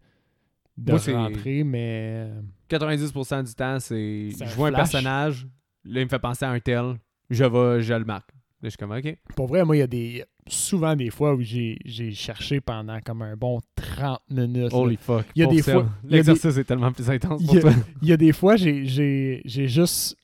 de 0.77 0.93
Moi, 0.93 1.01
rentrer, 1.15 1.65
mais... 1.65 2.29
euh, 2.29 2.41
90% 2.71 3.45
du 3.45 3.55
temps, 3.55 3.79
c'est. 3.81 4.31
Je 4.31 4.55
vois 4.55 4.69
un 4.69 4.73
personnage, 4.73 5.47
là, 5.85 6.01
il 6.01 6.05
me 6.05 6.09
fait 6.11 6.19
penser 6.19 6.45
à 6.45 6.51
un 6.51 6.61
tel, 6.61 6.95
je 7.31 7.45
vais, 7.45 7.83
je 7.83 7.95
le 7.95 8.05
marque. 8.05 8.31
Là, 8.33 8.69
je 8.69 8.69
suis 8.71 8.77
comme, 8.79 8.93
OK. 8.93 9.17
Pour 9.35 9.47
vrai, 9.49 9.65
moi, 9.65 9.77
il 9.77 9.81
y 9.81 9.83
a 9.83 9.87
des 9.87 10.25
souvent 10.49 10.95
des 10.97 11.11
fois 11.11 11.35
où 11.35 11.41
j'ai 11.41 11.79
cherché 12.15 12.61
pendant 12.61 13.01
comme 13.01 13.23
un 13.23 13.37
bon 13.37 13.61
30 13.77 14.21
minutes. 14.31 14.73
là. 14.73 14.77
Holy 14.79 14.97
fuck. 14.97 15.25
Il 15.37 15.43
y 15.43 15.45
a 15.45 15.47
des 15.49 15.63
fois- 15.63 15.89
L'exercice 16.05 16.57
est 16.57 16.65
tellement 16.65 16.91
plus 16.93 17.09
intense 17.09 17.41
Il 17.41 17.47
pour 17.47 17.55
y, 17.57 17.59
a, 17.59 17.61
toi. 17.63 17.73
il 18.03 18.09
y 18.09 18.13
a 18.13 18.17
des 18.17 18.33
fois, 18.33 18.57
j'ai 18.57 19.43
juste. 19.45 20.17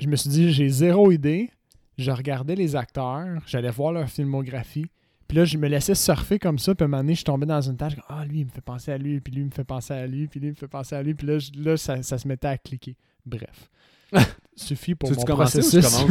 Je 0.00 0.06
me 0.08 0.16
suis 0.16 0.30
dit, 0.30 0.52
j'ai 0.52 0.68
zéro 0.68 1.10
idée. 1.12 1.50
Je 1.98 2.10
regardais 2.10 2.54
les 2.56 2.74
acteurs, 2.76 3.40
j'allais 3.46 3.70
voir 3.70 3.92
leur 3.92 4.08
filmographie. 4.08 4.86
Puis 5.28 5.38
là, 5.38 5.44
je 5.44 5.56
me 5.56 5.68
laissais 5.68 5.94
surfer 5.94 6.38
comme 6.38 6.58
ça. 6.58 6.74
Puis 6.74 6.82
à 6.82 6.86
un 6.86 6.88
moment 6.88 7.02
donné, 7.02 7.14
je 7.14 7.24
tombais 7.24 7.46
dans 7.46 7.60
une 7.60 7.76
tâche. 7.76 7.94
Ah, 8.08 8.24
lui, 8.26 8.40
il 8.40 8.44
me 8.46 8.50
fait 8.50 8.60
penser 8.60 8.92
à 8.92 8.98
lui. 8.98 9.20
Puis 9.20 9.32
lui, 9.32 9.40
il 9.42 9.46
me 9.46 9.50
fait 9.50 9.64
penser 9.64 9.94
à 9.94 10.06
lui. 10.06 10.26
Puis 10.26 10.38
lui, 10.40 10.48
il 10.48 10.50
me 10.50 10.56
fait 10.56 10.68
penser 10.68 10.94
à 10.96 11.02
lui. 11.02 11.14
Puis 11.14 11.26
là, 11.26 11.38
je- 11.38 11.50
là 11.56 11.76
ça, 11.76 12.02
ça 12.02 12.18
se 12.18 12.28
mettait 12.28 12.48
à 12.48 12.58
cliquer. 12.58 12.96
Bref. 13.24 13.70
Suffit 14.56 14.94
pour 14.94 15.08
Tu 15.10 15.16
mon 15.16 15.22
ou 15.22 15.26
processus. 15.26 15.86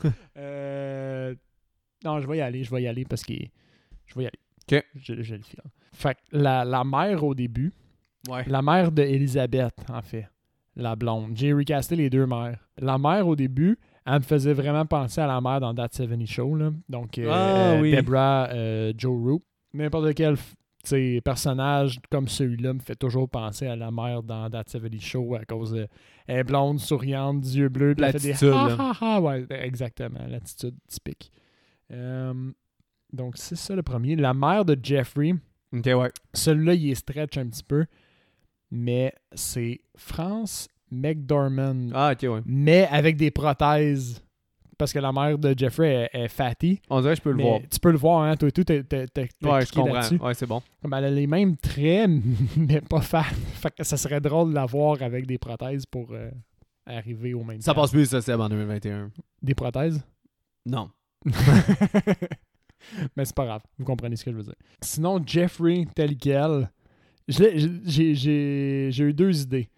Euh, 0.36 1.34
non, 2.04 2.20
je 2.20 2.28
vais 2.28 2.38
y 2.38 2.40
aller. 2.40 2.62
Je 2.64 2.70
vais 2.70 2.82
y 2.82 2.86
aller 2.86 3.04
parce 3.04 3.24
que 3.24 3.34
je 4.06 4.14
vais 4.14 4.24
y 4.24 4.26
aller. 4.26 4.38
Ok. 4.78 4.84
Je, 4.94 5.22
je 5.22 5.34
le 5.34 5.42
file. 5.42 5.60
Fait 5.92 6.14
que 6.14 6.20
la, 6.32 6.64
la 6.64 6.84
mère 6.84 7.24
au 7.24 7.34
début, 7.34 7.72
Ouais. 8.28 8.44
la 8.46 8.62
mère 8.62 8.92
de 8.92 9.02
Elisabeth, 9.02 9.74
en 9.88 10.02
fait. 10.02 10.28
La 10.78 10.96
blonde. 10.96 11.32
J'ai 11.34 11.52
recasté 11.52 11.96
les 11.96 12.08
deux 12.08 12.26
mères. 12.26 12.58
La 12.78 12.96
mère, 12.98 13.26
au 13.26 13.36
début, 13.36 13.78
elle 14.06 14.14
me 14.14 14.20
faisait 14.20 14.54
vraiment 14.54 14.86
penser 14.86 15.20
à 15.20 15.26
la 15.26 15.40
mère 15.40 15.60
dans 15.60 15.74
That 15.74 15.88
70 15.92 16.26
Show. 16.26 16.54
Là. 16.54 16.70
Donc, 16.88 17.18
euh, 17.18 17.28
Ah, 17.30 17.72
euh, 17.72 17.80
oui. 17.82 17.94
Deborah 17.94 18.48
euh, 18.50 18.92
Joe 18.96 19.20
Roop. 19.20 19.44
N'importe 19.74 20.14
quel 20.14 20.36
personnage 21.22 21.98
comme 22.10 22.28
celui-là 22.28 22.72
me 22.72 22.78
fait 22.78 22.94
toujours 22.94 23.28
penser 23.28 23.66
à 23.66 23.76
la 23.76 23.90
mère 23.90 24.22
dans 24.22 24.48
That 24.48 24.64
70 24.68 25.00
Show 25.00 25.34
à 25.34 25.44
cause 25.44 25.72
de. 25.72 25.86
Elle 26.26 26.38
est 26.38 26.44
blonde, 26.44 26.78
souriante, 26.80 27.44
yeux 27.54 27.68
bleus, 27.68 27.94
fait 27.98 28.12
des 28.18 28.28
L'attitude, 28.28 28.52
ha 28.54 28.76
ha 28.78 28.92
ha. 29.00 29.20
Ouais, 29.20 29.46
exactement, 29.50 30.20
l'attitude 30.28 30.76
typique. 30.86 31.32
Euh, 31.90 32.52
donc, 33.12 33.36
c'est 33.36 33.56
ça 33.56 33.74
le 33.74 33.82
premier. 33.82 34.16
La 34.16 34.34
mère 34.34 34.64
de 34.64 34.78
Jeffrey, 34.80 35.34
ouais. 35.72 36.10
celui-là, 36.32 36.74
il 36.74 36.90
est 36.90 36.94
stretch 36.94 37.36
un 37.38 37.46
petit 37.48 37.64
peu, 37.64 37.84
mais 38.70 39.12
c'est 39.34 39.80
France 39.96 40.68
McDormand, 40.90 41.90
Ah, 41.94 42.12
ok, 42.12 42.22
ouais. 42.30 42.40
mais 42.46 42.86
avec 42.90 43.16
des 43.16 43.30
prothèses. 43.30 44.22
Parce 44.78 44.92
que 44.92 45.00
la 45.00 45.10
mère 45.12 45.36
de 45.36 45.54
Jeffrey 45.58 46.08
est, 46.12 46.18
est 46.24 46.28
fatty. 46.28 46.80
On 46.88 47.00
dirait 47.00 47.14
que 47.14 47.18
je 47.18 47.22
peux 47.22 47.32
le 47.32 47.42
voir. 47.42 47.60
Tu 47.68 47.80
peux 47.80 47.90
le 47.90 47.98
voir, 47.98 48.22
hein, 48.22 48.36
toi 48.36 48.48
et 48.48 48.52
tout, 48.52 48.62
t'as- 48.62 48.84
t'as- 48.84 49.08
t'as 49.08 49.22
Ouais, 49.42 49.66
je 49.66 49.72
comprends. 49.72 50.24
Ouais, 50.24 50.34
c'est 50.34 50.46
bon. 50.46 50.62
Comme 50.80 50.94
elle 50.94 51.04
a 51.06 51.10
les 51.10 51.26
mêmes 51.26 51.56
traits, 51.56 52.08
mais 52.56 52.80
pas 52.80 53.00
fat. 53.00 53.24
Fait 53.54 53.74
que 53.74 53.82
ça 53.82 53.96
serait 53.96 54.20
drôle 54.20 54.50
de 54.50 54.54
la 54.54 54.66
voir 54.66 55.02
avec 55.02 55.26
des 55.26 55.36
prothèses 55.36 55.84
pour 55.84 56.12
euh, 56.12 56.30
arriver 56.86 57.34
au 57.34 57.42
même 57.42 57.60
Ça 57.60 57.74
temps. 57.74 57.80
passe 57.80 57.90
plus, 57.90 58.06
ça, 58.06 58.20
Seb, 58.22 58.38
en 58.40 58.48
2021. 58.48 59.10
Des 59.42 59.54
prothèses? 59.56 60.00
Non. 60.64 60.90
Mais 63.16 63.24
c'est 63.24 63.34
pas 63.34 63.44
grave, 63.46 63.62
vous 63.78 63.84
comprenez 63.84 64.16
ce 64.16 64.24
que 64.24 64.30
je 64.30 64.36
veux 64.36 64.42
dire. 64.44 64.54
Sinon, 64.80 65.20
Jeffrey 65.26 65.86
tel 65.94 66.16
quel, 66.16 66.70
j'ai- 67.28 68.90
eu 69.02 69.12
deux 69.12 69.42
idées. 69.42 69.68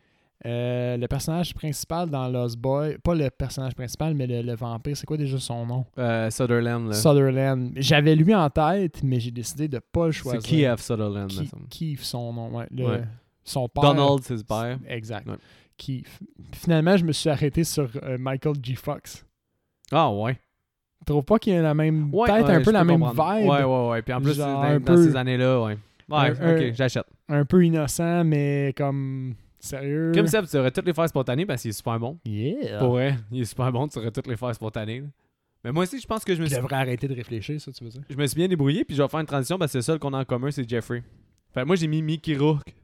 Euh, 0.47 0.97
le 0.97 1.07
personnage 1.07 1.53
principal 1.53 2.09
dans 2.09 2.27
Lost 2.29 2.57
Boy, 2.59 2.97
pas 3.05 3.15
le 3.15 3.29
personnage 3.29 3.75
principal, 3.75 4.15
mais 4.15 4.27
le, 4.27 4.41
le 4.41 4.55
vampire, 4.55 4.97
c'est 4.97 5.05
quoi 5.05 5.19
déjà 5.19 5.39
son 5.39 5.67
nom? 5.67 5.85
Euh, 5.99 6.31
Sutherland, 6.31 6.89
là. 6.89 6.95
Sutherland. 6.95 7.73
J'avais 7.77 8.17
lui 8.17 8.35
en 8.35 8.49
tête, 8.49 9.03
mais 9.03 9.21
j'ai 9.21 9.31
décidé 9.31 9.69
de 9.69 9.79
pas 9.93 10.07
le 10.07 10.13
C'est 10.13 10.19
choisir. 10.21 10.41
Kiev 10.41 10.79
Sutherland, 10.81 11.25
me 11.25 11.29
Qui- 11.29 11.47
semble. 11.47 11.67
Keith, 11.69 12.01
son 12.01 12.33
nom. 12.33 12.57
Ouais, 12.57 12.67
le- 12.71 12.87
Ouais. 12.87 13.03
Son 13.45 13.69
père. 13.69 13.83
Donald, 13.95 14.21
c'est 14.23 14.47
père. 14.47 14.79
Exact. 14.89 15.29
Ouais. 15.29 15.37
Keith. 15.77 16.07
Finalement, 16.55 16.97
je 16.97 17.05
me 17.05 17.13
suis 17.13 17.29
arrêté 17.29 17.63
sur 17.65 17.91
euh, 18.03 18.17
Michael 18.19 18.55
G. 18.63 18.75
Fox. 18.77 19.27
Ah, 19.93 20.11
ouais. 20.11 20.35
Tu 21.01 21.05
trouves 21.07 21.25
pas 21.25 21.39
qu'il 21.39 21.53
a 21.55 21.61
la 21.63 21.75
même 21.75 22.09
Ouais, 22.15 22.31
ouais, 22.31 22.51
un 22.55 22.61
peu 22.63 22.71
la 22.71 22.85
même 22.85 23.01
comprendre. 23.01 23.39
vibe, 23.41 23.49
Ouais, 23.51 23.63
ouais, 23.65 23.89
ouais. 23.91 24.03
Puis 24.03 24.15
en 24.15 24.21
plus, 24.23 24.39
dans, 24.39 24.81
dans 24.81 24.97
ces 24.97 25.17
années-là, 25.17 25.63
ouais. 25.65 25.79
Ouais, 26.11 26.33
Un- 26.41 26.57
ok, 26.69 26.75
j'achète. 26.75 27.05
un 27.29 27.45
peu 27.45 27.65
innocent, 27.65 28.25
mais 28.25 28.75
comme 28.77 29.35
sérieux. 29.59 30.13
Comme 30.15 30.27
Seb, 30.27 30.47
tu 30.47 30.57
aurais 30.59 30.71
toutes 30.71 30.87
les 30.87 30.95
faire 30.95 31.09
spontanées 31.09 31.47
parce 31.47 31.63
qu'il 31.63 31.71
est 31.71 31.73
super 31.73 31.99
bon. 31.99 32.19
Yeah. 32.25 32.79
Pour 32.79 32.91
vrai, 32.91 33.17
il 33.31 33.43
est 33.43 33.45
super 33.45 33.71
bon, 33.73 33.87
tu 33.89 33.99
aurais 33.99 34.11
toutes 34.11 34.27
les 34.27 34.37
faire 34.37 34.55
spontanées. 34.55 35.05
Mais 35.63 35.73
moi 35.73 35.83
aussi, 35.83 36.01
je 36.01 36.07
pense 36.07 36.25
que 36.25 36.35
je 36.35 36.41
me 36.41 36.47
Tu 36.47 36.55
suis, 36.55 36.63
devrais 36.63 36.77
arrêter 36.77 37.07
de 37.07 37.15
réfléchir, 37.15 37.61
ça, 37.61 37.71
tu 37.71 37.85
veux 37.85 37.91
dire? 37.91 38.01
je 38.09 38.17
me 38.17 38.27
suis 38.27 38.37
bien 38.37 38.49
débrouillé, 38.49 38.85
puis 38.85 38.97
je 38.97 39.03
vais 39.03 39.09
faire 39.09 39.21
une 39.21 39.27
transition 39.27 39.59
parce 39.59 39.73
que 39.73 39.79
le 39.79 39.83
seul 39.83 39.99
qu'on 39.99 40.15
a 40.15 40.19
en 40.21 40.25
commun, 40.25 40.51
c'est 40.51 40.67
Jeffrey. 40.69 41.03
Fait 41.53 41.61
que 41.63 41.67
moi, 41.67 41.77
j'ai 41.77 41.87
mis 41.87 42.01
Mickey 42.01 42.37
Rourke. 42.37 42.75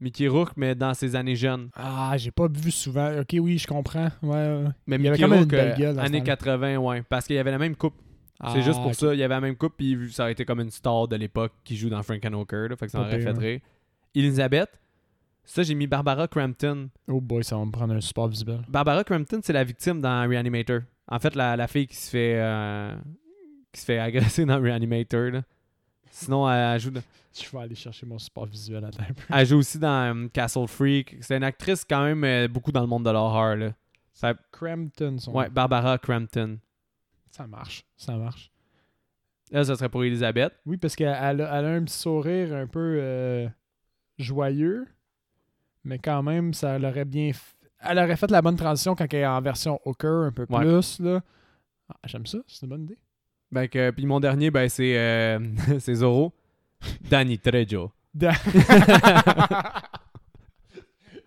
Mickey 0.00 0.28
Rourke, 0.28 0.52
mais 0.56 0.74
dans 0.74 0.92
ses 0.94 1.14
années 1.16 1.36
jeunes. 1.36 1.68
Ah, 1.74 2.14
j'ai 2.16 2.30
pas 2.30 2.48
vu 2.48 2.70
souvent. 2.70 3.18
Ok, 3.20 3.36
oui, 3.40 3.58
je 3.58 3.66
comprends. 3.66 4.08
Ouais, 4.22 4.30
ouais. 4.30 4.64
Mais 4.86 4.96
Il 4.96 5.06
avait 5.06 5.10
Mickey 5.10 5.22
quand 5.22 5.28
même 5.28 5.32
une 5.38 5.44
Rourke, 5.44 5.50
belle 5.50 5.72
euh, 5.72 5.76
gueule 5.76 5.94
dans 5.96 6.00
ce 6.02 6.06
années 6.06 6.18
temps-là. 6.20 6.36
80, 6.36 6.76
ouais. 6.78 7.02
Parce 7.08 7.26
qu'il 7.26 7.36
y 7.36 7.38
avait 7.38 7.50
la 7.50 7.58
même 7.58 7.76
coupe. 7.76 7.94
Ah, 8.40 8.52
c'est 8.54 8.62
juste 8.62 8.78
pour 8.78 8.88
ok. 8.88 8.94
ça. 8.94 9.14
Il 9.14 9.20
y 9.20 9.22
avait 9.22 9.34
la 9.34 9.40
même 9.40 9.56
coupe, 9.56 9.74
puis 9.76 10.10
ça 10.12 10.22
aurait 10.24 10.32
été 10.32 10.44
comme 10.44 10.60
une 10.60 10.70
star 10.70 11.06
de 11.08 11.16
l'époque 11.16 11.52
qui 11.62 11.76
joue 11.76 11.90
dans 11.90 12.02
Frank 12.02 12.24
and 12.24 12.32
Hooker. 12.32 12.68
là, 12.70 12.76
fait 12.76 12.86
que 12.86 12.92
ça 12.92 13.00
aurait 13.00 13.20
fait 13.20 13.30
rire. 13.38 13.60
Elizabeth, 14.14 14.70
ça, 15.44 15.62
j'ai 15.62 15.74
mis 15.74 15.86
Barbara 15.86 16.26
Crampton. 16.28 16.88
Oh 17.08 17.20
boy, 17.20 17.44
ça 17.44 17.56
va 17.56 17.64
me 17.64 17.70
prendre 17.70 17.94
un 17.94 18.00
support 18.00 18.28
visuel. 18.28 18.60
Barbara 18.68 19.04
Crampton, 19.04 19.40
c'est 19.42 19.52
la 19.52 19.64
victime 19.64 20.00
dans 20.00 20.28
Reanimator. 20.28 20.80
En 21.08 21.18
fait, 21.18 21.34
la, 21.34 21.56
la 21.56 21.66
fille 21.66 21.86
qui 21.86 21.96
se 21.96 22.10
fait 22.10 22.34
euh, 22.38 22.94
qui 23.72 23.80
se 23.80 23.84
fait 23.84 23.98
agresser 23.98 24.44
dans 24.44 24.60
Reanimator. 24.60 25.30
là. 25.30 25.42
Sinon, 26.10 26.50
elle, 26.50 26.74
elle 26.74 26.80
joue, 26.80 26.90
dans- 26.90 27.02
Je 27.32 27.48
vais 27.56 27.62
aller 27.62 27.74
chercher 27.74 28.06
mon 28.06 28.18
support 28.18 28.46
visuel 28.46 28.84
à 28.84 28.90
peu. 28.90 29.02
elle 29.32 29.46
joue 29.46 29.58
aussi 29.58 29.78
dans 29.78 30.16
euh, 30.24 30.28
Castle 30.28 30.66
Freak. 30.66 31.16
C'est 31.20 31.36
une 31.36 31.44
actrice 31.44 31.84
quand 31.88 32.02
même 32.04 32.24
euh, 32.24 32.48
beaucoup 32.48 32.72
dans 32.72 32.80
le 32.80 32.86
monde 32.86 33.04
de 33.04 33.10
l'horreur. 33.10 33.56
là. 33.56 33.72
Ça- 34.12 34.34
Crampton, 34.52 35.18
son 35.18 35.32
Ouais, 35.32 35.48
Barbara 35.48 35.98
Crampton. 35.98 36.58
Ça 37.30 37.46
marche, 37.46 37.84
ça 37.96 38.16
marche. 38.16 38.50
Là, 39.50 39.64
ça 39.64 39.74
serait 39.76 39.88
pour 39.88 40.04
Elisabeth. 40.04 40.52
Oui, 40.66 40.76
parce 40.76 40.94
qu'elle 40.94 41.08
a, 41.08 41.32
elle 41.32 41.40
a 41.64 41.68
un 41.70 41.84
petit 41.84 41.96
sourire 41.98 42.54
un 42.54 42.66
peu 42.66 42.98
euh, 43.00 43.48
joyeux, 44.18 44.86
mais 45.84 45.98
quand 45.98 46.22
même, 46.22 46.54
ça 46.54 46.78
l'aurait 46.78 47.04
bien... 47.04 47.30
f- 47.30 47.54
Elle 47.80 47.98
aurait 47.98 48.16
fait 48.16 48.30
la 48.30 48.42
bonne 48.42 48.56
transition 48.56 48.94
quand 48.94 49.12
elle 49.12 49.20
est 49.20 49.26
en 49.26 49.40
version 49.40 49.80
Hooker 49.84 50.26
un 50.26 50.32
peu 50.32 50.46
Ouais. 50.50 50.60
plus, 50.60 51.00
là. 51.00 51.20
Ah, 51.88 51.96
J'aime 52.04 52.26
ça, 52.26 52.38
c'est 52.46 52.62
une 52.62 52.68
bonne 52.68 52.82
idée. 52.84 52.98
Ben, 53.50 53.66
que- 53.68 53.90
puis 53.90 54.06
mon 54.06 54.20
dernier, 54.20 54.50
ben, 54.52 54.68
c'est 54.68 54.96
euh, 54.96 55.38
Zorro. 55.94 56.32
Danny 57.10 57.38
Trejo. 57.38 57.90
Da- 58.14 58.32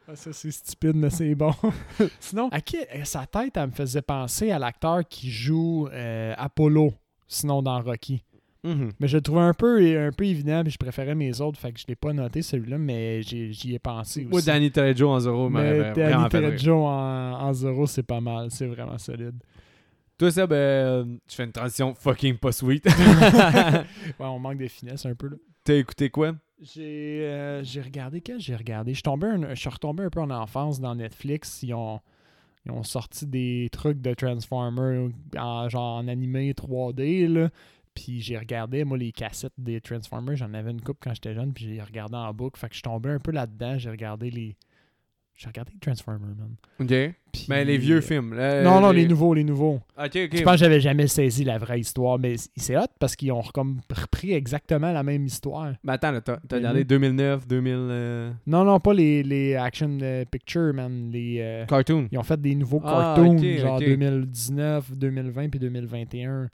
Ah, 0.08 0.16
ça, 0.16 0.34
c'est 0.34 0.52
stupide, 0.52 0.96
mais 0.96 1.10
c'est 1.10 1.34
bon. 1.34 1.54
Sinon, 2.20 2.50
à 2.52 2.60
qui 2.60 2.78
euh, 2.78 3.06
sa 3.06 3.26
tête, 3.26 3.56
elle 3.56 3.68
me 3.68 3.72
faisait 3.72 4.02
penser 4.02 4.52
à 4.52 4.60
l'acteur 4.60 5.08
qui 5.08 5.32
joue 5.32 5.88
euh, 5.94 6.34
Apollo, 6.38 6.94
sinon 7.28 7.62
dans 7.62 7.82
Rocky. 7.82 8.22
Mhm. 8.66 8.92
Mais 9.00 9.08
je 9.08 9.18
le 9.18 9.22
trouvais 9.22 9.42
un 9.42 9.54
peu, 9.54 9.80
un 9.98 10.12
peu 10.12 10.26
évident, 10.26 10.62
puis 10.64 10.72
je 10.72 10.78
préférais 10.78 11.16
mes 11.16 11.40
autres, 11.42 11.60
fait 11.60 11.72
que 11.72 11.80
je 11.80 11.86
l'ai 11.88 11.96
pas 11.96 12.14
noté 12.14 12.42
celui-là, 12.42 12.78
mais 12.78 13.22
j'y 13.22 13.74
ai 13.74 13.80
pensé 13.80 14.28
aussi. 14.30 14.46
Danny 14.46 14.72
Trejo 14.72 15.10
en 15.10 15.20
Zorro 15.20 15.50
m'aurait 15.50 15.72
mais 15.72 15.92
vraiment 15.92 16.28
Danny. 16.28 16.48
Trejo 16.48 16.86
en, 16.86 17.42
en 17.42 17.54
Zoro, 17.54 17.88
c'est 17.88 18.04
pas 18.04 18.22
mal, 18.22 18.52
c'est 18.52 18.68
vraiment 18.68 18.98
solide. 18.98 19.36
Toi, 20.18 20.32
Seb, 20.32 20.54
euh, 20.54 21.04
tu 21.28 21.36
fais 21.36 21.44
une 21.44 21.52
transition 21.52 21.94
fucking 21.96 22.38
pas 22.38 22.52
sweet. 22.52 22.86
ouais, 22.86 23.84
on 24.20 24.40
manque 24.40 24.60
de 24.60 24.68
finesse 24.68 25.06
un 25.06 25.16
peu 25.16 25.28
là. 25.30 25.36
T'as 25.64 25.76
écouté 25.76 26.10
quoi? 26.10 26.34
J'ai 26.60 27.22
euh, 27.24 27.64
regardé 27.82 28.22
quel 28.22 28.40
j'ai 28.40 28.56
regardé. 28.56 28.94
Je 28.94 29.00
suis 29.00 29.10
un- 29.28 29.54
je 29.56 29.70
retombé 29.70 30.04
un 30.04 30.10
peu 30.10 30.22
en 30.22 30.30
enfance 30.30 30.80
dans 30.80 30.96
Netflix. 30.96 31.62
Ils 31.64 31.74
ont, 31.74 32.00
ils 32.66 32.72
ont 32.72 32.84
sorti 32.84 33.26
des 33.28 33.70
trucs 33.72 34.02
de 34.02 34.14
Transformers 34.14 35.10
en, 35.38 35.70
genre 35.70 35.98
en 35.98 36.08
animé 36.08 36.54
3D 36.54 37.28
là. 37.28 37.50
Puis 37.96 38.22
j'ai 38.22 38.38
regardé 38.38 38.84
moi 38.86 38.98
les 38.98 39.12
cassettes 39.12 39.54
des 39.58 39.82
Transformers, 39.82 40.36
j'en 40.38 40.54
avais 40.54 40.72
une 40.72 40.82
coupe 40.82 40.98
quand 41.02 41.14
j'étais 41.14 41.36
jeune, 41.36 41.54
puis 41.54 41.66
j'ai 41.66 41.82
regardé 41.82 42.16
en 42.16 42.34
boucle. 42.34 42.60
Fait 42.60 42.68
que 42.68 42.74
je 42.74 42.78
suis 42.80 42.84
tombé 42.84 43.10
un 43.12 43.20
peu 43.20 43.32
là-dedans, 43.32 43.78
j'ai 43.78 43.90
regardé 43.92 44.32
les 44.32 44.58
j'ai 45.36 45.48
regardé 45.48 45.72
Transformers 45.82 46.30
man. 46.38 46.56
OK. 46.80 47.16
Puis- 47.32 47.46
Mais 47.50 47.66
les 47.66 47.78
vieux 47.80 48.02
films. 48.02 48.34
là, 48.36 48.62
Non 48.62 48.80
non, 48.80 48.92
les 48.92 49.08
nouveaux, 49.08 49.34
les 49.34 49.44
nouveaux. 49.44 49.82
OK, 49.98 50.06
OK. 50.06 50.30
Je 50.36 50.44
pense 50.44 50.54
que 50.54 50.58
j'avais 50.58 50.80
jamais 50.80 51.08
saisi 51.08 51.44
la 51.44 51.58
vraie 51.58 51.80
histoire, 51.80 52.20
mais 52.20 52.36
c'est 52.56 52.78
hot 52.78 52.86
parce 53.00 53.16
qu'ils 53.16 53.32
ont 53.32 53.42
comme 53.54 53.82
repris 53.92 54.34
exactement 54.34 54.92
la 54.92 55.02
même 55.02 55.26
histoire. 55.26 55.74
Mais 55.84 55.94
attends, 55.94 56.20
t'as 56.22 56.38
regardé 56.52 56.80
vieux. 56.80 56.86
2009, 56.86 57.48
2000... 57.48 57.74
euh, 57.76 58.32
Non, 58.46 58.64
non, 58.64 58.80
pas 58.80 58.94
les, 58.94 59.24
les 59.24 59.56
action 59.56 59.98
euh, 60.02 60.24
pictures, 60.26 60.74
man. 60.76 61.10
Les, 61.12 61.38
euh, 61.42 61.66
Cartoon. 61.66 62.08
ils 62.12 62.18
ont 62.20 62.24
fait 62.24 62.40
des 62.40 62.54
nouveaux 62.54 62.82
Ah, 62.84 63.16
cartoons, 63.18 63.38
genre 63.58 63.78
ok. 63.78 63.86
2019, 63.86 64.92
2020 64.96 65.50
puis 65.50 65.60
2021. 65.60 66.50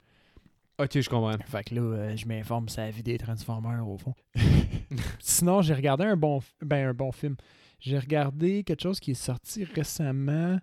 OK, 0.82 1.02
je 1.02 1.10
comprends. 1.10 1.34
Fait 1.46 1.64
que 1.66 1.76
là, 1.76 1.82
euh, 1.82 2.16
je 2.16 2.26
m'informe 2.26 2.70
sur 2.70 2.82
la 2.82 2.90
vie 2.90 3.04
des 3.04 3.18
Transformers, 3.18 3.86
au 3.86 3.98
fond. 3.98 4.14
Sinon, 5.20 5.62
j'ai 5.62 5.74
regardé 5.74 6.06
un 6.06 6.16
bon, 6.16 6.40
ben, 6.62 6.88
un 6.90 6.94
bon 6.94 7.12
film. 7.12 7.36
J'ai 7.80 7.98
regardé 7.98 8.64
quelque 8.64 8.82
chose 8.84 9.00
qui 9.00 9.12
est 9.12 9.14
sorti 9.14 9.64
récemment 9.64 10.60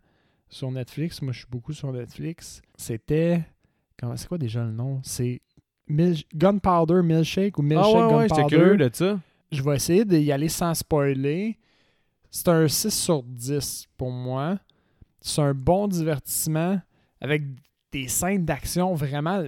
sur 0.49 0.71
Netflix. 0.71 1.23
Moi, 1.23 1.33
je 1.33 1.39
suis 1.39 1.49
beaucoup 1.51 1.73
sur 1.73 1.93
Netflix. 1.93 2.61
C'était... 2.77 3.45
comment 3.99 4.17
C'est 4.17 4.29
quoi 4.29 4.39
déjà 4.39 4.65
le 4.65 4.73
nom? 4.73 5.01
C'est 5.03 5.41
Mil- 5.89 6.25
Gunpowder 6.35 7.01
Milkshake 7.03 7.59
ou 7.59 7.63
Ah 7.63 7.65
Milkshake 7.65 7.95
ouais, 7.95 8.15
ouais, 8.17 8.23
j'étais 8.29 8.35
Gunpowder. 8.43 8.57
curieux 8.57 8.77
de 8.77 8.91
ça. 8.93 9.21
Je 9.53 9.63
vais 9.63 9.77
essayer 9.77 10.05
d'y 10.05 10.31
aller 10.33 10.49
sans 10.49 10.75
spoiler. 10.75 11.59
C'est 12.31 12.49
un 12.49 12.69
6 12.69 12.91
sur 12.91 13.23
10 13.23 13.87
pour 13.97 14.11
moi. 14.11 14.59
C'est 15.21 15.41
un 15.43 15.55
bon 15.55 15.89
divertissement 15.89 16.81
avec 17.21 17.43
des 17.93 18.09
scènes 18.09 18.45
d'action 18.45 18.95
vraiment. 18.95 19.43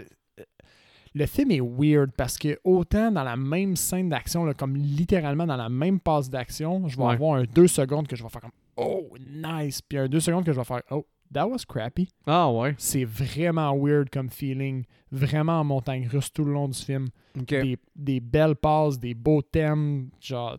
Le 1.15 1.27
film 1.27 1.51
est 1.51 1.61
weird 1.61 2.11
parce 2.17 2.37
que 2.39 2.59
autant 2.65 3.11
dans 3.11 3.25
la 3.25 3.37
même 3.37 3.77
scène 3.77 4.09
d'action, 4.09 4.51
comme 4.55 4.77
littéralement 4.77 5.47
dans 5.47 5.57
la 5.57 5.69
même 5.69 6.01
passe 6.01 6.29
d'action, 6.31 6.87
je 6.89 6.97
vais 6.97 7.03
Ouais. 7.05 7.13
avoir 7.15 7.35
un 7.41 7.45
2 7.45 7.67
secondes 7.67 8.07
que 8.09 8.17
je 8.17 8.23
vais 8.23 8.29
faire 8.29 8.43
comme 8.43 8.51
Oh, 8.77 9.09
nice. 9.29 9.81
Puis 9.83 9.99
un 9.99 10.09
2 10.09 10.21
secondes 10.21 10.45
que 10.45 10.53
je 10.53 10.59
vais 10.59 10.65
faire 10.65 10.83
Oh, 10.91 11.07
that 11.33 11.47
was 11.49 11.59
crappy. 11.69 12.09
Ah 12.27 12.51
ouais. 12.53 12.75
C'est 12.79 13.05
vraiment 13.05 13.77
weird 13.77 14.09
comme 14.11 14.29
feeling. 14.31 14.85
Vraiment 15.11 15.61
en 15.61 15.65
montagne 15.65 16.07
russe 16.07 16.33
tout 16.33 16.45
le 16.45 16.53
long 16.53 16.69
du 16.69 16.79
film 16.79 17.09
des, 17.35 17.77
des 17.97 18.21
belles 18.21 18.57
passes, 18.57 18.99
des 18.99 19.15
beaux 19.15 19.43
thèmes. 19.43 20.11
Genre, 20.21 20.59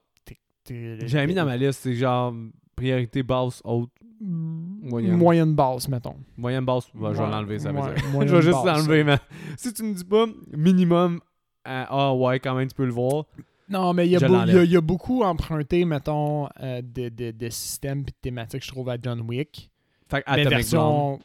J'avais 0.68 1.28
mis 1.28 1.34
dans 1.34 1.46
ma 1.46 1.58
liste, 1.58 1.80
c'est 1.82 1.96
genre 1.96 2.34
priorité 2.76 3.24
basse, 3.24 3.62
haute, 3.64 3.90
moyenne, 4.22 5.16
moyenne. 5.18 5.56
basse, 5.56 5.88
mettons. 5.88 6.16
Moyenne 6.38 6.66
basse. 6.66 6.90
Bah, 6.94 7.12
je 7.14 7.22
vais 7.22 7.30
l'enlever, 7.30 7.60
ça 7.60 7.72
veut 7.72 7.82
dire. 7.82 8.28
je 8.28 8.36
vais 8.36 8.42
juste 8.42 8.66
l'enlever, 8.66 9.04
mais 9.04 9.18
si 9.58 9.74
tu 9.74 9.84
me 9.84 9.94
dis 9.94 10.04
pas 10.04 10.26
minimum, 10.56 11.20
euh, 11.68 11.86
ah 11.88 12.14
ouais, 12.14 12.40
quand 12.40 12.56
même, 12.56 12.68
tu 12.68 12.76
peux 12.76 12.86
le 12.86 12.92
voir. 12.92 13.26
Non, 13.70 13.94
mais 13.94 14.08
il 14.08 14.12
y, 14.12 14.16
a 14.18 14.64
y 14.64 14.78
beaucoup 14.82 15.22
emprunté, 15.22 15.86
mettons, 15.86 16.48
euh, 16.60 16.82
de, 16.82 17.10
de, 17.10 17.30
de 17.32 17.50
systèmes 17.50 18.00
et 18.00 18.06
de 18.06 18.12
thématiques, 18.22 18.64
je 18.66 18.70
trouve, 18.72 18.90
à 18.90 18.98
John 19.00 19.22
Wick. 19.22 19.70
Fait 20.10 20.24
que 20.24 20.32
Mais 20.32 20.42
Atomic 20.42 20.48
Blonde. 20.48 20.54
version, 20.58 21.20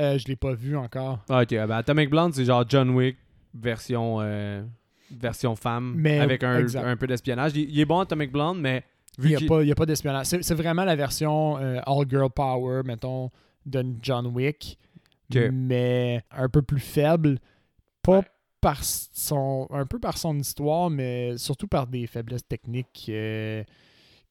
euh, 0.00 0.18
je 0.18 0.26
l'ai 0.26 0.34
pas 0.36 0.52
vu 0.54 0.76
encore. 0.76 1.20
Ah, 1.28 1.42
ok, 1.42 1.50
ben 1.50 1.70
Atomic 1.70 2.10
Blonde, 2.10 2.34
c'est 2.34 2.44
genre 2.44 2.64
John 2.68 2.90
Wick 2.90 3.16
version, 3.54 4.18
euh, 4.20 4.64
version 5.16 5.54
femme 5.54 5.94
Mais- 5.96 6.18
avec 6.18 6.42
un 6.42 6.96
peu 6.96 7.06
d'espionnage. 7.06 7.52
Il, 7.54 7.70
il 7.70 7.78
est 7.78 7.84
bon 7.84 8.00
Atomic 8.00 8.32
Blonde, 8.32 8.58
mais 8.60 8.82
Il 9.18 9.28
n'y 9.28 9.36
a, 9.36 9.40
pas- 9.48 9.62
il 9.62 9.68
y 9.68 9.72
a 9.72 9.74
pas 9.74 9.86
d'espionnage. 9.86 10.26
C'est 10.26 10.42
c'est 10.42 10.54
vraiment 10.54 10.84
la 10.84 10.94
version 10.96 11.58
euh, 11.58 11.80
All 11.86 12.04
Girl 12.08 12.30
Power, 12.30 12.82
mettons, 12.84 13.30
de 13.64 13.84
John 14.02 14.26
Wick, 14.28 14.78
mais 15.52 16.22
un 16.30 16.48
peu 16.48 16.62
plus 16.62 16.80
faible. 16.80 17.38
Pas 18.02 18.18
Ouais. 18.18 18.24
par 18.60 18.82
son. 18.84 19.66
un 19.70 19.86
peu 19.86 19.98
par 19.98 20.18
son 20.18 20.36
histoire, 20.38 20.90
mais 20.90 21.36
surtout 21.38 21.66
par 21.66 21.86
des 21.86 22.06
faiblesses 22.06 22.46
techniques 22.46 23.06
euh, 23.08 23.64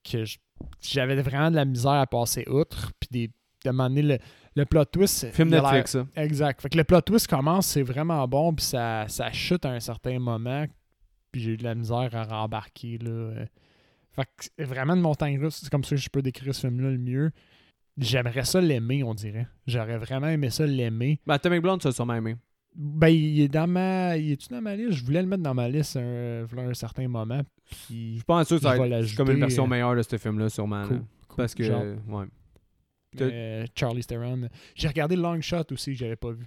que 0.04 0.24
je- 0.26 0.38
j'avais 0.82 1.22
vraiment 1.22 1.50
de 1.52 1.56
la 1.56 1.66
misère 1.66 1.92
à 1.94 2.08
passer 2.08 2.46
outre. 2.48 2.92
Puis 3.00 3.10
des, 3.12 3.32
de 3.66 3.72
m'amener 3.72 4.02
le, 4.04 4.18
le 4.56 4.66
plot 4.66 4.86
twist. 4.86 5.32
film 5.32 5.50
Netflix, 5.50 5.92
ça. 5.94 6.06
Exact. 6.16 6.62
Fait 6.62 6.70
que 6.70 6.78
le 6.78 6.84
plot 6.84 7.02
twist 7.02 7.28
commence, 7.28 7.66
c'est 7.68 7.82
vraiment 7.82 8.28
bon, 8.28 8.54
puis 8.54 8.64
ça, 8.66 9.06
ça 9.08 9.32
chute 9.32 9.66
à 9.66 9.72
un 9.72 9.80
certain 9.80 10.20
moment, 10.20 10.66
puis 11.32 11.42
j'ai 11.42 11.52
eu 11.54 11.58
de 11.58 11.64
la 11.64 11.74
misère 11.76 12.10
à 12.14 12.24
rembarquer, 12.24 13.00
là. 13.00 13.46
Euh. 14.20 14.24
Fait 14.24 14.50
que 14.58 14.64
vraiment 14.64 14.94
une 14.96 15.02
montagne 15.02 15.40
russe, 15.40 15.60
c'est 15.64 15.70
comme 15.70 15.84
ça 15.84 15.96
que 15.96 16.02
je 16.02 16.10
peux 16.10 16.22
décrire 16.22 16.54
ce 16.56 16.68
film-là 16.68 16.92
le 16.92 16.98
mieux. 16.98 17.32
J'aimerais 17.98 18.44
ça 18.46 18.60
l'aimer, 18.60 19.04
on 19.04 19.14
dirait. 19.14 19.48
J'aurais 19.68 19.98
vraiment 19.98 20.28
aimé 20.28 20.50
ça 20.50 20.66
l'aimer. 20.66 21.20
Ben, 21.26 21.36
Atomic 21.36 21.62
Blonde, 21.62 21.86
as 21.86 21.92
sûrement 21.94 22.16
aimé. 22.16 22.36
Ben, 22.76 23.08
il 23.08 23.40
est 23.40 23.48
dans 23.48 23.68
ma... 23.68 24.18
Il 24.18 24.34
est-tu 24.34 24.50
dans 24.50 24.62
ma 24.62 24.76
liste? 24.76 24.92
Je 25.00 25.06
voulais 25.06 25.22
le 25.22 25.28
mettre 25.30 25.44
dans 25.44 25.54
ma 25.54 25.70
liste 25.70 25.96
un, 25.96 26.46
un 26.58 26.74
certain 26.74 27.08
moment, 27.08 27.42
puis... 27.88 28.18
Je 28.20 28.24
pense 28.26 28.50
que 28.50 28.58
ça 28.58 28.76
va 28.76 28.86
être 28.88 29.16
comme 29.16 29.32
une 29.32 29.40
version 29.40 29.64
euh, 29.64 29.68
meilleure 29.68 29.96
de 29.96 30.02
ce 30.02 30.18
film-là, 30.18 30.50
sûrement. 30.50 30.82
là. 30.82 30.88
Cool, 30.88 31.38
parce 31.38 31.56
que. 31.56 31.64
Genre. 31.64 31.84
Ouais. 32.10 32.26
Mais 33.18 33.66
Charlie 33.76 34.04
Theron. 34.04 34.50
J'ai 34.76 34.90
regardé 34.90 35.16
Long 35.16 35.40
Shot 35.40 35.64
aussi, 35.72 35.94
que 35.94 35.98
j'avais 36.00 36.18
pas 36.18 36.32
vu. 36.32 36.46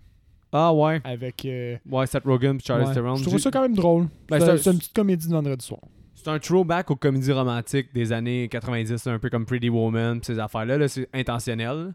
Ah 0.52 0.72
ouais. 0.74 1.00
Avec. 1.04 1.44
euh, 1.46 1.78
Ouais, 1.90 2.06
Seth 2.06 2.24
Rogen 2.24 2.58
Charlie 2.60 2.86
ouais. 2.86 2.94
Theron. 2.94 3.16
Je 3.16 3.24
trouve 3.24 3.38
ça 3.38 3.50
quand 3.50 3.62
même 3.62 3.74
drôle. 3.74 4.08
Ben, 4.28 4.38
c'est 4.58 4.70
une 4.70 4.78
petite 4.78 4.94
comédie 4.94 5.26
de 5.28 5.32
vendredi 5.32 5.64
soir. 5.64 5.80
C'est 6.18 6.28
un 6.30 6.40
throwback 6.40 6.90
aux 6.90 6.96
comédies 6.96 7.30
romantiques 7.30 7.94
des 7.94 8.10
années 8.10 8.48
90, 8.48 9.06
un 9.06 9.20
peu 9.20 9.30
comme 9.30 9.46
Pretty 9.46 9.68
Woman, 9.68 10.18
pis 10.18 10.26
ces 10.26 10.38
affaires-là. 10.40 10.76
Là, 10.76 10.88
c'est 10.88 11.08
intentionnel. 11.14 11.94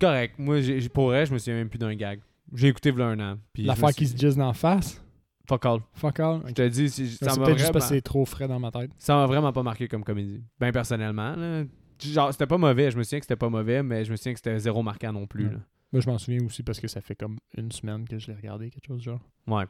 Correct. 0.00 0.36
Moi, 0.38 0.62
j'ai, 0.62 0.88
pour 0.88 1.08
vrai, 1.08 1.26
je 1.26 1.34
me 1.34 1.38
souviens 1.38 1.56
même 1.56 1.68
plus 1.68 1.78
d'un 1.78 1.94
gag. 1.94 2.20
J'ai 2.54 2.68
écouté 2.68 2.90
v'là 2.90 3.08
un 3.08 3.20
an. 3.20 3.38
L'affaire 3.58 3.90
qui 3.90 4.06
se 4.06 4.16
jizz 4.16 4.38
d'en 4.38 4.54
face? 4.54 5.04
Fuck 5.46 5.66
all. 5.66 5.80
Fuck 5.92 6.20
all? 6.20 6.40
Je 6.46 6.52
te 6.54 6.66
dis, 6.66 6.88
ça 6.88 7.36
m'a 7.36 7.44
peut-être 7.44 7.48
juste 7.48 7.58
vraiment... 7.58 7.72
parce 7.72 7.88
que 7.90 7.94
c'est 7.96 8.00
trop 8.00 8.24
frais 8.24 8.48
dans 8.48 8.58
ma 8.58 8.70
tête. 8.70 8.90
ça 8.98 9.14
m'a 9.14 9.26
vraiment 9.26 9.52
pas 9.52 9.62
marqué 9.62 9.88
comme 9.88 10.04
comédie. 10.04 10.42
Ben 10.58 10.72
personnellement, 10.72 11.36
là. 11.36 11.64
Genre, 12.02 12.32
c'était 12.32 12.46
pas 12.46 12.58
mauvais. 12.58 12.90
Je 12.90 12.96
me 12.96 13.02
souviens 13.02 13.18
que 13.18 13.26
c'était 13.26 13.36
pas 13.36 13.50
mauvais, 13.50 13.82
mais 13.82 14.06
je 14.06 14.10
me 14.10 14.16
souviens 14.16 14.32
que 14.32 14.38
c'était 14.38 14.58
zéro 14.58 14.82
marquant 14.82 15.12
non 15.12 15.26
plus. 15.26 15.48
Ouais. 15.48 15.52
là. 15.52 15.58
Moi, 15.92 16.00
je 16.00 16.08
m'en 16.08 16.16
souviens 16.16 16.42
aussi 16.46 16.62
parce 16.62 16.80
que 16.80 16.88
ça 16.88 17.02
fait 17.02 17.14
comme 17.14 17.36
une 17.58 17.70
semaine 17.70 18.08
que 18.08 18.18
je 18.18 18.28
l'ai 18.28 18.34
regardé, 18.34 18.70
quelque 18.70 18.86
chose 18.86 18.98
du 19.00 19.04
genre. 19.04 19.20
Ouais. 19.46 19.64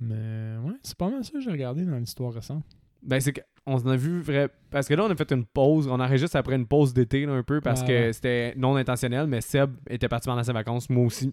Mais 0.00 0.56
ouais, 0.62 0.74
c'est 0.82 0.96
pas 0.96 1.08
mal 1.08 1.24
ça 1.24 1.32
que 1.32 1.40
j'ai 1.40 1.50
regardé 1.50 1.84
dans 1.84 1.96
l'histoire 1.96 2.32
récente. 2.32 2.64
Ben, 3.02 3.20
c'est 3.20 3.32
qu'on 3.32 3.74
en 3.74 3.86
a 3.86 3.96
vu 3.96 4.20
vrai. 4.20 4.48
Parce 4.70 4.88
que 4.88 4.94
là, 4.94 5.04
on 5.04 5.10
a 5.10 5.16
fait 5.16 5.30
une 5.32 5.44
pause. 5.44 5.86
On 5.88 6.00
enregistre 6.00 6.36
après 6.36 6.56
une 6.56 6.66
pause 6.66 6.92
d'été, 6.92 7.24
là, 7.24 7.32
un 7.32 7.42
peu, 7.42 7.60
parce 7.60 7.82
que 7.82 7.88
ouais. 7.88 8.12
c'était 8.12 8.54
non 8.56 8.76
intentionnel, 8.76 9.26
mais 9.26 9.40
Seb 9.40 9.76
était 9.88 10.08
parti 10.08 10.28
pendant 10.28 10.42
ses 10.42 10.52
vacances, 10.52 10.90
moi 10.90 11.04
aussi. 11.04 11.32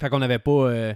Fait 0.00 0.08
qu'on 0.08 0.22
avait 0.22 0.38
pas. 0.38 0.50
euh, 0.70 0.94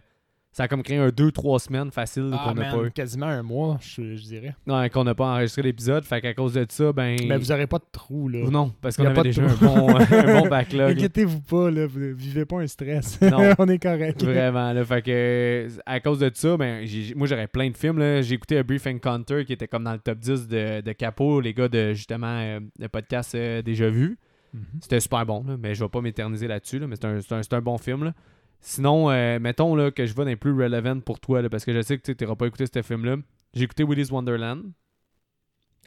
ça 0.56 0.62
a 0.62 0.68
comme 0.68 0.82
créé 0.82 0.96
un 0.96 1.08
2-3 1.08 1.58
semaines 1.58 1.90
facile 1.90 2.30
Ah, 2.32 2.40
qu'on 2.42 2.54
n'a 2.54 2.70
pas 2.70 2.82
eu. 2.84 2.90
quasiment 2.90 3.26
un 3.26 3.42
mois, 3.42 3.76
je, 3.82 4.16
je 4.16 4.22
dirais. 4.22 4.56
Non, 4.66 4.88
qu'on 4.88 5.04
n'a 5.04 5.14
pas 5.14 5.26
enregistré 5.26 5.60
l'épisode. 5.60 6.02
Fait 6.04 6.22
qu'à 6.22 6.32
cause 6.32 6.54
de 6.54 6.64
ça, 6.70 6.94
ben. 6.94 7.14
Mais 7.28 7.36
vous 7.36 7.52
aurez 7.52 7.66
pas 7.66 7.76
de 7.76 7.84
trou, 7.92 8.30
là. 8.30 8.48
Non, 8.50 8.72
parce 8.80 8.96
qu'on 8.96 9.04
a 9.04 9.10
avait 9.10 9.24
déjà 9.24 9.42
un 9.42 9.54
bon, 9.54 9.94
un 9.98 10.40
bon 10.40 10.48
backlog. 10.48 10.92
Inquiétez-vous 10.92 11.42
pas, 11.42 11.70
là, 11.70 11.86
vous 11.86 12.14
vivez 12.14 12.46
pas 12.46 12.62
un 12.62 12.66
stress. 12.66 13.20
Non. 13.20 13.52
On 13.58 13.68
est 13.68 13.78
correct. 13.78 14.24
Vraiment, 14.24 14.72
là. 14.72 14.82
Fait 14.82 15.02
que, 15.02 15.68
à 15.84 16.00
cause 16.00 16.20
de 16.20 16.30
ça, 16.32 16.56
ben, 16.56 16.86
moi, 17.16 17.26
j'aurais 17.26 17.48
plein 17.48 17.68
de 17.68 17.76
films, 17.76 17.98
là. 17.98 18.22
J'ai 18.22 18.36
écouté 18.36 18.56
A 18.56 18.62
Brief 18.62 18.86
Encounter 18.86 19.44
qui 19.44 19.52
était 19.52 19.68
comme 19.68 19.84
dans 19.84 19.92
le 19.92 19.98
top 19.98 20.18
10 20.20 20.48
de, 20.48 20.80
de 20.80 20.92
Capo, 20.92 21.42
les 21.42 21.52
gars 21.52 21.68
de, 21.68 21.92
justement, 21.92 22.38
euh, 22.40 22.60
le 22.78 22.88
podcast 22.88 23.34
euh, 23.34 23.60
Déjà 23.60 23.90
Vu. 23.90 24.16
Mhm. 24.54 24.62
C'était 24.80 25.00
super 25.00 25.26
bon, 25.26 25.44
là, 25.46 25.56
mais 25.60 25.74
je 25.74 25.84
vais 25.84 25.90
pas 25.90 26.00
m'éterniser 26.00 26.48
là-dessus, 26.48 26.78
là, 26.78 26.86
mais 26.86 26.96
c'est 26.96 27.54
un, 27.54 27.60
bon 27.60 27.76
film. 27.76 28.04
Là. 28.04 28.14
Sinon, 28.60 29.10
euh, 29.10 29.38
mettons 29.38 29.74
là, 29.76 29.90
que 29.90 30.06
je 30.06 30.12
vais 30.14 30.22
dans 30.24 30.28
les 30.30 30.36
plus 30.36 30.52
relevant 30.52 30.98
pour 31.00 31.20
toi, 31.20 31.40
là, 31.42 31.48
parce 31.48 31.64
que 31.64 31.72
je 31.72 31.82
sais 31.82 31.98
que 31.98 32.12
tu 32.12 32.24
n'auras 32.24 32.36
pas 32.36 32.46
écouté 32.46 32.64
ce 32.72 32.82
film-là. 32.82 33.16
J'ai 33.54 33.64
écouté 33.64 33.84
Willy's 33.84 34.10
Wonderland. 34.10 34.72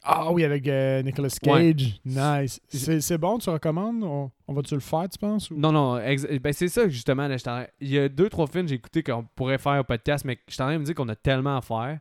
Ah 0.01 0.32
oui, 0.32 0.45
avec 0.45 0.65
euh, 0.67 1.01
Nicolas 1.03 1.28
Ouais. 1.45 1.74
Cage. 1.76 1.99
Nice. 2.05 2.61
C'est 2.70 3.17
bon, 3.17 3.38
tu 3.38 3.49
recommandes? 3.49 4.01
On, 4.03 4.32
on 4.47 4.53
va-tu 4.53 4.74
le 4.76 4.80
faire, 4.80 5.09
tu 5.09 5.20
penses? 5.20 5.51
ou- 5.51 5.57
Non, 5.57 5.74
non, 5.74 5.97
ben, 5.97 6.53
c'est 6.53 6.70
ça 6.70 6.88
justement. 6.88 7.28
Là, 7.28 7.67
il 7.82 7.89
y 7.89 7.99
a 7.99 8.07
deux, 8.07 8.30
trois 8.30 8.47
films 8.47 8.63
que 8.63 8.70
j'ai 8.70 8.76
écouté 8.76 9.03
qu'on 9.03 9.26
pourrait 9.36 9.57
faire 9.57 9.82
au 9.82 9.84
podcast, 9.84 10.24
mais 10.24 10.39
je 10.47 10.53
suis 10.53 10.61
en 10.63 10.67
train 10.67 10.76
de 10.76 10.80
me 10.80 10.86
dire 10.86 10.95
qu'on 10.95 11.09
a 11.09 11.15
tellement 11.17 11.57
à 11.57 11.61
faire 11.61 11.99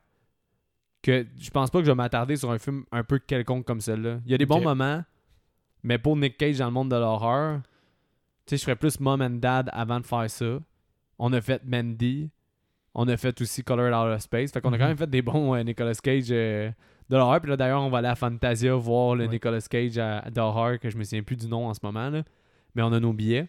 que 1.03 1.27
je 1.39 1.51
pense 1.51 1.71
pas 1.71 1.79
que 1.81 1.85
je 1.87 1.91
vais 1.91 1.97
m'attarder 1.97 2.37
sur 2.37 2.51
un 2.53 2.59
film 2.59 2.85
un 2.93 3.03
peu 3.03 3.19
quelconque 3.19 3.65
comme 3.65 3.81
celui-là. 3.81 4.21
Il 4.27 4.31
y 4.31 4.35
a 4.35 4.39
des 4.39 4.47
bons 4.47 4.61
moments, 4.61 5.03
mais 5.83 5.99
pour 5.99 6.17
Nick 6.17 6.37
Cage 6.39 6.59
dans 6.59 6.67
le 6.67 6.73
monde 6.73 6.91
de 6.91 6.97
l'horreur, 6.97 7.61
tu 8.49 8.57
sais, 8.57 8.57
je 8.57 8.65
ferais 8.65 8.77
plus 8.77 8.99
mom 9.01 9.21
and 9.21 9.31
dad 9.41 9.69
avant 9.73 10.01
de 10.01 10.07
faire 10.07 10.29
ça. 10.31 10.59
On 11.19 11.33
a 11.33 11.41
fait 11.41 11.63
Mandy. 11.65 12.31
On 12.95 13.07
a 13.09 13.17
fait 13.17 13.41
aussi 13.41 13.63
Colored 13.63 13.93
Out 13.93 14.15
of 14.17 14.21
Space. 14.23 14.51
Fait 14.53 14.61
qu'on 14.61 14.71
a 14.73 14.73
Mhm. 14.73 14.79
quand 14.79 14.89
même 14.89 14.97
fait 14.97 15.11
des 15.11 15.23
bons 15.23 15.55
euh, 15.55 15.63
Nicolas 15.63 15.95
Cage 15.95 16.29
euh, 16.31 16.71
de 17.11 17.17
l'horreur. 17.17 17.41
Puis 17.41 17.51
là, 17.51 17.57
d'ailleurs, 17.57 17.83
on 17.83 17.91
va 17.91 17.99
aller 17.99 18.09
à 18.09 18.15
Fantasia 18.17 18.75
voir 18.75 19.15
le 19.15 19.25
Ouais. 19.25 19.31
Nicolas 19.31 19.61
Cage 19.61 19.99
à- 19.99 20.23
d'horreur, 20.31 20.79
que 20.81 20.91
je 20.91 20.97
me 20.97 21.05
souviens 21.05 21.23
plus 21.23 21.37
du 21.37 21.47
nom 21.47 21.67
en 21.69 21.75
ce 21.75 21.81
moment. 21.83 22.11
Là. 22.11 22.23
Mais 22.75 22.83
on 22.83 22.93
a 22.93 22.99
nos 23.01 23.13
billets. 23.13 23.49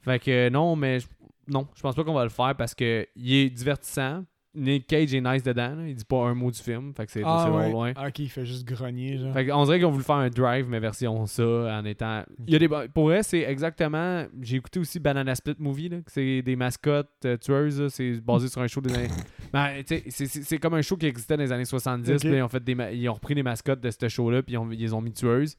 Fait 0.00 0.18
que 0.18 0.30
euh, 0.30 0.50
non, 0.50 0.76
mais 0.76 1.00
je- 1.00 1.08
non, 1.48 1.66
je 1.74 1.82
pense 1.82 1.94
pas 1.94 2.04
qu'on 2.04 2.14
va 2.14 2.22
le 2.24 2.30
faire 2.30 2.54
parce 2.56 2.74
que 2.74 3.06
il 3.16 3.32
est 3.34 3.50
divertissant. 3.50 4.24
Nick 4.56 4.86
Cage 4.86 5.14
est 5.14 5.20
nice 5.20 5.42
dedans. 5.42 5.74
là. 5.76 5.86
Il 5.88 5.94
dit 5.94 6.04
pas 6.04 6.24
un 6.26 6.34
mot 6.34 6.50
du 6.50 6.58
film. 6.58 6.92
Fait 6.96 7.06
que 7.06 7.12
c'est 7.12 7.22
Ah 7.24 7.50
ouais. 7.50 7.70
loin. 7.70 7.92
Ah, 7.96 8.08
ok, 8.08 8.18
il 8.20 8.28
fait 8.30 8.46
juste 8.46 8.66
grogner, 8.66 9.18
genre. 9.18 9.32
Fait 9.34 9.52
on 9.52 9.64
dirait 9.64 9.76
qu'ils 9.78 9.86
ont 9.86 9.90
voulu 9.90 10.04
faire 10.04 10.16
un 10.16 10.28
drive, 10.30 10.66
mais 10.68 10.80
version 10.80 11.26
ça, 11.26 11.44
en 11.44 11.84
étant. 11.84 12.22
Il 12.46 12.52
y 12.52 12.56
a 12.56 12.58
des... 12.58 12.68
Pour 12.92 13.04
vrai, 13.04 13.22
c'est 13.22 13.40
exactement. 13.42 14.24
J'ai 14.40 14.56
écouté 14.56 14.80
aussi 14.80 14.98
Banana 15.00 15.34
Split 15.34 15.56
Movie, 15.58 15.90
c'est 16.06 16.42
des 16.42 16.56
mascottes 16.56 17.10
euh, 17.24 17.36
tueuses. 17.36 17.88
C'est 17.88 18.20
basé 18.20 18.48
sur 18.48 18.60
un 18.62 18.66
show 18.66 18.80
des 18.80 18.94
années. 18.94 19.08
Ben, 19.52 19.70
c'est- 19.86 20.58
comme 20.58 20.74
un 20.74 20.82
show 20.82 20.96
qui 20.96 21.06
existait 21.06 21.36
dans 21.36 21.42
les 21.42 21.52
années 21.52 21.64
70. 21.64 22.10
Ok. 22.10 22.18
puis 22.20 22.30
ils, 22.30 22.42
ont 22.42 22.48
fait 22.48 22.62
des 22.62 22.74
ma- 22.74 22.90
ils 22.90 23.08
ont 23.08 23.14
repris 23.14 23.34
les 23.34 23.42
mascottes 23.44 23.80
de 23.80 23.90
ce 23.90 24.08
show-là, 24.08 24.42
puis 24.42 24.54
ils, 24.54 24.58
ont- 24.58 24.70
ils 24.70 24.78
les 24.80 24.92
ont 24.92 25.00
mis 25.00 25.12
tueuses. 25.12 25.56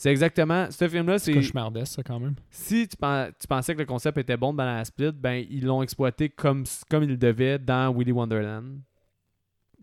C'est 0.00 0.10
exactement. 0.10 0.66
Ce 0.70 0.88
film-là, 0.88 1.18
C'est 1.18 1.34
cauchemardesque, 1.34 1.92
ça, 1.96 2.02
quand 2.02 2.18
même. 2.18 2.34
Si 2.48 2.88
tu, 2.88 2.96
pen- 2.96 3.30
tu 3.38 3.46
pensais 3.46 3.74
que 3.74 3.80
le 3.80 3.84
concept 3.84 4.16
était 4.16 4.38
bon 4.38 4.52
de 4.52 4.56
Banana 4.56 4.82
Split, 4.82 5.12
ben 5.12 5.44
ils 5.50 5.66
l'ont 5.66 5.82
exploité 5.82 6.30
comme, 6.30 6.64
comme 6.88 7.02
ils 7.02 7.10
le 7.10 7.16
devaient 7.18 7.58
dans 7.58 7.94
Willy 7.94 8.10
Wonderland. 8.10 8.78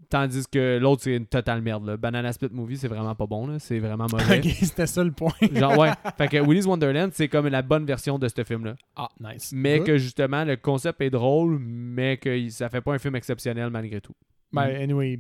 Tandis 0.10 0.46
que 0.52 0.80
l'autre, 0.80 1.04
c'est 1.04 1.16
une 1.18 1.28
totale 1.28 1.62
merde. 1.62 1.86
Là. 1.86 1.98
Banana 1.98 2.34
Split 2.34 2.50
Movie, 2.52 2.78
c'est 2.78 2.88
vraiment 2.88 3.14
pas 3.14 3.28
bon. 3.28 3.60
C'est 3.60 3.78
vraiment 3.78 4.08
mauvais. 4.12 4.40
ok, 4.44 4.46
c'était 4.60 4.88
ça 4.88 5.04
le 5.04 5.12
point. 5.12 5.34
Genre, 5.54 5.78
ouais. 5.78 5.92
Fait 6.18 6.28
que 6.28 6.38
Willy's 6.38 6.66
Wonderland, 6.66 7.12
c'est 7.14 7.28
comme 7.28 7.46
la 7.50 7.62
bonne 7.62 7.86
version 7.86 8.18
de 8.18 8.28
ce 8.28 8.44
film-là. 8.44 8.74
Ah, 8.96 9.10
nice. 9.20 9.52
Mais 9.54 9.78
Good. 9.78 9.86
que 9.86 9.98
justement, 10.00 10.44
le 10.46 10.56
concept 10.56 11.00
est 11.02 11.12
drôle, 11.12 11.60
mais 11.60 12.18
que 12.18 12.50
ça 12.50 12.70
fait 12.70 12.82
pas 12.82 12.96
un 12.96 12.98
film 12.98 13.16
exceptionnel 13.16 13.70
malgré 13.70 14.02
tout. 14.02 14.16
Ben, 14.52 14.68
Mm. 14.68 14.82
anyway, 14.82 15.20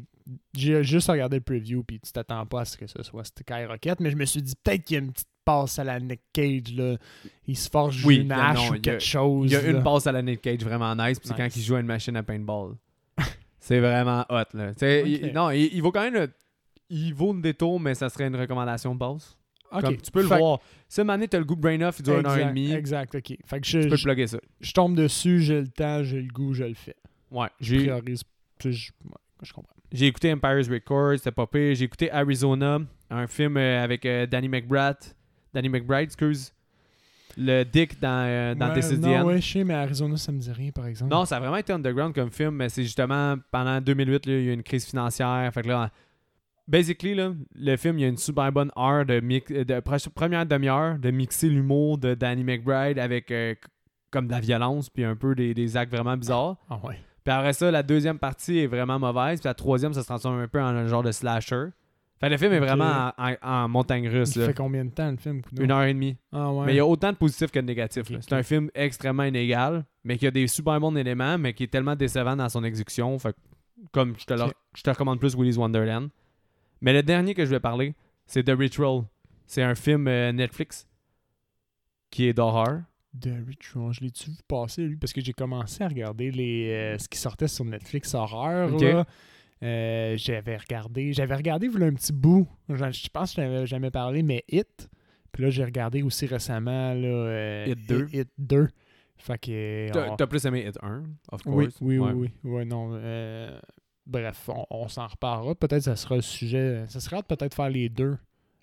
j'ai 0.55 0.83
juste 0.83 1.09
regardé 1.09 1.37
le 1.37 1.41
preview, 1.43 1.83
puis 1.83 1.99
tu 1.99 2.11
t'attends 2.11 2.45
pas 2.45 2.61
à 2.61 2.65
ce 2.65 2.77
que 2.77 2.87
ce 2.87 3.01
soit 3.03 3.23
Skyrocket, 3.25 3.99
mais 3.99 4.11
je 4.11 4.15
me 4.17 4.25
suis 4.25 4.41
dit 4.41 4.53
peut-être 4.63 4.83
qu'il 4.83 4.95
y 4.95 4.99
a 4.99 5.03
une 5.03 5.11
petite 5.11 5.27
passe 5.45 5.79
à 5.79 5.83
la 5.85 5.99
Nick 5.99 6.19
Cage, 6.33 6.73
là. 6.75 6.97
Il 7.47 7.55
se 7.55 7.69
forge 7.69 8.05
Oui, 8.05 8.17
une 8.17 8.31
hache 8.33 8.57
non, 8.65 8.71
ou 8.71 8.73
a- 8.73 8.79
quelque 8.79 9.03
chose. 9.03 9.49
Il 9.49 9.53
y 9.53 9.55
a 9.55 9.65
une 9.69 9.81
passe 9.83 10.05
à 10.07 10.11
la 10.11 10.21
Nick 10.21 10.41
Cage 10.41 10.59
vraiment 10.63 10.93
nice, 10.95 11.19
puis 11.19 11.29
c'est 11.29 11.35
quand 11.37 11.55
il 11.55 11.61
joue 11.61 11.75
à 11.75 11.79
une 11.79 11.85
machine 11.85 12.15
à 12.17 12.23
paintball. 12.23 12.75
c'est 13.59 13.79
vraiment 13.79 14.25
hot, 14.29 14.43
là. 14.53 14.71
Il- 14.81 15.31
non, 15.33 15.49
il, 15.51 15.69
il 15.73 15.81
vaut 15.81 15.91
quand 15.91 16.01
même 16.03 16.13
le, 16.13 16.29
Il 16.89 17.13
vaut 17.13 17.33
le 17.33 17.41
détour, 17.41 17.79
mais 17.81 17.95
ça 17.95 18.07
serait 18.09 18.27
une 18.27 18.35
recommandation 18.37 18.93
de 18.93 18.99
base. 18.99 19.37
Ok. 19.73 19.81
Comme 19.81 19.97
tu 19.97 20.11
peux 20.11 20.21
le 20.21 20.27
Fait- 20.29 20.37
voir. 20.37 20.59
Une 20.97 21.09
année, 21.09 21.27
t'as 21.27 21.37
le 21.39 21.43
goût 21.43 21.55
de 21.55 21.59
brain 21.61 21.81
off, 21.81 21.99
il 21.99 22.03
dure 22.03 22.19
une 22.19 22.25
heure 22.25 22.37
et 22.37 22.39
Exact, 22.39 22.49
demie, 22.53 22.71
Exact, 22.71 23.15
ok. 23.15 23.37
Fait 23.45 23.59
que 23.59 23.67
je, 23.67 23.79
tu 23.81 23.89
peux 23.89 23.95
je, 23.97 24.03
plugger 24.03 24.27
ça. 24.27 24.37
je 24.61 24.71
tombe 24.71 24.95
dessus, 24.95 25.41
j'ai 25.41 25.59
le 25.59 25.67
temps, 25.67 26.01
j'ai 26.03 26.21
le 26.21 26.29
goût, 26.29 26.53
je 26.53 26.63
le 26.63 26.73
fais. 26.73 26.95
Ouais, 27.29 27.49
Je 27.59 27.75
j'ai 27.75 27.87
priorise. 27.87 28.23
Puis 28.57 28.73
Je, 28.73 28.91
ouais, 29.05 29.11
je 29.43 29.53
comprends. 29.53 29.75
j'ai 29.91 30.07
écouté 30.07 30.31
Empire's 30.33 30.67
Records, 30.69 31.17
c'était 31.17 31.31
pas 31.31 31.47
pire. 31.47 31.75
J'ai 31.75 31.85
écouté 31.85 32.11
Arizona, 32.11 32.79
un 33.09 33.27
film 33.27 33.57
euh, 33.57 33.83
avec 33.83 34.05
euh, 34.05 34.25
Danny 34.25 34.49
McBride. 34.49 34.97
Danny 35.53 35.69
McBride, 35.69 36.03
excuse. 36.05 36.53
Le 37.39 37.63
Dick 37.63 37.99
dans, 37.99 38.25
euh, 38.27 38.55
dans 38.55 38.69
Ouais, 38.69 38.79
This 38.79 38.91
Is 38.91 38.97
the 38.99 39.01
non, 39.03 39.15
End. 39.21 39.25
ouais, 39.25 39.39
je 39.41 39.47
sais, 39.51 39.63
mais 39.63 39.75
Arizona, 39.75 40.17
ça 40.17 40.31
me 40.31 40.39
dit 40.39 40.51
rien, 40.51 40.71
par 40.71 40.87
exemple. 40.87 41.11
Non, 41.13 41.23
ça 41.25 41.37
a 41.37 41.39
vraiment 41.39 41.57
été 41.57 41.71
underground 41.71 42.15
comme 42.15 42.31
film, 42.31 42.55
mais 42.55 42.69
c'est 42.69 42.81
justement 42.83 43.35
pendant 43.51 43.79
2008, 43.79 44.25
là, 44.25 44.33
il 44.33 44.43
y 44.45 44.47
a 44.47 44.51
eu 44.51 44.53
une 44.53 44.63
crise 44.63 44.85
financière. 44.87 45.47
Fait 45.53 45.61
que 45.61 45.67
là, 45.67 45.91
basically, 46.67 47.13
là, 47.13 47.33
le 47.55 47.75
film, 47.77 47.99
il 47.99 48.01
y 48.01 48.05
a 48.05 48.07
une 48.07 48.17
super 48.17 48.51
bonne 48.51 48.71
heure 48.75 49.05
de, 49.05 49.19
mix, 49.19 49.51
de 49.51 49.63
pre- 49.79 50.09
première 50.09 50.47
demi-heure 50.47 50.97
de 50.97 51.11
mixer 51.11 51.47
l'humour 51.49 51.99
de 51.99 52.15
Danny 52.15 52.43
McBride 52.43 52.97
avec 52.97 53.29
euh, 53.29 53.53
comme 54.09 54.25
de 54.27 54.31
la 54.31 54.39
violence, 54.39 54.89
puis 54.89 55.03
un 55.03 55.15
peu 55.15 55.35
des, 55.35 55.53
des 55.53 55.77
actes 55.77 55.91
vraiment 55.93 56.17
bizarres. 56.17 56.55
Ah 56.71 56.79
ouais. 56.83 56.99
Puis 57.27 57.33
après 57.35 57.51
ça, 57.51 57.69
la 57.71 57.83
deuxième 57.83 58.19
partie 58.19 58.59
est 58.59 58.67
vraiment 58.67 58.97
mauvaise, 58.99 59.41
puis 59.41 59.49
la 59.49 59.53
troisième, 59.53 59.91
ça 59.91 60.01
se 60.01 60.07
transforme 60.07 60.39
un 60.39 60.47
peu 60.47 60.61
en 60.61 60.67
un 60.67 60.87
genre 60.87 61.03
de 61.03 61.11
slasher. 61.11 61.65
Fait 62.21 62.29
le 62.29 62.37
film 62.37 62.53
est 62.53 62.59
vraiment 62.59 63.11
en, 63.17 63.31
en- 63.33 63.35
en 63.41 63.67
montagne 63.67 64.07
russe. 64.07 64.37
Là. 64.37 64.45
fait 64.45 64.53
combien 64.53 64.85
de 64.85 64.91
temps, 64.91 65.11
le 65.11 65.17
film? 65.17 65.41
Une 65.59 65.69
heure 65.69 65.83
et 65.83 65.93
demie. 65.93 66.15
Ah 66.31 66.53
ouais. 66.53 66.65
Mais 66.67 66.73
il 66.73 66.77
y 66.77 66.79
a 66.79 66.85
autant 66.85 67.11
de 67.11 67.17
positifs 67.17 67.51
que 67.51 67.59
de 67.59 67.65
négatifs. 67.65 68.05
C'est 68.21 68.31
un 68.31 68.43
film 68.43 68.69
extrêmement 68.73 69.25
inégal, 69.25 69.83
mais 70.05 70.17
qui 70.17 70.25
a 70.25 70.31
des 70.31 70.47
super 70.47 70.79
bons 70.79 70.95
éléments, 70.95 71.37
mais 71.37 71.51
qui 71.53 71.63
est 71.63 71.67
tellement 71.67 71.97
décevant 71.97 72.37
dans 72.37 72.47
son 72.47 72.63
exécution. 72.63 73.19
Fait 73.19 73.33
que, 73.33 73.37
comme 73.91 74.15
je 74.17 74.23
te, 74.25 74.33
le- 74.33 74.43
Ok. 74.43 74.53
je 74.77 74.83
te 74.83 74.89
recommande 74.89 75.19
plus 75.19 75.35
Willy's 75.35 75.57
Wonderland. 75.57 76.07
Mais 76.79 76.93
le 76.93 77.03
dernier 77.03 77.33
que 77.33 77.43
je 77.43 77.49
vais 77.51 77.59
parler, 77.59 77.93
c'est 78.25 78.43
The 78.43 78.57
Ritual. 78.57 79.01
C'est 79.45 79.63
un 79.63 79.75
film 79.75 80.07
euh, 80.07 80.31
Netflix 80.31 80.87
qui 82.09 82.25
est 82.29 82.33
d'horreur. 82.33 82.83
The 83.19 83.29
Ritual, 83.47 83.93
je 83.93 84.01
l'ai-tu 84.01 84.29
vu 84.29 84.37
passer, 84.47 84.83
lui? 84.83 84.95
Parce 84.97 85.13
que 85.13 85.21
j'ai 85.21 85.33
commencé 85.33 85.83
à 85.83 85.87
regarder 85.87 86.29
les, 86.31 86.69
euh, 86.71 86.97
ce 86.97 87.07
qui 87.07 87.17
sortait 87.17 87.47
sur 87.47 87.65
Netflix 87.65 88.13
horreur. 88.13 88.69
Euh, 89.63 90.15
j'avais 90.17 90.57
regardé, 90.57 91.13
j'avais 91.13 91.33
regardé 91.35 91.67
voilà, 91.67 91.87
un 91.87 91.93
petit 91.93 92.13
bout. 92.13 92.47
Je 92.69 92.75
je 92.75 93.09
pense 93.11 93.33
que 93.33 93.41
je 93.41 93.47
n'avais 93.47 93.65
jamais 93.65 93.89
parlé, 93.89 94.21
mais 94.21 94.43
Hit. 94.49 94.87
Puis 95.31 95.43
là, 95.43 95.49
j'ai 95.49 95.63
regardé 95.65 96.03
aussi 96.03 96.27
récemment 96.27 96.93
là, 96.93 97.07
euh, 97.07 97.65
Hit 97.67 97.87
2. 97.89 98.07
Hit 98.13 98.29
2. 98.37 98.67
Fait 99.17 99.37
que. 99.39 99.89
T'as 99.91 100.23
on- 100.23 100.27
plus 100.27 100.45
aimé 100.45 100.65
Hit 100.67 100.77
1, 100.83 101.03
of 101.31 101.41
course. 101.41 101.55
oui, 101.55 101.67
oui, 101.81 101.97
Ouais. 101.97 102.11
oui, 102.13 102.31
oui. 102.43 102.51
Ouais, 102.51 102.65
non. 102.65 102.91
euh, 102.93 103.59
bref, 104.05 104.47
on, 104.49 104.63
on 104.69 104.87
s'en 104.87 105.07
reparlera. 105.07 105.55
Peut-être 105.55 105.79
que 105.79 105.85
ça 105.85 105.95
sera 105.95 106.17
le 106.17 106.21
sujet. 106.21 106.85
Ça 106.87 106.99
serait 106.99 107.15
hâte 107.17 107.27
peut-être 107.27 107.55
faire 107.55 107.69
les 107.69 107.89
deux. 107.89 108.15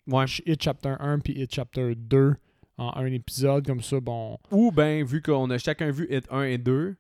Ouais. 0.07 0.27
Hit 0.47 0.63
Chapter 0.63 0.95
1 1.01 1.19
puis 1.19 1.33
Hit 1.33 1.53
Chapter 1.53 1.95
2 1.97 2.35
en 2.79 2.93
un 2.97 3.07
épisode. 3.07 3.67
Comme 3.67 3.81
ça, 3.83 4.01
bon. 4.01 4.39
Ou 4.51 4.71
ben, 4.73 5.05
vu 5.05 5.23
qu'on 5.23 5.49
a 5.51 5.59
chacun 5.59 5.91
vu 5.91 6.07
Hit 6.11 6.27
1 6.31 6.43
et 6.45 6.59
2, 6.59 6.95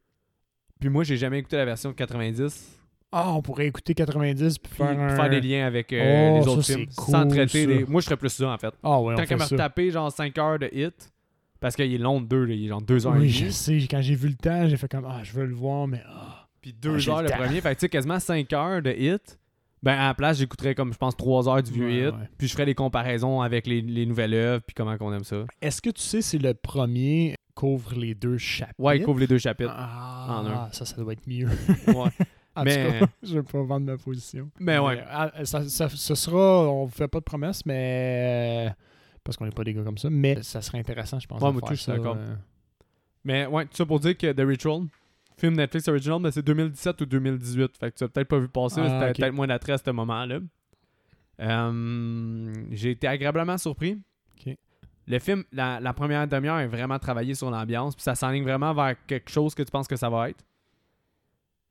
puis 0.80 0.88
moi, 0.88 1.04
j'ai 1.04 1.16
jamais 1.16 1.38
écouté 1.38 1.56
la 1.56 1.64
version 1.64 1.90
de 1.90 1.94
90. 1.94 2.80
Ah, 3.16 3.32
on 3.32 3.42
pourrait 3.42 3.68
écouter 3.68 3.94
90 3.94 4.58
puis 4.58 4.68
Puis 4.70 4.76
faire, 4.78 4.98
un... 5.00 5.14
faire 5.14 5.30
des 5.30 5.40
liens 5.40 5.66
avec 5.66 5.92
euh, 5.92 6.30
Oh, 6.32 6.38
les 6.40 6.48
autres 6.48 6.62
films. 6.64 6.86
cool, 6.96 7.12
sans 7.14 7.28
traiter 7.28 7.62
ça. 7.62 7.68
les... 7.70 7.84
Moi, 7.84 8.00
je 8.00 8.06
ferais 8.06 8.16
plus 8.16 8.30
ça, 8.30 8.48
en 8.50 8.58
fait. 8.58 8.74
Ah 8.82 9.00
ouais, 9.00 9.14
on 9.14 9.16
Tant 9.16 9.24
qu'à 9.24 9.36
me 9.36 9.42
retaper 9.44 9.90
genre 9.92 10.10
5 10.10 10.36
heures 10.38 10.58
de 10.58 10.68
hit, 10.72 11.12
parce 11.60 11.76
qu'il 11.76 11.94
est 11.94 11.98
long 11.98 12.20
de 12.20 12.26
2, 12.26 12.48
il 12.50 12.64
est 12.64 12.68
genre 12.68 12.82
2 12.82 13.06
heures 13.06 13.14
Oui, 13.16 13.26
et 13.26 13.28
je 13.28 13.50
sais. 13.50 13.78
Quand 13.88 14.02
j'ai 14.02 14.16
vu 14.16 14.28
le 14.28 14.34
temps, 14.34 14.66
j'ai 14.68 14.76
fait 14.76 14.88
comme 14.90 15.06
Ah, 15.08 15.20
je 15.22 15.32
veux 15.32 15.46
le 15.46 15.54
voir, 15.54 15.86
mais. 15.86 16.02
ah. 16.08 16.48
Puis 16.60 16.72
2 16.72 16.96
Ah, 17.08 17.10
heures 17.10 17.22
le 17.22 17.28
le 17.28 17.34
premier. 17.36 17.60
Fait 17.60 17.70
que 17.70 17.74
tu 17.74 17.80
sais, 17.82 17.88
quasiment 17.88 18.18
5 18.18 18.52
heures 18.52 18.82
de 18.82 18.90
hit. 18.90 19.38
Ben, 19.84 19.92
à 19.98 20.06
la 20.08 20.14
place, 20.14 20.38
j'écouterais 20.38 20.74
comme, 20.74 20.92
je 20.92 20.98
pense, 20.98 21.16
3 21.16 21.48
heures 21.48 21.62
du 21.62 21.70
vieux 21.72 21.86
Ouais, 21.86 22.08
hit. 22.08 22.14
ouais. 22.14 22.28
Puis 22.38 22.48
je 22.48 22.52
ferais 22.52 22.64
des 22.66 22.74
comparaisons 22.74 23.40
avec 23.42 23.66
les, 23.66 23.80
les 23.82 24.06
nouvelles 24.06 24.34
œuvres, 24.34 24.62
puis 24.66 24.74
comment 24.74 24.96
qu'on 24.96 25.12
aime 25.12 25.24
ça. 25.24 25.44
Est-ce 25.60 25.82
que 25.82 25.90
tu 25.90 26.00
sais 26.02 26.22
si 26.22 26.38
le 26.38 26.54
premier 26.54 27.34
couvre 27.54 27.94
les 27.94 28.14
deux 28.14 28.38
chapitres? 28.38 28.74
Ouais, 28.80 28.98
il 28.98 29.04
couvre 29.04 29.20
les 29.20 29.26
deux 29.26 29.38
chapitres. 29.38 29.72
Ah, 29.76 30.40
en 30.40 30.46
un. 30.46 30.72
ça, 30.72 30.84
ça 30.84 30.96
doit 30.96 31.12
être 31.12 31.26
mieux. 31.26 31.48
Ouais. 31.88 32.10
En 32.56 32.62
Mais- 32.62 33.00
tout 33.00 33.04
cas, 33.04 33.10
je 33.24 33.34
vais 33.34 33.42
pas 33.42 33.62
vendre 33.64 33.86
ma 33.86 33.96
position. 33.98 34.48
Mais 34.60 34.78
ouais. 34.78 35.02
ah, 35.10 35.32
ça, 35.44 35.68
ça- 35.68 35.88
ce 35.88 36.14
sera, 36.14 36.70
on 36.70 36.84
vous 36.84 36.92
fait 36.92 37.08
pas 37.08 37.18
de 37.18 37.24
promesses, 37.24 37.66
mais. 37.66 38.68
euh, 38.68 38.72
Parce 39.24 39.36
qu'on 39.36 39.44
n'est 39.44 39.50
pas 39.50 39.64
des 39.64 39.74
gars 39.74 39.82
comme 39.82 39.98
ça, 39.98 40.08
mais 40.08 40.40
ça 40.44 40.62
serait 40.62 40.78
intéressant, 40.78 41.18
je 41.18 41.26
pense. 41.26 41.42
Ouais, 41.42 41.50
moi, 41.50 41.60
je 41.70 41.74
suis 41.74 41.90
d'accord. 41.90 42.14
euh. 42.16 42.36
Mais 43.24 43.46
ouais, 43.46 43.64
tout 43.64 43.74
ça 43.74 43.84
pour 43.84 43.98
dire 43.98 44.16
que 44.16 44.30
The 44.30 44.46
Ritual, 44.46 44.82
film 45.36 45.54
Netflix 45.54 45.88
original, 45.88 46.20
ben, 46.22 46.30
c'est 46.30 46.42
2017 46.42 47.00
ou 47.00 47.06
2018. 47.06 47.76
Fait 47.78 47.90
que 47.90 47.96
tu 47.96 48.04
as 48.04 48.08
peut-être 48.08 48.28
pas 48.28 48.38
vu 48.38 48.48
passer, 48.48 48.80
Ah, 48.80 48.88
c'était 49.08 49.20
peut-être 49.22 49.34
moins 49.34 49.46
d'attrait 49.46 49.72
à 49.72 49.78
ce 49.78 49.90
moment-là. 49.90 50.38
Euh, 51.40 52.52
J'ai 52.70 52.92
été 52.92 53.06
agréablement 53.08 53.58
surpris. 53.58 53.98
Le 55.06 55.18
film, 55.18 55.44
la, 55.52 55.80
la 55.80 55.92
première 55.92 56.26
demi-heure 56.26 56.60
est 56.60 56.66
vraiment 56.66 56.98
travaillé 56.98 57.34
sur 57.34 57.50
l'ambiance, 57.50 57.94
puis 57.94 58.02
ça 58.02 58.14
s'enligne 58.14 58.42
vraiment 58.42 58.72
vers 58.72 58.94
quelque 59.06 59.28
chose 59.30 59.54
que 59.54 59.62
tu 59.62 59.70
penses 59.70 59.86
que 59.86 59.96
ça 59.96 60.08
va 60.08 60.30
être. 60.30 60.42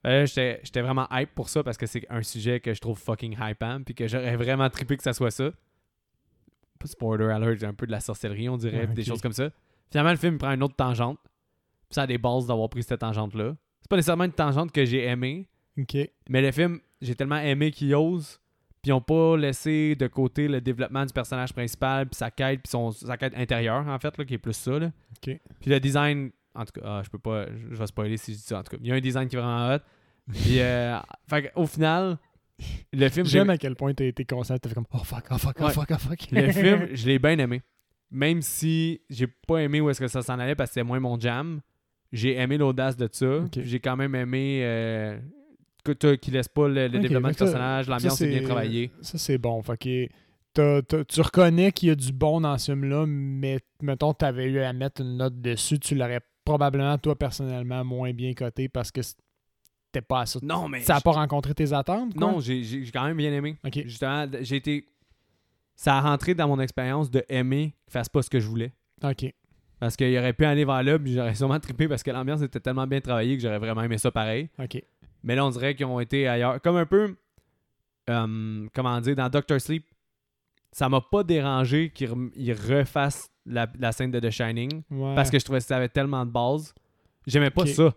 Euh, 0.06 0.28
J'étais 0.28 0.82
vraiment 0.82 1.08
hype 1.12 1.34
pour 1.34 1.50
ça 1.50 1.64
parce 1.64 1.76
que 1.78 1.88
c'est 1.88 2.06
un 2.12 2.22
sujet 2.22 2.60
que 2.60 2.76
je 2.76 2.80
trouve 2.80 3.00
fucking 3.00 3.36
hypant, 3.42 3.82
puis 3.84 3.96
que 3.96 4.08
j'aurais 4.08 4.36
vraiment 4.36 4.70
trippé 4.70 4.98
que 4.98 5.02
ça 5.04 5.14
soit 5.14 5.32
ça. 5.32 5.50
Pas 6.78 6.86
spoiler 6.86 7.26
alert, 7.32 7.64
un 7.64 7.74
peu 7.74 7.88
de 7.88 7.92
la 7.92 8.02
sorcellerie, 8.02 8.50
on 8.50 8.58
dirait, 8.58 8.86
Ouais, 8.86 8.94
des 8.94 9.04
choses 9.04 9.22
comme 9.22 9.34
ça. 9.34 9.50
Finalement, 9.90 10.12
le 10.12 10.18
film 10.18 10.38
prend 10.38 10.52
une 10.52 10.62
autre 10.62 10.76
tangente. 10.76 11.18
Ça 11.94 12.04
a 12.04 12.08
des 12.08 12.18
bases 12.18 12.48
d'avoir 12.48 12.70
pris 12.70 12.84
cette 12.84 13.00
tangente-là. 13.00 13.56
C'est 13.82 13.90
pas 13.90 13.96
nécessairement 13.98 14.24
une 14.26 14.32
tangente 14.32 14.72
que 14.72 14.84
j'ai 14.86 15.06
aimée, 15.06 15.48
mais 16.30 16.42
le 16.42 16.52
film, 16.52 16.80
j'ai 17.02 17.16
tellement 17.16 17.38
aimé 17.38 17.72
qu'il 17.72 17.94
ose, 17.96 18.40
puis 18.82 18.90
ils 18.90 18.94
ont 18.94 19.02
pas 19.02 19.36
laissé 19.38 19.96
de 19.96 20.08
côté 20.08 20.48
le 20.48 20.62
développement 20.62 21.06
du 21.06 21.14
personnage 21.14 21.54
principal, 21.54 22.08
puis 22.08 22.16
sa 22.16 22.32
quête, 22.32 22.62
puis 22.64 22.70
son, 22.70 22.92
sa 22.92 23.18
quête 23.18 23.34
intérieure, 23.36 23.86
en 23.88 24.00
fait, 24.00 24.18
là, 24.18 24.26
qui 24.26 24.34
est 24.36 24.38
plus 24.40 24.54
ça. 24.54 24.80
Là. 24.80 24.92
Puis 25.22 25.40
le 25.66 25.80
design, 25.80 26.32
en 26.56 26.66
tout 26.66 26.80
cas, 26.80 26.82
ah, 26.86 27.02
je 27.04 27.10
peux 27.10 27.20
pas, 27.20 27.46
je 27.56 27.76
vais 27.76 27.88
spoiler 27.88 28.18
si 28.18 28.34
je 28.34 28.38
dis 28.38 28.44
ça, 28.44 28.60
en 28.60 28.64
tout 28.64 28.72
cas. 28.72 28.78
Il 28.82 28.88
y 28.88 28.92
a 28.92 28.96
un 28.96 29.00
design 29.02 29.28
qui 29.28 29.36
est 29.36 29.40
vraiment 29.40 29.74
hot. 29.76 29.80
Puis, 30.32 30.60
euh, 30.60 30.98
fait 31.28 31.52
au 31.56 31.66
final, 31.66 32.18
le 32.94 33.10
film, 33.10 33.26
j'ai- 33.26 33.40
J'aime 33.40 33.50
à 33.50 33.58
quel 33.58 33.76
point 33.76 33.94
t'as 33.94 34.06
été 34.06 34.24
conscient, 34.26 34.58
t'as 34.58 34.70
fait 34.70 34.76
comme 34.76 34.86
Oh 34.94 35.04
fuck, 35.04 35.26
oh 35.32 35.38
fuck, 35.38 35.56
oh 35.60 35.64
Ouais. 35.66 35.72
fuck, 35.74 35.88
oh 35.92 35.98
fuck. 35.98 36.20
le 36.32 36.52
film, 36.54 36.88
je 36.94 37.06
l'ai 37.08 37.20
bien 37.20 37.38
aimé. 37.40 37.62
Même 38.12 38.42
si 38.42 39.02
j'ai 39.10 39.28
pas 39.28 39.58
aimé 39.64 39.82
où 39.82 39.90
est-ce 39.90 40.00
que 40.00 40.08
ça 40.08 40.22
s'en 40.22 40.38
allait 40.40 40.56
parce 40.56 40.70
que 40.70 40.74
c'était 40.76 40.84
moins 40.88 41.00
mon 41.00 41.20
jam, 41.20 41.60
j'ai 42.14 42.38
aimé 42.38 42.58
l'audace 42.58 42.96
de 42.96 43.10
ça. 43.12 43.44
J'ai 43.58 43.80
quand 43.80 43.98
même 43.98 44.14
aimé 44.14 44.62
euh, 44.64 45.20
que 45.84 46.16
qu'il 46.16 46.34
laisse 46.34 46.48
pas 46.48 46.68
le, 46.68 46.88
développement 46.88 47.30
du 47.30 47.36
personnage, 47.36 47.88
l'ambiance 47.88 48.22
est 48.22 48.28
bien 48.28 48.44
travaillée. 48.44 48.92
Ça, 49.02 49.18
c'est 49.18 49.40
bon. 49.40 49.62
Fait 49.64 49.78
que 50.54 50.82
tu 51.04 51.22
reconnais 51.22 51.72
qu'il 51.72 51.90
y 51.90 51.92
a 51.92 51.96
du 51.96 52.14
bon 52.14 52.42
dans 52.42 52.58
ce 52.58 52.72
film-là, 52.72 53.06
mais 53.08 53.60
mettons, 53.82 54.14
tu 54.14 54.24
avais 54.24 54.46
eu 54.46 54.60
à 54.60 54.72
mettre 54.72 55.02
une 55.02 55.18
note 55.18 55.42
dessus, 55.42 55.80
tu 55.80 55.96
l'aurais 55.96 56.22
probablement, 56.46 56.98
toi, 57.00 57.18
personnellement, 57.18 57.84
moins 57.84 58.14
bien 58.14 58.34
coté 58.34 58.70
parce 58.70 58.92
que 58.92 59.02
c'était 59.02 60.06
pas 60.08 60.22
à 60.22 60.26
ça. 60.28 60.40
Non, 60.44 60.70
mais. 60.70 60.82
Ça 60.82 60.94
n'a 60.94 61.02
pas 61.02 61.12
rencontré 61.12 61.56
tes 61.56 61.74
attentes? 61.74 62.14
quoi? 62.14 62.32
Non, 62.32 62.40
j'ai 62.40 62.84
quand 62.94 63.06
même 63.06 63.18
bien 63.18 63.34
aimé. 63.34 63.58
Justement, 63.86 64.28
j'ai 64.42 64.58
été. 64.58 64.86
Ça 65.76 65.96
a 65.96 66.02
rentré 66.02 66.36
dans 66.36 66.48
mon 66.48 66.60
expérience 66.60 67.10
de 67.10 67.26
aimer 67.30 67.74
qu'il 67.86 67.94
fasse 67.94 68.08
pas 68.08 68.22
ce 68.22 68.30
que 68.30 68.40
je 68.40 68.48
voulais. 68.48 68.72
Ok. 69.04 69.34
Parce 69.80 69.96
qu'il 69.98 70.18
aurait 70.18 70.34
pu 70.34 70.46
aller 70.46 70.64
vers 70.66 70.82
là, 70.84 70.98
puis 70.98 71.14
j'aurais 71.14 71.36
sûrement 71.36 71.60
trippé 71.60 71.88
parce 71.88 72.04
que 72.04 72.12
l'ambiance 72.12 72.42
était 72.42 72.60
tellement 72.60 72.88
bien 72.88 73.02
travaillée 73.02 73.36
que 73.36 73.42
j'aurais 73.44 73.60
vraiment 73.60 73.82
aimé 73.84 73.98
ça 73.98 74.12
pareil. 74.12 74.50
Ok. 74.60 74.82
Mais 75.24 75.36
là, 75.36 75.46
on 75.46 75.50
dirait 75.50 75.76
qu'ils 75.76 75.86
ont 75.86 76.00
été 76.00 76.28
ailleurs. 76.28 76.62
Comme 76.62 76.78
un 76.78 76.86
peu, 76.86 77.16
euh, 78.10 78.68
comment 78.74 79.00
dire, 79.02 79.16
dans 79.16 79.30
Doctor 79.30 79.60
Sleep, 79.60 79.86
ça 80.72 80.90
m'a 80.90 81.02
pas 81.02 81.24
dérangé 81.24 81.90
qu'ils 81.92 82.54
refassent 82.54 83.30
la, 83.46 83.68
la 83.78 83.92
scène 83.92 84.12
de 84.12 84.20
The 84.20 84.30
Shining 84.30 84.84
Ouais. 84.90 85.16
parce 85.16 85.30
que 85.30 85.38
je 85.40 85.44
trouvais 85.46 85.60
que 85.60 85.66
ça 85.66 85.78
avait 85.78 85.90
tellement 85.90 86.26
de 86.26 86.32
base. 86.32 86.74
J'aimais 87.28 87.52
pas 87.52 87.66
ça. 87.66 87.94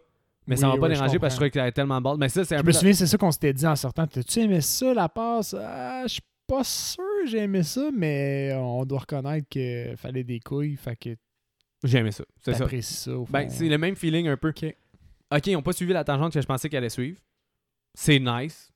Mais 0.49 0.55
ça 0.57 0.69
m'a 0.69 0.77
pas 0.77 0.83
oui, 0.87 0.89
dérangé 0.95 1.19
parce 1.19 1.35
que 1.35 1.35
je 1.35 1.37
trouvais 1.37 1.51
qu'il 1.51 1.61
avait 1.61 1.73
tellement 1.73 1.99
de 1.99 2.05
base. 2.05 2.19
Mais 2.19 2.29
ça, 2.29 2.45
c'est 2.45 2.55
un 2.55 2.59
Je 2.59 2.63
peu. 2.63 2.69
me 2.69 2.73
souviens, 2.73 2.93
c'est 2.93 3.07
ça 3.07 3.19
qu'on 3.19 3.33
s'était 3.33 3.53
dit 3.53 3.67
en 3.67 3.75
sortant. 3.75 4.07
T'as-tu 4.07 4.41
aimé 4.41 4.61
ça, 4.61 4.95
la 4.95 5.09
passe? 5.09 5.55
Ah, 5.59 6.03
je 6.05 6.13
suis 6.15 6.23
pas 6.47 6.63
sûr 6.63 7.03
que 7.25 7.31
j'ai 7.31 7.39
aimé 7.39 7.65
ça, 7.65 7.89
mais 7.97 8.53
on 8.57 8.85
doit 8.85 9.01
reconnaître 9.01 9.49
qu'il 9.49 9.97
fallait 9.97 10.23
des 10.23 10.39
couilles. 10.39 10.77
Fait 10.77 10.95
que 10.95 11.17
J'ai 11.87 11.99
aimé 11.99 12.13
ça. 12.13 12.25
C'est 12.39 12.55
ça. 12.55 12.67
Ben, 13.31 13.49
c'est 13.49 13.69
le 13.69 13.79
même 13.79 13.97
feeling 13.97 14.29
un 14.29 14.37
peu. 14.37 14.49
Ok. 14.51 14.65
Ok, 15.35 15.47
ils 15.49 15.53
n'ont 15.55 15.63
pas 15.63 15.73
suivi 15.73 15.93
la 15.93 16.05
tangente 16.05 16.33
que 16.33 16.41
je 16.41 16.47
pensais 16.47 16.69
qu'ils 16.69 16.79
allaient 16.79 16.89
suivre. 16.89 17.19
C'est 17.95 18.19
nice. 18.19 18.73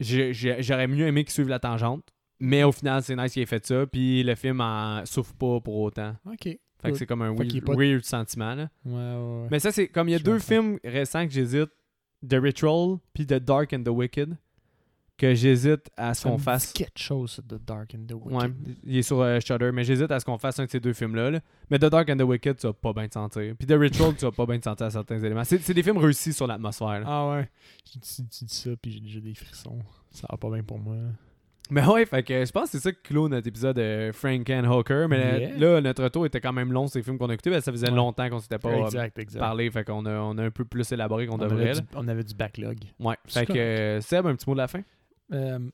J'aurais 0.00 0.86
mieux 0.88 1.06
aimé 1.06 1.24
qu'ils 1.24 1.32
suivent 1.32 1.48
la 1.48 1.58
tangente. 1.58 2.08
Mais 2.40 2.62
au 2.64 2.72
final, 2.72 3.02
c'est 3.02 3.16
nice 3.16 3.32
qu'ils 3.32 3.42
aient 3.42 3.46
fait 3.46 3.64
ça. 3.64 3.86
Puis 3.86 4.22
le 4.22 4.34
film 4.34 4.60
en 4.60 5.04
souffre 5.06 5.34
pas 5.34 5.60
pour 5.60 5.76
autant. 5.80 6.14
Ok. 6.26 6.42
Fait 6.82 6.92
que 6.92 6.98
c'est 6.98 7.06
comme 7.06 7.22
un 7.22 7.32
weird, 7.32 7.54
est 7.54 7.60
pas- 7.62 7.74
weird 7.74 8.04
sentiment. 8.04 8.54
Là. 8.54 8.68
Ouais, 8.84 8.92
ouais, 8.92 9.42
ouais. 9.42 9.48
Mais 9.50 9.58
ça, 9.58 9.72
c'est 9.72 9.88
comme 9.88 10.08
il 10.08 10.12
y 10.12 10.14
a 10.16 10.18
Je 10.18 10.24
deux 10.24 10.32
comprends. 10.38 10.46
films 10.46 10.78
récents 10.84 11.24
que 11.26 11.32
j'hésite 11.32 11.70
The 12.28 12.34
Ritual 12.34 12.98
puis 13.14 13.26
The 13.26 13.34
Dark 13.34 13.72
and 13.72 13.82
the 13.84 13.88
Wicked 13.88 14.36
que 15.16 15.32
j'hésite 15.34 15.90
à 15.96 16.12
ce 16.14 16.24
qu'on 16.26 16.38
fasse. 16.38 16.72
quelque 16.72 16.98
chose 16.98 17.40
de 17.46 17.56
Dark 17.56 17.94
and 17.94 18.04
the 18.08 18.12
Wicked. 18.14 18.32
Ouais, 18.32 18.54
il 18.84 18.96
est 18.98 19.02
sur 19.02 19.20
euh, 19.20 19.38
Shudder, 19.40 19.70
mais 19.72 19.84
j'hésite 19.84 20.10
à 20.10 20.18
ce 20.18 20.24
qu'on 20.24 20.38
fasse 20.38 20.58
un 20.58 20.64
de 20.64 20.70
ces 20.70 20.80
deux 20.80 20.92
films-là. 20.92 21.30
là. 21.30 21.40
Mais 21.70 21.78
The 21.78 21.84
Dark 21.86 22.08
and 22.10 22.16
the 22.16 22.22
Wicked, 22.22 22.56
tu 22.56 22.66
vas 22.66 22.72
pas 22.72 22.92
bien 22.92 23.06
te 23.06 23.14
sentir. 23.14 23.54
Puis 23.56 23.66
The 23.66 23.74
Ritual, 23.78 24.14
tu 24.16 24.24
vas 24.24 24.32
pas 24.32 24.46
bien 24.46 24.58
te 24.58 24.64
sentir 24.64 24.86
à 24.86 24.90
certains 24.90 25.18
éléments. 25.18 25.44
C'est 25.44 25.58
c'est 25.60 25.74
des 25.74 25.82
films 25.82 25.98
réussis 25.98 26.32
sur 26.32 26.46
l'atmosphère. 26.46 27.00
là. 27.00 27.06
Ah 27.06 27.30
ouais. 27.30 27.48
Tu, 27.84 27.98
tu- 28.00 28.28
tu 28.28 28.44
dis 28.44 28.54
ça, 28.54 28.70
puis 28.80 28.90
j'ai 28.92 29.00
déjà 29.00 29.20
des 29.20 29.34
frissons. 29.34 29.78
Ça 30.10 30.26
va 30.30 30.36
pas 30.36 30.50
bien 30.50 30.62
pour 30.62 30.78
moi. 30.78 30.96
Mais 31.70 31.82
ouais, 31.86 32.04
fait 32.04 32.22
que 32.22 32.44
je 32.44 32.52
pense 32.52 32.64
que 32.64 32.70
c'est 32.72 32.80
ça 32.80 32.92
qui 32.92 33.00
clôt 33.04 33.26
notre 33.26 33.46
épisode 33.48 33.76
de 33.76 34.10
Frank 34.12 34.50
and 34.50 34.64
Hooker. 34.70 35.06
Mais 35.08 35.40
Yeah. 35.40 35.58
là, 35.58 35.80
notre 35.80 36.04
retour 36.04 36.26
était 36.26 36.40
quand 36.40 36.52
même 36.52 36.70
long, 36.72 36.86
ces 36.88 37.02
films 37.02 37.16
qu'on 37.16 37.30
a 37.30 37.34
écoutés. 37.34 37.48
parce 37.50 37.60
que 37.60 37.64
ça 37.64 37.72
faisait 37.72 37.88
Ouais. 37.88 37.94
longtemps 37.96 38.28
qu'on 38.28 38.38
s'était 38.38 38.58
pas 38.58 38.68
euh, 38.68 38.84
exact, 38.84 39.18
exact. 39.18 39.40
parlé. 39.40 39.70
Fait 39.70 39.82
qu'on 39.82 40.04
a, 40.04 40.10
on 40.18 40.36
a 40.36 40.42
un 40.44 40.50
peu 40.50 40.66
plus 40.66 40.92
élaboré 40.92 41.26
qu'on 41.26 41.36
on, 41.36 41.38
devrait. 41.38 41.62
avait 41.62 41.72
là. 41.74 41.80
du, 41.80 41.86
on 41.94 42.06
avait 42.08 42.22
du 42.24 42.34
backlog. 42.34 42.78
Ouais. 43.00 43.16
C'est 43.26 43.40
Fait 43.40 43.46
que 43.46 43.52
correct. 43.52 43.62
euh, 43.66 44.00
Seb, 44.02 44.26
un 44.26 44.34
petit 44.34 44.46
mot 44.46 44.54
de 44.54 44.58
la 44.60 44.68
fin? 44.68 44.82
Euh, 45.32 45.70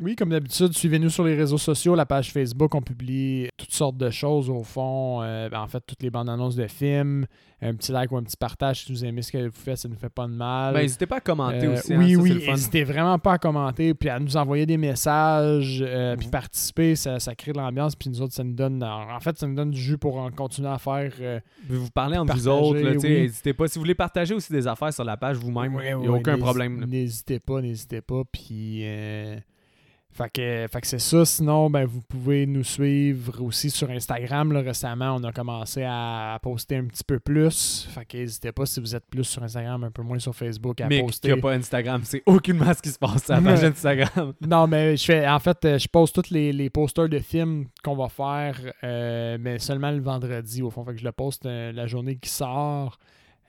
oui, 0.00 0.14
comme 0.16 0.30
d'habitude, 0.30 0.72
suivez-nous 0.76 1.10
sur 1.10 1.24
les 1.24 1.34
réseaux 1.34 1.58
sociaux, 1.58 1.94
la 1.94 2.06
page 2.06 2.32
Facebook, 2.32 2.74
on 2.74 2.82
publie 2.82 3.48
toutes 3.56 3.72
sortes 3.72 3.96
de 3.96 4.10
choses 4.10 4.48
au 4.50 4.62
fond. 4.62 5.20
Euh, 5.22 5.48
ben, 5.48 5.60
en 5.60 5.66
fait, 5.68 5.82
toutes 5.86 6.02
les 6.02 6.10
bandes 6.10 6.28
annonces 6.28 6.56
de 6.56 6.66
films. 6.66 7.26
Un 7.60 7.74
petit 7.74 7.90
like 7.90 8.12
ou 8.12 8.16
un 8.16 8.22
petit 8.22 8.36
partage 8.36 8.84
si 8.84 8.92
vous 8.92 9.04
aimez 9.04 9.20
ce 9.22 9.32
que 9.32 9.46
vous 9.46 9.50
faites, 9.52 9.78
ça 9.78 9.88
nous 9.88 9.96
fait 9.96 10.08
pas 10.08 10.28
de 10.28 10.32
mal. 10.32 10.74
Ben, 10.74 10.82
n'hésitez 10.82 11.06
pas 11.06 11.16
à 11.16 11.20
commenter 11.20 11.66
Euh, 11.66 11.72
aussi. 11.78 11.92
hein, 11.92 11.98
oui, 11.98 12.14
oui, 12.14 12.44
n'hésitez 12.46 12.84
vraiment 12.84 13.18
pas 13.18 13.32
à 13.32 13.38
commenter, 13.38 13.94
puis 13.94 14.08
à 14.08 14.20
nous 14.20 14.36
envoyer 14.36 14.64
des 14.64 14.76
messages, 14.76 15.82
euh, 15.84 16.14
puis 16.16 16.28
participer, 16.28 16.94
ça, 16.94 17.18
ça 17.18 17.34
crée 17.34 17.52
de 17.52 17.58
l'ambiance, 17.58 17.96
puis 17.96 18.08
nous 18.10 18.22
autres, 18.22 18.34
ça 18.34 18.44
nous 18.44 18.54
donne, 18.54 18.80
en 18.84 19.18
fait, 19.18 19.36
ça 19.36 19.48
nous 19.48 19.56
donne 19.56 19.72
du 19.72 19.80
jus 19.80 19.98
pour 19.98 20.18
en 20.18 20.30
continuer 20.30 20.68
à 20.68 20.78
faire. 20.78 21.10
vous 21.68 21.90
parlez 21.90 22.16
entre 22.16 22.34
vous 22.36 22.46
autres. 22.46 22.78
oui. 22.80 23.08
N'hésitez 23.08 23.52
pas. 23.52 23.66
Si 23.66 23.74
vous 23.76 23.82
voulez 23.82 23.96
partager 23.96 24.34
aussi 24.34 24.52
des 24.52 24.68
affaires 24.68 24.92
sur 24.92 25.02
la 25.04 25.16
page 25.16 25.36
vous-même, 25.38 25.76
il 25.84 25.96
n'y 25.96 26.06
a 26.06 26.12
aucun 26.12 26.38
problème. 26.38 26.84
N'hésitez 26.88 27.40
pas, 27.40 27.60
n'hésitez 27.60 28.00
pas, 28.02 28.22
puis... 28.30 28.84
Fait 30.18 30.30
que, 30.30 30.66
fait 30.68 30.80
que 30.80 30.86
c'est 30.88 30.98
ça. 30.98 31.24
Sinon, 31.24 31.70
ben, 31.70 31.84
vous 31.86 32.00
pouvez 32.00 32.44
nous 32.44 32.64
suivre 32.64 33.40
aussi 33.40 33.70
sur 33.70 33.88
Instagram. 33.88 34.52
là. 34.52 34.62
récemment, 34.62 35.14
on 35.14 35.22
a 35.22 35.30
commencé 35.30 35.84
à, 35.84 36.34
à 36.34 36.38
poster 36.40 36.74
un 36.74 36.86
petit 36.86 37.04
peu 37.04 37.20
plus. 37.20 37.86
Fait 37.94 38.04
que 38.04 38.16
n'hésitez 38.16 38.50
pas 38.50 38.66
si 38.66 38.80
vous 38.80 38.96
êtes 38.96 39.06
plus 39.08 39.22
sur 39.22 39.44
Instagram, 39.44 39.84
un 39.84 39.92
peu 39.92 40.02
moins 40.02 40.18
sur 40.18 40.34
Facebook 40.34 40.80
à 40.80 40.88
Mais 40.88 41.02
poster. 41.02 41.28
qu'il 41.28 41.34
n'y 41.34 41.38
a 41.38 41.42
pas 41.42 41.52
Instagram, 41.52 42.00
c'est 42.02 42.24
aucunement 42.26 42.74
ce 42.74 42.82
qui 42.82 42.88
se 42.88 42.98
passe 42.98 43.26
sur 43.26 43.34
la 43.34 43.40
page. 43.42 43.62
Instagram. 43.64 44.32
Non, 44.44 44.66
mais 44.66 44.96
je 44.96 45.04
fais 45.04 45.28
en 45.28 45.38
fait, 45.38 45.64
euh, 45.64 45.78
je 45.78 45.86
poste 45.86 46.16
tous 46.16 46.30
les, 46.34 46.52
les 46.52 46.68
posters 46.68 47.08
de 47.08 47.20
films 47.20 47.66
qu'on 47.84 47.94
va 47.94 48.08
faire, 48.08 48.58
euh, 48.82 49.38
mais 49.40 49.60
seulement 49.60 49.92
le 49.92 50.00
vendredi 50.00 50.62
au 50.62 50.70
fond. 50.70 50.84
Fait 50.84 50.94
que 50.94 50.98
je 50.98 51.04
le 51.04 51.12
poste 51.12 51.46
euh, 51.46 51.70
la 51.70 51.86
journée 51.86 52.16
qui 52.16 52.28
sort. 52.28 52.98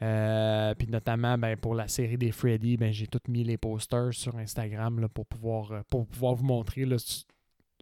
Euh, 0.02 0.74
puis 0.76 0.88
notamment 0.88 1.38
ben, 1.38 1.58
pour 1.58 1.76
la 1.76 1.88
série 1.88 2.18
des 2.18 2.32
Freddy, 2.32 2.78
ben, 2.78 2.92
j'ai 2.94 3.08
tout 3.08 3.20
mis 3.28 3.44
les 3.44 3.58
posters 3.58 4.14
sur 4.14 4.36
Instagram 4.38 5.00
là, 5.00 5.10
pour, 5.10 5.26
pouvoir, 5.26 5.72
euh, 5.72 5.82
pour 5.90 6.08
pouvoir 6.08 6.36
vous 6.36 6.46
montrer 6.46 6.86
là, 6.86 6.96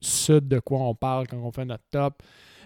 ce- 0.02 0.40
de 0.40 0.60
quoi 0.60 0.80
on 0.80 0.96
parle 0.96 1.28
quand 1.28 1.38
on 1.38 1.52
fait 1.52 1.66
notre 1.66 1.84
top. 1.92 2.22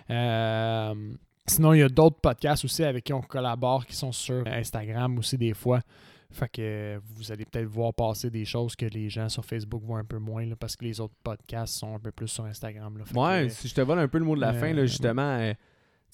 Euh, 0.09 1.13
sinon, 1.47 1.73
il 1.73 1.79
y 1.79 1.83
a 1.83 1.89
d'autres 1.89 2.19
podcasts 2.19 2.65
aussi 2.65 2.83
avec 2.83 3.03
qui 3.03 3.13
on 3.13 3.21
collabore 3.21 3.85
qui 3.85 3.95
sont 3.95 4.11
sur 4.11 4.45
Instagram 4.47 5.17
aussi 5.17 5.37
des 5.37 5.53
fois. 5.53 5.81
Fait 6.33 6.47
que 6.49 7.01
vous 7.15 7.29
allez 7.31 7.43
peut-être 7.43 7.67
voir 7.67 7.93
passer 7.93 8.29
des 8.29 8.45
choses 8.45 8.73
que 8.77 8.85
les 8.85 9.09
gens 9.09 9.27
sur 9.27 9.43
Facebook 9.43 9.83
voient 9.83 9.99
un 9.99 10.05
peu 10.05 10.17
moins 10.17 10.45
là, 10.45 10.55
parce 10.57 10.77
que 10.77 10.85
les 10.85 11.01
autres 11.01 11.13
podcasts 11.23 11.73
sont 11.75 11.93
un 11.95 11.99
peu 11.99 12.11
plus 12.11 12.29
sur 12.29 12.45
Instagram. 12.45 12.97
Là. 12.97 13.03
Fait 13.05 13.17
Ouais, 13.19 13.43
que, 13.47 13.49
si 13.53 13.67
je 13.67 13.75
te 13.75 13.81
vole 13.81 13.99
un 13.99 14.07
peu 14.07 14.17
le 14.17 14.23
mot 14.23 14.35
de 14.35 14.41
la 14.41 14.51
euh, 14.51 14.59
fin, 14.59 14.71
là, 14.71 14.85
justement, 14.85 15.37
euh, 15.39 15.53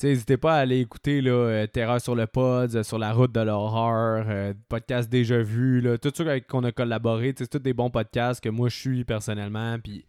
n'hésitez 0.04 0.38
pas 0.38 0.56
à 0.56 0.60
aller 0.60 0.80
écouter 0.80 1.22
là, 1.22 1.32
euh, 1.32 1.68
Terreur 1.68 2.00
sur 2.02 2.16
le 2.16 2.28
pod, 2.28 2.76
euh, 2.76 2.84
sur 2.84 2.98
la 3.00 3.14
route 3.14 3.32
de 3.32 3.40
l'horreur, 3.42 4.26
euh, 4.30 4.54
podcast 4.70 5.10
déjà 5.10 5.42
vu, 5.42 5.82
là, 5.82 5.98
tout 5.98 6.12
ça 6.14 6.24
avec 6.24 6.48
qu'on 6.48 6.64
a 6.64 6.72
collaboré, 6.72 7.34
c'est 7.38 7.50
tous 7.50 7.60
des 7.60 7.74
bons 7.74 7.90
podcasts 7.90 8.44
que 8.44 8.50
moi 8.50 8.70
je 8.70 8.76
suis 8.78 9.04
personnellement, 9.04 9.78
puis 9.80 10.06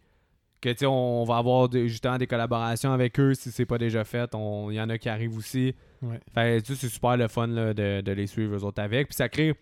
que 0.61 0.69
tu 0.69 0.79
sais, 0.79 0.85
on 0.85 1.23
va 1.23 1.37
avoir 1.37 1.71
justement 1.71 2.17
des 2.17 2.27
collaborations 2.27 2.91
avec 2.91 3.17
eux 3.19 3.33
si 3.33 3.49
c'est 3.51 3.65
pas 3.65 3.77
déjà 3.77 4.03
fait. 4.03 4.29
On- 4.35 4.69
Il 4.69 4.75
y 4.75 4.81
en 4.81 4.89
a 4.89 4.97
qui 4.97 5.07
arrivent 5.07 5.37
aussi. 5.37 5.73
Ouais. 6.01 6.19
Fait 6.33 6.61
c'est 6.65 6.75
super 6.89 7.15
le 7.15 7.27
fun 7.29 7.47
là, 7.47 7.73
de, 7.73 8.01
de 8.01 8.11
les 8.11 8.27
suivre 8.27 8.55
eux 8.57 8.63
autres 8.65 8.81
avec. 8.81 9.07
Puis 9.07 9.15
ça 9.15 9.29
crée, 9.29 9.53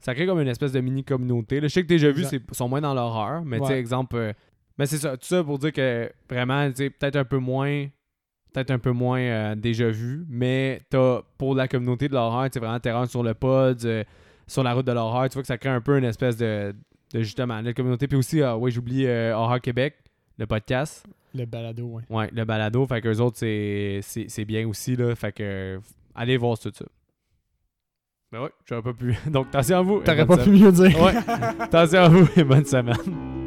ça 0.00 0.14
crée 0.14 0.26
comme 0.26 0.40
une 0.40 0.48
espèce 0.48 0.72
de 0.72 0.80
mini 0.80 1.04
communauté. 1.04 1.60
là. 1.60 1.68
Je 1.68 1.72
sais 1.74 1.82
que 1.82 1.86
déjà 1.88 2.10
vu, 2.10 2.24
c'est 2.24 2.40
sont 2.54 2.68
moins 2.68 2.80
dans 2.80 2.94
l'horreur, 2.94 3.44
mais 3.44 3.58
tu 3.58 3.64
Ouais. 3.64 3.78
exemple. 3.78 4.16
euh, 4.16 4.32
mais 4.78 4.86
c'est 4.86 4.96
ça, 4.96 5.18
tout 5.18 5.26
ça 5.26 5.44
pour 5.44 5.58
dire 5.58 5.72
que 5.72 6.10
vraiment, 6.30 6.70
peut-être 6.72 7.16
un 7.16 7.24
peu 7.24 7.38
moins. 7.38 7.86
Peut-être 8.52 8.70
un 8.70 8.78
peu 8.78 8.92
moins 8.92 9.20
euh, 9.20 9.54
déjà 9.54 9.88
vu, 9.90 10.24
mais 10.28 10.80
t'as 10.90 11.20
pour 11.36 11.54
la 11.54 11.68
communauté 11.68 12.08
de 12.08 12.14
l'horreur, 12.14 12.44
tu 12.44 12.54
sais, 12.54 12.60
vraiment 12.60 12.80
terrain 12.80 13.06
sur 13.06 13.22
le 13.22 13.34
pod, 13.34 13.84
euh, 13.84 14.04
sur 14.46 14.62
la 14.62 14.72
route 14.72 14.86
de 14.86 14.92
l'horreur, 14.92 15.28
tu 15.28 15.34
vois 15.34 15.42
que 15.42 15.46
ça 15.48 15.58
crée 15.58 15.68
un 15.68 15.80
peu 15.80 15.98
une 15.98 16.04
espèce 16.04 16.36
de, 16.36 16.74
de 17.12 17.20
justement 17.20 17.60
la 17.60 17.72
communauté. 17.74 18.08
Puis 18.08 18.16
aussi, 18.16 18.42
ah, 18.42 18.56
oui, 18.56 18.70
j'oublie 18.70 19.06
euh, 19.06 19.36
Horreur 19.36 19.60
Québec, 19.60 19.96
le 20.38 20.46
podcast. 20.46 21.06
Le 21.34 21.44
balado, 21.44 21.84
ouais. 21.86 22.02
Ouais, 22.08 22.30
le 22.32 22.44
balado. 22.44 22.86
Fait 22.86 23.02
que 23.02 23.08
eux 23.08 23.20
autres, 23.20 23.36
c'est, 23.38 24.00
c'est, 24.02 24.26
c'est 24.28 24.44
bien 24.46 24.66
aussi, 24.66 24.96
là. 24.96 25.14
Fait 25.14 25.32
que 25.32 25.78
allez 26.14 26.36
voir 26.38 26.58
tout 26.58 26.72
ça. 26.74 26.86
Ben 28.32 28.42
ouais, 28.42 28.50
j'aurais 28.66 28.82
pas 28.82 28.92
pu. 28.92 29.14
Donc, 29.30 29.48
attention 29.48 29.78
à 29.78 29.82
vous. 29.82 30.00
T'aurais 30.00 30.26
pas 30.26 30.36
pu 30.38 30.50
mieux 30.50 30.72
dire. 30.72 31.00
Ouais, 31.00 31.14
attention 31.60 32.00
à 32.00 32.08
vous 32.08 32.28
et 32.36 32.44
bonne 32.44 32.64
semaine. 32.64 33.37